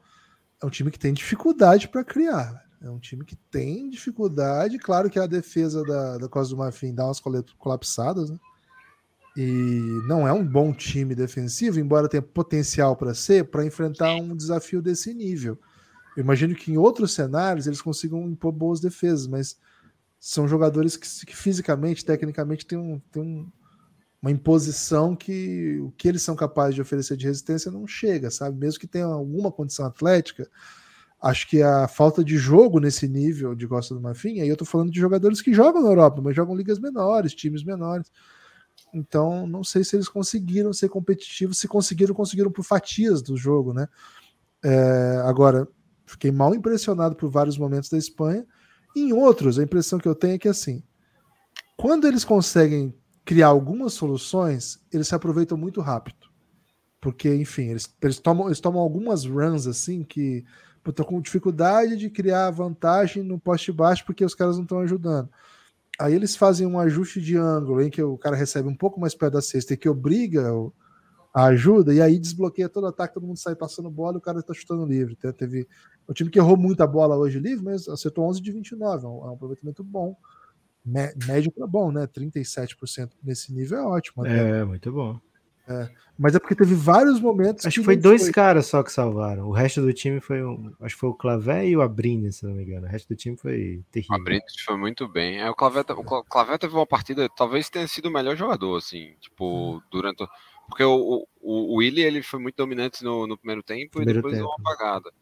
É 0.62 0.66
um 0.66 0.70
time 0.70 0.90
que 0.90 0.98
tem 0.98 1.12
dificuldade 1.12 1.88
para 1.88 2.04
criar. 2.04 2.64
É 2.80 2.90
um 2.90 2.98
time 2.98 3.24
que 3.24 3.36
tem 3.36 3.88
dificuldade. 3.88 4.78
Claro 4.78 5.10
que 5.10 5.18
a 5.18 5.26
defesa 5.26 5.82
da, 5.84 6.18
da 6.18 6.28
Costa 6.28 6.54
do 6.54 6.58
Marfim 6.58 6.94
dá 6.94 7.06
umas 7.06 7.20
colapsadas, 7.58 8.30
né? 8.30 8.38
E 9.40 10.02
não 10.08 10.26
é 10.26 10.32
um 10.32 10.44
bom 10.44 10.72
time 10.72 11.14
defensivo, 11.14 11.78
embora 11.78 12.08
tenha 12.08 12.20
potencial 12.20 12.96
para 12.96 13.14
ser, 13.14 13.44
para 13.44 13.64
enfrentar 13.64 14.16
um 14.16 14.34
desafio 14.34 14.82
desse 14.82 15.14
nível. 15.14 15.56
Eu 16.16 16.24
imagino 16.24 16.56
que 16.56 16.72
em 16.72 16.76
outros 16.76 17.14
cenários 17.14 17.68
eles 17.68 17.80
consigam 17.80 18.28
impor 18.28 18.50
boas 18.50 18.80
defesas, 18.80 19.28
mas 19.28 19.56
são 20.18 20.48
jogadores 20.48 20.96
que, 20.96 21.06
que 21.24 21.36
fisicamente, 21.36 22.04
tecnicamente, 22.04 22.66
têm, 22.66 22.76
um, 22.76 23.00
um, 23.14 23.48
uma 24.20 24.32
imposição 24.32 25.14
que 25.14 25.78
o 25.82 25.92
que 25.92 26.08
eles 26.08 26.22
são 26.22 26.34
capazes 26.34 26.74
de 26.74 26.82
oferecer 26.82 27.16
de 27.16 27.26
resistência 27.26 27.70
não 27.70 27.86
chega, 27.86 28.32
sabe? 28.32 28.58
Mesmo 28.58 28.80
que 28.80 28.88
tenha 28.88 29.06
alguma 29.06 29.52
condição 29.52 29.86
atlética, 29.86 30.50
acho 31.22 31.48
que 31.48 31.62
a 31.62 31.86
falta 31.86 32.24
de 32.24 32.36
jogo 32.36 32.80
nesse 32.80 33.06
nível 33.06 33.54
de 33.54 33.68
Costa 33.68 33.94
do 33.94 34.00
Marfim, 34.00 34.40
aí 34.40 34.48
eu 34.48 34.56
tô 34.56 34.64
falando 34.64 34.90
de 34.90 34.98
jogadores 34.98 35.40
que 35.40 35.54
jogam 35.54 35.80
na 35.80 35.90
Europa, 35.90 36.20
mas 36.20 36.34
jogam 36.34 36.56
ligas 36.56 36.80
menores, 36.80 37.36
times 37.36 37.62
menores. 37.62 38.10
Então, 38.92 39.46
não 39.46 39.62
sei 39.62 39.84
se 39.84 39.96
eles 39.96 40.08
conseguiram 40.08 40.72
ser 40.72 40.88
competitivos, 40.88 41.58
se 41.58 41.68
conseguiram, 41.68 42.14
conseguiram 42.14 42.50
por 42.50 42.64
fatias 42.64 43.22
do 43.22 43.36
jogo, 43.36 43.72
né? 43.72 43.86
É, 44.64 45.22
agora, 45.24 45.68
fiquei 46.06 46.30
mal 46.30 46.54
impressionado 46.54 47.14
por 47.14 47.30
vários 47.30 47.58
momentos 47.58 47.88
da 47.90 47.98
Espanha. 47.98 48.46
Em 48.96 49.12
outros, 49.12 49.58
a 49.58 49.62
impressão 49.62 49.98
que 49.98 50.08
eu 50.08 50.14
tenho 50.14 50.34
é 50.34 50.38
que 50.38 50.48
assim, 50.48 50.82
quando 51.76 52.06
eles 52.06 52.24
conseguem 52.24 52.94
criar 53.24 53.48
algumas 53.48 53.92
soluções, 53.92 54.80
eles 54.92 55.08
se 55.08 55.14
aproveitam 55.14 55.56
muito 55.56 55.80
rápido. 55.80 56.28
Porque, 57.00 57.32
enfim, 57.34 57.68
eles, 57.68 57.94
eles, 58.02 58.18
tomam, 58.18 58.46
eles 58.46 58.58
tomam 58.58 58.80
algumas 58.80 59.24
runs 59.24 59.66
assim 59.66 60.02
que 60.02 60.44
estão 60.84 61.04
com 61.04 61.20
dificuldade 61.20 61.96
de 61.96 62.08
criar 62.08 62.50
vantagem 62.50 63.22
no 63.22 63.38
poste 63.38 63.70
baixo 63.70 64.04
porque 64.06 64.24
os 64.24 64.34
caras 64.34 64.56
não 64.56 64.62
estão 64.62 64.80
ajudando. 64.80 65.28
Aí 65.98 66.14
eles 66.14 66.36
fazem 66.36 66.66
um 66.66 66.78
ajuste 66.78 67.20
de 67.20 67.36
ângulo 67.36 67.82
em 67.82 67.90
que 67.90 68.02
o 68.02 68.16
cara 68.16 68.36
recebe 68.36 68.68
um 68.68 68.74
pouco 68.74 69.00
mais 69.00 69.14
perto 69.14 69.34
da 69.34 69.42
cesta 69.42 69.74
e 69.74 69.76
que 69.76 69.88
obriga 69.88 70.48
a 71.34 71.46
ajuda, 71.46 71.92
e 71.92 72.00
aí 72.00 72.18
desbloqueia 72.18 72.68
todo 72.68 72.84
o 72.84 72.88
ataque, 72.88 73.14
todo 73.14 73.26
mundo 73.26 73.38
sai 73.38 73.54
passando 73.54 73.90
bola 73.90 74.14
e 74.14 74.18
o 74.18 74.20
cara 74.20 74.40
está 74.40 74.54
chutando 74.54 74.86
livre. 74.86 75.16
Teve 75.36 75.68
o 76.06 76.14
time 76.14 76.30
que 76.30 76.38
errou 76.38 76.56
muita 76.56 76.86
bola 76.86 77.16
hoje 77.16 77.38
livre, 77.38 77.64
mas 77.64 77.88
acertou 77.88 78.28
11 78.28 78.40
de 78.40 78.52
29, 78.52 79.04
é 79.04 79.08
um, 79.08 79.26
é 79.26 79.30
um 79.30 79.34
aproveitamento 79.34 79.82
bom. 79.82 80.16
Médio 80.84 81.52
para 81.52 81.66
bom, 81.66 81.92
né? 81.92 82.06
37% 82.06 83.10
nesse 83.22 83.52
nível 83.52 83.78
é 83.78 83.82
ótimo. 83.82 84.24
Até. 84.24 84.60
É, 84.60 84.64
muito 84.64 84.90
bom. 84.90 85.20
É, 85.68 85.90
mas 86.18 86.34
é 86.34 86.38
porque 86.38 86.54
teve 86.54 86.74
vários 86.74 87.20
momentos. 87.20 87.66
Acho 87.66 87.80
que, 87.80 87.84
foi 87.84 87.96
dois 87.96 88.22
foi... 88.22 88.32
caras 88.32 88.66
só 88.66 88.82
que 88.82 88.90
salvaram. 88.90 89.46
O 89.46 89.52
resto 89.52 89.82
do 89.82 89.92
time 89.92 90.18
foi 90.20 90.42
um, 90.42 90.72
acho 90.80 90.94
que 90.94 91.00
foi 91.00 91.10
o 91.10 91.14
Clavé 91.14 91.68
e 91.68 91.76
o 91.76 91.82
Abrines, 91.82 92.36
se 92.36 92.46
não 92.46 92.54
me 92.54 92.64
engano. 92.64 92.86
O 92.86 92.90
resto 92.90 93.08
do 93.08 93.14
time 93.14 93.36
foi 93.36 93.82
terrível. 93.90 94.16
O 94.16 94.20
Abrines 94.20 94.60
foi 94.64 94.76
muito 94.76 95.06
bem. 95.06 95.38
É, 95.40 95.50
o, 95.50 95.54
Clavé, 95.54 95.84
o 95.90 96.24
Clavé 96.24 96.56
teve 96.56 96.74
uma 96.74 96.86
partida, 96.86 97.28
talvez 97.28 97.68
tenha 97.68 97.86
sido 97.86 98.06
o 98.06 98.10
melhor 98.10 98.34
jogador, 98.34 98.76
assim, 98.78 99.14
tipo, 99.20 99.76
hum. 99.76 99.82
durante. 99.90 100.26
Porque 100.66 100.82
o, 100.82 101.26
o, 101.40 101.74
o 101.74 101.76
Willi 101.76 102.02
ele 102.02 102.22
foi 102.22 102.40
muito 102.40 102.56
dominante 102.56 103.04
no, 103.04 103.26
no 103.26 103.36
primeiro 103.36 103.62
tempo 103.62 103.98
primeiro 103.98 104.18
e 104.18 104.22
depois 104.22 104.34
tempo. 104.34 104.46
deu 104.46 104.54
uma 104.58 104.72
apagada. 104.72 105.12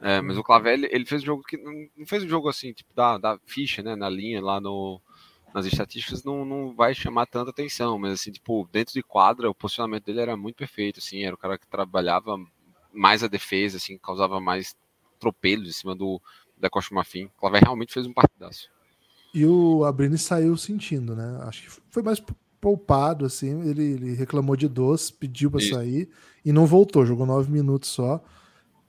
É, 0.00 0.20
mas 0.20 0.36
hum. 0.36 0.40
o 0.40 0.44
Clavé 0.44 0.74
ele, 0.74 0.88
ele, 0.90 1.06
fez 1.06 1.22
um 1.22 1.26
jogo 1.26 1.42
que 1.42 1.56
não 1.56 2.06
fez 2.06 2.22
um 2.22 2.28
jogo 2.28 2.48
assim, 2.48 2.72
tipo, 2.72 2.92
da, 2.94 3.16
da 3.16 3.38
ficha, 3.46 3.82
né, 3.82 3.96
na 3.96 4.08
linha 4.08 4.42
lá 4.42 4.60
no 4.60 5.00
nas 5.54 5.66
estatísticas 5.66 6.24
não, 6.24 6.44
não 6.44 6.74
vai 6.74 6.92
chamar 6.92 7.26
tanta 7.26 7.50
atenção, 7.50 7.96
mas 7.96 8.14
assim, 8.14 8.32
tipo, 8.32 8.68
dentro 8.72 8.92
de 8.92 9.04
quadra, 9.04 9.48
o 9.48 9.54
posicionamento 9.54 10.04
dele 10.04 10.20
era 10.20 10.36
muito 10.36 10.56
perfeito, 10.56 10.98
assim, 10.98 11.22
era 11.22 11.34
o 11.34 11.38
cara 11.38 11.56
que 11.56 11.66
trabalhava 11.68 12.36
mais 12.92 13.22
a 13.22 13.28
defesa, 13.28 13.76
assim, 13.76 13.96
causava 13.96 14.40
mais 14.40 14.74
tropelos 15.20 15.68
em 15.68 15.72
cima 15.72 15.94
do 15.94 16.20
da 16.56 16.68
Costa 16.68 16.94
Mafim. 16.94 17.26
O 17.26 17.40
Claver 17.40 17.62
realmente 17.62 17.92
fez 17.92 18.06
um 18.06 18.12
partidaço. 18.12 18.68
E 19.32 19.44
o 19.46 19.84
Abrini 19.84 20.18
saiu 20.18 20.56
sentindo, 20.56 21.14
né? 21.14 21.38
Acho 21.42 21.62
que 21.62 21.82
foi 21.90 22.02
mais 22.02 22.22
poupado, 22.60 23.24
assim, 23.24 23.68
ele, 23.68 23.82
ele 23.82 24.14
reclamou 24.14 24.56
de 24.56 24.68
doce, 24.68 25.12
pediu 25.12 25.50
para 25.50 25.60
sair 25.60 26.08
e 26.44 26.52
não 26.52 26.66
voltou, 26.66 27.06
jogou 27.06 27.26
nove 27.26 27.50
minutos 27.50 27.90
só 27.90 28.24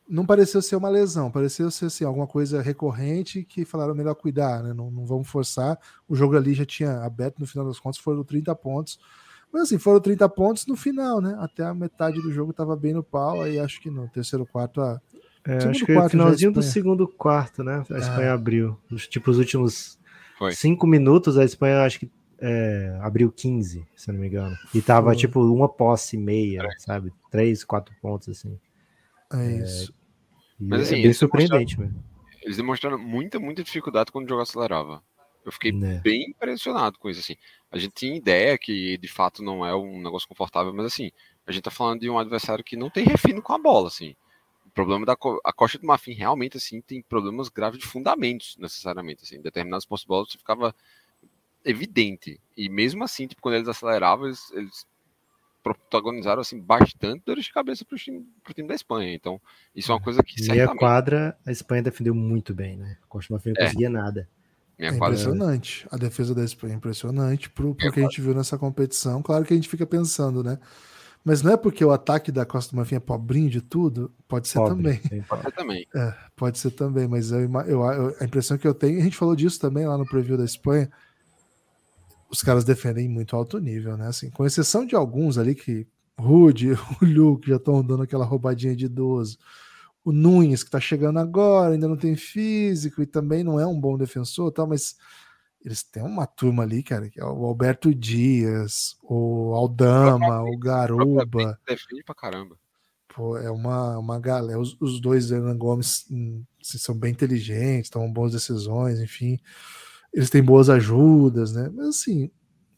não 0.07 0.25
pareceu 0.25 0.61
ser 0.61 0.75
uma 0.75 0.89
lesão, 0.89 1.31
pareceu 1.31 1.69
ser 1.71 1.85
assim, 1.85 2.05
alguma 2.05 2.27
coisa 2.27 2.61
recorrente 2.61 3.43
que 3.43 3.65
falaram 3.65 3.95
melhor 3.95 4.15
cuidar, 4.15 4.61
né? 4.61 4.73
Não, 4.73 4.91
não 4.91 5.05
vamos 5.05 5.27
forçar. 5.27 5.79
O 6.07 6.15
jogo 6.15 6.37
ali 6.37 6.53
já 6.53 6.65
tinha 6.65 6.99
aberto, 6.99 7.39
no 7.39 7.47
final 7.47 7.65
das 7.65 7.79
contas 7.79 7.99
foram 7.99 8.23
30 8.23 8.53
pontos. 8.55 8.99
Mas 9.51 9.63
assim, 9.63 9.77
foram 9.77 9.99
30 9.99 10.27
pontos 10.29 10.67
no 10.67 10.75
final, 10.75 11.21
né? 11.21 11.35
Até 11.39 11.63
a 11.63 11.73
metade 11.73 12.21
do 12.21 12.31
jogo 12.31 12.51
estava 12.51 12.75
bem 12.75 12.93
no 12.93 13.03
pau, 13.03 13.41
aí 13.41 13.59
acho 13.59 13.81
que 13.81 13.89
no 13.89 14.07
terceiro 14.09 14.45
quarto 14.45 14.81
a. 14.81 15.01
É, 15.47 15.57
acho 15.57 15.85
que 15.85 15.93
no 15.93 16.09
finalzinho 16.09 16.51
do 16.51 16.61
segundo 16.61 17.07
quarto, 17.07 17.63
né? 17.63 17.83
A 17.89 17.97
Espanha 17.97 18.27
é. 18.27 18.31
abriu. 18.31 18.77
Tipo, 19.09 19.31
os 19.31 19.37
últimos 19.37 19.99
Foi. 20.37 20.51
cinco 20.51 20.85
minutos, 20.87 21.37
a 21.37 21.45
Espanha 21.45 21.83
acho 21.83 21.99
que 21.99 22.11
é, 22.39 22.97
abriu 23.01 23.31
15, 23.31 23.87
se 23.95 24.11
não 24.11 24.19
me 24.19 24.27
engano. 24.27 24.55
E 24.73 24.81
tava 24.81 25.07
Foi. 25.07 25.15
tipo 25.15 25.41
uma 25.41 25.69
posse 25.69 26.15
e 26.15 26.19
meia, 26.19 26.67
sabe? 26.79 27.13
Três, 27.31 27.63
quatro 27.63 27.93
pontos 28.01 28.29
assim. 28.29 28.59
É, 29.33 29.37
é 29.37 29.63
isso. 29.63 29.93
Mas 30.59 30.83
assim, 30.83 30.99
é 30.99 31.03
bem 31.03 31.13
surpreendente, 31.13 31.77
velho. 31.77 31.95
Eles 32.41 32.57
demonstraram 32.57 32.97
muita, 32.97 33.39
muita 33.39 33.63
dificuldade 33.63 34.11
quando 34.11 34.25
o 34.25 34.29
jogo 34.29 34.41
acelerava. 34.41 35.03
Eu 35.43 35.51
fiquei 35.51 35.71
né. 35.71 36.01
bem 36.03 36.29
impressionado 36.29 36.97
com 36.97 37.09
isso, 37.09 37.19
assim. 37.19 37.35
A 37.71 37.77
gente 37.77 37.93
tinha 37.93 38.15
ideia 38.15 38.57
que 38.57 38.97
de 38.97 39.07
fato 39.07 39.43
não 39.43 39.65
é 39.65 39.75
um 39.75 40.01
negócio 40.01 40.27
confortável, 40.27 40.73
mas 40.73 40.87
assim, 40.87 41.11
a 41.45 41.51
gente 41.51 41.63
tá 41.63 41.71
falando 41.71 42.01
de 42.01 42.09
um 42.09 42.17
adversário 42.17 42.63
que 42.63 42.75
não 42.75 42.89
tem 42.89 43.05
refino 43.05 43.41
com 43.41 43.53
a 43.53 43.57
bola, 43.59 43.87
assim. 43.87 44.15
O 44.65 44.69
problema 44.71 45.05
da 45.05 45.15
a 45.43 45.53
Costa 45.53 45.77
do 45.77 45.85
Marfim 45.85 46.13
realmente, 46.13 46.57
assim, 46.57 46.81
tem 46.81 47.01
problemas 47.01 47.47
graves 47.49 47.79
de 47.79 47.85
fundamentos, 47.85 48.57
necessariamente, 48.57 49.23
assim. 49.23 49.37
Em 49.37 49.41
determinados 49.41 49.85
postos 49.85 50.05
de 50.05 50.07
bola 50.07 50.25
você 50.25 50.37
ficava 50.37 50.75
evidente. 51.63 52.39
E 52.57 52.67
mesmo 52.69 53.03
assim, 53.03 53.27
tipo, 53.27 53.41
quando 53.41 53.55
eles 53.55 53.67
aceleravam, 53.67 54.27
eles, 54.27 54.51
eles 54.51 54.87
protagonizaram 55.65 56.41
assim 56.41 56.59
bastante 56.59 57.23
dores 57.25 57.45
de 57.45 57.51
cabeça 57.51 57.83
para 57.83 57.95
o 57.95 57.97
time, 57.97 58.23
time, 58.53 58.67
da 58.67 58.75
Espanha. 58.75 59.15
Então, 59.15 59.41
isso 59.75 59.91
é 59.91 59.95
uma 59.95 60.01
coisa 60.01 60.21
que 60.21 60.39
Meia 60.41 60.53
certamente... 60.53 60.79
quadra, 60.79 61.35
a 61.43 61.51
Espanha 61.51 61.81
defendeu 61.81 62.13
muito 62.13 62.53
bem, 62.53 62.77
né? 62.77 62.97
Costa 63.09 63.33
não 63.33 63.41
é. 63.43 63.65
conseguia 63.65 63.89
nada. 63.89 64.29
é 64.77 64.89
impressionante. 64.89 65.87
A 65.91 65.97
defesa 65.97 66.35
da 66.35 66.43
Espanha 66.43 66.75
é 66.75 66.77
impressionante 66.77 67.49
pro, 67.49 67.73
pro 67.73 67.91
que 67.91 67.99
a 67.99 68.03
gente 68.03 68.21
viu 68.21 68.35
nessa 68.35 68.59
competição. 68.59 69.23
Claro 69.23 69.43
que 69.43 69.53
a 69.53 69.55
gente 69.55 69.67
fica 69.67 69.87
pensando, 69.87 70.43
né? 70.43 70.59
Mas 71.23 71.41
não 71.41 71.51
é 71.51 71.57
porque 71.57 71.83
o 71.83 71.91
ataque 71.91 72.31
da 72.31 72.45
Costa 72.45 72.69
do 72.69 72.77
Marfim 72.77 72.95
é 72.95 72.99
pobrinho 72.99 73.49
de 73.49 73.59
tudo? 73.59 74.13
Pode 74.27 74.47
ser 74.47 74.59
Pobre, 74.59 74.75
também. 74.75 75.23
Pode 75.23 75.41
ser 75.41 75.51
também. 75.51 75.87
É, 75.95 76.13
pode 76.35 76.59
ser 76.59 76.71
também, 76.71 77.07
mas 77.07 77.31
eu, 77.31 77.39
eu, 77.39 77.83
eu, 77.83 78.15
a 78.19 78.23
impressão 78.23 78.59
que 78.59 78.67
eu 78.67 78.75
tenho, 78.75 78.99
a 78.99 79.03
gente 79.03 79.17
falou 79.17 79.35
disso 79.35 79.59
também 79.59 79.87
lá 79.87 79.97
no 79.97 80.05
preview 80.05 80.37
da 80.37 80.45
Espanha, 80.45 80.87
os 82.29 82.41
caras 82.41 82.63
defendem 82.63 83.07
muito 83.07 83.35
alto 83.35 83.59
nível, 83.59 83.97
né? 83.97 84.07
Assim, 84.07 84.29
com 84.29 84.45
exceção 84.45 84.85
de 84.85 84.95
alguns 84.95 85.37
ali 85.37 85.55
que 85.55 85.87
Rude, 86.17 86.71
o 87.01 87.05
Luke 87.05 87.49
já 87.49 87.57
estão 87.57 87.83
dando 87.83 88.03
aquela 88.03 88.25
roubadinha 88.25 88.75
de 88.75 88.85
idoso. 88.85 89.37
O 90.03 90.11
Nunes, 90.11 90.63
que 90.63 90.69
tá 90.69 90.79
chegando 90.79 91.17
agora, 91.17 91.73
ainda 91.73 91.87
não 91.87 91.97
tem 91.97 92.15
físico 92.15 93.01
e 93.01 93.07
também 93.07 93.43
não 93.43 93.59
é 93.59 93.65
um 93.65 93.79
bom 93.79 93.97
defensor, 93.97 94.51
tal, 94.51 94.67
mas 94.67 94.95
eles 95.63 95.81
têm 95.81 96.03
uma 96.03 96.27
turma 96.27 96.61
ali, 96.61 96.83
cara, 96.83 97.09
que 97.09 97.19
é 97.19 97.25
o 97.25 97.43
Alberto 97.45 97.93
Dias, 97.93 98.95
o 99.01 99.53
Aldama, 99.55 100.43
o 100.43 100.57
Garuba. 100.59 101.59
Defende 101.67 102.03
pra 102.03 102.13
caramba. 102.13 102.55
Pô, 103.07 103.35
é 103.35 103.49
uma, 103.49 103.97
uma 103.97 104.19
galera. 104.19 104.59
Os, 104.59 104.77
os 104.79 105.01
dois 105.01 105.31
Hernan 105.31 105.57
Gomes 105.57 106.05
assim, 106.61 106.77
são 106.77 106.95
bem 106.95 107.11
inteligentes, 107.11 107.89
tomam 107.89 108.11
boas 108.11 108.33
decisões, 108.33 108.99
enfim 108.99 109.39
eles 110.15 110.29
têm 110.29 110.41
boas 110.41 110.69
ajudas, 110.69 111.51
né? 111.51 111.69
Mas 111.75 111.89
assim, 111.89 112.31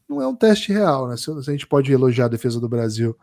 não 0.08 0.20
é 0.20 0.26
um 0.26 0.34
teste 0.34 0.72
real, 0.72 1.06
né? 1.08 1.16
Se, 1.16 1.30
a 1.30 1.40
gente 1.40 1.68
pode 1.68 1.92
elogiar 1.92 2.24
a 2.24 2.28
defesa 2.28 2.58
do 2.60 2.68
Brasil, 2.68 3.16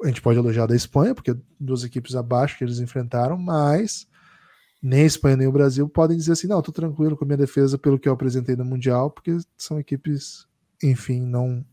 a 0.00 0.06
gente 0.06 0.22
pode 0.22 0.38
elogiar 0.38 0.66
da 0.66 0.76
Espanha, 0.76 1.12
porque 1.12 1.36
duas 1.58 1.82
equipes 1.82 2.14
abaixo 2.14 2.56
que 2.56 2.62
eles 2.62 2.78
enfrentaram, 2.78 3.36
mas 3.36 4.06
nem 4.80 5.02
a 5.02 5.06
Espanha 5.06 5.36
nem 5.36 5.48
o 5.48 5.52
Brasil 5.52 5.88
podem 5.88 6.16
dizer 6.16 6.32
assim, 6.32 6.46
não, 6.46 6.62
tô 6.62 6.70
tranquilo 6.70 7.16
com 7.16 7.24
a 7.24 7.26
minha 7.26 7.36
defesa 7.36 7.76
pelo 7.76 7.98
que 7.98 8.08
eu 8.08 8.12
apresentei 8.12 8.54
no 8.54 8.64
Mundial, 8.64 9.10
porque 9.10 9.36
são 9.58 9.78
equipes, 9.78 10.46
enfim, 10.82 11.20
não 11.20 11.64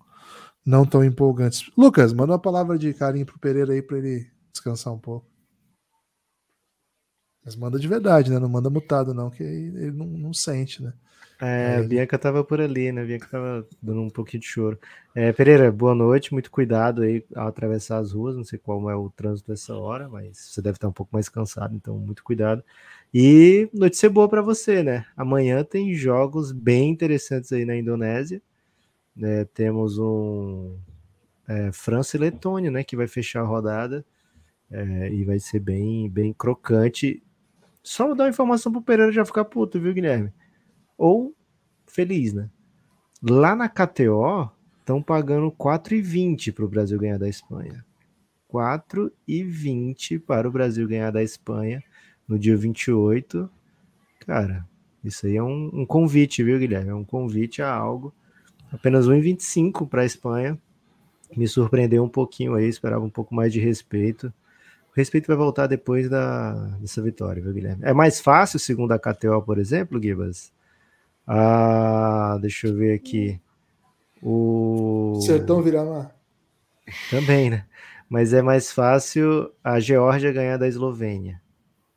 não 0.65 0.85
tão 0.85 1.03
empolgantes. 1.03 1.71
Lucas, 1.75 2.13
manda 2.13 2.33
uma 2.33 2.39
palavra 2.39 2.77
de 2.77 2.93
carinho 2.93 3.25
pro 3.25 3.39
Pereira 3.39 3.73
aí 3.73 3.81
para 3.81 3.97
ele 3.97 4.29
descansar 4.51 4.93
um 4.93 4.99
pouco. 4.99 5.27
Mas 7.43 7.55
manda 7.55 7.79
de 7.79 7.87
verdade, 7.87 8.29
né? 8.29 8.37
Não 8.37 8.49
manda 8.49 8.69
mutado, 8.69 9.13
não, 9.13 9.31
que 9.31 9.41
ele 9.41 9.91
não, 9.91 10.05
não 10.05 10.33
sente, 10.33 10.83
né? 10.83 10.93
É, 11.41 11.77
a 11.77 11.83
Bianca 11.83 12.17
tava 12.17 12.43
por 12.43 12.59
ali, 12.59 12.91
né? 12.91 13.01
A 13.01 13.05
Bianca 13.05 13.27
tava 13.29 13.65
dando 13.81 14.01
um 14.01 14.09
pouquinho 14.09 14.41
de 14.41 14.47
choro. 14.47 14.77
É, 15.15 15.31
Pereira, 15.31 15.71
boa 15.71 15.95
noite, 15.95 16.33
muito 16.33 16.51
cuidado 16.51 17.01
aí 17.01 17.23
ao 17.33 17.47
atravessar 17.47 17.99
as 17.99 18.11
ruas. 18.11 18.35
Não 18.35 18.43
sei 18.43 18.59
qual 18.59 18.89
é 18.89 18.95
o 18.95 19.09
trânsito 19.09 19.49
dessa 19.49 19.73
hora, 19.73 20.09
mas 20.09 20.37
você 20.37 20.61
deve 20.61 20.75
estar 20.75 20.89
um 20.89 20.91
pouco 20.93 21.11
mais 21.13 21.29
cansado, 21.29 21.73
então 21.73 21.97
muito 21.97 22.25
cuidado. 22.25 22.61
E 23.13 23.69
notícia 23.73 24.09
boa 24.09 24.27
para 24.27 24.41
você, 24.41 24.83
né? 24.83 25.05
Amanhã 25.15 25.63
tem 25.63 25.93
jogos 25.93 26.51
bem 26.51 26.89
interessantes 26.91 27.53
aí 27.53 27.63
na 27.63 27.75
Indonésia. 27.75 28.41
Né? 29.15 29.45
Temos 29.45 29.97
um 29.97 30.77
é, 31.47 31.71
França 31.71 32.17
e 32.17 32.19
Letônia, 32.19 32.69
né? 32.69 32.83
Que 32.83 32.97
vai 32.97 33.07
fechar 33.07 33.41
a 33.41 33.45
rodada 33.45 34.05
é, 34.69 35.09
e 35.09 35.23
vai 35.23 35.39
ser 35.39 35.59
bem, 35.61 36.09
bem 36.09 36.33
crocante. 36.33 37.23
Só 37.81 38.13
dar 38.13 38.25
uma 38.25 38.29
informação 38.29 38.73
pro 38.73 38.81
Pereira 38.81 39.11
já 39.11 39.23
ficar 39.23 39.45
puto, 39.45 39.79
viu, 39.79 39.93
Guilherme? 39.93 40.33
Ou 40.99 41.33
feliz, 41.87 42.33
né? 42.33 42.49
Lá 43.23 43.55
na 43.55 43.69
KTO 43.69 44.51
estão 44.81 45.01
pagando 45.01 45.49
4,20 45.49 46.51
para 46.53 46.65
o 46.65 46.67
Brasil 46.67 46.99
ganhar 46.99 47.17
da 47.17 47.29
Espanha. 47.29 47.85
4,20 48.53 50.19
para 50.19 50.45
o 50.45 50.51
Brasil 50.51 50.85
ganhar 50.85 51.09
da 51.11 51.23
Espanha 51.23 51.81
no 52.27 52.37
dia 52.37 52.57
28. 52.57 53.49
Cara, 54.19 54.67
isso 55.01 55.25
aí 55.25 55.37
é 55.37 55.43
um, 55.43 55.69
um 55.71 55.85
convite, 55.85 56.43
viu, 56.43 56.59
Guilherme? 56.59 56.89
É 56.89 56.95
um 56.95 57.05
convite 57.05 57.61
a 57.61 57.73
algo. 57.73 58.13
Apenas 58.69 59.07
1,25 59.07 59.87
para 59.87 60.01
a 60.01 60.05
Espanha. 60.05 60.59
Me 61.33 61.47
surpreendeu 61.47 62.03
um 62.03 62.09
pouquinho 62.09 62.55
aí, 62.55 62.67
esperava 62.67 63.05
um 63.05 63.09
pouco 63.09 63.33
mais 63.33 63.53
de 63.53 63.59
respeito. 63.61 64.33
O 64.91 64.97
respeito 64.97 65.27
vai 65.27 65.37
voltar 65.37 65.67
depois 65.67 66.09
da, 66.09 66.55
dessa 66.81 67.01
vitória, 67.01 67.41
viu, 67.41 67.53
Guilherme? 67.53 67.83
É 67.85 67.93
mais 67.93 68.19
fácil, 68.19 68.59
segundo 68.59 68.91
a 68.91 68.99
KTO, 68.99 69.41
por 69.43 69.57
exemplo, 69.59 70.01
Gibas? 70.01 70.51
Ah, 71.31 72.39
deixa 72.41 72.65
eu 72.65 72.75
ver 72.75 72.95
aqui. 72.95 73.39
O 74.19 75.21
Sertão 75.21 75.61
Viramar. 75.61 76.15
Também, 77.11 77.51
né? 77.51 77.67
Mas 78.09 78.33
é 78.33 78.41
mais 78.41 78.71
fácil 78.71 79.53
a 79.63 79.79
Geórgia 79.79 80.31
ganhar 80.31 80.57
da 80.57 80.67
Eslovênia 80.67 81.39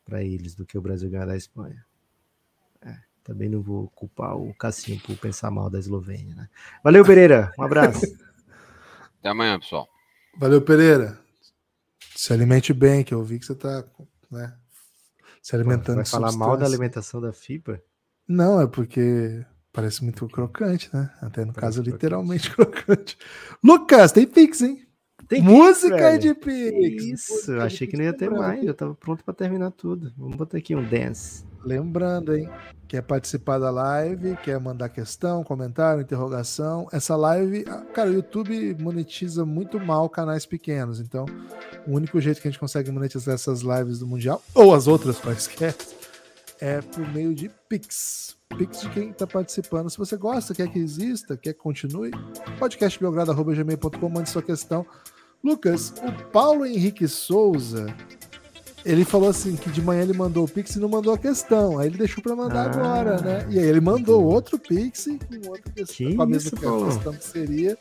para 0.05 0.23
eles 0.23 0.53
do 0.53 0.67
que 0.67 0.77
o 0.77 0.81
Brasil 0.81 1.09
ganhar 1.09 1.25
da 1.25 1.35
Espanha. 1.35 1.83
É, 2.85 2.95
também 3.23 3.49
não 3.49 3.59
vou 3.59 3.89
culpar 3.95 4.37
o 4.37 4.53
Cassinho 4.53 5.01
por 5.01 5.17
pensar 5.17 5.49
mal 5.49 5.67
da 5.67 5.79
Eslovênia, 5.79 6.35
né? 6.35 6.47
Valeu, 6.83 7.03
Pereira. 7.03 7.51
Um 7.57 7.63
abraço. 7.63 8.05
Até 9.17 9.29
amanhã, 9.29 9.59
pessoal. 9.59 9.89
Valeu, 10.37 10.61
Pereira. 10.61 11.19
Se 12.15 12.31
alimente 12.31 12.71
bem, 12.71 13.03
que 13.03 13.15
eu 13.15 13.23
vi 13.23 13.39
que 13.39 13.47
você 13.47 13.53
está 13.53 13.83
né, 14.29 14.55
se 15.41 15.55
alimentando. 15.55 15.95
Vai 15.95 16.05
falar 16.05 16.31
mal 16.33 16.55
da 16.55 16.67
alimentação 16.67 17.19
da 17.19 17.33
FIBA? 17.33 17.81
Não, 18.27 18.61
é 18.61 18.67
porque 18.67 19.45
parece 19.71 20.03
muito 20.03 20.27
crocante, 20.27 20.89
né? 20.93 21.11
Até 21.21 21.43
no 21.43 21.53
parece 21.53 21.77
caso, 21.77 21.83
crocante. 21.83 21.91
literalmente 21.91 22.49
crocante. 22.55 23.17
Lucas, 23.63 24.11
tem 24.11 24.25
Pix, 24.25 24.61
hein? 24.61 24.85
Tem 25.27 25.41
Música 25.41 26.11
Pix, 26.11 26.19
de 26.19 26.33
Pix. 26.33 27.03
Isso, 27.05 27.33
Música 27.33 27.63
achei 27.63 27.87
que 27.87 27.97
não 27.97 28.03
ia 28.03 28.13
ter 28.13 28.29
mais. 28.29 28.63
Eu 28.63 28.73
tava 28.73 28.93
pronto 28.93 29.23
para 29.23 29.33
terminar 29.33 29.71
tudo. 29.71 30.13
Vamos 30.17 30.35
botar 30.35 30.57
aqui 30.57 30.75
um 30.75 30.87
dance. 30.87 31.43
Lembrando, 31.65 32.35
hein? 32.35 32.49
Quer 32.87 33.01
participar 33.01 33.57
da 33.57 33.71
live, 33.71 34.35
quer 34.43 34.59
mandar 34.59 34.89
questão, 34.89 35.43
comentário, 35.43 36.01
interrogação. 36.01 36.87
Essa 36.91 37.15
live, 37.15 37.63
ah, 37.67 37.81
cara, 37.93 38.09
o 38.09 38.13
YouTube 38.13 38.75
monetiza 38.79 39.45
muito 39.45 39.79
mal 39.79 40.09
canais 40.09 40.45
pequenos. 40.45 40.99
Então, 40.99 41.25
o 41.87 41.93
único 41.93 42.19
jeito 42.19 42.41
que 42.41 42.47
a 42.47 42.51
gente 42.51 42.59
consegue 42.59 42.91
monetizar 42.91 43.33
essas 43.33 43.61
lives 43.61 43.99
do 43.99 44.05
Mundial, 44.05 44.43
ou 44.53 44.75
as 44.75 44.87
outras 44.87 45.17
quaisquer, 45.19 45.73
é 46.63 46.81
por 46.81 47.05
meio 47.11 47.35
de 47.35 47.51
Pix. 47.67 48.37
Pix 48.57 48.79
de 48.79 48.89
quem 48.91 49.09
está 49.09 49.27
participando. 49.27 49.89
Se 49.89 49.97
você 49.97 50.15
gosta, 50.15 50.55
quer 50.55 50.69
que 50.69 50.79
exista, 50.79 51.35
quer 51.35 51.51
que 51.51 51.59
continue, 51.59 52.11
podcastbelgrado.gmail.com, 52.57 54.09
mande 54.09 54.29
sua 54.29 54.41
questão. 54.41 54.85
Lucas, 55.43 55.93
o 56.01 56.31
Paulo 56.31 56.65
Henrique 56.65 57.05
Souza, 57.05 57.93
ele 58.85 59.03
falou 59.03 59.27
assim 59.27 59.57
que 59.57 59.69
de 59.69 59.81
manhã 59.81 60.03
ele 60.03 60.13
mandou 60.13 60.45
o 60.45 60.47
Pix 60.47 60.77
e 60.77 60.79
não 60.79 60.87
mandou 60.87 61.13
a 61.13 61.17
questão. 61.17 61.79
Aí 61.79 61.87
ele 61.87 61.97
deixou 61.97 62.23
para 62.23 62.33
mandar 62.33 62.67
ah, 62.67 62.71
agora, 62.71 63.21
né? 63.21 63.45
E 63.49 63.59
aí 63.59 63.65
ele 63.65 63.81
mandou 63.81 64.23
outro 64.23 64.57
Pix 64.57 65.05
com 65.05 65.49
outra 65.49 65.69
questão, 65.69 65.95
que 66.07 66.15
com 66.15 66.21
a 66.21 66.25
mesma 66.25 66.47
isso, 66.47 66.85
questão 66.85 67.13
que 67.13 67.25
seria. 67.25 67.77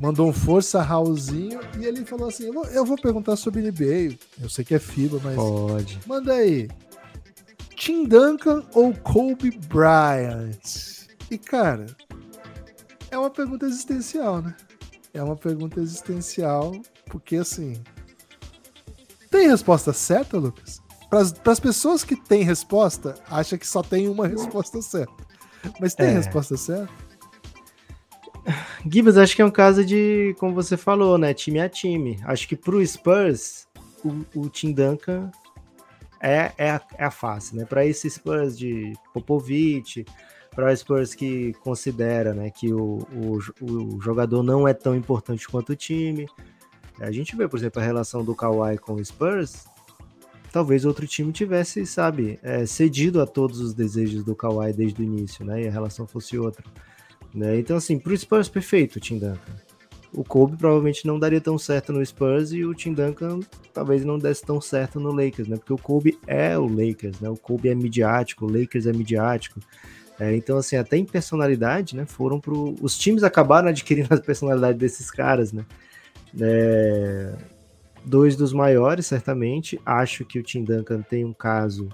Mandou 0.00 0.28
um 0.28 0.32
força 0.32 0.80
Raulzinho 0.80 1.58
e 1.80 1.84
ele 1.84 2.04
falou 2.04 2.28
assim: 2.28 2.44
eu 2.44 2.52
vou, 2.52 2.66
eu 2.66 2.84
vou 2.84 2.96
perguntar 2.96 3.34
sobre 3.34 3.62
NBA. 3.62 4.16
Eu 4.40 4.48
sei 4.48 4.64
que 4.64 4.76
é 4.76 4.78
FIBA, 4.78 5.20
mas. 5.24 5.34
Pode. 5.34 5.98
Manda 6.06 6.34
aí. 6.34 6.68
Tim 7.76 8.04
Duncan 8.04 8.62
ou 8.74 8.94
Kobe 8.94 9.50
Bryant? 9.68 11.08
E 11.30 11.38
cara, 11.38 11.86
é 13.10 13.18
uma 13.18 13.30
pergunta 13.30 13.66
existencial, 13.66 14.40
né? 14.42 14.54
É 15.12 15.22
uma 15.22 15.36
pergunta 15.36 15.80
existencial, 15.80 16.72
porque 17.06 17.36
assim. 17.36 17.82
Tem 19.30 19.48
resposta 19.48 19.92
certa, 19.92 20.36
Lucas? 20.36 20.82
Para 21.08 21.52
as 21.52 21.60
pessoas 21.60 22.02
que 22.02 22.16
têm 22.16 22.42
resposta, 22.42 23.14
acha 23.28 23.56
que 23.56 23.66
só 23.66 23.82
tem 23.82 24.08
uma 24.08 24.26
resposta 24.26 24.82
certa. 24.82 25.14
Mas 25.80 25.94
tem 25.94 26.06
é. 26.06 26.10
resposta 26.10 26.56
certa? 26.56 26.92
Gibbs, 28.86 29.16
acho 29.16 29.34
que 29.34 29.42
é 29.42 29.44
um 29.44 29.50
caso 29.50 29.84
de, 29.84 30.34
como 30.38 30.54
você 30.54 30.76
falou, 30.76 31.16
né? 31.16 31.32
Time 31.32 31.60
a 31.60 31.68
time. 31.68 32.18
Acho 32.24 32.46
que 32.48 32.56
pro 32.56 32.84
Spurs, 32.84 33.66
o, 34.04 34.40
o 34.40 34.48
Tim 34.50 34.72
Duncan 34.72 35.30
é, 36.24 36.52
é, 36.56 36.70
a, 36.70 36.80
é 36.96 37.04
a 37.04 37.10
face, 37.10 37.54
né? 37.54 37.66
Para 37.66 37.84
esse 37.84 38.08
Spurs 38.08 38.56
de 38.56 38.94
Popovich, 39.12 40.06
para 40.50 40.72
o 40.72 40.76
Spurs 40.76 41.14
que 41.14 41.52
considera 41.54 42.32
né, 42.32 42.50
que 42.50 42.72
o, 42.72 43.06
o, 43.12 43.38
o, 43.60 44.00
jogador 44.00 44.42
não 44.42 44.66
é 44.66 44.72
tão 44.72 44.96
importante 44.96 45.46
quanto 45.46 45.72
o 45.72 45.76
time. 45.76 46.26
A 46.98 47.10
gente 47.10 47.36
vê, 47.36 47.46
por 47.46 47.58
exemplo, 47.58 47.82
a 47.82 47.84
relação 47.84 48.24
do 48.24 48.34
Kawhi 48.34 48.78
com 48.78 48.94
o 48.94 49.04
Spurs. 49.04 49.66
Talvez 50.50 50.84
outro 50.84 51.06
time 51.06 51.30
tivesse, 51.32 51.84
sabe, 51.84 52.38
é, 52.42 52.64
cedido 52.64 53.20
a 53.20 53.26
todos 53.26 53.60
os 53.60 53.74
desejos 53.74 54.24
do 54.24 54.34
Kawhi 54.34 54.72
desde 54.72 55.02
o 55.02 55.04
início, 55.04 55.44
né? 55.44 55.64
E 55.64 55.68
a 55.68 55.70
relação 55.70 56.06
fosse 56.06 56.38
outra. 56.38 56.64
Né? 57.34 57.58
Então, 57.58 57.76
assim, 57.76 57.98
para 57.98 58.12
o 58.12 58.16
Spurs, 58.16 58.48
perfeito, 58.48 59.00
Tim 59.00 59.18
Duncan 59.18 59.63
o 60.14 60.22
Kobe 60.22 60.56
provavelmente 60.56 61.06
não 61.06 61.18
daria 61.18 61.40
tão 61.40 61.58
certo 61.58 61.92
no 61.92 62.04
Spurs 62.04 62.52
e 62.52 62.64
o 62.64 62.74
Tim 62.74 62.92
Duncan 62.92 63.40
talvez 63.72 64.04
não 64.04 64.18
desse 64.18 64.42
tão 64.42 64.60
certo 64.60 65.00
no 65.00 65.10
Lakers, 65.10 65.48
né? 65.48 65.56
Porque 65.56 65.72
o 65.72 65.78
Kobe 65.78 66.18
é 66.26 66.56
o 66.56 66.66
Lakers, 66.66 67.20
né? 67.20 67.28
O 67.28 67.36
Kobe 67.36 67.68
é 67.68 67.74
midiático, 67.74 68.46
o 68.46 68.48
Lakers 68.50 68.86
é 68.86 68.92
midiático. 68.92 69.60
É, 70.18 70.34
então, 70.36 70.56
assim, 70.56 70.76
até 70.76 70.96
em 70.96 71.04
personalidade, 71.04 71.96
né? 71.96 72.06
Foram 72.06 72.40
pro. 72.40 72.76
Os 72.80 72.96
times 72.96 73.24
acabaram 73.24 73.68
adquirindo 73.68 74.14
a 74.14 74.20
personalidade 74.20 74.78
desses 74.78 75.10
caras, 75.10 75.52
né? 75.52 75.66
É... 76.40 77.34
Dois 78.04 78.36
dos 78.36 78.52
maiores, 78.52 79.06
certamente. 79.06 79.80
Acho 79.84 80.24
que 80.24 80.38
o 80.38 80.42
Tim 80.42 80.62
Duncan 80.62 81.02
tem 81.02 81.24
um 81.24 81.32
caso 81.32 81.88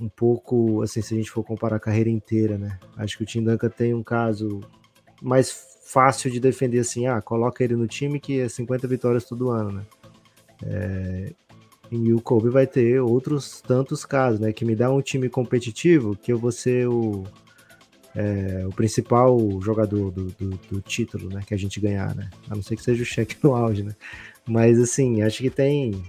um 0.00 0.08
pouco, 0.08 0.82
assim, 0.82 1.02
se 1.02 1.14
a 1.14 1.16
gente 1.16 1.30
for 1.30 1.44
comparar 1.44 1.76
a 1.76 1.80
carreira 1.80 2.08
inteira, 2.08 2.56
né? 2.56 2.78
Acho 2.96 3.18
que 3.18 3.24
o 3.24 3.26
Tim 3.26 3.42
Duncan 3.42 3.68
tem 3.68 3.92
um 3.92 4.02
caso 4.02 4.60
mais 5.20 5.73
fácil 5.84 6.30
de 6.30 6.40
defender 6.40 6.80
assim, 6.80 7.06
ah, 7.06 7.20
coloca 7.20 7.62
ele 7.62 7.76
no 7.76 7.86
time 7.86 8.18
que 8.18 8.40
é 8.40 8.48
50 8.48 8.88
vitórias 8.88 9.24
todo 9.24 9.50
ano, 9.50 9.72
né? 9.72 9.82
É, 10.64 11.32
e 11.90 12.12
o 12.12 12.20
Kobe 12.20 12.48
vai 12.48 12.66
ter 12.66 13.00
outros 13.00 13.60
tantos 13.60 14.04
casos, 14.04 14.40
né? 14.40 14.52
Que 14.52 14.64
me 14.64 14.74
dá 14.74 14.90
um 14.90 15.02
time 15.02 15.28
competitivo 15.28 16.16
que 16.16 16.32
eu 16.32 16.38
vou 16.38 16.50
ser 16.50 16.88
o, 16.88 17.24
é, 18.16 18.64
o 18.66 18.70
principal 18.70 19.38
jogador 19.60 20.10
do, 20.10 20.24
do, 20.32 20.50
do, 20.70 20.80
título, 20.80 21.28
né? 21.28 21.42
Que 21.46 21.54
a 21.54 21.58
gente 21.58 21.78
ganhar, 21.78 22.14
né? 22.14 22.30
A 22.48 22.54
não 22.54 22.62
ser 22.62 22.76
que 22.76 22.82
seja 22.82 23.02
o 23.02 23.06
cheque 23.06 23.36
no 23.42 23.54
auge, 23.54 23.82
né? 23.82 23.94
Mas 24.46 24.80
assim, 24.80 25.22
acho 25.22 25.42
que 25.42 25.50
tem 25.50 26.02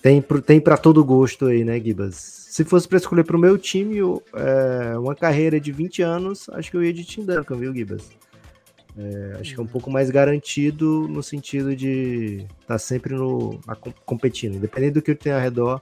tem, 0.00 0.22
tem 0.22 0.60
para 0.60 0.76
todo 0.76 1.04
gosto 1.04 1.46
aí, 1.46 1.64
né, 1.64 1.78
Gibas? 1.78 2.16
Se 2.50 2.64
fosse 2.64 2.88
para 2.88 2.98
escolher 2.98 3.24
para 3.24 3.36
o 3.36 3.40
meu 3.40 3.58
time 3.58 3.98
é, 3.98 4.98
uma 4.98 5.14
carreira 5.14 5.60
de 5.60 5.70
20 5.70 6.02
anos, 6.02 6.48
acho 6.50 6.70
que 6.70 6.76
eu 6.76 6.82
ia 6.82 6.92
de 6.92 7.04
Tim 7.04 7.24
Duncan, 7.24 7.56
viu, 7.56 7.74
Gibas? 7.74 8.08
É, 9.00 9.36
acho 9.40 9.54
que 9.54 9.60
é 9.60 9.62
um 9.62 9.66
pouco 9.66 9.88
mais 9.88 10.10
garantido 10.10 11.06
no 11.08 11.22
sentido 11.22 11.76
de 11.76 12.38
estar 12.60 12.66
tá 12.66 12.78
sempre 12.78 13.14
no, 13.14 13.60
a, 13.64 13.76
competindo, 13.76 14.56
independente 14.56 14.94
do 14.94 15.02
que 15.02 15.14
tenho 15.14 15.36
ao 15.36 15.40
redor, 15.40 15.80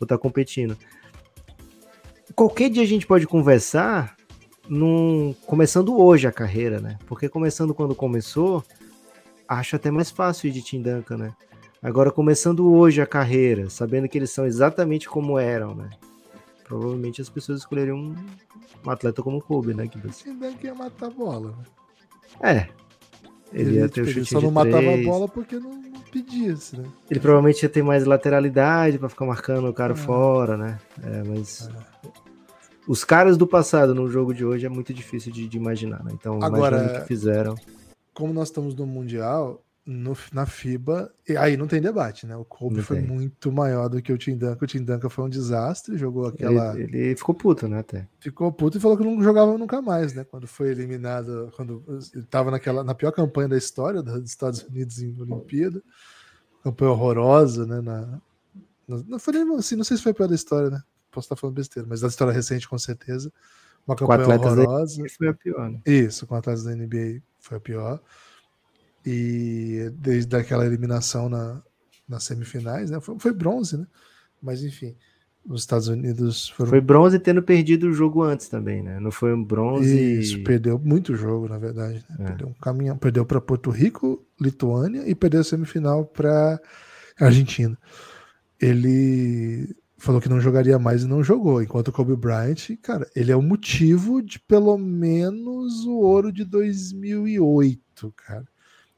vou 0.00 0.04
estar 0.04 0.16
tá 0.16 0.18
competindo. 0.18 0.76
Qualquer 2.34 2.68
dia 2.68 2.82
a 2.82 2.86
gente 2.86 3.06
pode 3.06 3.24
conversar, 3.24 4.16
num, 4.68 5.32
começando 5.46 5.96
hoje 5.96 6.26
a 6.26 6.32
carreira, 6.32 6.80
né? 6.80 6.98
Porque 7.06 7.28
começando 7.28 7.72
quando 7.72 7.94
começou, 7.94 8.64
acho 9.46 9.76
até 9.76 9.88
mais 9.88 10.10
fácil 10.10 10.48
ir 10.48 10.50
de 10.50 10.60
Tim 10.60 10.82
Duncan, 10.82 11.18
né? 11.18 11.34
Agora, 11.80 12.10
começando 12.10 12.68
hoje 12.68 13.00
a 13.00 13.06
carreira, 13.06 13.70
sabendo 13.70 14.08
que 14.08 14.18
eles 14.18 14.30
são 14.30 14.44
exatamente 14.44 15.08
como 15.08 15.38
eram, 15.38 15.72
né? 15.72 15.88
Provavelmente 16.64 17.20
as 17.20 17.28
pessoas 17.28 17.60
escolheriam 17.60 17.96
um, 17.96 18.16
um 18.84 18.90
atleta 18.90 19.22
como 19.22 19.38
o 19.38 19.40
Kobe, 19.40 19.72
né? 19.72 19.86
Tim 19.86 20.36
Duncan 20.36 20.66
ia 20.66 20.74
matar 20.74 21.06
a 21.06 21.10
bola, 21.10 21.52
né? 21.52 21.85
É. 22.42 22.68
Ele, 23.52 23.76
ia 23.76 23.88
ter 23.88 24.02
o 24.02 24.04
tipo, 24.04 24.18
ele 24.18 24.20
chute 24.20 24.32
só 24.32 24.38
de 24.38 24.44
não 24.44 24.52
matava 24.52 24.78
a 24.78 24.92
três. 24.92 25.06
bola 25.06 25.28
porque 25.28 25.56
não, 25.56 25.70
não 25.70 26.00
pedia, 26.12 26.52
assim, 26.52 26.78
né? 26.78 26.88
Ele 27.10 27.20
provavelmente 27.20 27.62
ia 27.62 27.68
ter 27.68 27.82
mais 27.82 28.04
lateralidade 28.04 28.98
pra 28.98 29.08
ficar 29.08 29.24
marcando 29.24 29.68
o 29.68 29.72
cara 29.72 29.92
É. 29.92 29.96
fora, 29.96 30.56
né? 30.56 30.78
É, 31.02 31.22
mas 31.24 31.68
os 32.86 33.04
caras 33.04 33.36
do 33.36 33.46
passado 33.46 33.94
no 33.94 34.08
jogo 34.10 34.34
de 34.34 34.44
hoje 34.44 34.66
é 34.66 34.68
muito 34.68 34.92
difícil 34.92 35.32
de, 35.32 35.48
de 35.48 35.56
imaginar, 35.56 36.02
né? 36.04 36.10
Então, 36.12 36.42
Agora- 36.42 36.98
o 36.98 37.00
que 37.00 37.06
fizeram. 37.08 37.54
Como 38.12 38.32
nós 38.32 38.48
estamos 38.48 38.74
no 38.74 38.86
Mundial, 38.86 39.62
no- 39.86 40.16
na 40.32 40.44
FIBA, 40.46 41.12
e 41.28 41.36
aí 41.36 41.56
não 41.56 41.68
tem 41.68 41.80
debate, 41.80 42.26
né? 42.26 42.36
O 42.36 42.44
Kobe 42.44 42.76
Não 42.78 42.82
foi 42.82 42.98
tem. 42.98 43.06
muito 43.06 43.52
maior 43.52 43.88
do 43.88 44.02
que 44.02 44.12
o 44.12 44.18
Tim 44.18 44.36
Duncan. 44.36 44.58
O 44.64 44.66
Tim 44.66 44.82
Duncan 44.82 45.08
foi 45.08 45.24
um 45.24 45.28
desastre, 45.28 45.96
jogou 45.96 46.26
aquela. 46.26 46.76
Ele, 46.78 46.96
ele 46.98 47.16
ficou 47.16 47.32
puto, 47.34 47.68
né? 47.68 47.78
Até. 47.78 48.08
Ficou 48.18 48.50
puto 48.52 48.78
e 48.78 48.80
falou 48.80 48.96
que 48.96 49.04
não 49.04 49.22
jogava 49.22 49.56
nunca 49.56 49.80
mais, 49.80 50.12
né? 50.12 50.24
Quando 50.24 50.46
foi 50.48 50.70
eliminado, 50.70 51.52
quando 51.54 51.84
ele 52.12 52.24
tava 52.24 52.50
naquela, 52.50 52.82
na 52.82 52.94
pior 52.94 53.12
campanha 53.12 53.48
da 53.48 53.56
história 53.56 54.02
dos 54.02 54.28
Estados 54.28 54.62
Unidos 54.64 55.00
em 55.00 55.14
Olimpíada. 55.20 55.80
Campanha 56.64 56.90
horrorosa, 56.90 57.64
né? 57.64 57.80
Na, 57.80 58.00
na- 58.88 59.02
não 59.08 59.18
foi 59.20 59.34
nem 59.34 59.56
assim, 59.56 59.76
não 59.76 59.84
sei 59.84 59.96
se 59.96 60.02
foi 60.02 60.10
a 60.12 60.14
pior 60.16 60.26
da 60.28 60.34
história, 60.34 60.68
né? 60.70 60.82
Posso 61.12 61.26
estar 61.26 61.36
falando 61.36 61.54
besteira, 61.56 61.88
mas 61.88 62.00
da 62.00 62.08
história 62.08 62.32
recente, 62.32 62.68
com 62.68 62.76
certeza. 62.78 63.32
Uma 63.86 63.94
Com 63.96 64.04
campanha 64.06 64.36
da 64.38 64.46
horrorosa. 64.48 65.00
NBA 65.00 65.08
foi 65.16 65.28
a 65.28 65.34
pior, 65.34 65.70
né? 65.70 65.80
Isso, 65.86 66.26
com 66.26 66.34
atletas 66.34 66.64
da 66.64 66.72
NBA 66.74 67.22
foi 67.38 67.56
a 67.56 67.60
pior. 67.60 68.00
E 69.06 69.90
desde 69.94 70.34
aquela 70.36 70.66
eliminação 70.66 71.28
na, 71.28 71.62
nas 72.08 72.24
semifinais, 72.24 72.90
né? 72.90 73.00
Foi, 73.00 73.16
foi 73.18 73.32
bronze, 73.32 73.76
né? 73.76 73.86
Mas 74.42 74.64
enfim, 74.64 74.96
os 75.48 75.60
Estados 75.62 75.86
Unidos 75.88 76.48
foram. 76.48 76.70
Foi 76.70 76.80
bronze 76.80 77.18
tendo 77.18 77.42
perdido 77.42 77.86
o 77.86 77.92
jogo 77.92 78.22
antes 78.22 78.48
também, 78.48 78.82
né? 78.82 78.98
Não 78.98 79.10
foi 79.12 79.32
um 79.32 79.42
bronze. 79.42 80.18
Isso, 80.18 80.42
perdeu 80.42 80.78
muito 80.78 81.14
jogo, 81.14 81.48
na 81.48 81.56
verdade. 81.58 82.04
né? 82.10 82.16
É. 82.18 82.24
Perdeu 82.24 82.48
um 82.48 82.54
caminhão, 82.54 82.98
perdeu 82.98 83.24
para 83.24 83.40
Porto 83.40 83.70
Rico, 83.70 84.24
Lituânia 84.40 85.08
e 85.08 85.14
perdeu 85.14 85.40
a 85.40 85.44
semifinal 85.44 86.04
para 86.04 86.60
Argentina. 87.18 87.78
Ele 88.60 89.74
falou 89.98 90.20
que 90.20 90.28
não 90.28 90.40
jogaria 90.40 90.78
mais 90.78 91.02
e 91.02 91.06
não 91.06 91.22
jogou, 91.22 91.62
enquanto 91.62 91.88
o 91.88 91.92
Kobe 91.92 92.16
Bryant, 92.16 92.76
cara, 92.82 93.08
ele 93.14 93.32
é 93.32 93.36
o 93.36 93.42
motivo 93.42 94.20
de 94.20 94.38
pelo 94.38 94.76
menos 94.76 95.84
o 95.84 95.98
ouro 96.00 96.32
de 96.32 96.44
2008, 96.44 98.12
cara. 98.16 98.46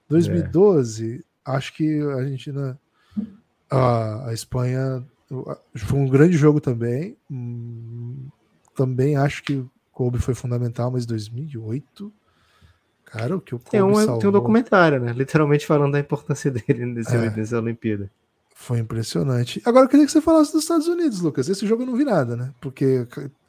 2012, 0.09 1.25
acho 1.45 1.75
que 1.75 2.01
a 2.03 2.15
Argentina, 2.17 2.79
a, 3.71 4.29
a 4.29 4.33
Espanha 4.33 5.05
foi 5.77 5.99
um 5.99 6.09
grande 6.09 6.37
jogo 6.37 6.61
também. 6.61 7.17
Hum, 7.31 8.29
também 8.75 9.17
acho 9.17 9.43
que 9.43 9.55
o 9.57 9.71
Kobe 9.93 10.19
foi 10.19 10.35
fundamental, 10.35 10.91
mas 10.91 11.05
2008, 11.07 12.13
cara, 13.05 13.37
o 13.37 13.41
que 13.41 13.55
o 13.55 13.59
Kobe 13.59 13.71
Tem 13.71 13.83
um, 13.83 13.95
salvou 13.95 14.19
tem 14.19 14.29
um 14.29 14.33
documentário, 14.33 15.01
né? 15.01 15.13
Literalmente 15.13 15.67
falando 15.67 15.93
da 15.93 16.01
importância 16.01 16.51
dele 16.51 16.87
nesse, 16.87 17.15
É. 17.15 17.31
nessa 17.31 17.59
Olimpíada. 17.59 18.11
foi 18.55 18.79
impressionante. 18.79 19.61
Agora 19.65 19.85
eu 19.85 19.89
queria 19.89 20.07
que 20.07 20.13
você 20.13 20.21
falasse 20.21 20.53
dos 20.53 20.63
Estados 20.63 20.89
Unidos, 20.89 21.21
Lucas. 21.21 21.49
Esse 21.49 21.67
jogo 21.67 21.83
eu 21.83 21.87
não 21.87 21.97
vi 21.97 22.05
nada, 22.05 22.37
né? 22.37 22.53
Porque 22.61 23.07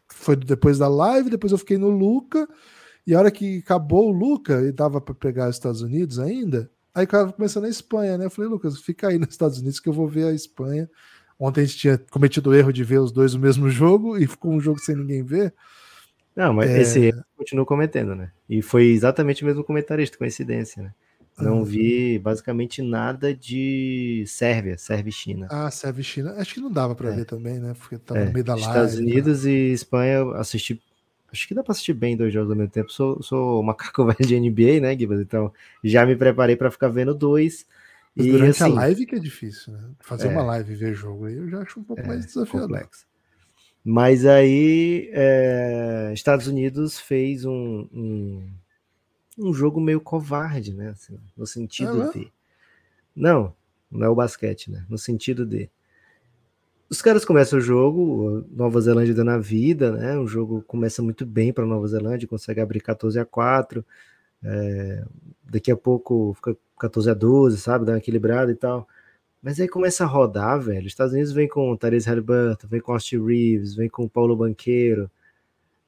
foi 0.07 0.35
depois 0.35 0.77
da 0.77 0.87
live, 0.87 1.29
depois 1.29 1.51
eu 1.51 1.57
fiquei 1.57 1.77
no 1.77 1.89
Luca, 1.89 2.47
e 3.09 3.15
a 3.15 3.19
hora 3.19 3.31
que 3.31 3.57
acabou 3.59 4.09
o 4.09 4.11
Luca 4.11 4.61
e 4.61 4.71
dava 4.71 5.01
para 5.01 5.15
pegar 5.15 5.49
os 5.49 5.55
Estados 5.55 5.81
Unidos 5.81 6.19
ainda, 6.19 6.69
aí 6.93 7.05
o 7.05 7.07
cara 7.07 7.31
começou 7.31 7.61
na 7.61 7.69
Espanha, 7.69 8.17
né? 8.17 8.25
Eu 8.25 8.29
falei, 8.29 8.49
Lucas, 8.49 8.79
fica 8.79 9.07
aí 9.07 9.17
nos 9.17 9.29
Estados 9.29 9.57
Unidos 9.59 9.79
que 9.79 9.89
eu 9.89 9.93
vou 9.93 10.07
ver 10.07 10.27
a 10.27 10.31
Espanha. 10.33 10.89
Ontem 11.39 11.61
a 11.61 11.65
gente 11.65 11.77
tinha 11.77 11.97
cometido 11.97 12.49
o 12.51 12.53
erro 12.53 12.71
de 12.71 12.83
ver 12.83 12.99
os 12.99 13.11
dois 13.11 13.33
no 13.33 13.39
mesmo 13.39 13.69
jogo 13.71 14.17
e 14.17 14.27
ficou 14.27 14.51
um 14.51 14.59
jogo 14.59 14.79
sem 14.79 14.95
ninguém 14.95 15.23
ver. 15.23 15.53
Não, 16.35 16.53
mas 16.53 16.69
É. 16.69 16.81
esse 16.81 16.99
erro 17.05 17.23
continua 17.35 17.65
cometendo, 17.65 18.15
né? 18.15 18.31
E 18.47 18.61
foi 18.61 18.85
exatamente 18.87 19.43
o 19.43 19.45
mesmo 19.45 19.63
comentarista, 19.63 20.17
coincidência, 20.17 20.83
né? 20.83 20.93
Não 21.39 21.59
Uhum. 21.59 21.63
vi 21.63 22.19
basicamente 22.19 22.81
nada 22.81 23.33
de 23.33 24.23
Sérvia, 24.27 24.77
Sérvia 24.77 25.09
e 25.09 25.13
China. 25.13 25.47
Ah, 25.49 25.71
Sérvia 25.71 26.01
e 26.01 26.03
China. 26.03 26.33
Acho 26.37 26.53
que 26.53 26.59
não 26.59 26.71
dava 26.71 26.93
para 26.93 27.09
É. 27.09 27.15
ver 27.15 27.25
também, 27.25 27.59
né? 27.59 27.73
Porque 27.73 27.97
tava 27.97 28.19
É, 28.19 28.25
no 28.25 28.33
meio 28.33 28.43
da 28.45 28.53
live. 28.55 28.67
Estados 28.67 28.95
né? 28.95 29.01
Unidos 29.01 29.45
e 29.45 29.71
Espanha, 29.71 30.21
assisti. 30.35 30.81
Acho 31.31 31.47
que 31.47 31.53
dá 31.53 31.63
pra 31.63 31.71
assistir 31.71 31.93
bem 31.93 32.17
dois 32.17 32.33
jogos 32.33 32.49
ao 32.51 32.57
mesmo 32.57 32.71
tempo. 32.71 32.91
Sou, 32.91 33.21
sou 33.21 33.61
macaco 33.63 34.05
velho 34.05 34.25
de 34.27 34.35
NBA, 34.35 34.79
né, 34.81 34.97
Gibas? 34.97 35.19
Então 35.21 35.53
já 35.83 36.05
me 36.05 36.15
preparei 36.15 36.55
pra 36.55 36.71
ficar 36.71 36.89
vendo 36.89 37.13
dois. 37.13 37.65
Mas 38.15 38.25
E 38.25 38.31
durante 38.31 38.49
assim, 38.49 38.71
a 38.71 38.73
live 38.75 39.05
que 39.05 39.15
é 39.15 39.19
difícil, 39.19 39.73
né? 39.73 39.89
Fazer 40.01 40.27
É. 40.27 40.31
uma 40.31 40.43
live 40.43 40.73
e 40.73 40.75
ver 40.75 40.93
jogo 40.93 41.25
aí 41.25 41.35
eu 41.35 41.49
já 41.49 41.61
acho 41.61 41.79
um 41.79 41.83
pouco 41.83 42.05
mais 42.07 42.25
desafiador. 42.25 42.69
complexo. 42.69 43.05
Mas 43.83 44.25
aí, 44.25 45.09
é, 45.13 46.11
Estados 46.13 46.47
Unidos 46.47 46.99
fez 46.99 47.45
um, 47.45 47.87
um, 47.93 48.49
um 49.37 49.53
jogo 49.53 49.79
meio 49.79 50.01
covarde, 50.01 50.73
né? 50.73 50.89
assim, 50.89 51.17
no 51.37 51.45
sentido 51.47 51.91
É 51.91 51.95
mesmo? 51.95 52.13
de. 52.13 52.33
Não, 53.15 53.55
não 53.91 54.07
é 54.07 54.09
o 54.09 54.15
basquete, 54.15 54.71
né? 54.71 54.85
No 54.89 54.97
sentido 54.97 55.45
de. 55.45 55.69
Os 56.89 57.01
caras 57.03 57.23
começam 57.23 57.59
o 57.59 57.61
jogo, 57.61 58.43
Nova 58.51 58.81
Zelândia 58.81 59.13
dando 59.13 59.29
a 59.31 59.37
vida, 59.37 59.91
né? 59.91 60.17
O 60.17 60.25
jogo 60.25 60.63
começa 60.63 61.03
muito 61.03 61.23
bem 61.25 61.53
para 61.53 61.65
Nova 61.65 61.87
Zelândia, 61.87 62.27
consegue 62.27 62.59
abrir 62.61 62.81
14 62.81 63.19
a 63.19 63.25
4. 63.25 63.85
é, 64.43 65.05
daqui 65.43 65.71
a 65.71 65.77
pouco 65.77 66.33
fica 66.35 66.57
14 66.79 67.11
a 67.11 67.13
12, 67.13 67.57
sabe? 67.59 67.85
Dá 67.85 67.93
uma 67.93 67.99
equilibrada 67.99 68.51
e 68.51 68.55
tal. 68.55 68.87
Mas 69.41 69.59
aí 69.59 69.67
começa 69.67 70.03
a 70.03 70.07
rodar, 70.07 70.59
velho. 70.61 70.81
Os 70.81 70.87
Estados 70.87 71.13
Unidos 71.13 71.31
vem 71.31 71.47
com 71.47 71.71
o 71.71 71.77
Therese 71.77 72.07
Halliburton, 72.09 72.67
vem 72.67 72.81
com 72.81 72.93
Austin 72.93 73.23
Reeves, 73.25 73.75
vem 73.75 73.89
com 73.89 74.05
o 74.05 74.09
Paulo 74.09 74.35
Banqueiro. 74.35 75.09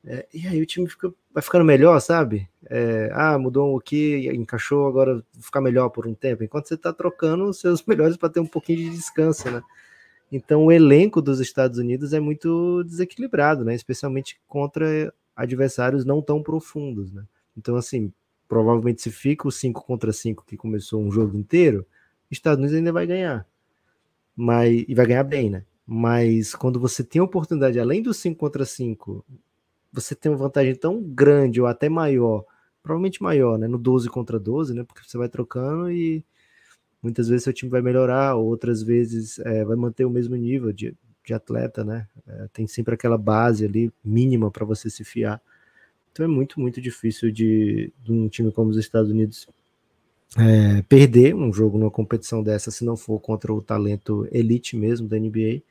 É, 0.06 0.28
e 0.34 0.47
aí 0.47 0.62
o 0.62 0.66
time 0.66 0.88
fica, 0.89 1.14
vai 1.34 1.43
ficando 1.43 1.66
melhor, 1.66 1.99
sabe? 1.99 2.49
É, 2.70 3.10
ah, 3.14 3.38
mudou 3.39 3.74
um 3.74 3.78
aqui, 3.78 4.30
encaixou, 4.34 4.88
agora 4.88 5.24
ficar 5.39 5.62
melhor 5.62 5.89
por 5.89 6.08
um 6.08 6.14
tempo. 6.14 6.43
Enquanto 6.43 6.68
você 6.68 6.78
tá 6.78 6.93
trocando 6.93 7.45
os 7.45 7.60
seus 7.60 7.84
melhores 7.86 8.18
para 8.18 8.30
ter 8.30 8.39
um 8.39 8.47
pouquinho 8.47 8.80
de 8.80 8.89
descanso, 8.91 9.49
né? 9.52 9.62
Então 10.32 10.65
o 10.65 10.71
elenco 10.71 11.21
dos 11.21 11.39
Estados 11.39 11.77
Unidos 11.77 12.13
é 12.13 12.19
muito 12.19 12.84
desequilibrado, 12.84 13.65
né? 13.65 13.75
Especialmente 13.75 14.39
contra 14.47 15.13
adversários 15.36 16.05
não 16.05 16.21
tão 16.21 16.41
profundos, 16.41 17.11
né? 17.11 17.25
Então, 17.57 17.75
assim, 17.75 18.13
provavelmente 18.47 19.01
se 19.01 19.11
fica 19.11 19.47
o 19.47 19.51
5 19.51 19.84
contra 19.86 20.13
5 20.13 20.45
que 20.45 20.55
começou 20.57 21.01
um 21.01 21.11
jogo 21.11 21.38
inteiro, 21.38 21.86
Estados 22.29 22.59
Unidos 22.59 22.77
ainda 22.77 22.93
vai 22.93 23.05
ganhar. 23.05 23.45
Mas, 24.36 24.86
e 24.88 24.95
vai 24.95 25.05
ganhar 25.05 25.23
bem, 25.23 25.49
né? 25.49 25.65
Mas 25.85 26.56
quando 26.56 26.80
você 26.80 27.03
tem 27.03 27.19
a 27.19 27.26
oportunidade, 27.26 27.80
além 27.80 28.01
do 28.01 28.14
5 28.14 28.39
contra 28.39 28.65
5, 28.65 29.26
você 29.91 30.15
tem 30.15 30.31
uma 30.31 30.38
vantagem 30.38 30.76
tão 30.76 31.01
grande 31.01 31.61
ou 31.61 31.68
até 31.68 31.89
maior, 31.89 32.45
provavelmente 32.81 33.22
maior, 33.22 33.57
né? 33.60 33.68
No 33.68 33.77
12 33.77 34.10
contra 34.10 34.39
12, 34.39 34.73
né? 34.73 34.84
Porque 34.84 35.01
você 35.07 35.18
vai 35.18 35.30
trocando 35.30 35.91
e 35.91 36.23
muitas 37.02 37.28
vezes 37.28 37.44
seu 37.44 37.53
time 37.53 37.72
vai 37.72 37.82
melhorar, 37.82 38.36
outras 38.36 38.84
vezes 38.84 39.40
é, 39.40 39.65
vai 39.65 39.76
manter 39.76 40.06
o 40.06 40.10
mesmo 40.10 40.36
nível 40.36 40.72
de, 40.72 40.95
de 41.26 41.34
atleta, 41.34 41.84
né? 41.84 42.07
É, 42.28 42.48
tem 42.53 42.68
sempre 42.68 42.94
aquela 42.94 43.18
base 43.18 43.65
ali 43.65 43.91
mínima 44.03 44.52
para 44.52 44.65
você 44.65 44.90
se 44.90 45.03
fiar. 45.03 45.41
Então 46.11 46.26
é 46.26 46.28
muito, 46.28 46.60
muito 46.60 46.82
difícil 46.82 47.32
de, 47.32 47.91
de 48.03 48.11
um 48.11 48.28
time 48.28 48.52
como 48.52 48.69
os 48.69 48.78
Estados 48.78 49.10
Unidos 49.10 49.48
é, 50.38 50.82
perder 50.84 51.36
um 51.36 51.52
jogo 51.52 51.78
numa 51.78 51.91
competição 51.91 52.41
dessa 52.41 52.72
se 52.72 52.86
não 52.86 52.95
for 52.95 53.19
contra 53.19 53.53
o 53.53 53.61
talento 53.61 54.28
elite 54.32 54.78
mesmo 54.78 55.07
da 55.07 55.18
NBA, 55.18 55.61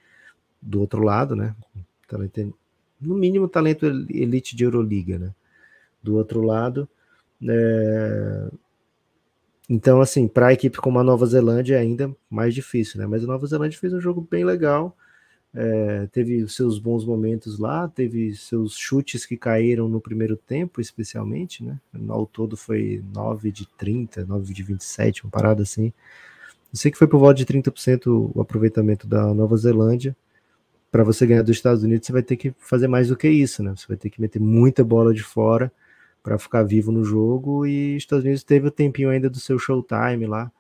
do 0.61 0.81
outro 0.81 1.03
lado, 1.03 1.35
né? 1.35 1.55
Talento, 2.07 2.55
no 3.01 3.15
mínimo 3.15 3.49
talento 3.49 3.87
elite 3.87 4.55
de 4.55 4.65
Euroliga, 4.65 5.19
né? 5.19 5.35
Do 6.03 6.17
outro 6.17 6.43
lado. 6.43 6.89
É... 7.49 8.49
Então, 9.73 10.01
assim, 10.01 10.27
para 10.27 10.49
a 10.49 10.53
equipe 10.53 10.79
como 10.79 10.99
a 10.99 11.05
Nova 11.05 11.25
Zelândia 11.25 11.77
é 11.77 11.79
ainda 11.79 12.11
mais 12.29 12.53
difícil, 12.53 12.99
né? 12.99 13.07
Mas 13.07 13.23
a 13.23 13.27
Nova 13.29 13.47
Zelândia 13.47 13.79
fez 13.79 13.93
um 13.93 14.01
jogo 14.01 14.27
bem 14.29 14.45
legal. 14.45 14.97
É, 15.55 16.09
teve 16.11 16.49
seus 16.49 16.81
bons 16.81 17.05
momentos 17.05 17.57
lá, 17.57 17.87
teve 17.87 18.35
seus 18.35 18.77
chutes 18.77 19.25
que 19.25 19.37
caíram 19.37 19.89
no 19.89 20.01
primeiro 20.01 20.37
tempo, 20.37 20.81
especialmente, 20.81 21.63
né? 21.63 21.79
Ao 22.09 22.27
todo 22.27 22.57
foi 22.57 23.01
9 23.15 23.53
de 23.53 23.65
30, 23.79 24.25
9 24.25 24.53
de 24.53 24.63
27, 24.65 25.25
uma 25.25 25.31
parada 25.31 25.63
assim. 25.63 25.93
Eu 26.73 26.77
sei 26.77 26.91
que 26.91 26.99
foi 26.99 27.07
por 27.07 27.21
volta 27.21 27.37
de 27.37 27.47
30% 27.47 28.33
o 28.35 28.41
aproveitamento 28.41 29.07
da 29.07 29.33
Nova 29.33 29.57
Zelândia. 29.57 30.17
Para 30.91 31.05
você 31.05 31.25
ganhar 31.25 31.43
dos 31.43 31.57
Estados 31.57 31.85
Unidos, 31.85 32.07
você 32.09 32.13
vai 32.13 32.25
ter 32.25 32.37
que 32.37 32.53
fazer 32.59 32.89
mais 32.89 33.07
do 33.07 33.17
que 33.17 33.29
isso, 33.29 33.63
né? 33.63 33.73
Você 33.77 33.87
vai 33.87 33.97
ter 33.97 34.11
que 34.11 34.21
meter 34.21 34.41
muita 34.41 34.83
bola 34.83 35.15
de 35.15 35.23
fora 35.23 35.71
para 36.23 36.39
ficar 36.39 36.63
vivo 36.63 36.93
no 36.93 37.05
jogo. 37.05 37.67
E 37.67 37.97
Estados 37.97 38.25
Unidos 38.25 38.45
teve 38.45 38.69
o 38.69 38.71
tempinho 38.71 39.11
ainda 39.11 39.29
do 39.29 39.39
seu 39.39 39.59
showtime 39.59 40.27
lá. 40.27 40.51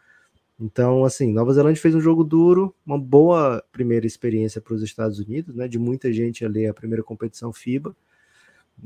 Então, 0.61 1.05
assim, 1.05 1.33
Nova 1.33 1.53
Zelândia 1.55 1.81
fez 1.81 1.95
um 1.95 2.01
jogo 2.01 2.23
duro, 2.23 2.75
uma 2.85 2.99
boa 2.99 3.65
primeira 3.73 4.07
experiência 4.07 4.61
para 4.61 4.75
os 4.75 4.83
Estados 4.83 5.19
Unidos, 5.19 5.55
né? 5.55 5.67
De 5.67 5.79
muita 5.79 6.13
gente 6.13 6.45
ali, 6.45 6.67
a 6.67 6.75
primeira 6.75 7.03
competição 7.03 7.53
FIBA. 7.53 7.97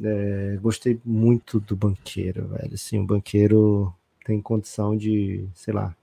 É, 0.02 0.58
gostei 0.62 1.00
muito 1.04 1.58
do 1.60 1.74
banqueiro, 1.74 2.46
velho. 2.48 2.74
Assim, 2.74 2.98
o 2.98 3.04
banqueiro 3.06 3.92
tem 4.24 4.40
condição 4.40 4.96
de, 4.96 5.46
sei 5.54 5.74
lá, 5.74 5.94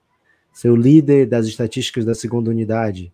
ser 0.54 0.70
o 0.70 0.76
líder 0.76 1.28
das 1.28 1.48
estatísticas 1.48 2.06
da 2.06 2.14
segunda 2.14 2.50
unidade 2.50 3.12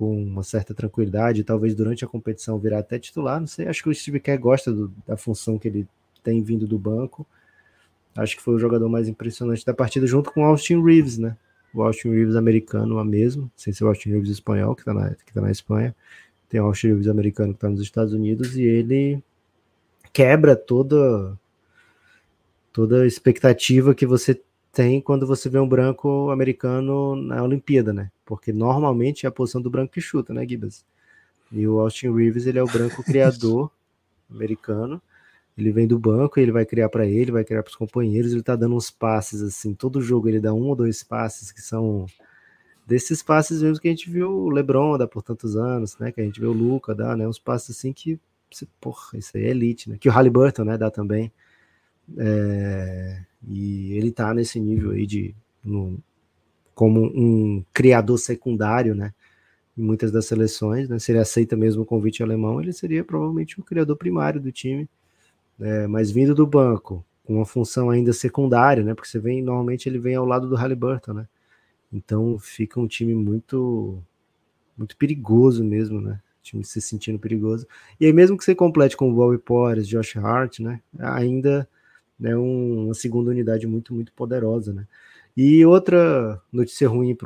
com 0.00 0.22
uma 0.22 0.42
certa 0.42 0.72
tranquilidade, 0.72 1.44
talvez 1.44 1.74
durante 1.74 2.02
a 2.06 2.08
competição 2.08 2.58
virar 2.58 2.78
até 2.78 2.98
titular, 2.98 3.38
não 3.38 3.46
sei, 3.46 3.68
acho 3.68 3.82
que 3.82 3.90
o 3.90 3.94
Steve 3.94 4.18
Kerr 4.18 4.40
gosta 4.40 4.72
do, 4.72 4.90
da 5.06 5.14
função 5.14 5.58
que 5.58 5.68
ele 5.68 5.86
tem 6.22 6.42
vindo 6.42 6.66
do 6.66 6.78
banco, 6.78 7.26
Acho 8.16 8.36
que 8.36 8.42
foi 8.42 8.54
o 8.54 8.58
jogador 8.58 8.88
mais 8.88 9.08
impressionante 9.08 9.64
da 9.64 9.72
partida, 9.72 10.06
junto 10.06 10.32
com 10.32 10.42
o 10.42 10.44
Austin 10.44 10.82
Reeves, 10.82 11.18
né? 11.18 11.36
O 11.72 11.82
Austin 11.82 12.10
Reeves 12.10 12.34
americano 12.34 12.98
a 12.98 13.04
mesmo, 13.04 13.50
sem 13.56 13.72
ser 13.72 13.84
o 13.84 13.88
Austin 13.88 14.10
Reeves 14.10 14.30
espanhol, 14.30 14.74
que 14.74 14.84
tá 14.84 14.92
na, 14.92 15.14
que 15.14 15.32
tá 15.32 15.40
na 15.40 15.50
Espanha. 15.50 15.94
Tem 16.48 16.60
o 16.60 16.64
Austin 16.64 16.88
Reeves 16.88 17.06
americano 17.06 17.54
que 17.54 17.60
tá 17.60 17.68
nos 17.68 17.80
Estados 17.80 18.12
Unidos 18.12 18.56
e 18.56 18.62
ele 18.62 19.22
quebra 20.12 20.56
toda 20.56 21.38
toda 22.72 23.02
a 23.02 23.06
expectativa 23.06 23.94
que 23.94 24.06
você 24.06 24.40
tem 24.72 25.00
quando 25.00 25.26
você 25.26 25.48
vê 25.48 25.58
um 25.58 25.68
branco 25.68 26.30
americano 26.30 27.16
na 27.16 27.42
Olimpíada, 27.42 27.92
né? 27.92 28.10
Porque 28.24 28.52
normalmente 28.52 29.26
é 29.26 29.28
a 29.28 29.32
posição 29.32 29.60
do 29.60 29.70
branco 29.70 29.92
que 29.92 30.00
chuta, 30.00 30.32
né, 30.32 30.46
Gibas? 30.46 30.84
E 31.52 31.66
o 31.66 31.78
Austin 31.80 32.12
Reeves, 32.12 32.46
ele 32.46 32.58
é 32.58 32.62
o 32.62 32.66
branco 32.66 33.02
criador 33.04 33.70
americano. 34.28 35.00
Ele 35.60 35.72
vem 35.72 35.86
do 35.86 35.98
banco, 35.98 36.40
ele 36.40 36.52
vai 36.52 36.64
criar 36.64 36.88
para 36.88 37.06
ele, 37.06 37.30
vai 37.30 37.44
criar 37.44 37.62
para 37.62 37.70
os 37.70 37.76
companheiros, 37.76 38.32
ele 38.32 38.42
tá 38.42 38.56
dando 38.56 38.76
uns 38.76 38.90
passes 38.90 39.42
assim, 39.42 39.74
todo 39.74 40.00
jogo 40.00 40.28
ele 40.28 40.40
dá 40.40 40.52
um 40.54 40.68
ou 40.68 40.76
dois 40.76 41.02
passes 41.02 41.52
que 41.52 41.60
são 41.60 42.06
desses 42.90 43.22
passes 43.22 43.62
mesmo 43.62 43.80
que 43.80 43.86
a 43.86 43.90
gente 43.92 44.10
viu 44.10 44.28
o 44.28 44.50
LeBron 44.50 44.98
dar 44.98 45.06
por 45.06 45.22
tantos 45.22 45.56
anos, 45.56 45.96
né? 45.98 46.10
Que 46.10 46.20
a 46.20 46.24
gente 46.24 46.40
viu 46.40 46.50
o 46.50 46.52
Luca 46.52 46.92
dar, 46.92 47.16
né? 47.16 47.28
Uns 47.28 47.38
passes 47.38 47.76
assim 47.76 47.92
que, 47.92 48.18
porra, 48.80 49.16
isso 49.16 49.36
aí 49.36 49.44
é 49.44 49.50
elite, 49.50 49.88
né? 49.88 49.96
Que 49.96 50.08
o 50.08 50.12
Halliburton, 50.12 50.64
né, 50.64 50.76
dá 50.76 50.90
também. 50.90 51.30
É, 52.18 53.22
e 53.46 53.92
ele 53.92 54.10
tá 54.10 54.34
nesse 54.34 54.58
nível 54.58 54.90
aí 54.90 55.06
de 55.06 55.32
no, 55.62 55.98
como 56.74 57.04
um 57.04 57.64
criador 57.72 58.18
secundário, 58.18 58.92
né? 58.92 59.14
Em 59.78 59.82
muitas 59.82 60.10
das 60.10 60.26
seleções, 60.26 60.88
né? 60.88 60.98
Se 60.98 61.12
ele 61.12 61.20
aceita 61.20 61.54
mesmo 61.56 61.82
o 61.82 61.86
convite 61.86 62.24
alemão, 62.24 62.60
ele 62.60 62.72
seria 62.72 63.04
provavelmente 63.04 63.60
o 63.60 63.62
criador 63.62 63.96
primário 63.96 64.40
do 64.40 64.50
time, 64.50 64.88
né? 65.60 65.86
mas 65.86 66.10
vindo 66.10 66.34
do 66.34 66.46
banco, 66.46 67.04
com 67.24 67.36
uma 67.36 67.46
função 67.46 67.90
ainda 67.90 68.12
secundária, 68.12 68.82
né? 68.82 68.94
Porque 68.94 69.08
você 69.08 69.20
vem, 69.20 69.42
normalmente 69.42 69.88
ele 69.88 69.98
vem 69.98 70.16
ao 70.16 70.24
lado 70.24 70.48
do 70.48 70.56
Halliburton, 70.56 71.12
né? 71.12 71.28
Então 71.92 72.38
fica 72.38 72.80
um 72.80 72.88
time 72.88 73.14
muito 73.14 74.02
muito 74.76 74.96
perigoso 74.96 75.62
mesmo, 75.62 76.00
né? 76.00 76.20
O 76.40 76.42
time 76.42 76.64
se 76.64 76.80
sentindo 76.80 77.18
perigoso. 77.18 77.66
E 78.00 78.06
aí 78.06 78.12
mesmo 78.12 78.36
que 78.38 78.44
você 78.44 78.54
complete 78.54 78.96
com 78.96 79.10
o 79.10 79.14
Bobby 79.14 79.38
Porres, 79.38 79.86
Josh 79.86 80.16
Hart, 80.16 80.60
né? 80.60 80.80
Ainda 80.98 81.68
né, 82.18 82.36
um, 82.36 82.86
uma 82.86 82.94
segunda 82.94 83.30
unidade 83.30 83.66
muito, 83.66 83.94
muito 83.94 84.12
poderosa, 84.12 84.72
né? 84.72 84.86
E 85.36 85.64
outra 85.64 86.40
notícia 86.52 86.88
ruim 86.88 87.16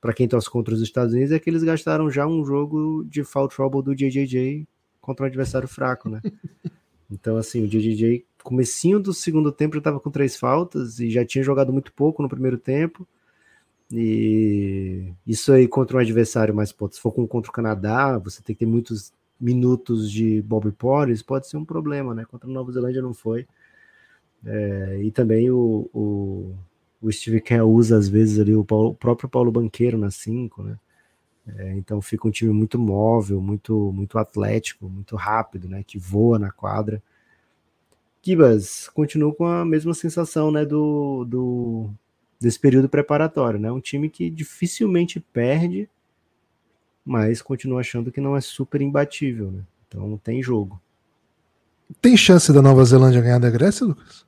para 0.00 0.12
quem 0.12 0.28
torce 0.28 0.50
contra 0.50 0.74
os 0.74 0.82
Estados 0.82 1.14
Unidos 1.14 1.32
é 1.32 1.38
que 1.38 1.48
eles 1.48 1.62
gastaram 1.62 2.10
já 2.10 2.26
um 2.26 2.44
jogo 2.44 3.04
de 3.08 3.24
foul 3.24 3.48
trouble 3.48 3.82
do 3.82 3.94
JJJ 3.94 4.66
contra 5.00 5.24
um 5.24 5.28
adversário 5.28 5.68
fraco, 5.68 6.08
né? 6.08 6.20
Então, 7.12 7.36
assim, 7.36 7.62
o 7.62 7.68
JJJ, 7.68 8.24
comecinho 8.42 8.98
do 8.98 9.12
segundo 9.12 9.52
tempo, 9.52 9.74
já 9.74 9.80
estava 9.80 10.00
com 10.00 10.10
três 10.10 10.36
faltas 10.36 10.98
e 10.98 11.10
já 11.10 11.24
tinha 11.24 11.44
jogado 11.44 11.72
muito 11.72 11.92
pouco 11.92 12.22
no 12.22 12.28
primeiro 12.28 12.56
tempo. 12.56 13.06
E 13.92 15.12
isso 15.26 15.52
aí 15.52 15.68
contra 15.68 15.98
um 15.98 16.00
adversário 16.00 16.54
mais 16.54 16.72
potente, 16.72 16.96
se 16.96 17.02
for 17.02 17.12
contra 17.12 17.50
o 17.50 17.52
Canadá, 17.52 18.16
você 18.18 18.42
tem 18.42 18.56
que 18.56 18.60
ter 18.60 18.66
muitos 18.66 19.12
minutos 19.38 20.10
de 20.10 20.40
Bob 20.40 20.70
Porres, 20.72 21.22
pode 21.22 21.48
ser 21.48 21.58
um 21.58 21.64
problema, 21.64 22.14
né? 22.14 22.24
Contra 22.24 22.48
a 22.48 22.52
Nova 22.52 22.72
Zelândia 22.72 23.02
não 23.02 23.12
foi. 23.12 23.46
É, 24.44 25.00
e 25.02 25.10
também 25.10 25.50
o, 25.50 25.90
o, 25.92 26.54
o, 27.02 27.12
Steve 27.12 27.40
Kerr 27.40 27.64
usa 27.64 27.96
às 27.96 28.08
vezes 28.08 28.38
ali 28.40 28.54
o, 28.54 28.64
Paulo, 28.64 28.90
o 28.90 28.94
próprio 28.94 29.28
Paulo 29.28 29.52
Banqueiro 29.52 29.98
na 29.98 30.10
5, 30.10 30.62
né? 30.62 30.78
É, 31.46 31.74
então 31.74 32.00
fica 32.00 32.26
um 32.28 32.30
time 32.30 32.52
muito 32.52 32.78
móvel, 32.78 33.40
muito 33.40 33.92
muito 33.92 34.18
atlético, 34.18 34.88
muito 34.88 35.16
rápido, 35.16 35.68
né? 35.68 35.82
Que 35.82 35.98
voa 35.98 36.38
na 36.38 36.50
quadra. 36.50 37.02
Kibas, 38.20 38.88
continuo 38.88 39.34
com 39.34 39.44
a 39.46 39.64
mesma 39.64 39.92
sensação, 39.94 40.52
né? 40.52 40.64
Do, 40.64 41.24
do 41.24 41.90
desse 42.40 42.58
período 42.58 42.88
preparatório, 42.88 43.58
né? 43.58 43.70
Um 43.70 43.80
time 43.80 44.08
que 44.08 44.30
dificilmente 44.30 45.18
perde, 45.18 45.88
mas 47.04 47.42
continua 47.42 47.80
achando 47.80 48.12
que 48.12 48.20
não 48.20 48.36
é 48.36 48.40
super 48.40 48.80
imbatível, 48.80 49.50
né? 49.50 49.62
Então 49.88 50.18
tem 50.22 50.42
jogo. 50.42 50.80
Tem 52.00 52.16
chance 52.16 52.52
da 52.52 52.62
Nova 52.62 52.84
Zelândia 52.84 53.20
ganhar 53.20 53.38
da 53.38 53.50
Grécia, 53.50 53.84
Lucas? 53.86 54.24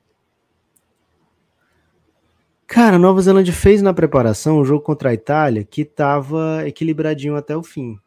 Cara, 2.67 2.97
Nova 2.97 3.21
Zelândia 3.21 3.53
fez 3.53 3.81
na 3.81 3.93
preparação 3.93 4.59
um 4.59 4.65
jogo 4.65 4.83
contra 4.83 5.09
a 5.09 5.13
Itália 5.13 5.63
que 5.63 5.81
estava 5.81 6.67
equilibradinho 6.67 7.35
até 7.35 7.55
o 7.55 7.61
fim. 7.61 7.97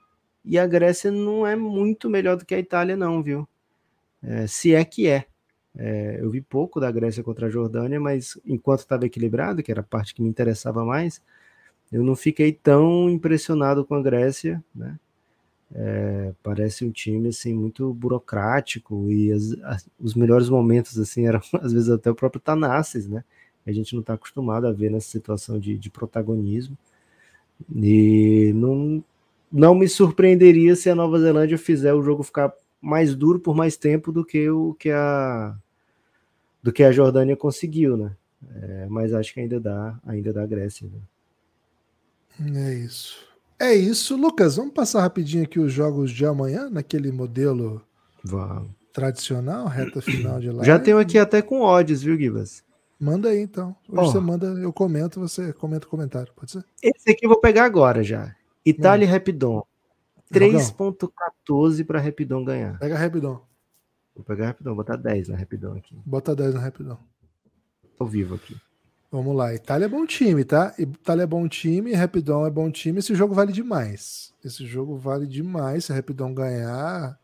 E 0.44 0.58
a 0.58 0.66
Grécia 0.66 1.10
não 1.10 1.46
é 1.46 1.54
muito 1.54 2.10
melhor 2.10 2.36
do 2.36 2.44
que 2.44 2.54
a 2.54 2.58
Itália, 2.58 2.96
não, 2.96 3.22
viu? 3.22 3.46
É, 4.22 4.46
se 4.46 4.74
é 4.74 4.84
que 4.84 5.06
é. 5.08 5.26
é. 5.76 6.18
Eu 6.20 6.30
vi 6.30 6.40
pouco 6.40 6.80
da 6.80 6.90
Grécia 6.90 7.22
contra 7.22 7.46
a 7.46 7.50
Jordânia, 7.50 8.00
mas 8.00 8.38
enquanto 8.44 8.80
estava 8.80 9.06
equilibrado, 9.06 9.62
que 9.62 9.70
era 9.70 9.80
a 9.80 9.84
parte 9.84 10.14
que 10.14 10.22
me 10.22 10.28
interessava 10.28 10.84
mais, 10.84 11.22
eu 11.92 12.02
não 12.02 12.16
fiquei 12.16 12.52
tão 12.52 13.08
impressionado 13.08 13.84
com 13.84 13.94
a 13.94 14.02
Grécia, 14.02 14.62
né? 14.74 14.98
É, 15.74 16.32
parece 16.42 16.84
um 16.84 16.90
time 16.90 17.28
assim 17.28 17.52
muito 17.54 17.92
burocrático 17.92 19.10
e 19.10 19.30
as, 19.30 19.52
as, 19.64 19.90
os 20.00 20.14
melhores 20.14 20.48
momentos 20.48 20.98
assim 20.98 21.26
eram 21.26 21.42
às 21.60 21.72
vezes 21.72 21.90
até 21.90 22.10
o 22.10 22.14
próprio 22.14 22.40
Tanassis, 22.40 23.06
né? 23.06 23.22
A 23.68 23.72
gente 23.72 23.92
não 23.94 24.00
está 24.00 24.14
acostumado 24.14 24.66
a 24.66 24.72
ver 24.72 24.90
nessa 24.90 25.08
situação 25.08 25.58
de, 25.58 25.76
de 25.76 25.90
protagonismo. 25.90 26.76
E 27.74 28.52
não, 28.54 29.04
não 29.52 29.74
me 29.74 29.88
surpreenderia 29.88 30.74
se 30.74 30.88
a 30.88 30.94
Nova 30.94 31.18
Zelândia 31.18 31.58
fizer 31.58 31.92
o 31.92 32.02
jogo 32.02 32.22
ficar 32.22 32.52
mais 32.80 33.14
duro 33.14 33.40
por 33.40 33.54
mais 33.54 33.76
tempo 33.76 34.12
do 34.12 34.24
que 34.24 34.48
o 34.48 34.74
que 34.74 34.90
a 34.90 35.54
do 36.62 36.72
que 36.72 36.82
a 36.82 36.92
Jordânia 36.92 37.36
conseguiu, 37.36 37.96
né? 37.96 38.12
É, 38.62 38.86
mas 38.88 39.12
acho 39.12 39.34
que 39.34 39.40
ainda 39.40 39.60
dá, 39.60 39.98
ainda 40.06 40.32
dá 40.32 40.46
Grécia. 40.46 40.88
Né? 42.40 42.68
É 42.68 42.74
isso. 42.74 43.26
É 43.58 43.74
isso, 43.74 44.16
Lucas. 44.16 44.56
Vamos 44.56 44.72
passar 44.72 45.00
rapidinho 45.00 45.44
aqui 45.44 45.58
os 45.58 45.72
jogos 45.72 46.10
de 46.10 46.24
amanhã, 46.24 46.70
naquele 46.70 47.10
modelo 47.10 47.82
vamos. 48.22 48.70
tradicional, 48.92 49.66
reta 49.66 50.00
final 50.00 50.40
de 50.40 50.50
live. 50.50 50.66
Já 50.66 50.78
tenho 50.78 50.98
aqui 50.98 51.18
até 51.18 51.42
com 51.42 51.62
odds, 51.62 52.02
viu, 52.02 52.16
Gibas? 52.16 52.62
Manda 52.98 53.28
aí 53.28 53.40
então. 53.40 53.76
Hoje 53.88 54.00
oh. 54.00 54.12
você 54.12 54.20
manda, 54.20 54.46
eu 54.46 54.72
comento, 54.72 55.20
você 55.20 55.52
comenta 55.52 55.86
o 55.86 55.90
comentário, 55.90 56.32
pode 56.34 56.50
ser? 56.50 56.64
Esse 56.82 57.10
aqui 57.10 57.26
eu 57.26 57.30
vou 57.30 57.40
pegar 57.40 57.64
agora 57.64 58.02
já. 58.02 58.34
Itália 58.64 59.06
hum. 59.06 59.10
Rapidon. 59.10 59.62
3.14 60.32 61.86
para 61.86 62.00
Rapidon 62.00 62.44
ganhar. 62.44 62.78
Pega 62.78 62.98
Rapidon. 62.98 63.40
Vou 64.14 64.24
pegar 64.24 64.46
Rapidon, 64.48 64.74
botar 64.74 64.96
10 64.96 65.28
na 65.28 65.36
Rapidon 65.36 65.76
aqui. 65.76 65.96
Bota 66.04 66.34
10 66.34 66.54
na 66.54 66.60
Rapidon. 66.60 66.98
Tô 67.96 68.04
vivo 68.04 68.34
aqui. 68.34 68.56
Vamos 69.10 69.34
lá. 69.34 69.54
Itália 69.54 69.86
é 69.86 69.88
bom 69.88 70.04
time, 70.04 70.44
tá? 70.44 70.74
Itália 70.78 71.22
é 71.22 71.26
bom 71.26 71.48
time, 71.48 71.94
Rapidon 71.94 72.46
é 72.46 72.50
bom 72.50 72.70
time. 72.70 72.98
Esse 72.98 73.14
jogo 73.14 73.32
vale 73.32 73.52
demais. 73.52 74.34
Esse 74.44 74.66
jogo 74.66 74.96
vale 74.96 75.26
demais. 75.26 75.86
Se 75.86 75.92
Rapidon 75.92 76.34
ganhar, 76.34 77.18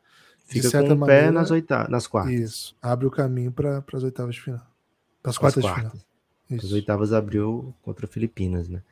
Fica 0.46 0.60
de 0.62 0.70
certa 0.70 0.90
com 0.90 0.96
maneira, 0.96 1.26
pé 1.26 1.30
nas, 1.30 1.50
oitavas, 1.50 1.90
nas 1.90 2.06
quartas. 2.06 2.32
Isso. 2.32 2.76
Abre 2.80 3.06
o 3.06 3.10
caminho 3.10 3.52
para 3.52 3.84
as 3.92 4.02
oitavas 4.02 4.34
de 4.34 4.40
final. 4.40 4.73
As 5.24 5.38
quartas, 5.38 5.62
quartas. 5.64 5.92
de 5.92 5.98
final. 6.48 6.64
As 6.64 6.72
oitavas 6.72 7.12
abriu 7.12 7.74
contra 7.82 8.06
Filipinas, 8.06 8.68
né? 8.68 8.82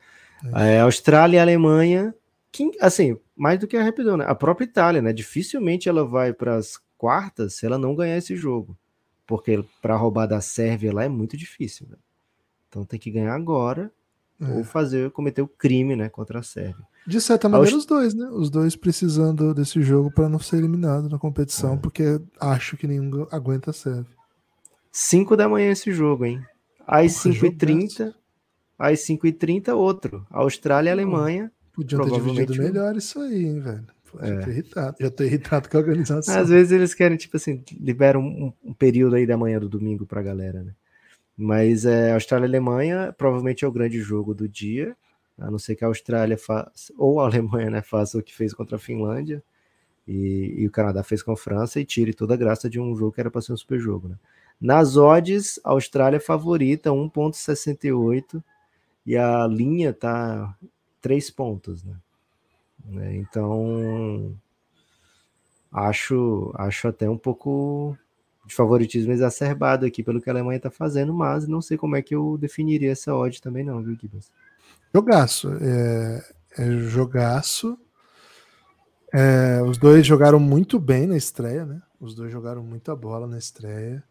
É, 0.55 0.81
Austrália 0.81 1.37
e 1.37 1.39
Alemanha, 1.39 2.13
que, 2.51 2.71
assim, 2.81 3.17
mais 3.35 3.59
do 3.59 3.67
que 3.67 3.77
a 3.77 3.83
rapidão, 3.83 4.17
né? 4.17 4.25
A 4.27 4.35
própria 4.35 4.65
Itália, 4.65 5.01
né? 5.01 5.13
Dificilmente 5.13 5.87
ela 5.87 6.05
vai 6.05 6.33
para 6.33 6.55
as 6.55 6.79
quartas 6.97 7.55
se 7.55 7.65
ela 7.65 7.77
não 7.77 7.95
ganhar 7.95 8.17
esse 8.17 8.35
jogo. 8.35 8.77
Porque 9.25 9.63
para 9.81 9.95
roubar 9.95 10.25
da 10.25 10.41
Sérvia 10.41 10.93
lá 10.93 11.03
é 11.05 11.09
muito 11.09 11.37
difícil, 11.37 11.87
né? 11.89 11.97
Então 12.67 12.83
tem 12.83 12.99
que 12.99 13.11
ganhar 13.11 13.33
agora 13.33 13.91
é. 14.41 14.51
ou 14.51 14.63
fazer 14.63 15.11
cometer 15.11 15.41
o 15.41 15.47
crime, 15.47 15.95
né, 15.95 16.09
contra 16.09 16.39
a 16.39 16.43
Sérvia. 16.43 16.85
De 17.05 17.19
certa 17.21 17.47
maneira, 17.47 17.75
Aust... 17.75 17.79
os 17.79 17.85
dois, 17.85 18.13
né? 18.13 18.27
Os 18.29 18.49
dois 18.49 18.75
precisando 18.75 19.53
desse 19.53 19.81
jogo 19.81 20.11
para 20.11 20.29
não 20.29 20.39
ser 20.39 20.57
eliminado 20.57 21.09
na 21.09 21.19
competição, 21.19 21.75
é. 21.75 21.77
porque 21.77 22.19
acho 22.39 22.77
que 22.77 22.87
nenhum 22.87 23.27
aguenta 23.31 23.71
a 23.71 23.73
Sérvia. 23.73 24.15
5 24.95 25.35
da 25.35 25.49
manhã 25.49 25.71
esse 25.71 25.91
jogo, 25.91 26.23
hein? 26.23 26.39
Às 26.85 27.13
5h30, 27.13 28.13
às 28.77 28.99
5h30, 28.99 29.75
outro. 29.75 30.23
Austrália 30.29 30.91
e 30.91 30.93
Alemanha. 30.93 31.51
Podiam 31.73 32.03
ter 32.03 32.11
dividido 32.11 32.55
melhor 32.55 32.95
isso 32.95 33.19
aí, 33.19 33.43
hein, 33.43 33.59
velho. 33.59 33.87
Já 34.21 34.27
é. 34.27 34.39
tô 34.39 34.49
irritado. 34.51 34.97
Já 34.99 35.09
tô 35.09 35.23
irritado 35.23 35.67
com 35.67 35.77
a 35.77 35.79
organização. 35.79 36.39
Às 36.39 36.49
vezes 36.49 36.71
eles 36.71 36.93
querem, 36.93 37.17
tipo 37.17 37.35
assim, 37.35 37.63
liberam 37.79 38.21
um, 38.21 38.53
um 38.63 38.71
período 38.71 39.15
aí 39.15 39.25
da 39.25 39.35
manhã 39.35 39.59
do 39.59 39.67
domingo 39.67 40.05
pra 40.05 40.21
galera, 40.21 40.61
né? 40.61 40.75
Mas 41.35 41.85
é, 41.85 42.13
Austrália 42.13 42.45
e 42.45 42.49
Alemanha 42.49 43.11
provavelmente 43.17 43.65
é 43.65 43.67
o 43.67 43.71
grande 43.71 43.99
jogo 43.99 44.35
do 44.35 44.47
dia, 44.47 44.95
a 45.39 45.49
não 45.49 45.57
ser 45.57 45.75
que 45.75 45.83
a 45.83 45.87
Austrália 45.87 46.37
faça, 46.37 46.93
ou 46.95 47.19
a 47.19 47.25
Alemanha 47.25 47.71
né, 47.71 47.81
faça 47.81 48.19
o 48.19 48.21
que 48.21 48.35
fez 48.35 48.53
contra 48.53 48.75
a 48.75 48.79
Finlândia, 48.79 49.43
e, 50.07 50.53
e, 50.57 50.67
o 50.67 50.71
Canadá 50.71 51.01
fez 51.01 51.23
com 51.23 51.31
a 51.31 51.37
França 51.37 51.79
e 51.79 51.85
tire 51.85 52.13
toda 52.13 52.35
a 52.35 52.37
graça 52.37 52.69
de 52.69 52.79
um 52.79 52.93
jogo 52.93 53.13
que 53.13 53.21
era 53.21 53.31
para 53.31 53.41
ser 53.41 53.53
um 53.53 53.57
super 53.57 53.79
jogo, 53.79 54.09
né? 54.09 54.15
Nas 54.63 54.95
odds, 54.95 55.59
a 55.61 55.71
Austrália 55.71 56.15
é 56.15 56.21
favorita, 56.21 56.89
1,68 56.89 58.41
e 59.05 59.17
a 59.17 59.45
linha 59.45 59.91
tá 59.91 60.55
3 61.01 61.29
pontos, 61.31 61.83
né? 61.83 61.97
né? 62.85 63.17
Então, 63.17 64.33
acho, 65.69 66.49
acho 66.55 66.87
até 66.87 67.09
um 67.09 67.17
pouco 67.17 67.97
de 68.45 68.55
favoritismo 68.55 69.11
exacerbado 69.11 69.85
aqui 69.85 70.01
pelo 70.01 70.21
que 70.21 70.29
a 70.29 70.33
Alemanha 70.33 70.55
está 70.55 70.71
fazendo, 70.71 71.13
mas 71.13 71.45
não 71.45 71.61
sei 71.61 71.77
como 71.77 71.97
é 71.97 72.01
que 72.01 72.15
eu 72.15 72.37
definiria 72.37 72.93
essa 72.93 73.13
odd 73.13 73.41
também 73.41 73.65
não, 73.65 73.83
viu, 73.83 73.97
Gibbs? 73.99 74.31
Jogaço. 74.95 75.49
É, 75.59 76.23
é 76.57 76.71
jogaço. 76.87 77.77
É, 79.13 79.61
os 79.61 79.77
dois 79.77 80.05
jogaram 80.05 80.39
muito 80.39 80.79
bem 80.79 81.05
na 81.05 81.17
estreia, 81.17 81.65
né? 81.65 81.81
Os 81.99 82.15
dois 82.15 82.31
jogaram 82.31 82.63
muita 82.63 82.95
bola 82.95 83.27
na 83.27 83.37
estreia. 83.37 84.01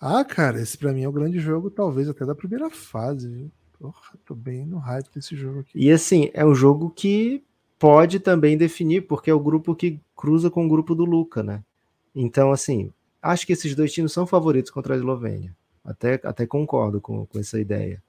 Ah, 0.00 0.24
cara, 0.24 0.60
esse 0.60 0.78
para 0.78 0.92
mim 0.92 1.02
é 1.02 1.08
o 1.08 1.12
grande 1.12 1.38
jogo, 1.38 1.70
talvez 1.70 2.08
até 2.08 2.24
da 2.24 2.34
primeira 2.34 2.70
fase, 2.70 3.28
viu? 3.28 3.50
Porra, 3.78 4.18
tô 4.24 4.34
bem 4.34 4.64
no 4.64 4.78
hype 4.78 5.10
desse 5.14 5.36
jogo 5.36 5.60
aqui. 5.60 5.72
E 5.74 5.90
assim, 5.90 6.30
é 6.32 6.44
um 6.44 6.54
jogo 6.54 6.90
que 6.90 7.42
pode 7.78 8.18
também 8.18 8.56
definir, 8.56 9.02
porque 9.02 9.30
é 9.30 9.34
o 9.34 9.40
grupo 9.40 9.74
que 9.74 10.00
cruza 10.16 10.50
com 10.50 10.64
o 10.64 10.68
grupo 10.68 10.94
do 10.94 11.04
Luca, 11.04 11.42
né? 11.42 11.62
Então, 12.14 12.50
assim, 12.50 12.92
acho 13.22 13.46
que 13.46 13.52
esses 13.52 13.74
dois 13.74 13.92
times 13.92 14.12
são 14.12 14.26
favoritos 14.26 14.70
contra 14.70 14.94
a 14.94 14.96
Eslovênia. 14.96 15.56
Até, 15.84 16.20
até 16.24 16.46
concordo 16.46 17.00
com, 17.00 17.26
com 17.26 17.38
essa 17.38 17.58
ideia. 17.58 18.02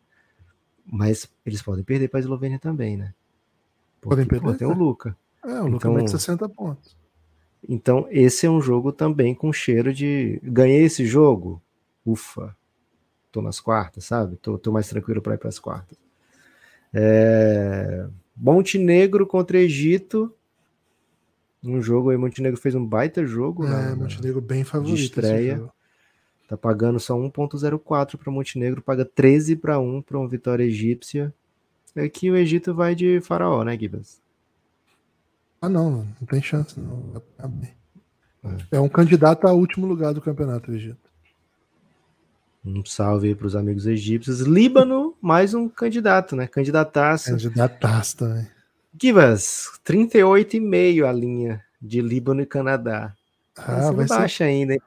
Mas 0.86 1.30
eles 1.46 1.62
podem 1.62 1.84
perder 1.84 2.10
para 2.10 2.20
a 2.20 2.22
Eslovênia 2.22 2.60
também, 2.60 2.98
né? 2.98 3.14
Porque, 4.02 4.16
podem 4.16 4.28
perder. 4.28 4.46
Pô, 4.46 4.54
tem 4.54 4.68
o 4.68 4.74
Luca. 4.74 5.18
É, 5.44 5.62
o 5.62 5.68
Luca 5.68 5.88
então, 5.88 5.94
mete 5.94 6.12
60 6.12 6.50
pontos. 6.50 6.98
Então, 7.68 8.08
esse 8.10 8.46
é 8.46 8.50
um 8.50 8.60
jogo 8.60 8.92
também 8.92 9.36
com 9.36 9.54
cheiro 9.54 9.94
de. 9.94 10.40
Ganhei 10.44 10.84
esse 10.84 11.06
jogo? 11.06 11.62
Ufa. 12.06 12.56
Tô 13.32 13.42
nas 13.42 13.60
quartas, 13.60 14.06
sabe? 14.06 14.36
Tô, 14.38 14.58
tô 14.58 14.72
mais 14.72 14.90
tranquilo 14.90 15.22
para 15.22 15.36
ir 15.36 15.38
para 15.38 15.50
as 15.50 15.60
quartas. 15.60 15.98
É... 16.94 18.08
Montenegro 18.36 19.26
contra 19.26 19.58
Egito. 19.58 20.34
Um 21.64 21.82
jogo 21.82 22.10
aí, 22.10 22.18
Montenegro 22.18 22.60
fez 22.60 22.76
um 22.76 22.86
baita 22.86 23.26
jogo. 23.26 23.66
É, 23.66 23.70
na, 23.70 23.96
Montenegro 23.96 24.42
bem 24.42 24.64
favorito. 24.64 24.98
De 24.98 25.04
estreia. 25.04 25.64
Tá 26.48 26.58
pagando 26.58 27.00
só 27.00 27.16
1.04 27.16 28.18
para 28.18 28.32
Montenegro, 28.32 28.82
paga 28.82 29.06
13 29.06 29.56
para 29.56 29.80
1 29.80 30.02
para 30.02 30.18
uma 30.18 30.28
vitória 30.28 30.64
egípcia. 30.64 31.34
É 31.96 32.10
que 32.10 32.32
o 32.32 32.36
Egito 32.36 32.74
vai 32.74 32.96
de 32.96 33.22
faraó, 33.22 33.64
né, 33.64 33.78
Gibas? 33.78 34.22
Ah, 35.62 35.70
não, 35.70 36.08
não 36.20 36.28
tem 36.28 36.42
chance. 36.42 36.80
Não. 36.80 37.22
É. 38.44 38.78
é 38.78 38.80
um 38.80 38.90
candidato 38.90 39.48
a 39.48 39.54
último 39.54 39.86
lugar 39.86 40.14
do 40.14 40.22
campeonato, 40.22 40.72
o 40.72 40.76
Egito. 40.76 41.11
Um 42.64 42.86
salve 42.86 43.30
aí 43.30 43.36
para 43.36 43.48
os 43.48 43.56
amigos 43.56 43.88
egípcios. 43.88 44.42
Líbano, 44.42 45.16
mais 45.22 45.54
um 45.54 45.68
candidato, 45.68 46.36
né? 46.36 46.48
Candidataço. 46.48 47.32
Candidataço 47.32 48.18
também. 48.18 48.48
Givas, 49.02 49.72
38,5 49.86 51.08
a 51.08 51.12
linha 51.12 51.64
de 51.82 52.02
Líbano 52.02 52.42
e 52.42 52.46
Canadá. 52.46 53.14
Ah, 53.58 53.92
vai 53.92 54.06
baixa 54.06 54.38
ser... 54.38 54.44
ainda, 54.44 54.74
hein? 54.74 54.82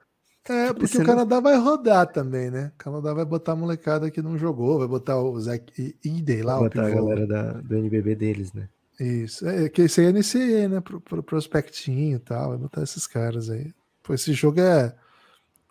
É, 0.46 0.72
porque 0.74 0.98
o 0.98 1.05
Canadá 1.05 1.40
vai 1.40 1.56
rodar 1.56 2.06
também, 2.06 2.51
né? 2.51 2.70
O 2.74 2.78
Canadá 2.78 3.14
vai 3.14 3.24
botar 3.24 3.52
a 3.52 3.56
molecada 3.56 4.10
que 4.10 4.20
não 4.20 4.36
jogou, 4.36 4.78
vai 4.78 4.86
botar 4.86 5.18
o 5.18 5.40
Zach 5.40 5.64
Idey 6.05 6.42
lá. 6.42 6.59
Vai 6.59 6.68
botar 6.68 6.86
a 6.86 6.90
galera 6.90 7.26
da, 7.26 7.52
do 7.52 7.76
NBB 7.76 8.14
deles, 8.14 8.52
né? 8.52 8.68
Isso, 9.01 9.48
é 9.48 9.68
que 9.70 9.82
esse 9.82 10.02
aí 10.02 10.06
é 10.09 10.12
NCE, 10.12 10.68
né? 10.68 10.80
Pro, 10.80 11.01
pro 11.01 11.22
prospectinho 11.22 12.16
e 12.16 12.20
tal, 12.20 12.51
vai 12.51 12.59
botar 12.59 12.82
esses 12.82 13.06
caras 13.06 13.48
aí. 13.48 13.72
Pô, 14.02 14.12
esse 14.12 14.34
jogo 14.34 14.60
é 14.60 14.94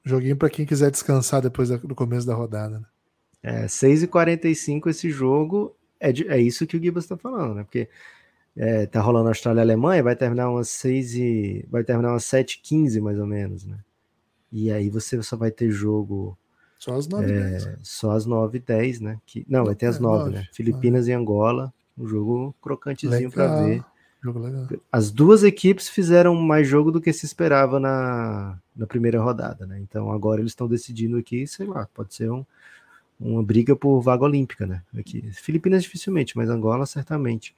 Joguinho 0.04 0.36
para 0.36 0.50
quem 0.50 0.66
quiser 0.66 0.92
descansar 0.92 1.42
depois 1.42 1.70
do 1.70 1.96
começo 1.96 2.28
da 2.28 2.34
rodada. 2.34 2.80
Né? 2.80 2.86
É, 3.42 3.66
6h45 3.66 4.90
esse 4.90 5.10
jogo, 5.10 5.76
é, 6.00 6.12
de, 6.12 6.28
é 6.28 6.40
isso 6.40 6.68
que 6.68 6.76
o 6.76 6.82
Gibas 6.82 7.06
está 7.06 7.16
falando, 7.16 7.56
né? 7.56 7.64
Porque 7.64 7.90
é, 8.56 8.86
tá 8.86 9.02
rolando 9.02 9.30
Austrália 9.30 9.62
e 9.62 9.64
Alemanha, 9.64 10.04
vai 10.04 10.16
terminar 10.16 10.50
umas 10.50 10.70
6 10.70 11.16
e. 11.16 11.66
Vai 11.70 11.84
terminar 11.84 12.12
umas 12.12 12.24
7h15 12.26 13.02
mais 13.02 13.18
ou 13.18 13.26
menos, 13.26 13.66
né? 13.66 13.78
E 14.52 14.72
aí 14.72 14.90
você 14.90 15.22
só 15.24 15.36
vai 15.36 15.50
ter 15.50 15.72
jogo. 15.72 16.38
Só 16.78 16.96
às 16.96 17.08
9 17.08 17.32
é, 17.32 17.50
10. 17.52 17.78
Só 17.82 18.12
às 18.12 18.26
9 18.26 18.58
h 18.58 18.66
10, 18.68 19.00
né? 19.00 19.22
Que, 19.26 19.46
não, 19.48 19.66
vai 19.66 19.76
ter 19.76 19.88
às 19.88 20.00
9, 20.00 20.26
9 20.26 20.36
né? 20.36 20.48
Filipinas 20.52 21.08
9. 21.08 21.12
e 21.12 21.14
Angola. 21.14 21.74
Um 21.98 22.08
jogo 22.08 22.56
crocantezinho 22.62 23.32
para 23.32 23.64
ver. 23.64 23.84
Jogo 24.24 24.40
legal. 24.40 24.68
As 24.90 25.12
duas 25.12 25.44
equipes 25.44 25.90
fizeram 25.90 26.34
mais 26.34 26.66
jogo 26.66 26.92
do 26.92 27.02
que 27.02 27.12
se 27.12 27.26
esperava 27.26 27.78
na, 27.78 28.58
na 28.74 28.88
primeira 28.88 29.22
rodada, 29.22 29.66
né? 29.66 29.78
Então 29.82 30.12
agora 30.14 30.40
eles 30.40 30.54
estão 30.54 30.66
decidindo 30.66 31.18
aqui, 31.18 31.46
sei 31.46 31.68
lá, 31.68 31.90
pode 31.94 32.16
ser 32.16 32.32
um, 32.32 32.46
uma 33.20 33.44
briga 33.44 33.76
por 33.76 34.00
vaga 34.00 34.24
olímpica, 34.24 34.66
né? 34.66 34.82
Aqui. 34.98 35.30
Filipinas 35.34 35.84
dificilmente, 35.84 36.38
mas 36.38 36.50
Angola 36.50 36.86
certamente. 36.86 37.54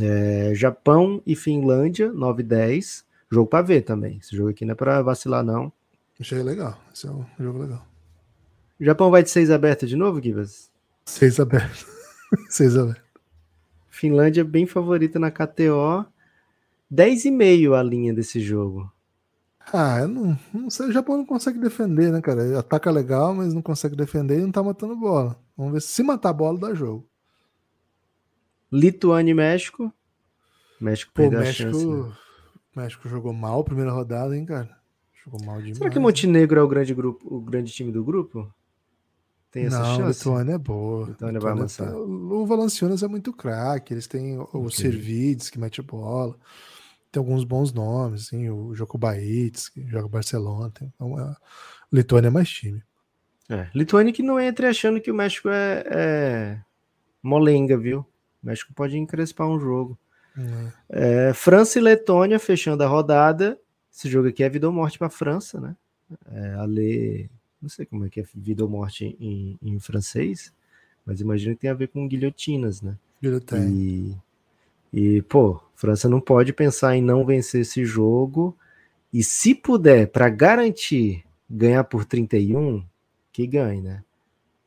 É, 0.00 0.52
Japão 0.52 1.22
e 1.24 1.36
Finlândia, 1.36 2.12
9 2.12 2.42
e 2.42 2.46
10. 2.46 3.06
Jogo 3.30 3.48
para 3.48 3.62
ver 3.62 3.82
também. 3.82 4.18
Esse 4.20 4.36
jogo 4.36 4.50
aqui 4.50 4.64
não 4.64 4.72
é 4.72 4.74
para 4.74 5.00
vacilar, 5.00 5.44
não. 5.44 5.72
Achei 6.18 6.42
legal. 6.42 6.76
Esse 6.92 7.06
é 7.06 7.10
um 7.10 7.24
jogo 7.38 7.60
legal. 7.60 7.86
Japão 8.80 9.12
vai 9.12 9.22
de 9.22 9.30
6 9.30 9.50
aberta 9.52 9.86
de 9.86 9.94
novo, 9.94 10.20
Givas? 10.20 10.72
6 11.04 11.38
aberta. 11.38 11.86
6 12.50 12.76
aberta. 12.76 13.07
Finlândia 13.98 14.44
bem 14.44 14.64
favorita 14.64 15.18
na 15.18 15.28
KTO. 15.28 16.06
10,5 16.90 17.74
a 17.74 17.82
linha 17.82 18.14
desse 18.14 18.38
jogo. 18.38 18.90
Ah, 19.72 19.98
eu 20.00 20.08
não, 20.08 20.38
não 20.54 20.70
sei, 20.70 20.86
o 20.86 20.92
Japão 20.92 21.18
não 21.18 21.26
consegue 21.26 21.58
defender, 21.58 22.12
né, 22.12 22.20
cara? 22.20 22.60
Ataca 22.60 22.92
legal, 22.92 23.34
mas 23.34 23.52
não 23.52 23.60
consegue 23.60 23.96
defender 23.96 24.38
e 24.38 24.42
não 24.42 24.52
tá 24.52 24.62
matando 24.62 24.96
bola. 24.96 25.36
Vamos 25.56 25.72
ver 25.72 25.82
se 25.82 26.00
matar 26.04 26.30
a 26.30 26.32
bola 26.32 26.60
dá 26.60 26.74
jogo. 26.74 27.08
Lituânia 28.72 29.32
e 29.32 29.34
México. 29.34 29.92
México 30.80 31.12
Pô, 31.12 31.28
México, 31.28 31.72
chance, 31.72 31.86
né? 31.86 32.12
México 32.76 33.08
jogou 33.08 33.32
mal 33.32 33.60
a 33.60 33.64
primeira 33.64 33.90
rodada, 33.90 34.36
hein, 34.36 34.46
cara? 34.46 34.78
Jogou 35.24 35.44
mal 35.44 35.58
demais. 35.58 35.76
Será 35.76 35.90
que 35.90 35.98
Montenegro 35.98 36.60
é 36.60 36.62
o 36.62 36.68
grande 36.68 36.94
grupo, 36.94 37.34
o 37.34 37.40
grande 37.40 37.72
time 37.72 37.90
do 37.90 38.04
grupo? 38.04 38.48
Tem 39.50 39.64
essa 39.66 39.78
não, 39.78 39.96
chance? 39.96 40.18
Lituânia 40.18 40.54
é 40.54 40.58
boa. 40.58 41.08
Lituânia, 41.08 41.40
vai 41.40 41.52
avançar. 41.52 41.94
O 41.94 42.44
Valanciunas 42.46 43.02
é 43.02 43.08
muito 43.08 43.32
craque. 43.32 43.94
Eles 43.94 44.06
têm 44.06 44.38
o 44.38 44.42
okay. 44.52 44.70
Servides, 44.70 45.48
que 45.48 45.58
mete 45.58 45.80
bola. 45.80 46.36
Tem 47.10 47.18
alguns 47.18 47.44
bons 47.44 47.72
nomes, 47.72 48.26
assim, 48.26 48.50
o 48.50 48.74
Joko 48.74 48.98
Baitz, 48.98 49.70
que 49.70 49.86
joga 49.88 50.08
Barcelona. 50.08 50.70
Tem... 50.70 50.92
Então, 50.94 51.16
a 51.16 51.36
Lituânia 51.90 52.28
é 52.28 52.30
mais 52.30 52.48
time. 52.48 52.82
É, 53.48 53.66
Lituânia 53.74 54.12
que 54.12 54.22
não 54.22 54.38
entre 54.38 54.66
achando 54.66 55.00
que 55.00 55.10
o 55.10 55.14
México 55.14 55.48
é, 55.48 55.84
é 55.86 56.60
molenga, 57.22 57.78
viu? 57.78 58.00
O 58.42 58.46
México 58.46 58.74
pode 58.74 58.98
encrespar 58.98 59.48
um 59.48 59.58
jogo. 59.58 59.98
É. 60.90 61.28
É, 61.28 61.34
França 61.34 61.78
e 61.78 61.82
Letônia 61.82 62.38
fechando 62.38 62.84
a 62.84 62.86
rodada. 62.86 63.58
Esse 63.90 64.08
jogo 64.10 64.28
aqui 64.28 64.44
é 64.44 64.48
vida 64.50 64.66
ou 64.66 64.72
morte 64.72 64.98
para 64.98 65.06
a 65.06 65.10
França, 65.10 65.58
né? 65.58 65.74
É, 66.30 66.54
a 66.54 66.64
Lê 66.64 67.30
não 67.60 67.68
sei 67.68 67.84
como 67.86 68.04
é 68.04 68.08
que 68.08 68.20
é 68.20 68.24
vida 68.34 68.62
ou 68.62 68.70
morte 68.70 69.16
em, 69.20 69.58
em 69.62 69.78
francês, 69.78 70.52
mas 71.04 71.20
imagino 71.20 71.54
que 71.54 71.62
tem 71.62 71.70
a 71.70 71.74
ver 71.74 71.88
com 71.88 72.06
guilhotinas, 72.06 72.82
né? 72.82 72.96
Guilhotina. 73.20 73.64
E, 74.92 75.22
pô, 75.22 75.60
França 75.74 76.08
não 76.08 76.20
pode 76.20 76.52
pensar 76.52 76.96
em 76.96 77.02
não 77.02 77.24
vencer 77.24 77.62
esse 77.62 77.84
jogo. 77.84 78.56
E 79.12 79.22
se 79.22 79.54
puder, 79.54 80.08
para 80.08 80.28
garantir 80.28 81.24
ganhar 81.48 81.84
por 81.84 82.04
31, 82.04 82.84
que 83.32 83.46
ganhe, 83.46 83.80
né? 83.80 84.02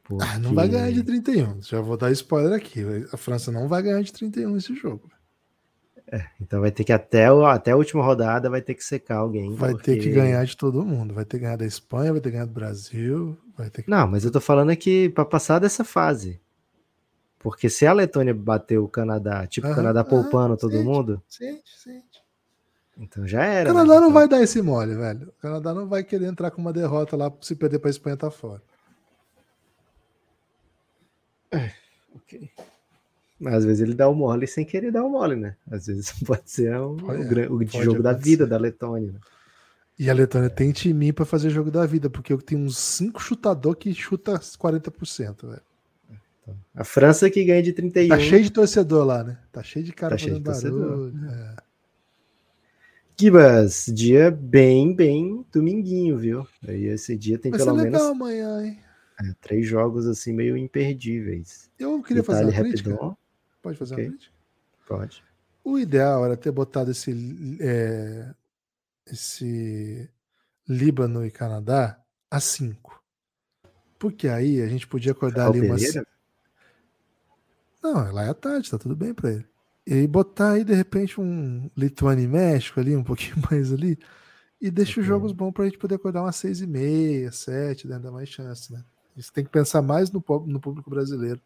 Porque... 0.04 0.26
Ah, 0.28 0.40
não 0.40 0.54
vai 0.54 0.68
ganhar 0.68 0.92
de 0.92 1.04
31. 1.04 1.62
Já 1.62 1.80
vou 1.80 1.96
dar 1.96 2.12
spoiler 2.12 2.54
aqui. 2.54 2.82
A 3.12 3.18
França 3.18 3.52
não 3.52 3.68
vai 3.68 3.82
ganhar 3.84 4.02
de 4.02 4.12
31 4.12 4.58
esse 4.58 4.76
jogo. 4.76 5.10
É, 6.12 6.26
então 6.42 6.60
vai 6.60 6.72
ter 6.72 6.84
que 6.84 6.92
até, 6.92 7.32
o, 7.32 7.46
até 7.46 7.72
a 7.72 7.78
última 7.78 8.04
rodada 8.04 8.50
vai 8.50 8.62
ter 8.62 8.74
que 8.74 8.84
secar 8.84 9.20
alguém. 9.20 9.56
Vai 9.56 9.72
porque... 9.72 9.96
ter 9.96 10.02
que 10.02 10.12
ganhar 10.12 10.44
de 10.44 10.58
todo 10.58 10.84
mundo. 10.84 11.14
Vai 11.14 11.24
ter 11.24 11.38
que 11.38 11.46
ganhar 11.46 11.56
da 11.56 11.66
Espanha, 11.66 12.12
vai 12.12 12.20
ter 12.20 12.30
que 12.30 12.34
ganhar 12.34 12.46
do 12.46 12.52
Brasil. 12.52 13.38
Vai 13.58 13.70
ter 13.70 13.84
que... 13.84 13.90
Não, 13.90 14.06
mas 14.08 14.26
eu 14.26 14.32
tô 14.32 14.42
falando 14.42 14.72
aqui 14.72 15.08
para 15.08 15.24
passar 15.24 15.60
dessa 15.60 15.86
fase. 15.86 16.42
Porque 17.40 17.70
se 17.70 17.88
a 17.88 17.94
Letônia 17.94 18.34
bateu 18.34 18.84
o 18.84 18.90
Canadá, 18.90 19.48
tipo 19.48 19.68
o 19.68 19.74
Canadá 19.74 20.04
poupando 20.04 20.58
todo 20.58 20.74
sente, 20.74 20.84
mundo. 20.84 21.24
Sente, 21.28 21.80
sente. 21.80 22.22
Então 22.98 23.26
já 23.26 23.44
era. 23.44 23.72
O 23.72 23.74
Canadá 23.74 23.94
né? 23.96 24.00
não 24.02 24.10
então... 24.10 24.14
vai 24.14 24.28
dar 24.28 24.44
esse 24.44 24.62
mole, 24.62 24.94
velho. 24.94 25.30
O 25.30 25.42
Canadá 25.42 25.74
não 25.74 25.88
vai 25.88 26.04
querer 26.04 26.26
entrar 26.26 26.52
com 26.52 26.62
uma 26.62 26.74
derrota 26.74 27.16
lá 27.16 27.32
se 27.42 27.56
perder 27.56 27.80
para 27.80 27.90
a 27.90 27.92
Espanha 27.92 28.18
tá 28.18 28.30
fora. 28.30 28.62
É, 31.52 31.72
ok. 32.16 32.52
Às 33.46 33.66
vezes 33.66 33.82
ele 33.82 33.94
dá 33.94 34.08
o 34.08 34.14
mole 34.14 34.46
sem 34.46 34.64
querer 34.64 34.92
dar 34.92 35.04
o 35.04 35.10
mole, 35.10 35.36
né? 35.36 35.56
Às 35.70 35.88
vezes 35.88 36.12
pode 36.26 36.50
ser 36.50 36.76
um, 36.78 36.98
o, 37.50 37.56
o 37.58 37.66
jogo 37.66 38.04
da 38.04 38.14
vida 38.14 38.46
da 38.46 38.58
Letônia. 38.58 39.12
Né? 39.12 39.20
E 39.98 40.10
a 40.10 40.14
Letônia 40.14 40.50
tem 40.50 40.72
time 40.72 41.14
para 41.14 41.26
fazer 41.26 41.50
jogo 41.50 41.70
da 41.70 41.86
vida, 41.86 42.10
porque 42.10 42.34
eu 42.34 42.42
tenho 42.42 42.62
uns 42.62 42.78
5 42.78 43.22
chutador 43.22 43.76
que 43.76 43.94
chuta 43.94 44.34
40%, 44.34 45.48
velho. 45.48 45.62
Então, 46.42 46.58
a 46.76 46.84
França 46.84 47.30
que 47.30 47.44
ganha 47.44 47.62
de 47.62 47.72
31. 47.72 48.10
Tá 48.10 48.20
cheio 48.20 48.44
de 48.44 48.52
torcedor 48.52 49.06
lá, 49.06 49.24
né? 49.24 49.38
Tá 49.52 49.62
cheio 49.62 49.86
de 49.86 49.94
cara 49.94 50.18
tá 50.18 50.24
fazendo 50.44 50.80
barulho. 50.80 51.14
É. 51.30 51.56
Kibas, 53.16 53.86
dia 53.94 54.32
bem, 54.32 54.96
bem 54.96 55.46
dominguinho, 55.52 56.18
viu? 56.18 56.48
Aí 56.68 56.86
esse 56.86 57.16
dia 57.16 57.38
tem 57.38 57.52
Vai 57.52 57.60
pelo 57.60 57.72
ser 57.72 57.84
menos. 57.84 57.94
legal 57.94 58.12
amanhã, 58.12 58.66
hein? 58.66 58.80
É, 59.20 59.34
três 59.40 59.68
jogos 59.68 60.08
assim 60.08 60.34
meio 60.34 60.58
imperdíveis. 60.58 61.70
Eu 61.78 62.02
queria 62.02 62.22
Itália 62.22 62.46
fazer 62.46 62.58
uma 62.58 62.70
crítica. 62.70 63.18
Pode 63.62 63.78
fazer 63.78 63.94
okay. 63.94 64.06
uma 64.06 64.12
crítica? 64.12 64.36
Pode. 64.88 65.24
O 65.64 65.78
ideal 65.78 66.26
era 66.26 66.36
ter 66.36 66.52
botado 66.52 66.92
esse, 66.92 67.12
é, 67.62 68.34
esse 69.06 70.10
Líbano 70.68 71.26
e 71.26 71.32
Canadá 71.32 72.00
às 72.30 72.44
5. 72.46 73.02
Porque 74.00 74.28
aí 74.28 74.62
a 74.62 74.68
gente 74.68 74.88
podia 74.88 75.12
acordar 75.12 75.48
ali 75.48 75.62
umas. 75.62 75.82
Não, 77.84 78.12
lá 78.12 78.24
é 78.24 78.30
à 78.30 78.34
tarde, 78.34 78.70
tá 78.70 78.78
tudo 78.78 78.96
bem 78.96 79.14
pra 79.14 79.32
ele. 79.32 79.46
E 79.86 80.08
botar 80.08 80.54
aí, 80.54 80.64
de 80.64 80.74
repente, 80.74 81.20
um 81.20 81.70
Lituânia 81.76 82.24
e 82.24 82.28
México 82.28 82.80
ali, 82.80 82.96
um 82.96 83.04
pouquinho 83.04 83.36
mais 83.50 83.72
ali, 83.72 83.98
e 84.60 84.72
deixa 84.72 85.00
os 85.00 85.06
Ok. 85.06 85.08
jogos 85.08 85.32
bons 85.32 85.52
pra 85.52 85.66
gente 85.66 85.78
poder 85.78 85.96
acordar 85.96 86.24
umas 86.24 86.36
seis 86.36 86.62
e 86.62 86.68
meia, 86.68 87.32
sete, 87.32 87.88
né? 87.88 88.00
Dá 88.00 88.12
mais 88.12 88.30
chance, 88.30 88.72
né? 88.72 88.84
Isso 89.16 89.32
tem 89.32 89.44
que 89.44 89.52
pensar 89.52 89.82
mais 89.82 90.12
no, 90.12 90.24
no 90.48 90.60
público 90.60 90.90
brasileiro 90.90 91.42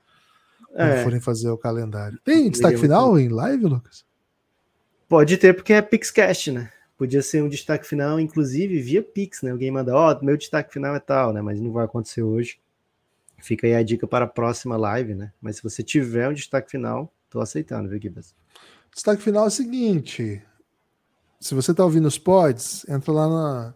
É, 0.76 1.04
forem 1.04 1.20
fazer 1.22 1.50
o 1.50 1.58
calendário. 1.58 2.20
Tem 2.24 2.50
destaque 2.50 2.78
final 2.78 3.18
em 3.18 3.30
live, 3.30 3.66
Lucas? 3.66 4.06
pode 5.08 5.38
ter 5.38 5.54
porque 5.56 5.74
é 5.74 5.82
PixCast, 5.82 6.52
né? 6.52 6.72
Podia 6.98 7.22
ser 7.22 7.44
um 7.44 7.50
destaque 7.50 7.86
final, 7.86 8.20
inclusive 8.20 8.82
via 8.82 9.04
Pix, 9.04 9.42
né? 9.42 9.52
Alguém 9.52 9.70
manda, 9.72 9.94
ó, 9.94 10.18
meu 10.22 10.38
destaque 10.38 10.74
final 10.74 10.96
é 10.96 11.00
tal, 11.00 11.34
né? 11.34 11.42
Mas 11.42 11.60
não 11.60 11.72
vai 11.72 11.86
acontecer 11.86 12.24
hoje. 12.24 12.58
Fica 13.42 13.68
aí 13.68 13.76
a 13.76 13.84
dica 13.84 14.08
para 14.08 14.26
a 14.26 14.28
próxima 14.28 14.78
live, 14.78 15.14
né? 15.14 15.32
Mas 15.42 15.58
se 15.58 15.64
você 15.64 15.84
tiver 15.84 16.30
um 16.30 16.34
destaque 16.34 16.72
final, 16.72 17.14
tô 17.30 17.40
aceitando, 17.42 17.90
viu, 17.90 18.02
Gibas? 18.02 18.34
Destaque 18.94 19.22
final 19.22 19.44
é 19.44 19.48
o 19.48 19.52
seguinte: 19.52 20.42
se 21.40 21.54
você 21.54 21.74
tá 21.74 21.84
ouvindo 21.84 22.08
os 22.08 22.18
pods, 22.18 22.86
entra 22.90 23.12
lá 23.12 23.28
na- 23.28 23.74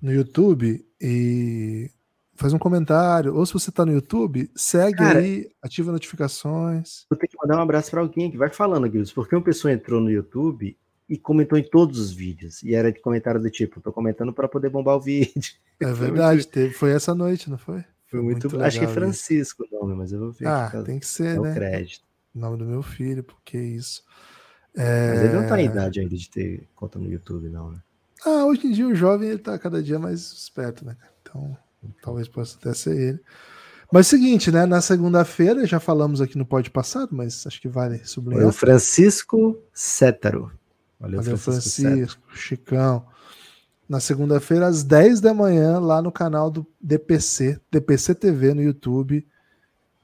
no 0.00 0.12
YouTube 0.12 0.86
e 1.00 1.90
faz 2.34 2.52
um 2.52 2.58
comentário. 2.58 3.34
Ou 3.34 3.44
se 3.46 3.52
você 3.52 3.70
tá 3.72 3.84
no 3.86 3.92
YouTube, 3.92 4.50
segue 4.54 4.98
Cara, 4.98 5.18
aí, 5.18 5.48
ativa 5.62 5.92
notificações. 5.92 7.06
Vou 7.10 7.18
ter 7.18 7.28
que 7.28 7.36
mandar 7.40 7.58
um 7.58 7.62
abraço 7.62 7.90
para 7.90 8.00
alguém 8.00 8.30
que 8.30 8.36
vai 8.36 8.50
falando, 8.50 8.90
Gibas, 8.90 9.12
porque 9.12 9.34
uma 9.34 9.42
pessoa 9.42 9.72
entrou 9.72 10.00
no 10.00 10.10
YouTube 10.10 10.76
e 11.08 11.18
comentou 11.18 11.58
em 11.58 11.62
todos 11.62 11.98
os 11.98 12.12
vídeos. 12.12 12.62
E 12.62 12.74
era 12.74 12.90
de 12.92 13.00
comentário 13.00 13.40
do 13.40 13.50
tipo, 13.50 13.80
tô 13.80 13.92
comentando 13.92 14.32
para 14.32 14.48
poder 14.48 14.70
bombar 14.70 14.96
o 14.96 15.00
vídeo. 15.00 15.32
É 15.80 15.92
verdade, 15.92 16.46
teve, 16.46 16.72
foi 16.72 16.92
essa 16.92 17.12
noite, 17.16 17.50
não 17.50 17.58
foi? 17.58 17.84
Foi 18.06 18.22
muito, 18.22 18.48
muito 18.48 18.62
Acho 18.62 18.78
que 18.78 18.84
é 18.84 18.88
Francisco 18.88 19.64
o 19.68 19.76
nome, 19.80 19.96
mas 19.96 20.12
eu 20.12 20.20
vou 20.20 20.30
ver 20.30 20.46
Ah, 20.46 20.66
aqui. 20.66 20.84
tem 20.84 21.00
que 21.00 21.06
ser, 21.06 21.36
é 21.36 21.40
o 21.40 21.42
né? 21.42 21.52
crédito. 21.52 22.04
Nome 22.32 22.56
do 22.58 22.64
meu 22.64 22.80
filho, 22.80 23.24
porque 23.24 23.58
isso. 23.58 24.04
Mas 24.74 25.20
ele 25.20 25.32
não 25.34 25.46
tá 25.48 25.60
em 25.60 25.64
É, 25.66 25.70
idade 25.70 25.98
ainda 26.00 26.16
de 26.16 26.30
ter 26.30 26.68
conta 26.76 26.96
no 26.98 27.10
YouTube, 27.10 27.48
não, 27.48 27.72
né? 27.72 27.78
Ah, 28.24 28.46
hoje 28.46 28.68
em 28.68 28.70
dia 28.72 28.86
o 28.86 28.94
jovem 28.94 29.28
ele 29.30 29.38
tá 29.38 29.58
cada 29.58 29.82
dia 29.82 29.98
mais 29.98 30.20
esperto, 30.32 30.84
né? 30.86 30.96
Então, 31.22 31.58
talvez 32.02 32.28
possa 32.28 32.56
até 32.58 32.72
ser 32.74 32.96
ele. 32.96 33.20
Mas 33.92 34.06
seguinte, 34.06 34.50
né? 34.50 34.66
Na 34.66 34.80
segunda-feira, 34.80 35.66
já 35.66 35.78
falamos 35.78 36.20
aqui 36.20 36.36
no 36.36 36.44
pod 36.46 36.68
passado, 36.70 37.10
mas 37.12 37.46
acho 37.46 37.60
que 37.60 37.68
vale 37.68 37.98
Foi 37.98 38.06
sublinhar. 38.06 38.46
o 38.48 38.52
Francisco 38.52 39.58
Cétaro. 39.72 40.50
Valeu, 40.98 41.20
Valeu, 41.22 41.36
Francisco, 41.38 41.70
Cétaro. 41.82 41.96
Francisco, 41.96 42.22
Chicão. 42.34 43.06
Na 43.88 44.00
segunda-feira, 44.00 44.66
às 44.66 44.82
10 44.82 45.20
da 45.20 45.34
manhã, 45.34 45.78
lá 45.78 46.00
no 46.00 46.10
canal 46.10 46.50
do 46.50 46.66
DPC, 46.80 47.60
DPC 47.70 48.14
TV 48.14 48.54
no 48.54 48.62
YouTube. 48.62 49.24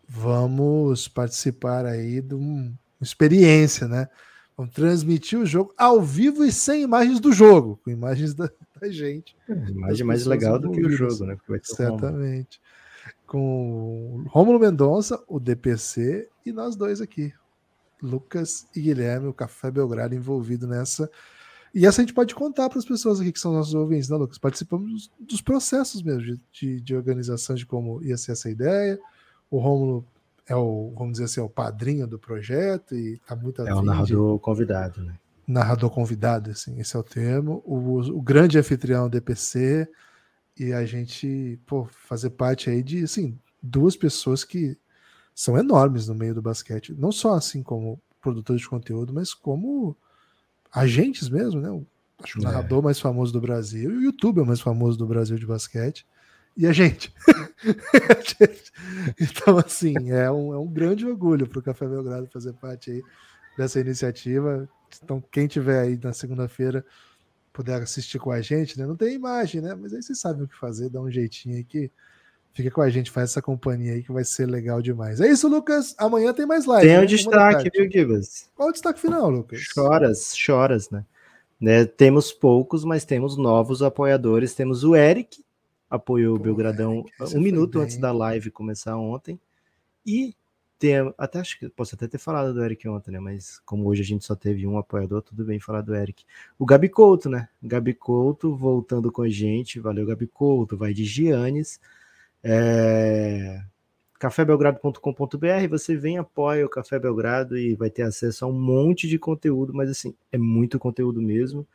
Vamos 0.08 1.06
participar 1.08 1.86
aí 1.86 2.20
de 2.20 2.34
um- 2.34 2.66
uma 3.00 3.02
experiência, 3.04 3.86
né? 3.88 4.08
Vamos 4.56 4.74
transmitir 4.74 5.38
o 5.38 5.46
jogo 5.46 5.72
ao 5.78 6.02
vivo 6.02 6.44
e 6.44 6.52
sem 6.52 6.82
imagens 6.82 7.20
do 7.20 7.32
jogo, 7.32 7.80
com 7.82 7.90
imagens 7.90 8.34
da, 8.34 8.50
da 8.80 8.90
gente. 8.90 9.36
Das 9.48 9.68
imagem 9.68 10.06
mais 10.06 10.26
legal 10.26 10.58
do 10.58 10.70
que 10.70 10.80
o 10.80 10.90
jogo, 10.90 11.24
né? 11.24 11.36
Porque 11.36 11.52
vai 11.52 11.60
ter. 11.60 11.74
Certamente. 11.74 12.60
Com 13.26 14.22
o 14.24 14.28
Rômulo 14.28 14.58
Mendonça, 14.58 15.22
o 15.28 15.38
DPC, 15.38 16.28
e 16.44 16.52
nós 16.52 16.76
dois 16.76 17.00
aqui. 17.00 17.32
Lucas 18.02 18.66
e 18.74 18.80
Guilherme, 18.80 19.26
o 19.28 19.34
Café 19.34 19.70
Belgrado 19.70 20.14
envolvido 20.14 20.66
nessa. 20.66 21.10
E 21.74 21.86
essa 21.86 22.00
a 22.00 22.04
gente 22.04 22.14
pode 22.14 22.34
contar 22.34 22.68
para 22.68 22.78
as 22.78 22.84
pessoas 22.84 23.20
aqui 23.20 23.30
que 23.30 23.38
são 23.38 23.52
nossos 23.52 23.74
ouvintes, 23.74 24.08
né, 24.08 24.16
Lucas? 24.16 24.38
Participamos 24.38 25.10
dos, 25.20 25.40
processos 25.40 26.02
mesmo 26.02 26.22
de, 26.22 26.40
de, 26.50 26.80
de 26.80 26.96
organização 26.96 27.54
de 27.54 27.64
como 27.64 28.02
ia 28.02 28.16
ser 28.16 28.32
essa 28.32 28.50
ideia. 28.50 28.98
O 29.50 29.58
Rômulo 29.58 30.04
é 30.46 30.56
o, 30.56 30.92
vamos 30.96 31.12
dizer 31.12 31.24
assim, 31.24 31.40
é 31.40 31.44
o 31.44 31.48
padrinho 31.48 32.06
do 32.08 32.18
projeto 32.18 32.94
e 32.96 33.14
está 33.14 33.36
muito 33.36 33.62
É 33.62 33.72
o 33.72 33.80
de- 33.80 33.86
narrador 33.86 34.38
convidado, 34.40 35.02
né? 35.02 35.14
Narrador 35.50 35.90
convidado, 35.90 36.50
assim, 36.50 36.78
esse 36.80 36.96
é 36.96 36.98
o 36.98 37.02
termo, 37.02 37.62
o, 37.64 38.00
o 38.00 38.22
grande 38.22 38.58
anfitrião 38.58 39.08
DPC, 39.08 39.88
e 40.58 40.72
a 40.72 40.84
gente, 40.84 41.58
pô, 41.66 41.86
fazer 41.86 42.30
parte 42.30 42.68
aí 42.70 42.82
de, 42.82 43.04
assim, 43.04 43.38
duas 43.62 43.96
pessoas 43.96 44.44
que 44.44 44.76
são 45.34 45.56
enormes 45.56 46.08
no 46.08 46.14
meio 46.14 46.34
do 46.34 46.42
basquete, 46.42 46.94
não 46.98 47.12
só 47.12 47.34
assim 47.34 47.62
como 47.62 48.00
produtores 48.20 48.62
de 48.62 48.68
conteúdo, 48.68 49.12
mas 49.12 49.32
como 49.32 49.96
agentes 50.72 51.28
mesmo, 51.28 51.60
né? 51.60 51.70
O- 51.70 51.86
Acho 52.22 52.38
o 52.38 52.42
É. 52.42 52.44
narrador 52.44 52.82
mais 52.82 53.00
famoso 53.00 53.32
do 53.32 53.40
Brasil 53.40 53.90
e 53.92 53.96
o 53.96 54.02
youtuber 54.02 54.44
mais 54.44 54.60
famoso 54.60 54.98
do 54.98 55.06
Brasil 55.06 55.38
de 55.38 55.46
basquete. 55.46 56.06
E 56.54 56.66
a 56.66 56.72
gente. 56.72 57.14
então, 59.18 59.58
assim, 59.58 60.10
é 60.10 60.30
um, 60.30 60.52
é 60.52 60.58
um 60.58 60.66
grande 60.66 61.06
orgulho 61.06 61.48
para 61.48 61.58
o 61.58 61.62
Café 61.62 61.86
Belgrado 61.88 62.28
fazer 62.30 62.52
parte 62.54 62.90
aí 62.90 63.02
dessa 63.56 63.80
iniciativa. 63.80 64.68
Então, 65.02 65.22
quem 65.30 65.46
tiver 65.46 65.80
aí 65.80 65.98
na 66.02 66.12
segunda-feira 66.12 66.84
puder 67.52 67.82
assistir 67.82 68.18
com 68.18 68.30
a 68.30 68.40
gente, 68.40 68.78
né? 68.78 68.86
Não 68.86 68.96
tem 68.96 69.14
imagem, 69.14 69.60
né? 69.60 69.74
Mas 69.74 69.92
aí 69.92 70.02
vocês 70.02 70.18
sabem 70.18 70.44
o 70.44 70.48
que 70.48 70.56
fazer, 70.56 70.88
dá 70.88 71.00
um 71.00 71.10
jeitinho 71.10 71.56
aí 71.56 71.64
que 71.64 71.90
fica 72.52 72.70
com 72.70 72.80
a 72.80 72.90
gente, 72.90 73.10
faz 73.10 73.30
essa 73.30 73.42
companhia 73.42 73.92
aí 73.92 74.02
que 74.02 74.12
vai 74.12 74.24
ser 74.24 74.46
legal 74.46 74.80
demais. 74.82 75.20
É 75.20 75.28
isso, 75.30 75.48
Lucas. 75.48 75.94
Amanhã 75.98 76.32
tem 76.32 76.46
mais 76.46 76.66
live. 76.66 76.86
Tem 76.86 76.96
né? 76.96 76.98
um 76.98 77.00
Uma 77.02 77.08
da 77.10 77.16
destaque, 77.16 77.70
tarde. 77.70 77.70
viu, 77.74 77.90
Gibas? 77.90 78.50
Qual 78.54 78.68
o 78.68 78.72
destaque 78.72 79.00
final, 79.00 79.30
Lucas? 79.30 79.60
Choras, 79.60 80.36
choras, 80.36 80.90
né? 80.90 81.04
Né, 81.60 81.84
Temos 81.84 82.32
poucos, 82.32 82.84
mas 82.84 83.04
temos 83.04 83.36
novos 83.36 83.82
apoiadores. 83.82 84.54
Temos 84.54 84.82
o 84.82 84.96
Eric, 84.96 85.44
apoiou 85.90 86.34
Pô, 86.36 86.40
o 86.40 86.44
Belgradão 86.44 87.04
Eric, 87.20 87.36
um 87.36 87.40
minuto 87.40 87.74
bem. 87.78 87.82
antes 87.82 87.98
da 87.98 88.12
live 88.12 88.50
começar 88.50 88.96
ontem. 88.96 89.38
E 90.06 90.34
tem, 90.80 90.94
até 91.18 91.38
acho 91.38 91.58
que 91.58 91.68
posso 91.68 91.94
até 91.94 92.08
ter 92.08 92.16
falado 92.16 92.54
do 92.54 92.64
Eric 92.64 92.88
ontem, 92.88 93.10
né? 93.10 93.20
Mas 93.20 93.58
como 93.66 93.86
hoje 93.86 94.00
a 94.00 94.04
gente 94.04 94.24
só 94.24 94.34
teve 94.34 94.66
um 94.66 94.78
apoiador, 94.78 95.20
tudo 95.20 95.44
bem 95.44 95.60
falar 95.60 95.82
do 95.82 95.94
Eric. 95.94 96.24
O 96.58 96.64
Gabi 96.64 96.88
Couto, 96.88 97.28
né? 97.28 97.50
Gabi 97.62 97.92
Couto 97.92 98.56
voltando 98.56 99.12
com 99.12 99.20
a 99.20 99.28
gente. 99.28 99.78
Valeu, 99.78 100.06
Gabi 100.06 100.26
Couto. 100.26 100.78
Vai 100.78 100.94
de 100.94 101.04
Giannis. 101.04 101.78
É... 102.42 103.62
cafébelgrado.com.br, 104.18 105.68
você 105.68 105.94
vem, 105.96 106.16
apoia 106.16 106.64
o 106.64 106.70
Café 106.70 106.98
Belgrado 106.98 107.58
e 107.58 107.74
vai 107.74 107.90
ter 107.90 108.02
acesso 108.02 108.46
a 108.46 108.48
um 108.48 108.52
monte 108.52 109.06
de 109.06 109.18
conteúdo, 109.18 109.74
mas 109.74 109.90
assim, 109.90 110.14
é 110.32 110.38
muito 110.38 110.78
conteúdo 110.78 111.20
mesmo. 111.20 111.66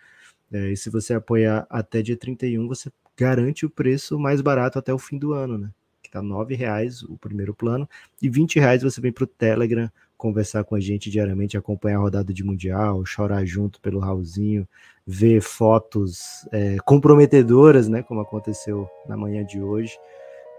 É, 0.51 0.71
e 0.71 0.77
se 0.77 0.89
você 0.89 1.13
apoiar 1.13 1.67
até 1.69 2.01
dia 2.01 2.17
31, 2.17 2.67
você 2.67 2.91
garante 3.15 3.65
o 3.67 3.69
preço 3.69 4.17
mais 4.19 4.41
barato 4.41 4.79
até 4.79 4.93
o 4.93 4.99
fim 4.99 5.17
do 5.19 5.33
ano, 5.33 5.57
né? 5.59 5.71
Tá 6.15 6.21
R$ 6.21 6.55
reais 6.55 7.03
o 7.03 7.17
primeiro 7.17 7.53
plano, 7.53 7.89
e 8.21 8.29
20 8.29 8.57
reais 8.59 8.83
você 8.83 9.01
vem 9.01 9.11
pro 9.11 9.27
Telegram 9.27 9.91
conversar 10.17 10.63
com 10.63 10.73
a 10.75 10.79
gente 10.79 11.09
diariamente, 11.09 11.57
acompanhar 11.57 11.97
a 11.97 12.01
rodada 12.01 12.33
de 12.33 12.41
Mundial, 12.41 13.05
chorar 13.05 13.45
junto 13.45 13.81
pelo 13.81 13.99
Raulzinho, 13.99 14.65
ver 15.05 15.41
fotos 15.41 16.47
é, 16.53 16.77
comprometedoras, 16.85 17.89
né? 17.89 18.01
Como 18.01 18.21
aconteceu 18.21 18.87
na 19.07 19.17
manhã 19.17 19.45
de 19.45 19.61
hoje. 19.61 19.97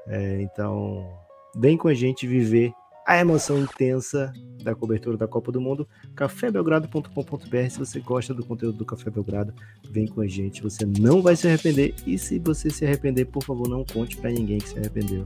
É, 0.07 0.43
então, 0.43 1.09
vem 1.55 1.77
com 1.77 1.89
a 1.89 1.95
gente 1.95 2.27
viver 2.27 2.73
a 3.07 3.19
emoção 3.19 3.59
intensa 3.59 4.33
da 4.65 4.75
cobertura 4.75 5.17
da 5.17 5.29
Copa 5.29 5.53
do 5.53 5.61
Mundo. 5.61 5.89
cafébelgrado.com.br. 6.17 7.71
Se 7.71 7.79
você 7.79 8.01
gosta 8.01 8.35
do 8.35 8.45
conteúdo 8.45 8.79
do 8.79 8.85
Café 8.85 9.09
Belgrado, 9.11 9.55
vem 9.89 10.09
com 10.09 10.21
a 10.21 10.27
gente. 10.27 10.61
Você 10.61 10.85
não 10.85 11.23
vai 11.23 11.37
se 11.37 11.47
arrepender. 11.47 11.95
E 12.05 12.19
se 12.19 12.41
você 12.41 12.69
se 12.69 12.85
arrepender, 12.85 13.27
por 13.27 13.45
favor, 13.45 13.69
não 13.69 13.85
conte 13.85 14.17
para 14.17 14.31
ninguém 14.31 14.59
que 14.59 14.71
se 14.71 14.79
arrependeu. 14.79 15.25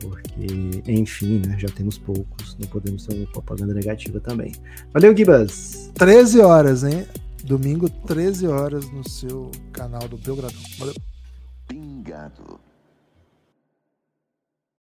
Porque, 0.00 0.82
enfim, 0.90 1.42
né? 1.46 1.58
Já 1.58 1.68
temos 1.68 1.98
poucos. 1.98 2.56
Não 2.58 2.66
podemos 2.68 3.06
ter 3.06 3.14
uma 3.14 3.26
propaganda 3.26 3.74
negativa 3.74 4.18
também. 4.18 4.52
Valeu, 4.90 5.14
Gibas! 5.14 5.90
13 5.94 6.40
horas, 6.40 6.84
hein? 6.84 7.06
Domingo, 7.44 7.90
13 7.90 8.46
horas 8.46 8.90
no 8.90 9.06
seu 9.06 9.50
canal 9.72 10.08
do 10.08 10.16
Belgradão. 10.16 10.60
Valeu. 10.78 10.94
Pingado. 11.68 12.58